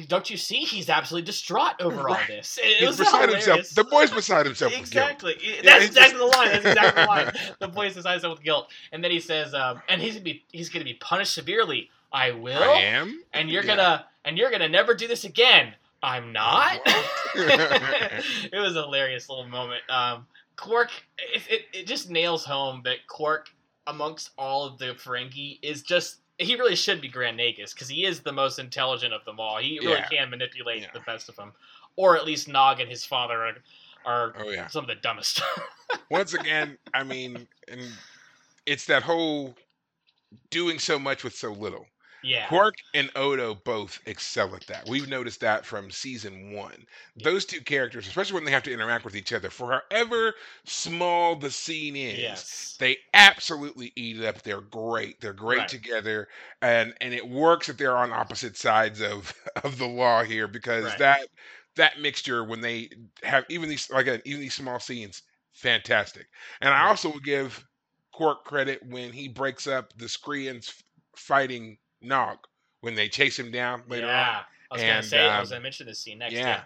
Don't 0.08 0.28
you 0.28 0.36
see? 0.36 0.56
He's 0.58 0.88
absolutely 0.90 1.24
distraught 1.26 1.74
over 1.80 2.08
all 2.08 2.18
this. 2.26 2.58
It, 2.60 2.78
He's 2.78 2.88
was 2.88 2.96
beside 2.98 3.28
hilarious. 3.28 3.46
himself. 3.46 3.70
The 3.76 3.84
boy's 3.84 4.10
beside 4.10 4.44
himself. 4.44 4.72
with 4.72 4.90
guilt. 4.90 5.08
Exactly. 5.12 5.36
Yeah, 5.40 5.60
That's 5.62 5.80
he's 5.82 5.90
exactly 5.90 6.18
the 6.18 6.24
line. 6.24 6.48
That's 6.48 6.66
exactly 6.66 7.02
the 7.02 7.08
line. 7.08 7.32
The 7.60 7.68
boy 7.68 7.84
decides 7.86 8.06
himself 8.06 8.38
with 8.38 8.44
guilt, 8.44 8.70
and 8.90 9.04
then 9.04 9.12
he 9.12 9.20
says, 9.20 9.54
um, 9.54 9.80
"And 9.88 10.02
he's 10.02 10.14
gonna 10.14 10.24
be 10.24 10.44
he's 10.50 10.68
gonna 10.68 10.84
be 10.84 10.94
punished 10.94 11.32
severely. 11.32 11.90
I 12.12 12.32
will, 12.32 12.60
I 12.60 12.80
am. 12.80 13.22
and 13.34 13.48
you're 13.50 13.62
Yeah. 13.62 13.76
gonna 13.76 14.06
and 14.28 14.36
you're 14.38 14.50
gonna 14.50 14.68
never 14.68 14.94
do 14.94 15.08
this 15.08 15.24
again. 15.24 15.74
I'm 16.02 16.32
not." 16.32 16.78
It 17.34 18.58
was 18.60 18.76
a 18.76 18.82
hilarious 18.82 19.28
little 19.28 19.46
moment. 19.48 19.82
Um, 19.88 20.26
Quark, 20.56 20.90
it, 21.18 21.42
it, 21.48 21.62
it 21.72 21.86
just 21.86 22.10
nails 22.10 22.44
home 22.44 22.82
that 22.84 23.06
Quark, 23.06 23.48
amongst 23.86 24.30
all 24.38 24.64
of 24.66 24.78
the 24.78 24.86
Ferengi, 24.94 25.58
is 25.62 25.82
just 25.82 26.18
he 26.38 26.54
really 26.56 26.76
should 26.76 27.00
be 27.00 27.08
Grand 27.08 27.38
Nagus 27.38 27.72
because 27.74 27.88
he 27.88 28.04
is 28.04 28.20
the 28.20 28.32
most 28.32 28.58
intelligent 28.58 29.12
of 29.12 29.24
them 29.24 29.40
all. 29.40 29.58
He 29.58 29.78
really 29.80 29.94
Yeah. 29.94 30.06
can 30.08 30.30
manipulate 30.30 30.82
Yeah. 30.82 30.88
the 30.94 31.00
best 31.00 31.28
of 31.28 31.36
them, 31.36 31.52
or 31.96 32.16
at 32.16 32.24
least 32.24 32.48
Nog 32.48 32.80
and 32.80 32.88
his 32.90 33.04
father 33.04 33.34
are, 33.44 33.54
are 34.04 34.34
Oh 34.38 34.50
yeah. 34.50 34.66
some 34.68 34.84
of 34.84 34.88
the 34.88 34.94
dumbest. 34.96 35.42
Once 36.10 36.34
again, 36.34 36.76
I 36.94 37.02
mean, 37.04 37.46
and 37.68 37.80
it's 38.66 38.84
that 38.86 39.02
whole 39.02 39.54
doing 40.50 40.78
so 40.78 40.98
much 40.98 41.24
with 41.24 41.34
so 41.34 41.52
little. 41.52 41.86
Yeah, 42.22 42.50
Quark 42.50 42.76
and 42.94 43.10
Odo 43.16 43.54
both 43.54 44.00
excel 44.06 44.54
at 44.54 44.66
that. 44.68 44.86
We've 44.86 45.06
noticed 45.08 45.40
that 45.40 45.66
from 45.66 45.90
season 45.90 46.52
one. 46.52 46.86
Those 47.16 47.44
two 47.44 47.60
characters, 47.60 48.06
especially 48.08 48.34
when 48.34 48.44
they 48.44 48.50
have 48.52 48.62
to 48.64 48.72
interact 48.72 49.04
with 49.04 49.16
each 49.16 49.32
other, 49.32 49.50
for 49.50 49.84
however 49.90 50.34
small 50.64 51.36
the 51.36 51.50
scene 51.50 51.96
is, 51.96 52.46
yes, 52.46 52.78
they 52.78 52.98
absolutely 53.14 53.92
eat 53.96 54.18
it 54.20 54.24
up. 54.24 54.42
They're 54.42 54.60
great. 54.60 55.20
They're 55.20 55.32
great 55.32 55.68
Right. 55.68 55.68
together, 55.68 56.28
and 56.62 56.94
and 57.00 57.12
it 57.14 57.28
works 57.28 57.66
that 57.68 57.78
they're 57.78 57.96
on 57.96 58.12
opposite 58.12 58.56
sides 58.56 59.00
of 59.02 59.32
of 59.64 59.78
the 59.78 59.86
law 59.88 60.22
here 60.24 60.48
because 60.48 60.94
Right. 60.94 60.96
that 60.96 61.28
that 61.76 62.00
mixture 62.00 62.42
when 62.44 62.60
they 62.60 62.90
have 63.22 63.44
even 63.48 63.68
these 63.68 63.90
like 63.90 64.06
again, 64.06 64.22
even 64.24 64.40
these 64.40 64.54
small 64.54 64.80
scenes, 64.80 65.22
fantastic. 65.52 66.26
And 66.60 66.72
I 66.74 66.86
Right. 66.86 66.88
also 66.88 67.12
would 67.12 67.24
give 67.24 67.64
Quark 68.12 68.44
credit 68.44 68.82
when 68.84 69.12
he 69.12 69.28
breaks 69.28 69.66
up 69.66 69.92
the 69.96 70.06
Skrreeans 70.06 70.68
f- 70.70 70.82
fighting 71.16 71.78
Nog 72.00 72.38
when 72.80 72.94
they 72.94 73.08
chase 73.08 73.38
him 73.38 73.50
down 73.50 73.84
later 73.88 74.12
on. 74.12 74.28
yeah. 74.28 74.44
I 74.70 74.74
was 74.74 74.84
gonna 74.84 75.02
And, 75.02 75.02
say 75.02 75.30
I 75.30 75.40
um, 75.40 75.40
was 75.40 75.50
gonna 75.50 75.62
mention 75.62 75.86
this 75.86 76.00
scene 76.00 76.18
next. 76.18 76.46
Yeah. 76.46 76.46
Yeah, 76.46 76.64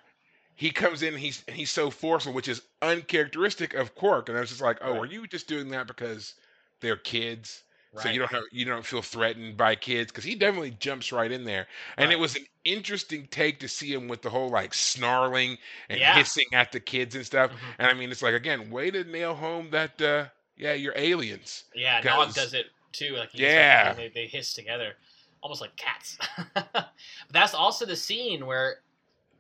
He 0.57 0.71
comes 0.73 1.03
in, 1.03 1.17
he's 1.17 1.45
he's 1.51 1.71
so 1.71 1.91
forceful, 1.91 2.33
which 2.35 2.49
is 2.49 2.63
uncharacteristic 2.83 3.75
of 3.75 3.95
Quark. 3.95 4.29
And 4.29 4.39
I 4.39 4.43
was 4.43 4.51
just 4.51 4.63
like, 4.63 4.79
oh, 4.83 4.99
Right. 4.99 5.01
are 5.01 5.07
you 5.07 5.27
just 5.27 5.49
doing 5.49 5.69
that 5.71 5.87
because 5.89 6.35
they're 6.81 6.97
kids? 6.97 7.65
right. 7.93 7.97
So 7.97 8.09
you 8.09 8.19
don't 8.19 8.31
have 8.33 8.45
you 8.53 8.65
don't 8.67 8.87
feel 8.87 9.03
threatened 9.03 9.57
by 9.57 9.77
kids 9.77 10.13
because 10.13 10.25
he 10.25 10.35
definitely 10.35 10.73
jumps 10.73 11.13
right 11.13 11.31
in 11.33 11.45
there, 11.45 11.69
and 11.99 12.13
it 12.13 12.19
was 12.19 12.37
an 12.37 12.47
interesting 12.65 13.29
take 13.29 13.61
to 13.61 13.69
see 13.69 13.93
him 13.93 14.09
with 14.09 14.23
the 14.23 14.31
whole 14.31 14.51
like 14.51 14.75
snarling 14.75 15.59
and 15.91 16.01
Yeah. 16.01 16.05
hissing 16.05 16.47
at 16.55 16.73
the 16.73 16.81
kids 16.81 17.15
and 17.17 17.27
stuff. 17.27 17.51
Mhm. 17.51 17.77
And 17.79 17.89
I 17.91 17.95
mean, 17.95 18.11
it's 18.11 18.23
like 18.23 18.35
again, 18.35 18.71
way 18.71 18.91
to 18.91 19.05
nail 19.05 19.35
home 19.35 19.71
that 19.71 20.01
uh 20.03 20.29
yeah, 20.57 20.75
you're 20.75 20.95
aliens. 20.97 21.65
Yeah, 21.75 22.01
Nog 22.05 22.35
does 22.35 22.55
it 22.55 22.67
too. 22.93 23.17
Like 23.17 23.31
Yeah. 23.37 23.79
yeah, 23.79 23.95
they, 23.95 24.09
they 24.09 24.27
hiss 24.27 24.53
together, 24.53 24.97
almost 25.43 25.61
like 25.61 25.75
cats. 25.77 26.19
but 26.55 26.91
that's 27.33 27.55
also 27.55 27.85
the 27.87 27.97
scene 27.97 28.47
where, 28.47 28.77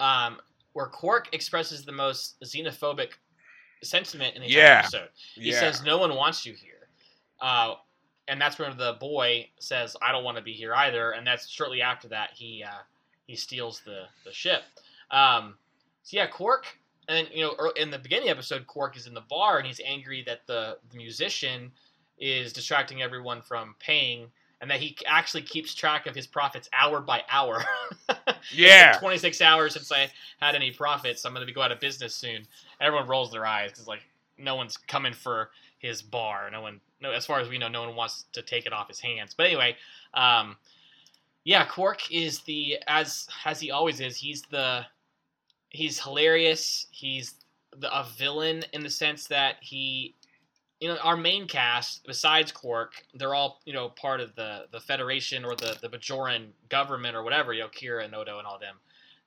um, 0.00 0.38
where 0.72 0.86
Quark 0.86 1.28
expresses 1.32 1.84
the 1.84 1.92
most 1.92 2.40
xenophobic 2.42 3.12
sentiment 3.82 4.34
in 4.36 4.42
the 4.42 4.48
entire 4.48 4.62
Yeah. 4.64 4.78
episode. 4.80 5.08
He 5.34 5.50
Yeah, 5.50 5.60
says, 5.60 5.82
"No 5.82 5.98
one 5.98 6.14
wants 6.14 6.44
you 6.46 6.54
here," 6.54 6.88
uh, 7.40 7.74
and 8.28 8.40
that's 8.40 8.58
when 8.58 8.76
the 8.76 8.94
boy 8.94 9.50
says, 9.58 9.96
"I 10.02 10.12
don't 10.12 10.24
want 10.24 10.36
to 10.36 10.42
be 10.42 10.52
here 10.52 10.74
either." 10.74 11.12
And 11.12 11.26
that's 11.26 11.48
shortly 11.48 11.82
after 11.82 12.08
that 12.08 12.30
he 12.32 12.64
uh, 12.64 12.82
he 13.26 13.36
steals 13.36 13.80
the 13.80 14.04
the 14.24 14.32
ship. 14.32 14.62
Um, 15.10 15.58
so 16.02 16.16
yeah, 16.16 16.26
Quark, 16.26 16.66
and 17.08 17.28
you 17.32 17.42
know, 17.42 17.70
in 17.76 17.90
the 17.90 17.98
beginning 17.98 18.28
of 18.28 18.36
the 18.36 18.38
episode, 18.38 18.66
Quark 18.66 18.96
is 18.96 19.06
in 19.06 19.14
the 19.14 19.20
bar 19.20 19.58
and 19.58 19.66
he's 19.66 19.80
angry 19.84 20.22
that 20.24 20.46
the, 20.46 20.78
the 20.90 20.96
musician 20.96 21.72
is 22.18 22.52
distracting 22.52 23.02
everyone 23.02 23.42
from 23.42 23.74
paying. 23.78 24.30
And 24.62 24.70
that 24.70 24.80
he 24.80 24.96
actually 25.06 25.42
keeps 25.42 25.74
track 25.74 26.06
of 26.06 26.14
his 26.14 26.26
profits 26.26 26.70
hour 26.72 27.00
by 27.00 27.22
hour. 27.28 27.62
yeah, 28.54 28.96
26 28.98 29.40
hours 29.42 29.74
since 29.74 29.90
I 29.92 30.08
had 30.40 30.54
any 30.54 30.70
profits. 30.70 31.24
I'm 31.24 31.34
going 31.34 31.46
to 31.46 31.52
go 31.52 31.60
out 31.60 31.72
of 31.72 31.80
business 31.80 32.14
soon. 32.14 32.46
Everyone 32.80 33.08
rolls 33.08 33.32
their 33.32 33.44
eyes 33.44 33.72
because 33.72 33.88
like 33.88 34.02
no 34.38 34.54
one's 34.54 34.76
coming 34.76 35.12
for 35.12 35.50
his 35.78 36.00
bar. 36.00 36.48
No 36.50 36.62
one, 36.62 36.80
no, 37.00 37.10
as 37.10 37.26
far 37.26 37.40
as 37.40 37.48
we 37.48 37.58
know, 37.58 37.68
no 37.68 37.82
one 37.82 37.96
wants 37.96 38.24
to 38.32 38.42
take 38.42 38.64
it 38.64 38.72
off 38.72 38.88
his 38.88 39.00
hands. 39.00 39.34
But 39.36 39.46
anyway, 39.46 39.76
um, 40.14 40.56
yeah, 41.44 41.64
Quark 41.64 42.12
is 42.12 42.40
the 42.40 42.78
as 42.86 43.28
as 43.44 43.60
he 43.60 43.70
always 43.70 44.00
is. 44.00 44.16
He's 44.16 44.42
the 44.42 44.86
he's 45.70 46.00
hilarious. 46.00 46.86
He's 46.90 47.34
the, 47.76 47.92
a 47.92 48.06
villain 48.16 48.64
in 48.72 48.82
the 48.82 48.90
sense 48.90 49.26
that 49.28 49.56
he. 49.60 50.14
You 50.82 50.88
know, 50.88 50.96
our 50.96 51.16
main 51.16 51.46
cast, 51.46 52.04
besides 52.04 52.50
Quark, 52.50 53.04
they're 53.14 53.36
all 53.36 53.60
you 53.64 53.72
know 53.72 53.90
part 53.90 54.20
of 54.20 54.34
the 54.34 54.66
the 54.72 54.80
Federation 54.80 55.44
or 55.44 55.54
the 55.54 55.78
the 55.80 55.88
Bajoran 55.88 56.48
government 56.68 57.14
or 57.14 57.22
whatever. 57.22 57.52
You 57.52 57.60
know, 57.60 57.68
Kira 57.68 58.04
and 58.04 58.12
Odo 58.16 58.38
and 58.38 58.46
all 58.48 58.58
them. 58.58 58.74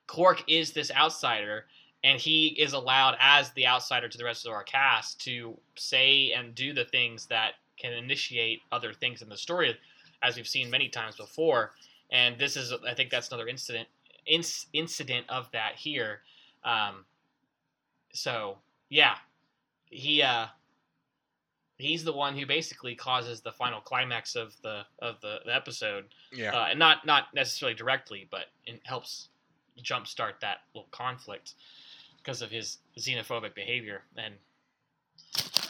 Quark 0.06 0.44
is 0.48 0.72
this 0.72 0.90
outsider, 0.90 1.64
and 2.04 2.20
he 2.20 2.48
is 2.48 2.74
allowed 2.74 3.16
as 3.18 3.52
the 3.52 3.66
outsider 3.66 4.06
to 4.06 4.18
the 4.18 4.24
rest 4.24 4.46
of 4.46 4.52
our 4.52 4.64
cast 4.64 5.18
to 5.22 5.56
say 5.76 6.32
and 6.32 6.54
do 6.54 6.74
the 6.74 6.84
things 6.84 7.24
that 7.28 7.52
can 7.78 7.94
initiate 7.94 8.60
other 8.70 8.92
things 8.92 9.22
in 9.22 9.30
the 9.30 9.36
story, 9.38 9.74
as 10.22 10.36
we've 10.36 10.46
seen 10.46 10.68
many 10.68 10.90
times 10.90 11.16
before. 11.16 11.72
And 12.10 12.38
this 12.38 12.56
is, 12.58 12.70
I 12.86 12.92
think, 12.92 13.08
that's 13.08 13.28
another 13.28 13.48
incident 13.48 13.88
inc- 14.30 14.66
incident 14.74 15.24
of 15.30 15.50
that 15.52 15.76
here. 15.76 16.20
Um, 16.64 17.06
so 18.12 18.58
yeah, 18.90 19.14
he 19.90 20.20
uh, 20.20 20.48
he's 21.78 22.04
the 22.04 22.12
one 22.12 22.36
who 22.36 22.46
basically 22.46 22.94
causes 22.94 23.40
the 23.40 23.52
final 23.52 23.80
climax 23.80 24.34
of 24.34 24.54
the 24.62 24.82
of 25.00 25.20
the, 25.20 25.38
the 25.44 25.54
episode 25.54 26.06
yeah. 26.32 26.52
uh, 26.52 26.66
and 26.70 26.78
not 26.78 27.06
not 27.06 27.24
necessarily 27.34 27.74
directly, 27.74 28.28
but 28.30 28.46
it 28.64 28.80
helps 28.84 29.28
jumpstart 29.82 30.40
that 30.40 30.58
little 30.74 30.88
conflict 30.90 31.54
because 32.18 32.42
of 32.42 32.50
his 32.50 32.78
xenophobic 32.98 33.54
behavior. 33.54 34.02
And 34.16 34.34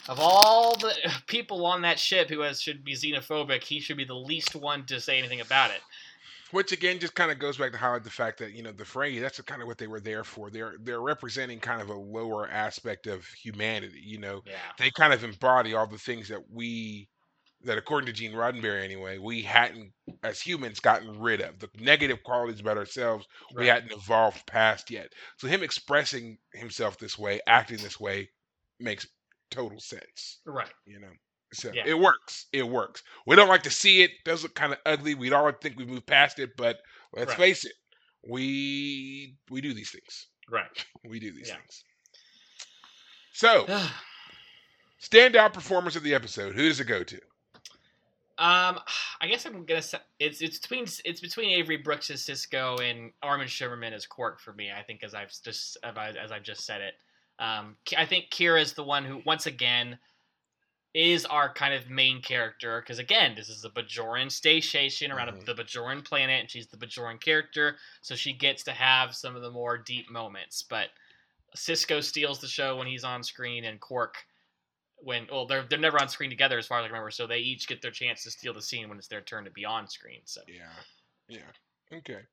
of 0.08 0.20
all 0.20 0.76
the 0.76 0.94
people 1.26 1.66
on 1.66 1.82
that 1.82 1.98
ship 1.98 2.28
who 2.28 2.40
has 2.40 2.60
should 2.60 2.84
be 2.84 2.94
xenophobic, 2.94 3.62
he 3.62 3.80
should 3.80 3.96
be 3.96 4.04
the 4.04 4.14
least 4.14 4.54
one 4.54 4.86
to 4.86 5.00
say 5.00 5.18
anything 5.18 5.40
about 5.40 5.70
it. 5.70 5.80
Which 6.52 6.72
again 6.72 6.98
just 6.98 7.14
kind 7.14 7.30
of 7.30 7.38
goes 7.38 7.56
back 7.56 7.72
to 7.72 7.78
highlight 7.78 8.04
the 8.04 8.10
fact 8.10 8.38
that 8.38 8.52
you 8.52 8.62
know 8.62 8.72
the 8.72 8.84
Ferengi 8.84 9.20
that's 9.20 9.40
kind 9.42 9.62
of 9.62 9.68
what 9.68 9.78
they 9.78 9.86
were 9.86 10.00
there 10.00 10.24
for. 10.24 10.50
They're 10.50 10.74
they're 10.80 11.00
representing 11.00 11.58
kind 11.60 11.82
of 11.82 11.90
a 11.90 11.94
lower 11.94 12.48
aspect 12.48 13.06
of 13.06 13.26
humanity. 13.26 14.00
You 14.04 14.18
know, 14.18 14.42
Yeah, 14.46 14.54
they 14.78 14.90
kind 14.90 15.12
of 15.12 15.24
embody 15.24 15.74
all 15.74 15.86
the 15.86 15.98
things 15.98 16.28
that 16.28 16.42
we 16.50 17.08
that 17.64 17.78
according 17.78 18.06
to 18.06 18.12
Gene 18.12 18.32
Roddenberry 18.32 18.84
anyway, 18.84 19.18
we 19.18 19.42
hadn't 19.42 19.92
as 20.22 20.40
humans 20.40 20.80
gotten 20.80 21.18
rid 21.18 21.40
of 21.40 21.58
the 21.58 21.68
negative 21.80 22.22
qualities 22.22 22.60
about 22.60 22.78
ourselves 22.78 23.26
we 23.54 23.66
hadn't 23.66 23.92
evolved 23.92 24.46
past 24.46 24.90
yet. 24.90 25.08
So 25.38 25.48
him 25.48 25.62
expressing 25.62 26.38
himself 26.52 26.98
this 26.98 27.18
way, 27.18 27.40
acting 27.46 27.78
this 27.78 27.98
way, 27.98 28.28
makes 28.78 29.06
total 29.50 29.80
sense. 29.80 30.40
Right. 30.46 30.72
You 30.86 31.00
know. 31.00 31.12
So 31.56 31.72
Yeah. 31.72 31.84
it 31.86 31.98
works. 31.98 32.46
It 32.52 32.62
works. 32.62 33.02
We 33.26 33.36
don't 33.36 33.48
like 33.48 33.62
to 33.64 33.70
see 33.70 34.02
it. 34.02 34.10
it 34.10 34.24
Does 34.24 34.42
look 34.42 34.54
kind 34.54 34.72
of 34.72 34.78
ugly. 34.86 35.14
We 35.14 35.28
don't 35.28 35.60
think 35.60 35.76
we've 35.78 35.88
moved 35.88 36.06
past 36.06 36.38
it, 36.38 36.56
but 36.56 36.80
let's 37.12 37.30
Right. 37.30 37.38
face 37.38 37.64
it, 37.64 37.72
we 38.28 39.36
we 39.50 39.60
do 39.60 39.72
these 39.74 39.90
things. 39.90 40.26
Right. 40.50 40.68
We 41.04 41.20
do 41.20 41.32
these 41.32 41.48
Yeah. 41.48 41.56
things. 41.56 41.84
So 43.32 43.66
standout 45.02 45.52
performance 45.52 45.96
of 45.96 46.02
the 46.02 46.14
episode. 46.14 46.54
Who 46.54 46.68
does 46.68 46.80
it 46.80 46.84
go 46.84 47.02
to? 47.04 47.20
Um, 48.38 48.80
I 49.20 49.28
guess 49.28 49.46
I'm 49.46 49.64
gonna 49.64 49.82
say 49.82 49.98
it's 50.18 50.40
it's 50.40 50.58
between 50.58 50.86
it's 51.04 51.20
between 51.20 51.50
Avery 51.50 51.76
Brooks 51.78 52.10
as 52.10 52.22
Sisko 52.24 52.80
and 52.80 53.12
Armin 53.22 53.46
Shimerman 53.48 53.92
as 53.92 54.06
Quark 54.06 54.40
for 54.40 54.52
me. 54.52 54.70
I 54.72 54.82
think 54.82 55.02
as 55.04 55.14
I've 55.14 55.32
just 55.42 55.78
as 55.82 56.32
I've 56.32 56.42
just 56.42 56.64
said 56.66 56.80
it. 56.80 56.94
Um, 57.38 57.76
I 57.96 58.06
think 58.06 58.30
Kira 58.30 58.62
is 58.62 58.72
the 58.72 58.82
one 58.84 59.04
who 59.04 59.20
once 59.26 59.44
again 59.46 59.98
is 60.96 61.26
our 61.26 61.52
kind 61.54 61.74
of 61.74 61.90
main 61.90 62.22
character 62.22 62.80
because 62.80 62.98
again 62.98 63.34
this 63.36 63.50
is 63.50 63.64
a 63.64 63.70
Bajoran 63.70 64.32
station 64.32 65.12
around 65.12 65.28
Mhm. 65.28 65.46
the 65.46 65.54
Bajoran 65.54 66.04
planet 66.04 66.40
and 66.40 66.50
she's 66.50 66.68
the 66.68 66.78
Bajoran 66.78 67.20
character 67.20 67.78
so 68.02 68.16
she 68.16 68.32
gets 68.34 68.64
to 68.64 68.72
have 68.72 69.14
some 69.16 69.36
of 69.36 69.42
the 69.42 69.50
more 69.52 69.78
deep 69.78 70.10
moments. 70.10 70.62
But 70.64 70.90
Sisko 71.56 72.02
steals 72.04 72.40
the 72.40 72.48
show 72.48 72.76
when 72.76 72.86
he's 72.88 73.04
on 73.04 73.22
screen 73.24 73.64
and 73.64 73.80
Quark 73.80 74.16
when 74.96 75.28
well 75.30 75.46
they're 75.46 75.64
they're 75.64 75.78
never 75.78 76.00
on 76.00 76.08
screen 76.08 76.30
together 76.30 76.58
as 76.58 76.66
far 76.68 76.80
as 76.80 76.84
I 76.84 76.88
remember, 76.88 77.10
so 77.12 77.26
they 77.26 77.38
each 77.40 77.68
get 77.68 77.82
their 77.82 77.92
chance 77.92 78.22
to 78.24 78.32
steal 78.32 78.54
the 78.54 78.62
scene 78.62 78.88
when 78.88 78.98
it's 78.98 79.08
their 79.08 79.22
turn 79.22 79.44
to 79.46 79.50
be 79.52 79.64
on 79.66 79.88
screen. 79.88 80.22
So 80.26 80.42
Yeah. 80.46 80.84
Yeah. 81.28 81.52
Okay. 81.92 82.26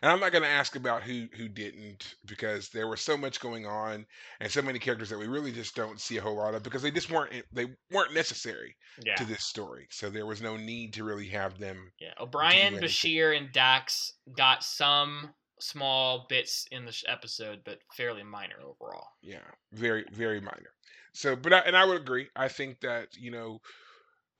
And 0.00 0.10
I'm 0.10 0.20
not 0.20 0.32
going 0.32 0.42
to 0.42 0.48
ask 0.48 0.76
about 0.76 1.02
who 1.02 1.28
who 1.36 1.48
didn't 1.48 2.14
because 2.26 2.68
there 2.68 2.88
was 2.88 3.00
so 3.00 3.16
much 3.16 3.40
going 3.40 3.66
on 3.66 4.06
and 4.40 4.50
so 4.50 4.62
many 4.62 4.78
characters 4.78 5.10
that 5.10 5.18
we 5.18 5.26
really 5.26 5.52
just 5.52 5.74
don't 5.74 6.00
see 6.00 6.16
a 6.16 6.22
whole 6.22 6.36
lot 6.36 6.54
of 6.54 6.62
because 6.62 6.82
they 6.82 6.90
just 6.90 7.10
weren't 7.10 7.32
eh, 7.32 7.42
they 7.52 7.66
weren't 7.90 8.14
necessary 8.14 8.76
yeah, 9.04 9.14
to 9.16 9.24
this 9.24 9.44
story. 9.44 9.86
So 9.90 10.10
there 10.10 10.26
was 10.26 10.42
no 10.42 10.56
need 10.56 10.94
to 10.94 11.04
really 11.04 11.28
have 11.28 11.58
them. 11.58 11.92
yeah. 11.98 12.12
O'Brien, 12.20 12.74
anything. 12.74 12.88
Bashir, 12.88 13.36
and 13.36 13.52
Dax 13.52 14.12
got 14.36 14.62
some 14.62 15.30
small 15.62 16.26
bits 16.28 16.66
in 16.70 16.84
the 16.84 16.92
sh- 16.92 17.04
episode, 17.06 17.60
but 17.64 17.78
fairly 17.96 18.22
minor 18.22 18.56
overall. 18.64 19.08
Yeah, 19.22 19.38
very 19.72 20.04
very 20.12 20.40
minor. 20.40 20.72
So, 21.12 21.36
but 21.36 21.52
I, 21.52 21.58
and 21.60 21.76
I 21.76 21.84
would 21.84 22.00
agree. 22.00 22.28
I 22.34 22.48
think 22.48 22.80
that 22.80 23.16
you 23.16 23.30
know, 23.30 23.60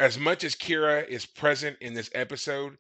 as 0.01 0.19
much 0.19 0.45
as 0.45 0.55
Kira 0.55 1.07
is 1.07 1.27
present 1.27 1.77
in 1.81 1.95
this 1.95 2.11
episode, 2.15 2.77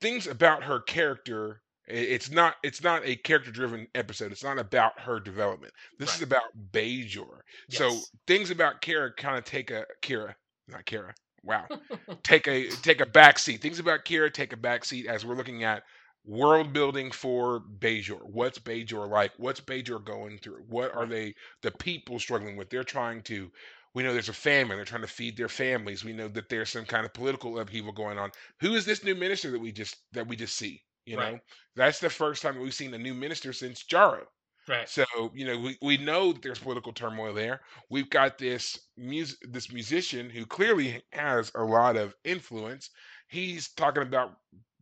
things 0.00 0.26
about 0.26 0.64
her 0.64 0.80
character. 0.80 1.60
It's 1.88 2.30
not. 2.30 2.56
It's 2.62 2.82
not 2.82 3.02
a 3.06 3.16
character-driven 3.16 3.88
episode. 3.94 4.32
It's 4.32 4.42
not 4.44 4.58
about 4.58 4.98
her 5.00 5.20
development. 5.20 5.72
This 5.98 6.16
is 6.16 6.22
Right. 6.22 6.22
about 6.22 6.42
Bajor. 6.72 7.40
So 7.68 8.04
Yes. 8.04 8.12
things 8.26 8.50
about 8.50 8.82
Kira 8.82 9.16
kind 9.16 9.38
of 9.38 9.44
take 9.44 9.70
a 9.70 9.86
Kira, 10.02 10.34
not 10.68 10.84
Kira. 10.86 11.12
Wow, 11.44 11.68
take 12.24 12.48
a 12.48 12.76
take 12.76 13.00
a 13.00 13.06
back 13.06 13.38
seat. 13.38 13.62
Things 13.62 13.78
about 13.78 14.04
Kira 14.04 14.32
take 14.32 14.52
a 14.52 14.56
back 14.56 14.84
seat 14.84 15.06
as 15.06 15.24
we're 15.24 15.36
looking 15.36 15.64
at 15.64 15.84
world 16.24 16.72
building 16.72 17.10
for 17.12 17.60
Bajor. 17.60 18.20
What's 18.24 18.58
Bajor 18.58 19.08
like? 19.08 19.32
What's 19.38 19.60
Bajor 19.60 20.04
going 20.04 20.38
through? 20.38 20.64
What 20.68 20.92
are 20.94 21.06
Right. 21.06 21.08
they 21.08 21.34
the 21.62 21.70
people 21.72 22.18
struggling 22.18 22.56
with? 22.56 22.70
They're 22.70 22.84
trying 22.84 23.22
to 23.24 23.52
we 23.94 24.02
know 24.02 24.12
there's 24.12 24.28
a 24.28 24.32
famine. 24.34 24.76
They're 24.76 24.84
trying 24.84 25.02
to 25.02 25.08
feed 25.08 25.36
their 25.36 25.48
families. 25.48 26.04
We 26.04 26.12
know 26.14 26.28
that 26.28 26.48
there's 26.48 26.70
some 26.70 26.86
kind 26.86 27.06
of 27.06 27.14
political 27.14 27.58
upheaval 27.58 27.92
going 27.92 28.18
on. 28.18 28.32
Who 28.60 28.74
is 28.74 28.84
this 28.86 29.04
new 29.04 29.14
minister 29.14 29.50
that 29.52 29.60
we 29.60 29.72
just 29.72 29.96
that 30.12 30.26
we 30.28 30.36
just 30.36 30.56
see? 30.56 30.82
You 31.06 31.16
Right. 31.16 31.32
know, 31.32 31.40
that's 31.76 32.00
the 32.00 32.10
first 32.10 32.42
time 32.42 32.58
we've 32.60 32.74
seen 32.74 32.94
a 32.94 32.98
new 32.98 33.14
minister 33.14 33.52
since 33.52 33.84
Jaro. 33.84 34.26
right. 34.68 34.88
So 34.88 35.04
you 35.34 35.46
know, 35.46 35.58
we, 35.58 35.78
we 35.82 35.96
know 35.98 36.32
that 36.32 36.42
there's 36.42 36.58
political 36.60 36.92
turmoil 36.92 37.34
there. 37.34 37.62
We've 37.90 38.10
got 38.10 38.38
this 38.38 38.78
mus 38.96 39.36
this 39.42 39.72
musician 39.72 40.30
who 40.30 40.46
clearly 40.46 41.02
has 41.12 41.52
a 41.54 41.64
lot 41.64 41.96
of 41.96 42.14
influence. 42.24 42.90
He's 43.28 43.72
talking 43.74 44.02
about 44.04 44.36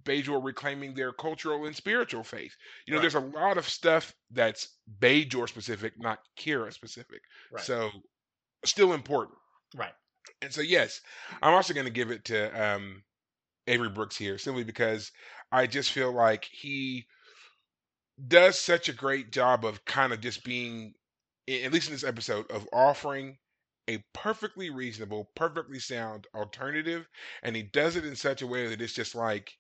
Bajor 0.04 0.44
reclaiming 0.44 0.94
their 0.94 1.12
cultural 1.12 1.66
and 1.66 1.74
spiritual 1.76 2.24
faith. 2.24 2.54
You 2.86 2.92
know, 2.94 2.98
Right. 2.98 3.00
there's 3.00 3.14
a 3.14 3.20
lot 3.20 3.58
of 3.58 3.68
stuff 3.68 4.14
that's 4.30 4.78
Bajor 5.00 5.48
specific, 5.48 5.94
not 5.98 6.20
Kira 6.38 6.72
specific. 6.72 7.22
Right. 7.50 7.70
So 7.70 7.90
still 8.64 8.92
important. 8.94 9.38
right. 9.74 9.94
And 10.42 10.52
so 10.52 10.60
yes, 10.60 11.00
I'm 11.42 11.54
also 11.54 11.74
going 11.74 11.86
to 11.86 11.92
give 11.92 12.10
it 12.10 12.24
to 12.26 12.48
um, 12.62 13.02
Avery 13.68 13.90
Brooks 13.90 14.16
here 14.16 14.38
simply 14.38 14.64
because 14.64 15.12
I 15.53 15.66
just 15.66 15.92
feel 15.92 16.12
like 16.12 16.45
he 16.47 17.07
does 18.28 18.59
such 18.59 18.88
a 18.88 18.92
great 18.92 19.30
job 19.32 19.64
of 19.64 19.84
kind 19.84 20.12
of 20.12 20.20
just 20.20 20.45
being, 20.45 20.95
at 21.49 21.72
least 21.72 21.88
in 21.88 21.95
this 21.95 22.05
episode, 22.05 22.51
of 22.51 22.68
offering 22.72 23.38
a 23.88 23.99
perfectly 24.12 24.70
reasonable, 24.70 25.30
perfectly 25.36 25.78
sound 25.78 26.26
alternative, 26.34 27.09
and 27.42 27.55
he 27.57 27.62
does 27.62 27.97
it 27.97 28.05
in 28.05 28.16
such 28.16 28.42
a 28.42 28.47
way 28.47 28.66
that 28.68 28.80
it's 28.80 28.95
just 28.95 29.14
like, 29.14 29.59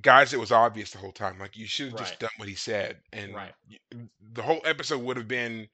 guys, 0.00 0.32
it 0.32 0.40
was 0.40 0.52
obvious 0.52 0.90
the 0.90 0.98
whole 0.98 1.12
time. 1.12 1.38
Like 1.38 1.56
you 1.56 1.66
should 1.66 1.88
have 1.88 1.96
just 1.96 2.18
done 2.18 2.30
what 2.36 2.48
he 2.48 2.54
said, 2.54 3.00
and 3.12 3.34
Right. 3.34 3.54
y- 3.68 3.78
the 4.20 4.42
whole 4.42 4.60
episode 4.64 5.02
would 5.02 5.16
have 5.16 5.28
been 5.28 5.68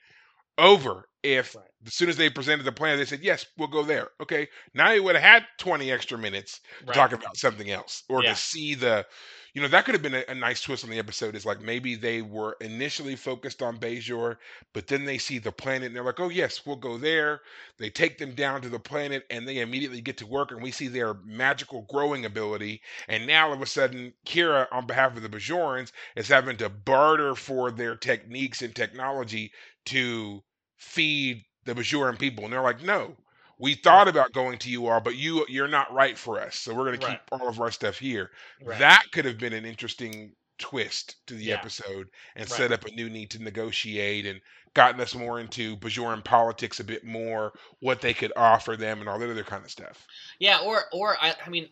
over 0.60 1.08
if 1.24 1.56
Right. 1.56 1.70
as 1.86 1.94
soon 1.94 2.10
as 2.10 2.16
they 2.18 2.30
presented 2.30 2.64
the 2.64 2.72
plan, 2.72 2.98
they 2.98 3.06
said, 3.06 3.22
"Yes, 3.24 3.46
we'll 3.58 3.68
go 3.68 3.82
there." 3.82 4.10
Okay, 4.20 4.48
now 4.74 4.92
he 4.92 5.00
would 5.00 5.16
have 5.16 5.24
had 5.24 5.46
twenty 5.58 5.90
extra 5.92 6.18
minutes 6.18 6.60
to 6.86 6.92
talk 6.92 7.12
about 7.12 7.36
something 7.38 7.70
else, 7.70 8.04
or 8.10 8.22
Yeah. 8.22 8.24
to 8.24 8.36
see 8.36 8.74
the, 8.74 9.06
you 9.54 9.62
know, 9.62 9.68
that 9.68 9.84
could 9.86 9.94
have 9.94 10.02
been 10.02 10.14
a, 10.14 10.24
a 10.28 10.34
nice 10.34 10.60
twist 10.60 10.84
on 10.84 10.90
the 10.90 10.98
episode. 10.98 11.34
Is 11.34 11.46
like 11.46 11.60
maybe 11.60 11.94
they 11.96 12.22
were 12.22 12.56
initially 12.60 13.16
focused 13.16 13.62
on 13.62 13.78
Bajor, 13.78 14.36
but 14.74 14.86
then 14.88 15.04
they 15.06 15.18
see 15.18 15.38
the 15.38 15.52
planet 15.52 15.86
and 15.88 15.96
they're 15.96 16.04
like, 16.04 16.20
"Oh 16.20 16.28
yes, 16.28 16.66
we'll 16.66 16.76
go 16.76 16.98
there." 16.98 17.40
They 17.78 17.90
take 17.90 18.18
them 18.18 18.34
down 18.34 18.62
to 18.62 18.68
the 18.68 18.78
planet 18.80 19.24
and 19.30 19.46
they 19.48 19.58
immediately 19.58 20.00
get 20.02 20.16
to 20.18 20.26
work, 20.26 20.50
and 20.52 20.62
we 20.62 20.70
see 20.70 20.88
their 20.88 21.14
magical 21.24 21.82
growing 21.90 22.24
ability. 22.26 22.82
And 23.08 23.26
now 23.26 23.48
all 23.48 23.52
of 23.54 23.62
a 23.62 23.66
sudden, 23.66 24.14
Kira, 24.26 24.66
on 24.72 24.86
behalf 24.86 25.16
of 25.16 25.22
the 25.22 25.28
Bajorans, 25.28 25.92
is 26.16 26.28
having 26.28 26.56
to 26.58 26.68
barter 26.68 27.34
for 27.34 27.70
their 27.70 27.96
techniques 27.96 28.62
and 28.62 28.74
technology 28.74 29.52
to 29.86 30.42
feed 30.80 31.44
the 31.64 31.74
Bajoran 31.74 32.18
people. 32.18 32.44
And 32.44 32.52
they're 32.52 32.62
like, 32.62 32.82
no, 32.82 33.16
we 33.58 33.74
thought 33.74 34.08
about 34.08 34.32
going 34.32 34.58
to 34.60 34.70
you 34.70 34.86
all, 34.88 35.00
but 35.00 35.16
you 35.16 35.44
you're 35.48 35.68
not 35.68 35.92
right 35.92 36.16
for 36.18 36.40
us. 36.40 36.56
So 36.58 36.74
we're 36.74 36.86
gonna 36.86 36.98
Right. 36.98 37.20
keep 37.20 37.20
all 37.32 37.48
of 37.48 37.60
our 37.60 37.70
stuff 37.70 37.98
here. 37.98 38.30
Right. 38.60 38.78
That 38.78 39.04
could 39.12 39.24
have 39.26 39.38
been 39.38 39.52
an 39.52 39.64
interesting 39.66 40.34
twist 40.58 41.16
to 41.26 41.34
the 41.34 41.44
Yeah. 41.44 41.54
episode 41.54 42.08
and 42.36 42.48
Right. 42.48 42.50
set 42.50 42.72
up 42.72 42.84
a 42.86 42.90
new 42.92 43.08
need 43.10 43.30
to 43.32 43.42
negotiate 43.42 44.26
and 44.26 44.40
gotten 44.74 45.00
us 45.00 45.14
more 45.14 45.40
into 45.40 45.76
Bajoran 45.76 46.24
politics 46.24 46.80
a 46.80 46.84
bit 46.84 47.04
more, 47.04 47.52
what 47.80 48.00
they 48.00 48.14
could 48.14 48.32
offer 48.36 48.76
them 48.76 49.00
and 49.00 49.08
all 49.08 49.18
that 49.18 49.30
other 49.30 49.44
kind 49.44 49.64
of 49.64 49.70
stuff. 49.70 50.08
Yeah, 50.38 50.58
or 50.60 50.84
or 50.92 51.16
I, 51.20 51.34
I 51.44 51.48
mean, 51.50 51.68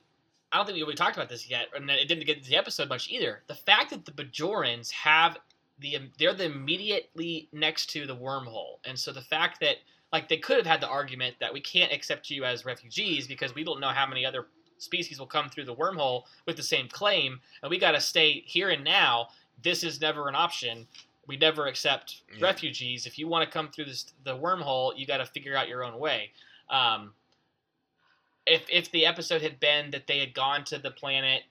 I 0.53 0.57
don't 0.57 0.67
think 0.67 0.77
we 0.77 0.83
really 0.83 0.95
talked 0.95 1.17
about 1.17 1.29
this 1.29 1.49
yet, 1.49 1.69
and 1.75 1.91
it 1.91 2.09
didn't 2.09 2.27
get 2.27 2.39
into 2.39 2.49
the 2.51 2.57
episode 2.57 2.89
much 2.89 3.09
either. 3.09 3.43
The 3.47 3.55
fact 3.55 3.91
that 3.91 4.05
the 4.05 4.13
Bajorans 4.13 4.91
have 4.93 5.37
the 5.81 5.99
they're 6.19 6.35
the 6.35 6.45
immediately 6.45 7.49
next 7.53 7.87
to 7.91 8.07
the 8.07 8.17
wormhole, 8.17 8.79
and 8.85 8.99
so 8.99 9.13
the 9.13 9.23
fact 9.23 9.61
that 9.61 9.77
like 10.13 10.29
they 10.29 10.39
could 10.39 10.57
have 10.57 10.67
had 10.67 10.81
the 10.81 10.89
argument 10.89 11.37
that 11.41 11.53
we 11.53 11.61
can't 11.61 11.93
accept 11.93 12.31
you 12.31 12.45
as 12.45 12.65
refugees 12.65 13.27
because 13.27 13.55
we 13.55 13.65
don't 13.65 13.81
know 13.81 13.89
how 13.89 14.07
many 14.07 14.25
other 14.25 14.47
species 14.79 15.19
will 15.19 15.27
come 15.27 15.49
through 15.49 15.65
the 15.65 15.75
wormhole 15.75 16.23
with 16.47 16.57
the 16.57 16.63
same 16.63 16.89
claim, 16.89 17.41
and 17.63 17.71
we 17.71 17.79
got 17.79 17.93
to 17.93 18.01
stay 18.01 18.43
here 18.47 18.71
and 18.71 18.85
now. 18.85 19.29
This 19.63 19.83
is 19.83 20.01
never 20.01 20.29
an 20.29 20.37
option. 20.37 20.87
We 21.27 21.37
never 21.37 21.67
accept 21.67 22.23
Yeah. 22.33 22.47
refugees. 22.47 23.07
If 23.07 23.19
you 23.19 23.27
want 23.29 23.45
to 23.45 23.53
come 23.53 23.71
through 23.71 23.87
this, 23.87 24.13
the 24.25 24.37
wormhole, 24.37 24.97
you 24.97 25.05
got 25.05 25.19
to 25.19 25.27
figure 25.27 25.57
out 25.57 25.69
your 25.69 25.83
own 25.85 25.99
way. 25.99 26.33
Um, 26.71 27.13
if 28.47 28.63
if 28.71 28.91
the 28.93 29.05
episode 29.05 29.43
had 29.43 29.61
been 29.61 29.91
that 29.91 30.07
they 30.07 30.19
had 30.21 30.33
gone 30.33 30.65
to 30.65 30.79
the 30.79 30.91
planet, 30.91 31.43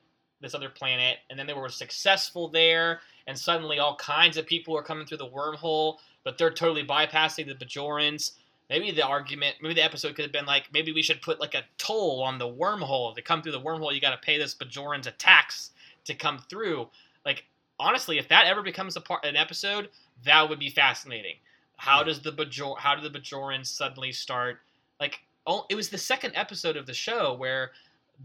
this 0.41 0.55
other 0.55 0.69
planet, 0.69 1.19
and 1.29 1.37
then 1.37 1.47
they 1.47 1.53
were 1.53 1.69
successful 1.69 2.47
there, 2.47 3.01
and 3.27 3.37
suddenly 3.37 3.79
all 3.79 3.95
kinds 3.95 4.37
of 4.37 4.45
people 4.45 4.75
are 4.75 4.83
coming 4.83 5.05
through 5.05 5.17
the 5.17 5.27
wormhole, 5.27 5.97
but 6.23 6.37
they're 6.37 6.49
totally 6.49 6.85
bypassing 6.85 7.45
the 7.45 7.65
Bajorans. 7.65 8.31
Maybe 8.69 8.91
the 8.91 9.05
argument, 9.05 9.57
maybe 9.61 9.75
the 9.75 9.83
episode 9.83 10.15
could 10.15 10.23
have 10.23 10.31
been 10.31 10.45
like, 10.45 10.69
maybe 10.73 10.91
we 10.91 11.01
should 11.01 11.21
put 11.21 11.39
like 11.39 11.53
a 11.53 11.63
toll 11.77 12.23
on 12.23 12.37
the 12.37 12.47
wormhole. 12.47 13.13
To 13.15 13.21
come 13.21 13.41
through 13.41 13.53
the 13.53 13.61
wormhole, 13.61 13.93
you 13.93 14.01
got 14.01 14.11
to 14.11 14.25
pay 14.25 14.37
this 14.37 14.55
Bajorans 14.55 15.07
a 15.07 15.11
tax 15.11 15.71
to 16.05 16.13
come 16.13 16.39
through. 16.49 16.87
Like 17.25 17.45
honestly, 17.79 18.17
if 18.17 18.27
that 18.29 18.45
ever 18.47 18.61
becomes 18.61 18.95
a 18.95 19.01
part 19.01 19.25
an 19.25 19.35
episode, 19.35 19.89
that 20.25 20.49
would 20.49 20.59
be 20.59 20.69
fascinating. 20.69 21.35
How 21.77 22.03
does 22.03 22.21
the 22.21 22.31
Bajor, 22.31 22.77
how 22.79 22.95
do 22.95 23.07
the 23.07 23.19
Bajorans 23.19 23.67
suddenly 23.67 24.11
start? 24.11 24.59
Like, 24.99 25.19
oh, 25.45 25.65
it 25.69 25.75
was 25.75 25.89
the 25.89 25.97
second 25.97 26.33
episode 26.35 26.75
of 26.75 26.85
the 26.85 26.93
show 26.93 27.33
where 27.35 27.71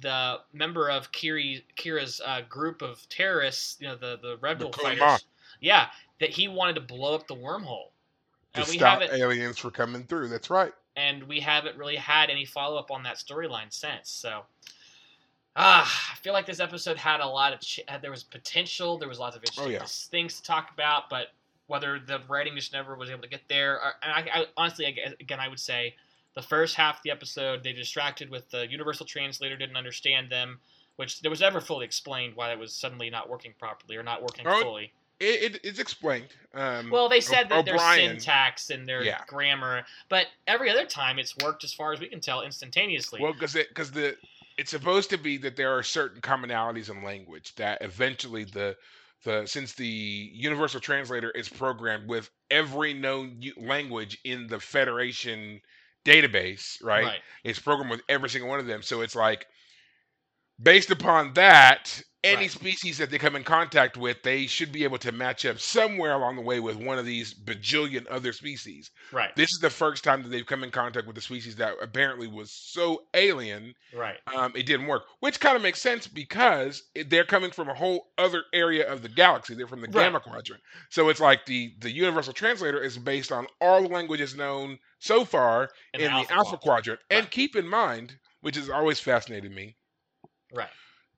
the 0.01 0.41
member 0.53 0.89
of 0.91 1.13
Kiri 1.13 1.65
Kira's 1.77 2.21
uh, 2.25 2.41
group 2.49 2.83
of 2.83 3.07
terrorists, 3.09 3.77
you 3.81 3.89
know, 3.89 3.97
the 3.97 4.19
the 4.23 4.39
rebel 4.41 4.71
Kulma. 4.71 4.99
fighters, 4.99 5.25
yeah, 5.61 5.89
that 6.21 6.31
he 6.31 6.49
wanted 6.49 6.75
to 6.75 6.81
blow 6.81 7.15
up 7.15 7.27
the 7.27 7.37
wormhole. 7.37 7.91
To 8.55 8.61
And 8.61 8.69
we 8.69 8.77
stop 8.79 9.01
haven't, 9.01 9.19
aliens 9.19 9.59
from 9.59 9.71
coming 9.73 10.05
through. 10.05 10.29
That's 10.29 10.51
right. 10.51 10.73
and 10.97 11.23
we 11.25 11.41
haven't 11.41 11.77
really 11.77 11.97
had 11.97 12.31
any 12.31 12.45
follow 12.45 12.77
up 12.79 12.91
on 12.91 13.03
that 13.05 13.17
storyline 13.17 13.73
since. 13.73 14.11
So, 14.11 14.43
ah, 15.57 16.11
I 16.13 16.17
feel 16.17 16.33
like 16.33 16.47
this 16.47 16.61
episode 16.61 16.97
had 16.97 17.21
a 17.21 17.27
lot 17.27 17.53
of 17.53 17.61
ch- 17.61 17.81
there 18.01 18.11
was 18.11 18.23
potential. 18.23 18.99
There 18.99 19.09
was 19.09 19.19
lots 19.19 19.37
of 19.37 19.43
interesting 19.43 19.73
yeah. 19.73 19.85
things 19.87 20.37
to 20.37 20.43
talk 20.43 20.71
about, 20.73 21.09
but 21.09 21.29
whether 21.67 21.99
the 21.99 22.21
writing 22.29 22.55
just 22.55 22.73
never 22.73 22.95
was 22.97 23.09
able 23.09 23.23
to 23.23 23.29
get 23.29 23.41
there. 23.49 23.77
Or, 23.77 23.93
and 24.03 24.13
I, 24.13 24.41
I 24.41 24.47
honestly, 24.57 24.87
I 24.87 25.13
again, 25.21 25.41
I 25.41 25.49
would 25.49 25.61
say 25.61 25.95
the 26.35 26.43
first 26.43 26.75
half 26.75 26.99
of 26.99 27.03
the 27.03 27.11
episode 27.11 27.63
they 27.63 27.73
distracted 27.73 28.31
with 28.31 28.51
the 28.51 28.71
universal 28.71 29.07
translator 29.07 29.57
didn't 29.57 29.77
understand 29.77 30.31
them, 30.31 30.61
which 30.97 31.21
there 31.21 31.31
was 31.31 31.41
never 31.41 31.61
fully 31.61 31.85
explained 31.85 32.35
why 32.37 32.49
that 32.49 32.59
was 32.59 32.73
suddenly 32.73 33.11
not 33.11 33.29
working 33.29 33.55
properly 33.59 33.97
or 33.97 34.03
not 34.03 34.23
working 34.23 34.47
Oh, 34.47 34.61
fully. 34.61 34.93
It, 35.21 35.55
it, 35.55 35.61
it's 35.65 35.79
explained. 35.79 36.35
Um, 36.53 36.91
Well, 36.91 37.09
they 37.09 37.21
said 37.21 37.49
that 37.51 37.65
their 37.65 37.79
syntax 37.79 38.71
and 38.71 38.89
their 38.89 39.05
Yeah. 39.05 39.23
grammar, 39.27 39.85
but 40.09 40.27
every 40.47 40.69
other 40.69 40.85
time 40.85 41.19
it's 41.19 41.37
worked 41.37 41.63
as 41.65 41.73
far 41.73 41.93
as 41.93 42.01
we 42.01 42.09
can 42.09 42.21
tell 42.21 42.43
instantaneously. 42.43 43.21
Well, 43.21 43.33
because 43.33 43.53
because 43.53 43.93
the 43.93 44.17
it's 44.59 44.71
supposed 44.71 45.11
to 45.11 45.19
be 45.19 45.39
that 45.39 45.57
there 45.57 45.77
are 45.77 45.83
certain 45.83 46.21
commonalities 46.21 46.91
in 46.91 47.03
language 47.03 47.55
that 47.55 47.83
eventually 47.83 48.45
the 48.45 48.77
the 49.25 49.47
since 49.47 49.75
the 49.75 49.87
universal 49.87 50.81
translator 50.81 51.31
is 51.31 51.49
programmed 51.49 52.09
with 52.09 52.31
every 52.51 52.93
known 52.93 53.41
language 53.57 54.19
in 54.25 54.49
the 54.49 54.59
Federation 54.59 55.61
database, 56.05 56.83
right? 56.83 57.21
It's 57.45 57.59
programmed 57.59 57.91
with 57.91 58.03
every 58.09 58.29
single 58.29 58.49
one 58.51 58.61
of 58.61 58.67
them. 58.67 58.83
So 58.83 59.01
it's 59.03 59.17
like 59.17 59.47
based 60.63 60.91
upon 60.91 61.33
that, 61.35 62.03
any 62.25 62.43
Right. 62.43 62.51
species 62.53 62.99
that 62.99 63.11
they 63.11 63.19
come 63.19 63.35
in 63.35 63.43
contact 63.43 63.97
with, 63.97 64.23
they 64.23 64.47
should 64.47 64.71
be 64.71 64.85
able 64.85 64.99
to 64.99 65.11
match 65.11 65.45
up 65.45 65.59
somewhere 65.59 66.13
along 66.13 66.37
the 66.37 66.43
way 66.43 66.61
with 66.61 66.77
one 66.77 66.97
of 66.97 67.05
these 67.05 67.35
bajillion 67.35 68.07
other 68.09 68.33
species. 68.33 68.93
Right, 69.11 69.35
This 69.35 69.51
is 69.53 69.59
the 69.59 69.71
first 69.71 70.05
time 70.05 70.23
that 70.23 70.29
they've 70.29 70.47
come 70.47 70.63
in 70.63 70.71
contact 70.71 71.09
with 71.09 71.19
a 71.19 71.21
species 71.21 71.57
that 71.57 71.75
apparently 71.83 72.29
was 72.29 72.53
so 72.53 73.07
alien, 73.13 73.75
right, 73.93 74.21
um, 74.33 74.53
it 74.55 74.67
didn't 74.67 74.87
work. 74.87 75.03
Which 75.19 75.41
kind 75.41 75.57
of 75.57 75.63
makes 75.63 75.81
sense 75.81 76.07
because 76.07 76.85
it, 76.95 77.11
they're 77.11 77.25
coming 77.25 77.51
from 77.51 77.69
a 77.69 77.75
whole 77.75 78.13
other 78.17 78.45
area 78.53 78.89
of 78.89 79.03
the 79.03 79.09
galaxy. 79.09 79.55
They're 79.55 79.67
from 79.67 79.81
the 79.81 79.89
Right. 79.89 80.05
Gamma 80.05 80.21
Quadrant, 80.21 80.63
so 80.91 81.09
it's 81.09 81.19
like 81.21 81.45
the 81.47 81.75
the 81.81 81.91
Universal 81.91 82.35
Translator 82.35 82.81
is 82.81 82.97
based 82.99 83.33
on 83.33 83.49
all 83.61 83.83
the 83.83 83.89
languages 83.89 84.37
known 84.37 84.79
so 85.01 85.25
far 85.25 85.71
In 85.93 86.01
in, 86.03 86.07
the 86.13 86.13
Alpha 86.19 86.33
Alpha, 86.35 86.57
Quadrant. 86.57 86.63
Quadrant. 86.63 87.01
And 87.11 87.31
keep 87.33 87.57
in 87.57 87.67
mind, 87.67 88.17
which 88.43 88.55
has 88.55 88.71
always 88.71 89.01
fascinated 89.01 89.51
me, 89.51 89.77
right, 90.53 90.71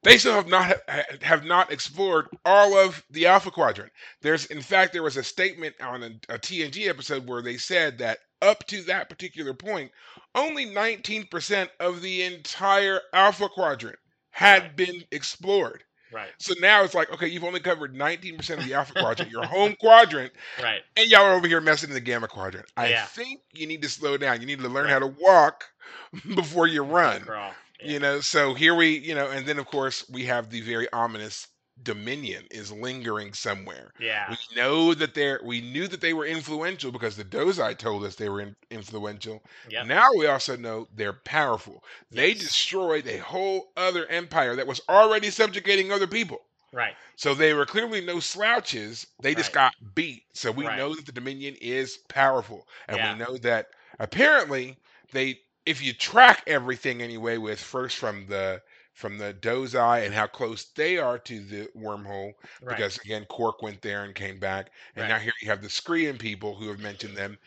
they 0.03 0.19
still 0.19 0.35
have 0.35 0.49
not 0.49 0.77
have 1.23 1.45
not 1.45 1.73
explored 1.73 2.27
all 2.45 2.77
of 2.77 3.03
the 3.11 3.27
Alpha 3.27 3.51
Quadrant. 3.51 3.93
There's, 4.23 4.47
in 4.47 4.61
fact, 4.63 4.93
there 4.93 5.03
was 5.03 5.17
a 5.17 5.25
statement 5.25 5.75
on 5.81 6.03
a, 6.03 6.35
a 6.35 6.39
TNG 6.39 6.89
episode 6.89 7.27
where 7.29 7.43
they 7.43 7.57
said 7.57 7.99
that 7.99 8.19
up 8.43 8.67
to 8.69 8.83
that 8.85 9.09
particular 9.09 9.55
point, 9.55 9.91
only 10.35 10.67
19% 10.67 11.71
of 11.81 12.03
the 12.03 12.23
entire 12.23 13.01
Alpha 13.13 13.49
Quadrant 13.49 13.99
had 14.31 14.63
Right. 14.63 14.77
been 14.77 15.03
explored. 15.11 15.85
right, 16.11 16.35
So 16.39 16.55
now 16.61 16.83
it's 16.85 16.95
like, 16.95 17.13
okay, 17.13 17.29
you've 17.29 17.45
only 17.45 17.61
covered 17.61 17.95
19% 17.95 18.59
of 18.61 18.65
the 18.65 18.75
Alpha 18.75 18.95
Quadrant, 18.95 19.31
your 19.31 19.47
home 19.47 19.75
quadrant, 19.81 20.33
right. 20.57 20.83
and 20.97 21.09
y'all 21.09 21.23
are 21.25 21.35
over 21.35 21.47
here 21.49 21.61
messing 21.61 21.91
in 21.91 21.95
the 21.95 22.01
Gamma 22.01 22.29
Quadrant. 22.29 22.67
I 22.77 22.91
Yeah. 22.91 23.07
think 23.07 23.41
you 23.53 23.67
need 23.67 23.83
to 23.83 23.89
slow 23.89 24.17
down. 24.17 24.41
You 24.41 24.47
need 24.47 24.61
to 24.61 24.69
learn 24.69 24.89
Right. 24.89 24.91
how 24.91 25.01
to 25.01 25.07
walk 25.07 25.65
before 26.35 26.67
you 26.67 26.83
run 26.83 27.27
Crawl. 27.27 27.55
Yeah. 27.81 27.91
you 27.91 27.99
know 27.99 28.21
so 28.21 28.55
here 28.55 28.75
we 28.75 28.99
you 28.99 29.15
know 29.15 29.31
and 29.31 29.47
then 29.47 29.59
of 29.59 29.67
course 29.67 30.09
we 30.11 30.25
have 30.25 30.51
the 30.51 30.61
very 30.61 30.91
ominous 30.93 31.49
dominion 31.83 32.47
is 32.51 32.71
lingering 32.73 33.33
somewhere 33.33 33.93
yeah, 33.99 34.29
we 34.29 34.37
know 34.55 34.95
that 34.95 35.15
they're 35.15 35.41
we 35.45 35.61
knew 35.61 35.87
that 35.89 36.01
they 36.01 36.13
were 36.15 36.25
influential 36.27 36.93
because 36.93 37.17
the 37.17 37.25
Dosi 37.25 37.77
told 37.77 38.05
us 38.05 38.15
they 38.15 38.29
were 38.29 38.41
in, 38.41 38.57
influential 38.71 39.43
Yep. 39.69 39.89
now 39.89 40.09
we 40.17 40.27
also 40.27 40.57
know 40.57 40.87
they're 40.95 41.13
powerful 41.25 41.83
they 42.11 42.33
Yes. 42.33 42.35
destroyed 42.35 43.07
a 43.07 43.19
whole 43.19 43.73
other 43.77 44.07
empire 44.07 44.55
that 44.57 44.67
was 44.67 44.81
already 44.89 45.31
subjugating 45.31 45.91
other 45.93 46.07
people 46.07 46.39
right, 46.73 46.97
so 47.17 47.35
they 47.35 47.55
were 47.55 47.67
clearly 47.67 48.01
no 48.01 48.21
slouches 48.21 49.07
they 49.21 49.35
just 49.35 49.53
Right. 49.53 49.53
got 49.53 49.75
beat 49.95 50.25
so 50.35 50.51
we 50.53 50.69
Right. 50.69 50.71
know 50.71 50.95
that 50.95 51.07
the 51.07 51.13
dominion 51.13 51.57
is 51.61 51.99
powerful 52.09 52.67
and 52.89 53.01
Yeah. 53.01 53.03
we 53.03 53.15
know 53.15 53.37
that 53.39 53.69
apparently 53.99 54.79
they 55.13 55.41
if 55.67 55.83
you 55.83 55.93
track 55.93 56.43
everything 56.47 57.03
anyway 57.03 57.39
with 57.39 57.61
first 57.61 57.97
from 57.97 58.27
the 58.27 58.61
from 58.93 59.19
the 59.19 59.35
Dosi 59.35 60.05
and 60.05 60.15
how 60.15 60.27
close 60.27 60.67
they 60.77 60.99
are 60.99 61.19
to 61.19 61.41
the 61.41 61.69
wormhole 61.77 62.33
right, 62.63 62.77
because 62.77 62.97
again 62.99 63.27
Quark 63.29 63.63
went 63.63 63.83
there 63.83 64.05
and 64.05 64.15
came 64.15 64.39
back 64.39 64.71
and 64.97 65.09
now 65.09 65.15
Right. 65.15 65.23
here 65.23 65.33
you 65.43 65.49
have 65.49 65.63
the 65.63 65.69
Skrreea 65.69 66.17
people 66.19 66.55
who 66.55 66.69
have 66.69 66.79
mentioned 66.81 67.17
them 67.17 67.39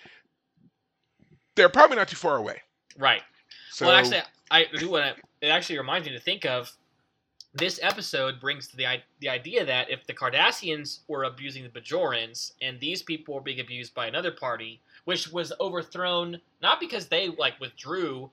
they're 1.56 1.70
probably 1.70 1.96
not 1.96 2.08
too 2.08 2.16
far 2.16 2.38
away 2.38 2.62
right. 2.98 3.22
so 3.72 3.86
well, 3.86 3.96
actually, 3.96 4.22
I 4.52 4.66
do 4.78 4.90
want 4.90 5.16
to. 5.16 5.22
It 5.42 5.50
actually 5.50 5.78
reminds 5.78 6.08
me 6.08 6.14
to 6.14 6.20
think 6.20 6.46
of 6.46 6.72
this 7.54 7.80
episode 7.82 8.40
brings 8.40 8.68
to 8.68 8.78
the 8.78 8.86
i- 8.88 9.04
the 9.20 9.30
idea 9.30 9.66
that 9.66 9.90
if 9.90 10.06
the 10.06 10.14
Cardassians 10.14 11.00
were 11.08 11.24
abusing 11.24 11.64
the 11.64 11.70
Bajorans 11.70 12.52
and 12.62 12.80
these 12.80 13.02
people 13.02 13.34
were 13.36 13.42
being 13.42 13.60
abused 13.60 13.94
by 13.94 14.08
another 14.08 14.32
party, 14.32 14.82
which 15.08 15.32
was 15.32 15.54
overthrown 15.62 16.38
not 16.62 16.82
because 16.82 17.08
they 17.08 17.30
like 17.30 17.58
withdrew 17.62 18.30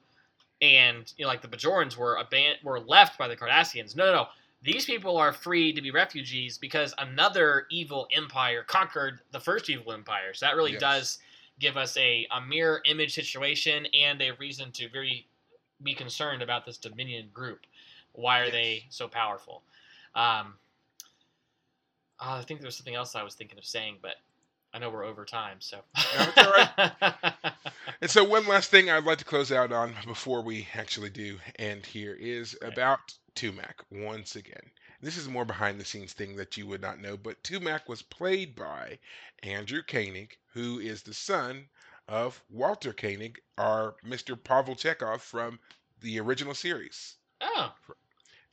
and 0.61 1.15
you 1.17 1.25
know 1.25 1.29
like 1.29 1.41
the 1.41 1.47
Bajorans 1.47 1.97
were 1.97 2.19
aban- 2.21 2.61
were 2.65 2.81
left 2.81 3.17
by 3.17 3.29
the 3.29 3.37
Cardassians. 3.37 3.95
No, 3.95 4.07
no, 4.07 4.13
no. 4.13 4.27
These 4.61 4.85
people 4.85 5.17
are 5.17 5.33
free 5.33 5.73
to 5.73 5.81
be 5.81 5.93
refugees 5.93 6.59
because 6.59 6.93
another 6.99 7.67
evil 7.71 8.09
empire 8.13 8.65
conquered 8.67 9.21
the 9.31 9.39
first 9.39 9.71
evil 9.71 9.93
empire. 9.93 10.35
So 10.35 10.47
that 10.47 10.57
really 10.57 10.73
Yes. 10.73 10.81
does 10.81 11.19
give 11.61 11.77
us 11.77 11.97
a, 11.97 12.27
a 12.33 12.41
mirror 12.41 12.83
image 12.87 13.15
situation 13.15 13.87
and 13.95 14.21
a 14.21 14.33
reason 14.33 14.73
to 14.73 14.89
very 14.89 15.29
be 15.85 15.95
concerned 15.95 16.43
about 16.43 16.67
this 16.67 16.77
Dominion 16.77 17.29
group. 17.33 17.61
Why 18.15 18.41
are 18.41 18.51
they 18.51 18.87
so 18.89 19.07
powerful? 19.07 19.63
Um, 20.17 20.55
uh, 22.19 22.39
I 22.39 22.43
think 22.43 22.59
there 22.59 22.67
was 22.67 22.77
something 22.77 22.97
else 22.97 23.15
I 23.15 23.23
was 23.23 23.35
thinking 23.37 23.59
of 23.59 23.65
saying, 23.65 23.99
but 24.03 24.17
I 24.75 24.79
know 24.81 24.91
we're 24.91 25.05
over 25.05 25.25
time, 25.25 25.59
so. 25.61 25.79
No, 25.97 26.03
it's 26.29 26.39
all 26.39 26.53
right. 26.53 27.33
And 28.01 28.11
so 28.11 28.25
one 28.25 28.47
last 28.47 28.71
thing 28.71 28.91
I'd 28.91 29.05
like 29.05 29.19
to 29.19 29.25
close 29.25 29.51
out 29.53 29.73
on 29.73 29.95
before 30.05 30.43
we 30.43 30.69
actually 30.75 31.09
do 31.11 31.39
end 31.59 31.87
here 31.87 32.15
is 32.15 32.55
Right. 32.61 32.73
about 32.73 33.15
Tumak 33.35 33.77
once 33.91 34.37
again. 34.37 34.71
This 35.01 35.17
is 35.17 35.29
more 35.29 35.45
behind 35.45 35.81
the 35.81 35.85
scenes 35.85 36.13
thing 36.13 36.37
that 36.37 36.57
you 36.57 36.67
would 36.67 36.83
not 36.83 37.01
know, 37.01 37.17
but 37.17 37.43
Tumak 37.43 37.89
was 37.89 38.03
played 38.03 38.55
by 38.57 38.99
Andrew 39.43 39.83
Koenig, 39.83 40.37
who 40.53 40.81
is 40.81 41.03
the 41.03 41.15
son 41.15 41.69
of 42.09 42.43
Walter 42.51 42.93
Koenig, 42.93 43.41
our 43.57 43.95
Mr. 44.05 44.37
Pavel 44.43 44.75
Chekov 44.75 45.21
from 45.21 45.59
the 46.01 46.19
original 46.21 46.55
series. 46.55 47.15
oh, 47.41 47.73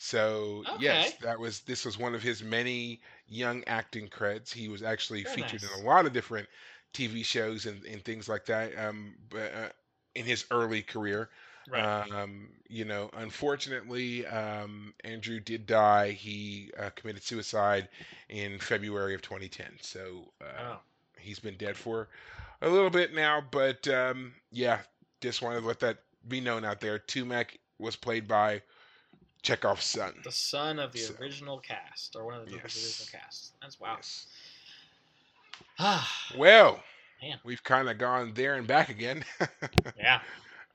So 0.03 0.63
yes, 0.79 1.13
that 1.21 1.39
was 1.39 1.59
this 1.59 1.85
was 1.85 1.95
one 1.95 2.15
of 2.15 2.23
his 2.23 2.41
many 2.41 3.01
young 3.27 3.63
acting 3.67 4.07
creds. 4.07 4.51
He 4.51 4.67
was 4.67 4.81
actually 4.81 5.21
Very 5.21 5.35
featured 5.35 5.61
nice. 5.61 5.77
in 5.77 5.85
a 5.85 5.87
lot 5.87 6.07
of 6.07 6.11
different 6.11 6.49
TV 6.91 7.23
shows 7.23 7.67
and, 7.67 7.85
and 7.85 8.03
things 8.03 8.27
like 8.27 8.47
that. 8.47 8.75
Um, 8.75 9.13
but 9.29 9.53
uh, 9.53 9.69
in 10.15 10.25
his 10.25 10.43
early 10.49 10.81
career, 10.81 11.29
right. 11.69 12.11
um, 12.11 12.49
you 12.67 12.83
know, 12.83 13.11
unfortunately, 13.13 14.25
um, 14.25 14.95
Andrew 15.03 15.39
did 15.39 15.67
die. 15.67 16.13
He 16.13 16.71
uh, 16.79 16.89
committed 16.95 17.21
suicide 17.21 17.87
in 18.27 18.57
February 18.57 19.13
of 19.13 19.21
2010. 19.21 19.67
So 19.81 20.31
uh, 20.41 20.63
oh, 20.63 20.79
he's 21.19 21.37
been 21.37 21.57
dead 21.57 21.77
for 21.77 22.09
a 22.63 22.67
little 22.67 22.89
bit 22.89 23.13
now. 23.13 23.43
But 23.51 23.87
um, 23.87 24.33
yeah, 24.51 24.79
just 25.21 25.43
wanted 25.43 25.61
to 25.61 25.67
let 25.67 25.81
that 25.81 25.99
be 26.27 26.41
known 26.41 26.65
out 26.65 26.81
there. 26.81 26.97
Tumak 26.97 27.59
was 27.77 27.95
played 27.95 28.27
by 28.27 28.63
Chekov's 29.43 29.83
son. 29.83 30.13
the 30.23 30.31
son 30.31 30.79
of 30.79 30.91
the 30.91 30.99
So- 30.99 31.15
original 31.19 31.59
cast, 31.59 32.15
or 32.15 32.25
one 32.25 32.35
of 32.35 32.45
the 32.45 32.53
Yes. 32.55 32.75
original 32.75 33.19
cast. 33.21 33.53
That's 33.61 33.79
wow. 33.79 33.95
Yes. 33.97 34.27
Well, 36.37 36.83
Man. 37.21 37.39
we've 37.43 37.63
kind 37.63 37.89
of 37.89 37.97
gone 37.97 38.33
there 38.33 38.55
and 38.55 38.67
back 38.67 38.89
again. 38.89 39.23
yeah. 39.97 40.21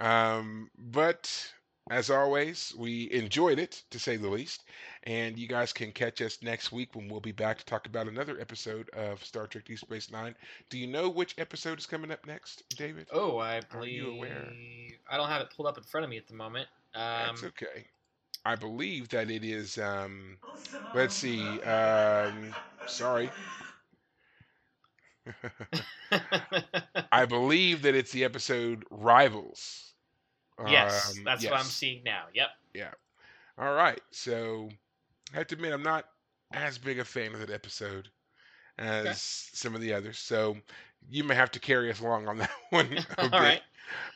um, 0.01 0.70
but 0.78 1.52
as 1.90 2.10
always, 2.10 2.72
we 2.76 3.10
enjoyed 3.12 3.59
it 3.59 3.82
to 3.90 3.98
say 3.98 4.16
the 4.16 4.28
least. 4.28 4.64
And 5.05 5.38
you 5.38 5.47
guys 5.47 5.72
can 5.72 5.93
catch 5.93 6.20
us 6.20 6.43
next 6.43 6.72
week 6.72 6.94
when 6.97 7.09
we'll 7.09 7.20
be 7.20 7.30
back 7.32 7.59
to 7.59 7.64
talk 7.64 7.86
about 7.86 8.09
another 8.09 8.40
episode 8.40 8.90
of 8.90 9.24
Star 9.24 9.47
Trek 9.47 9.64
Deep 9.64 9.78
Space 9.78 10.10
Nine. 10.10 10.34
Do 10.68 10.78
you 10.78 10.88
know 10.88 11.09
which 11.09 11.34
episode 11.38 11.78
is 11.78 11.86
coming 11.86 12.10
up 12.10 12.26
next, 12.26 12.64
David? 12.76 13.06
Oh, 13.12 13.38
I 13.38 13.60
believe. 13.72 14.02
Are 14.02 14.09
you 14.09 14.10
aware? 14.16 14.52
I 15.09 15.16
don't 15.16 15.28
have 15.28 15.43
it 15.43 15.51
pulled 15.55 15.68
up 15.68 15.78
in 15.78 15.84
front 15.84 16.02
of 16.05 16.10
me 16.10 16.16
at 16.16 16.26
the 16.26 16.34
moment. 16.34 16.68
Um, 16.94 17.02
That's 17.28 17.44
okay. 17.44 17.86
I 18.47 18.56
believe 18.56 19.09
that 19.10 19.31
it 19.31 19.44
is. 19.44 19.78
Um, 19.78 20.39
let's 20.94 21.14
see. 21.14 21.60
Um, 21.62 22.55
sorry. 22.86 23.31
I 27.12 27.27
believe 27.27 27.82
that 27.82 27.94
it's 27.94 28.12
the 28.12 28.24
episode 28.24 28.85
Rivals. 28.90 29.94
yes, 30.64 31.18
Um, 31.18 31.24
that's 31.24 31.48
what 31.48 31.59
I'm 31.60 31.70
seeing 31.70 32.02
now. 32.05 32.27
Yep. 32.35 32.48
Yeah. 32.74 32.93
All 33.59 33.74
right. 33.74 34.01
So 34.10 34.70
I 35.32 35.39
have 35.39 35.48
to 35.48 35.55
admit, 35.56 35.73
I'm 35.73 35.82
not 35.82 36.06
as 36.52 36.78
big 36.78 36.98
a 36.98 37.05
fan 37.05 37.35
of 37.35 37.40
that 37.40 37.51
episode 37.51 38.09
as 38.78 39.51
some 39.52 39.74
of 39.74 39.81
the 39.81 39.94
others. 39.94 40.18
So 40.18 40.56
you 41.09 41.24
may 41.24 41.35
have 41.35 41.52
to 41.52 41.60
carry 41.60 41.90
us 41.90 42.01
along 42.01 42.28
on 42.28 42.39
that 42.39 42.51
one 42.70 43.05
All 43.18 43.28
bit. 43.31 43.40
right. 43.40 43.62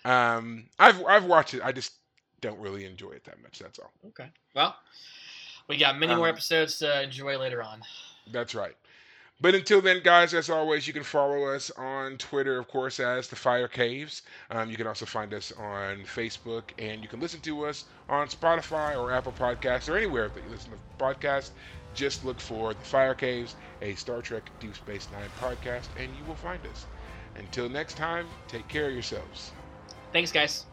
Um, 0.04 0.68
I've 0.78 1.04
I've 1.04 1.24
watched 1.24 1.54
it. 1.54 1.62
I 1.64 1.72
just 1.72 1.92
don't 2.40 2.58
really 2.58 2.84
enjoy 2.84 3.10
it 3.12 3.24
that 3.24 3.42
much. 3.42 3.58
That's 3.58 3.78
all. 3.78 3.92
Okay. 4.08 4.30
Well, 4.54 4.76
we 5.68 5.76
got 5.76 5.98
many 5.98 6.14
more 6.14 6.28
Um, 6.28 6.34
episodes 6.34 6.78
to 6.78 7.02
enjoy 7.02 7.38
later 7.38 7.62
on. 7.62 7.82
That's 8.32 8.54
right. 8.54 8.76
But 9.42 9.54
until 9.54 9.80
then, 9.80 10.02
guys, 10.02 10.34
as 10.34 10.50
always, 10.50 10.86
you 10.86 10.92
can 10.92 11.02
follow 11.02 11.46
us 11.46 11.70
on 11.70 12.18
Twitter, 12.18 12.58
of 12.58 12.68
course, 12.68 13.00
as 13.00 13.28
the 13.28 13.36
Fire 13.36 13.68
Caves. 13.68 14.20
Um, 14.50 14.70
you 14.70 14.76
can 14.76 14.86
also 14.86 15.06
find 15.06 15.32
us 15.32 15.50
on 15.52 16.02
Facebook, 16.04 16.64
and 16.78 17.00
you 17.02 17.08
can 17.08 17.20
listen 17.20 17.40
to 17.40 17.64
us 17.64 17.84
on 18.10 18.28
Spotify 18.28 18.98
or 18.98 19.12
Apple 19.12 19.32
Podcasts 19.32 19.88
or 19.88 19.96
anywhere 19.96 20.28
that 20.28 20.44
you 20.44 20.50
listen 20.50 20.72
to 20.72 21.02
podcasts. 21.02 21.52
Just 21.94 22.22
look 22.24 22.38
for 22.38 22.74
the 22.74 22.84
Fire 22.84 23.14
Caves, 23.14 23.56
a 23.80 23.94
Star 23.94 24.20
Trek 24.20 24.42
Deep 24.60 24.76
Space 24.76 25.08
Nine 25.10 25.30
podcast, 25.40 25.88
and 25.98 26.14
you 26.18 26.24
will 26.26 26.34
find 26.36 26.60
us. 26.66 26.84
Until 27.36 27.68
next 27.70 27.96
time, 27.96 28.26
take 28.46 28.68
care 28.68 28.88
of 28.88 28.92
yourselves. 28.92 29.52
Thanks, 30.12 30.30
guys. 30.30 30.66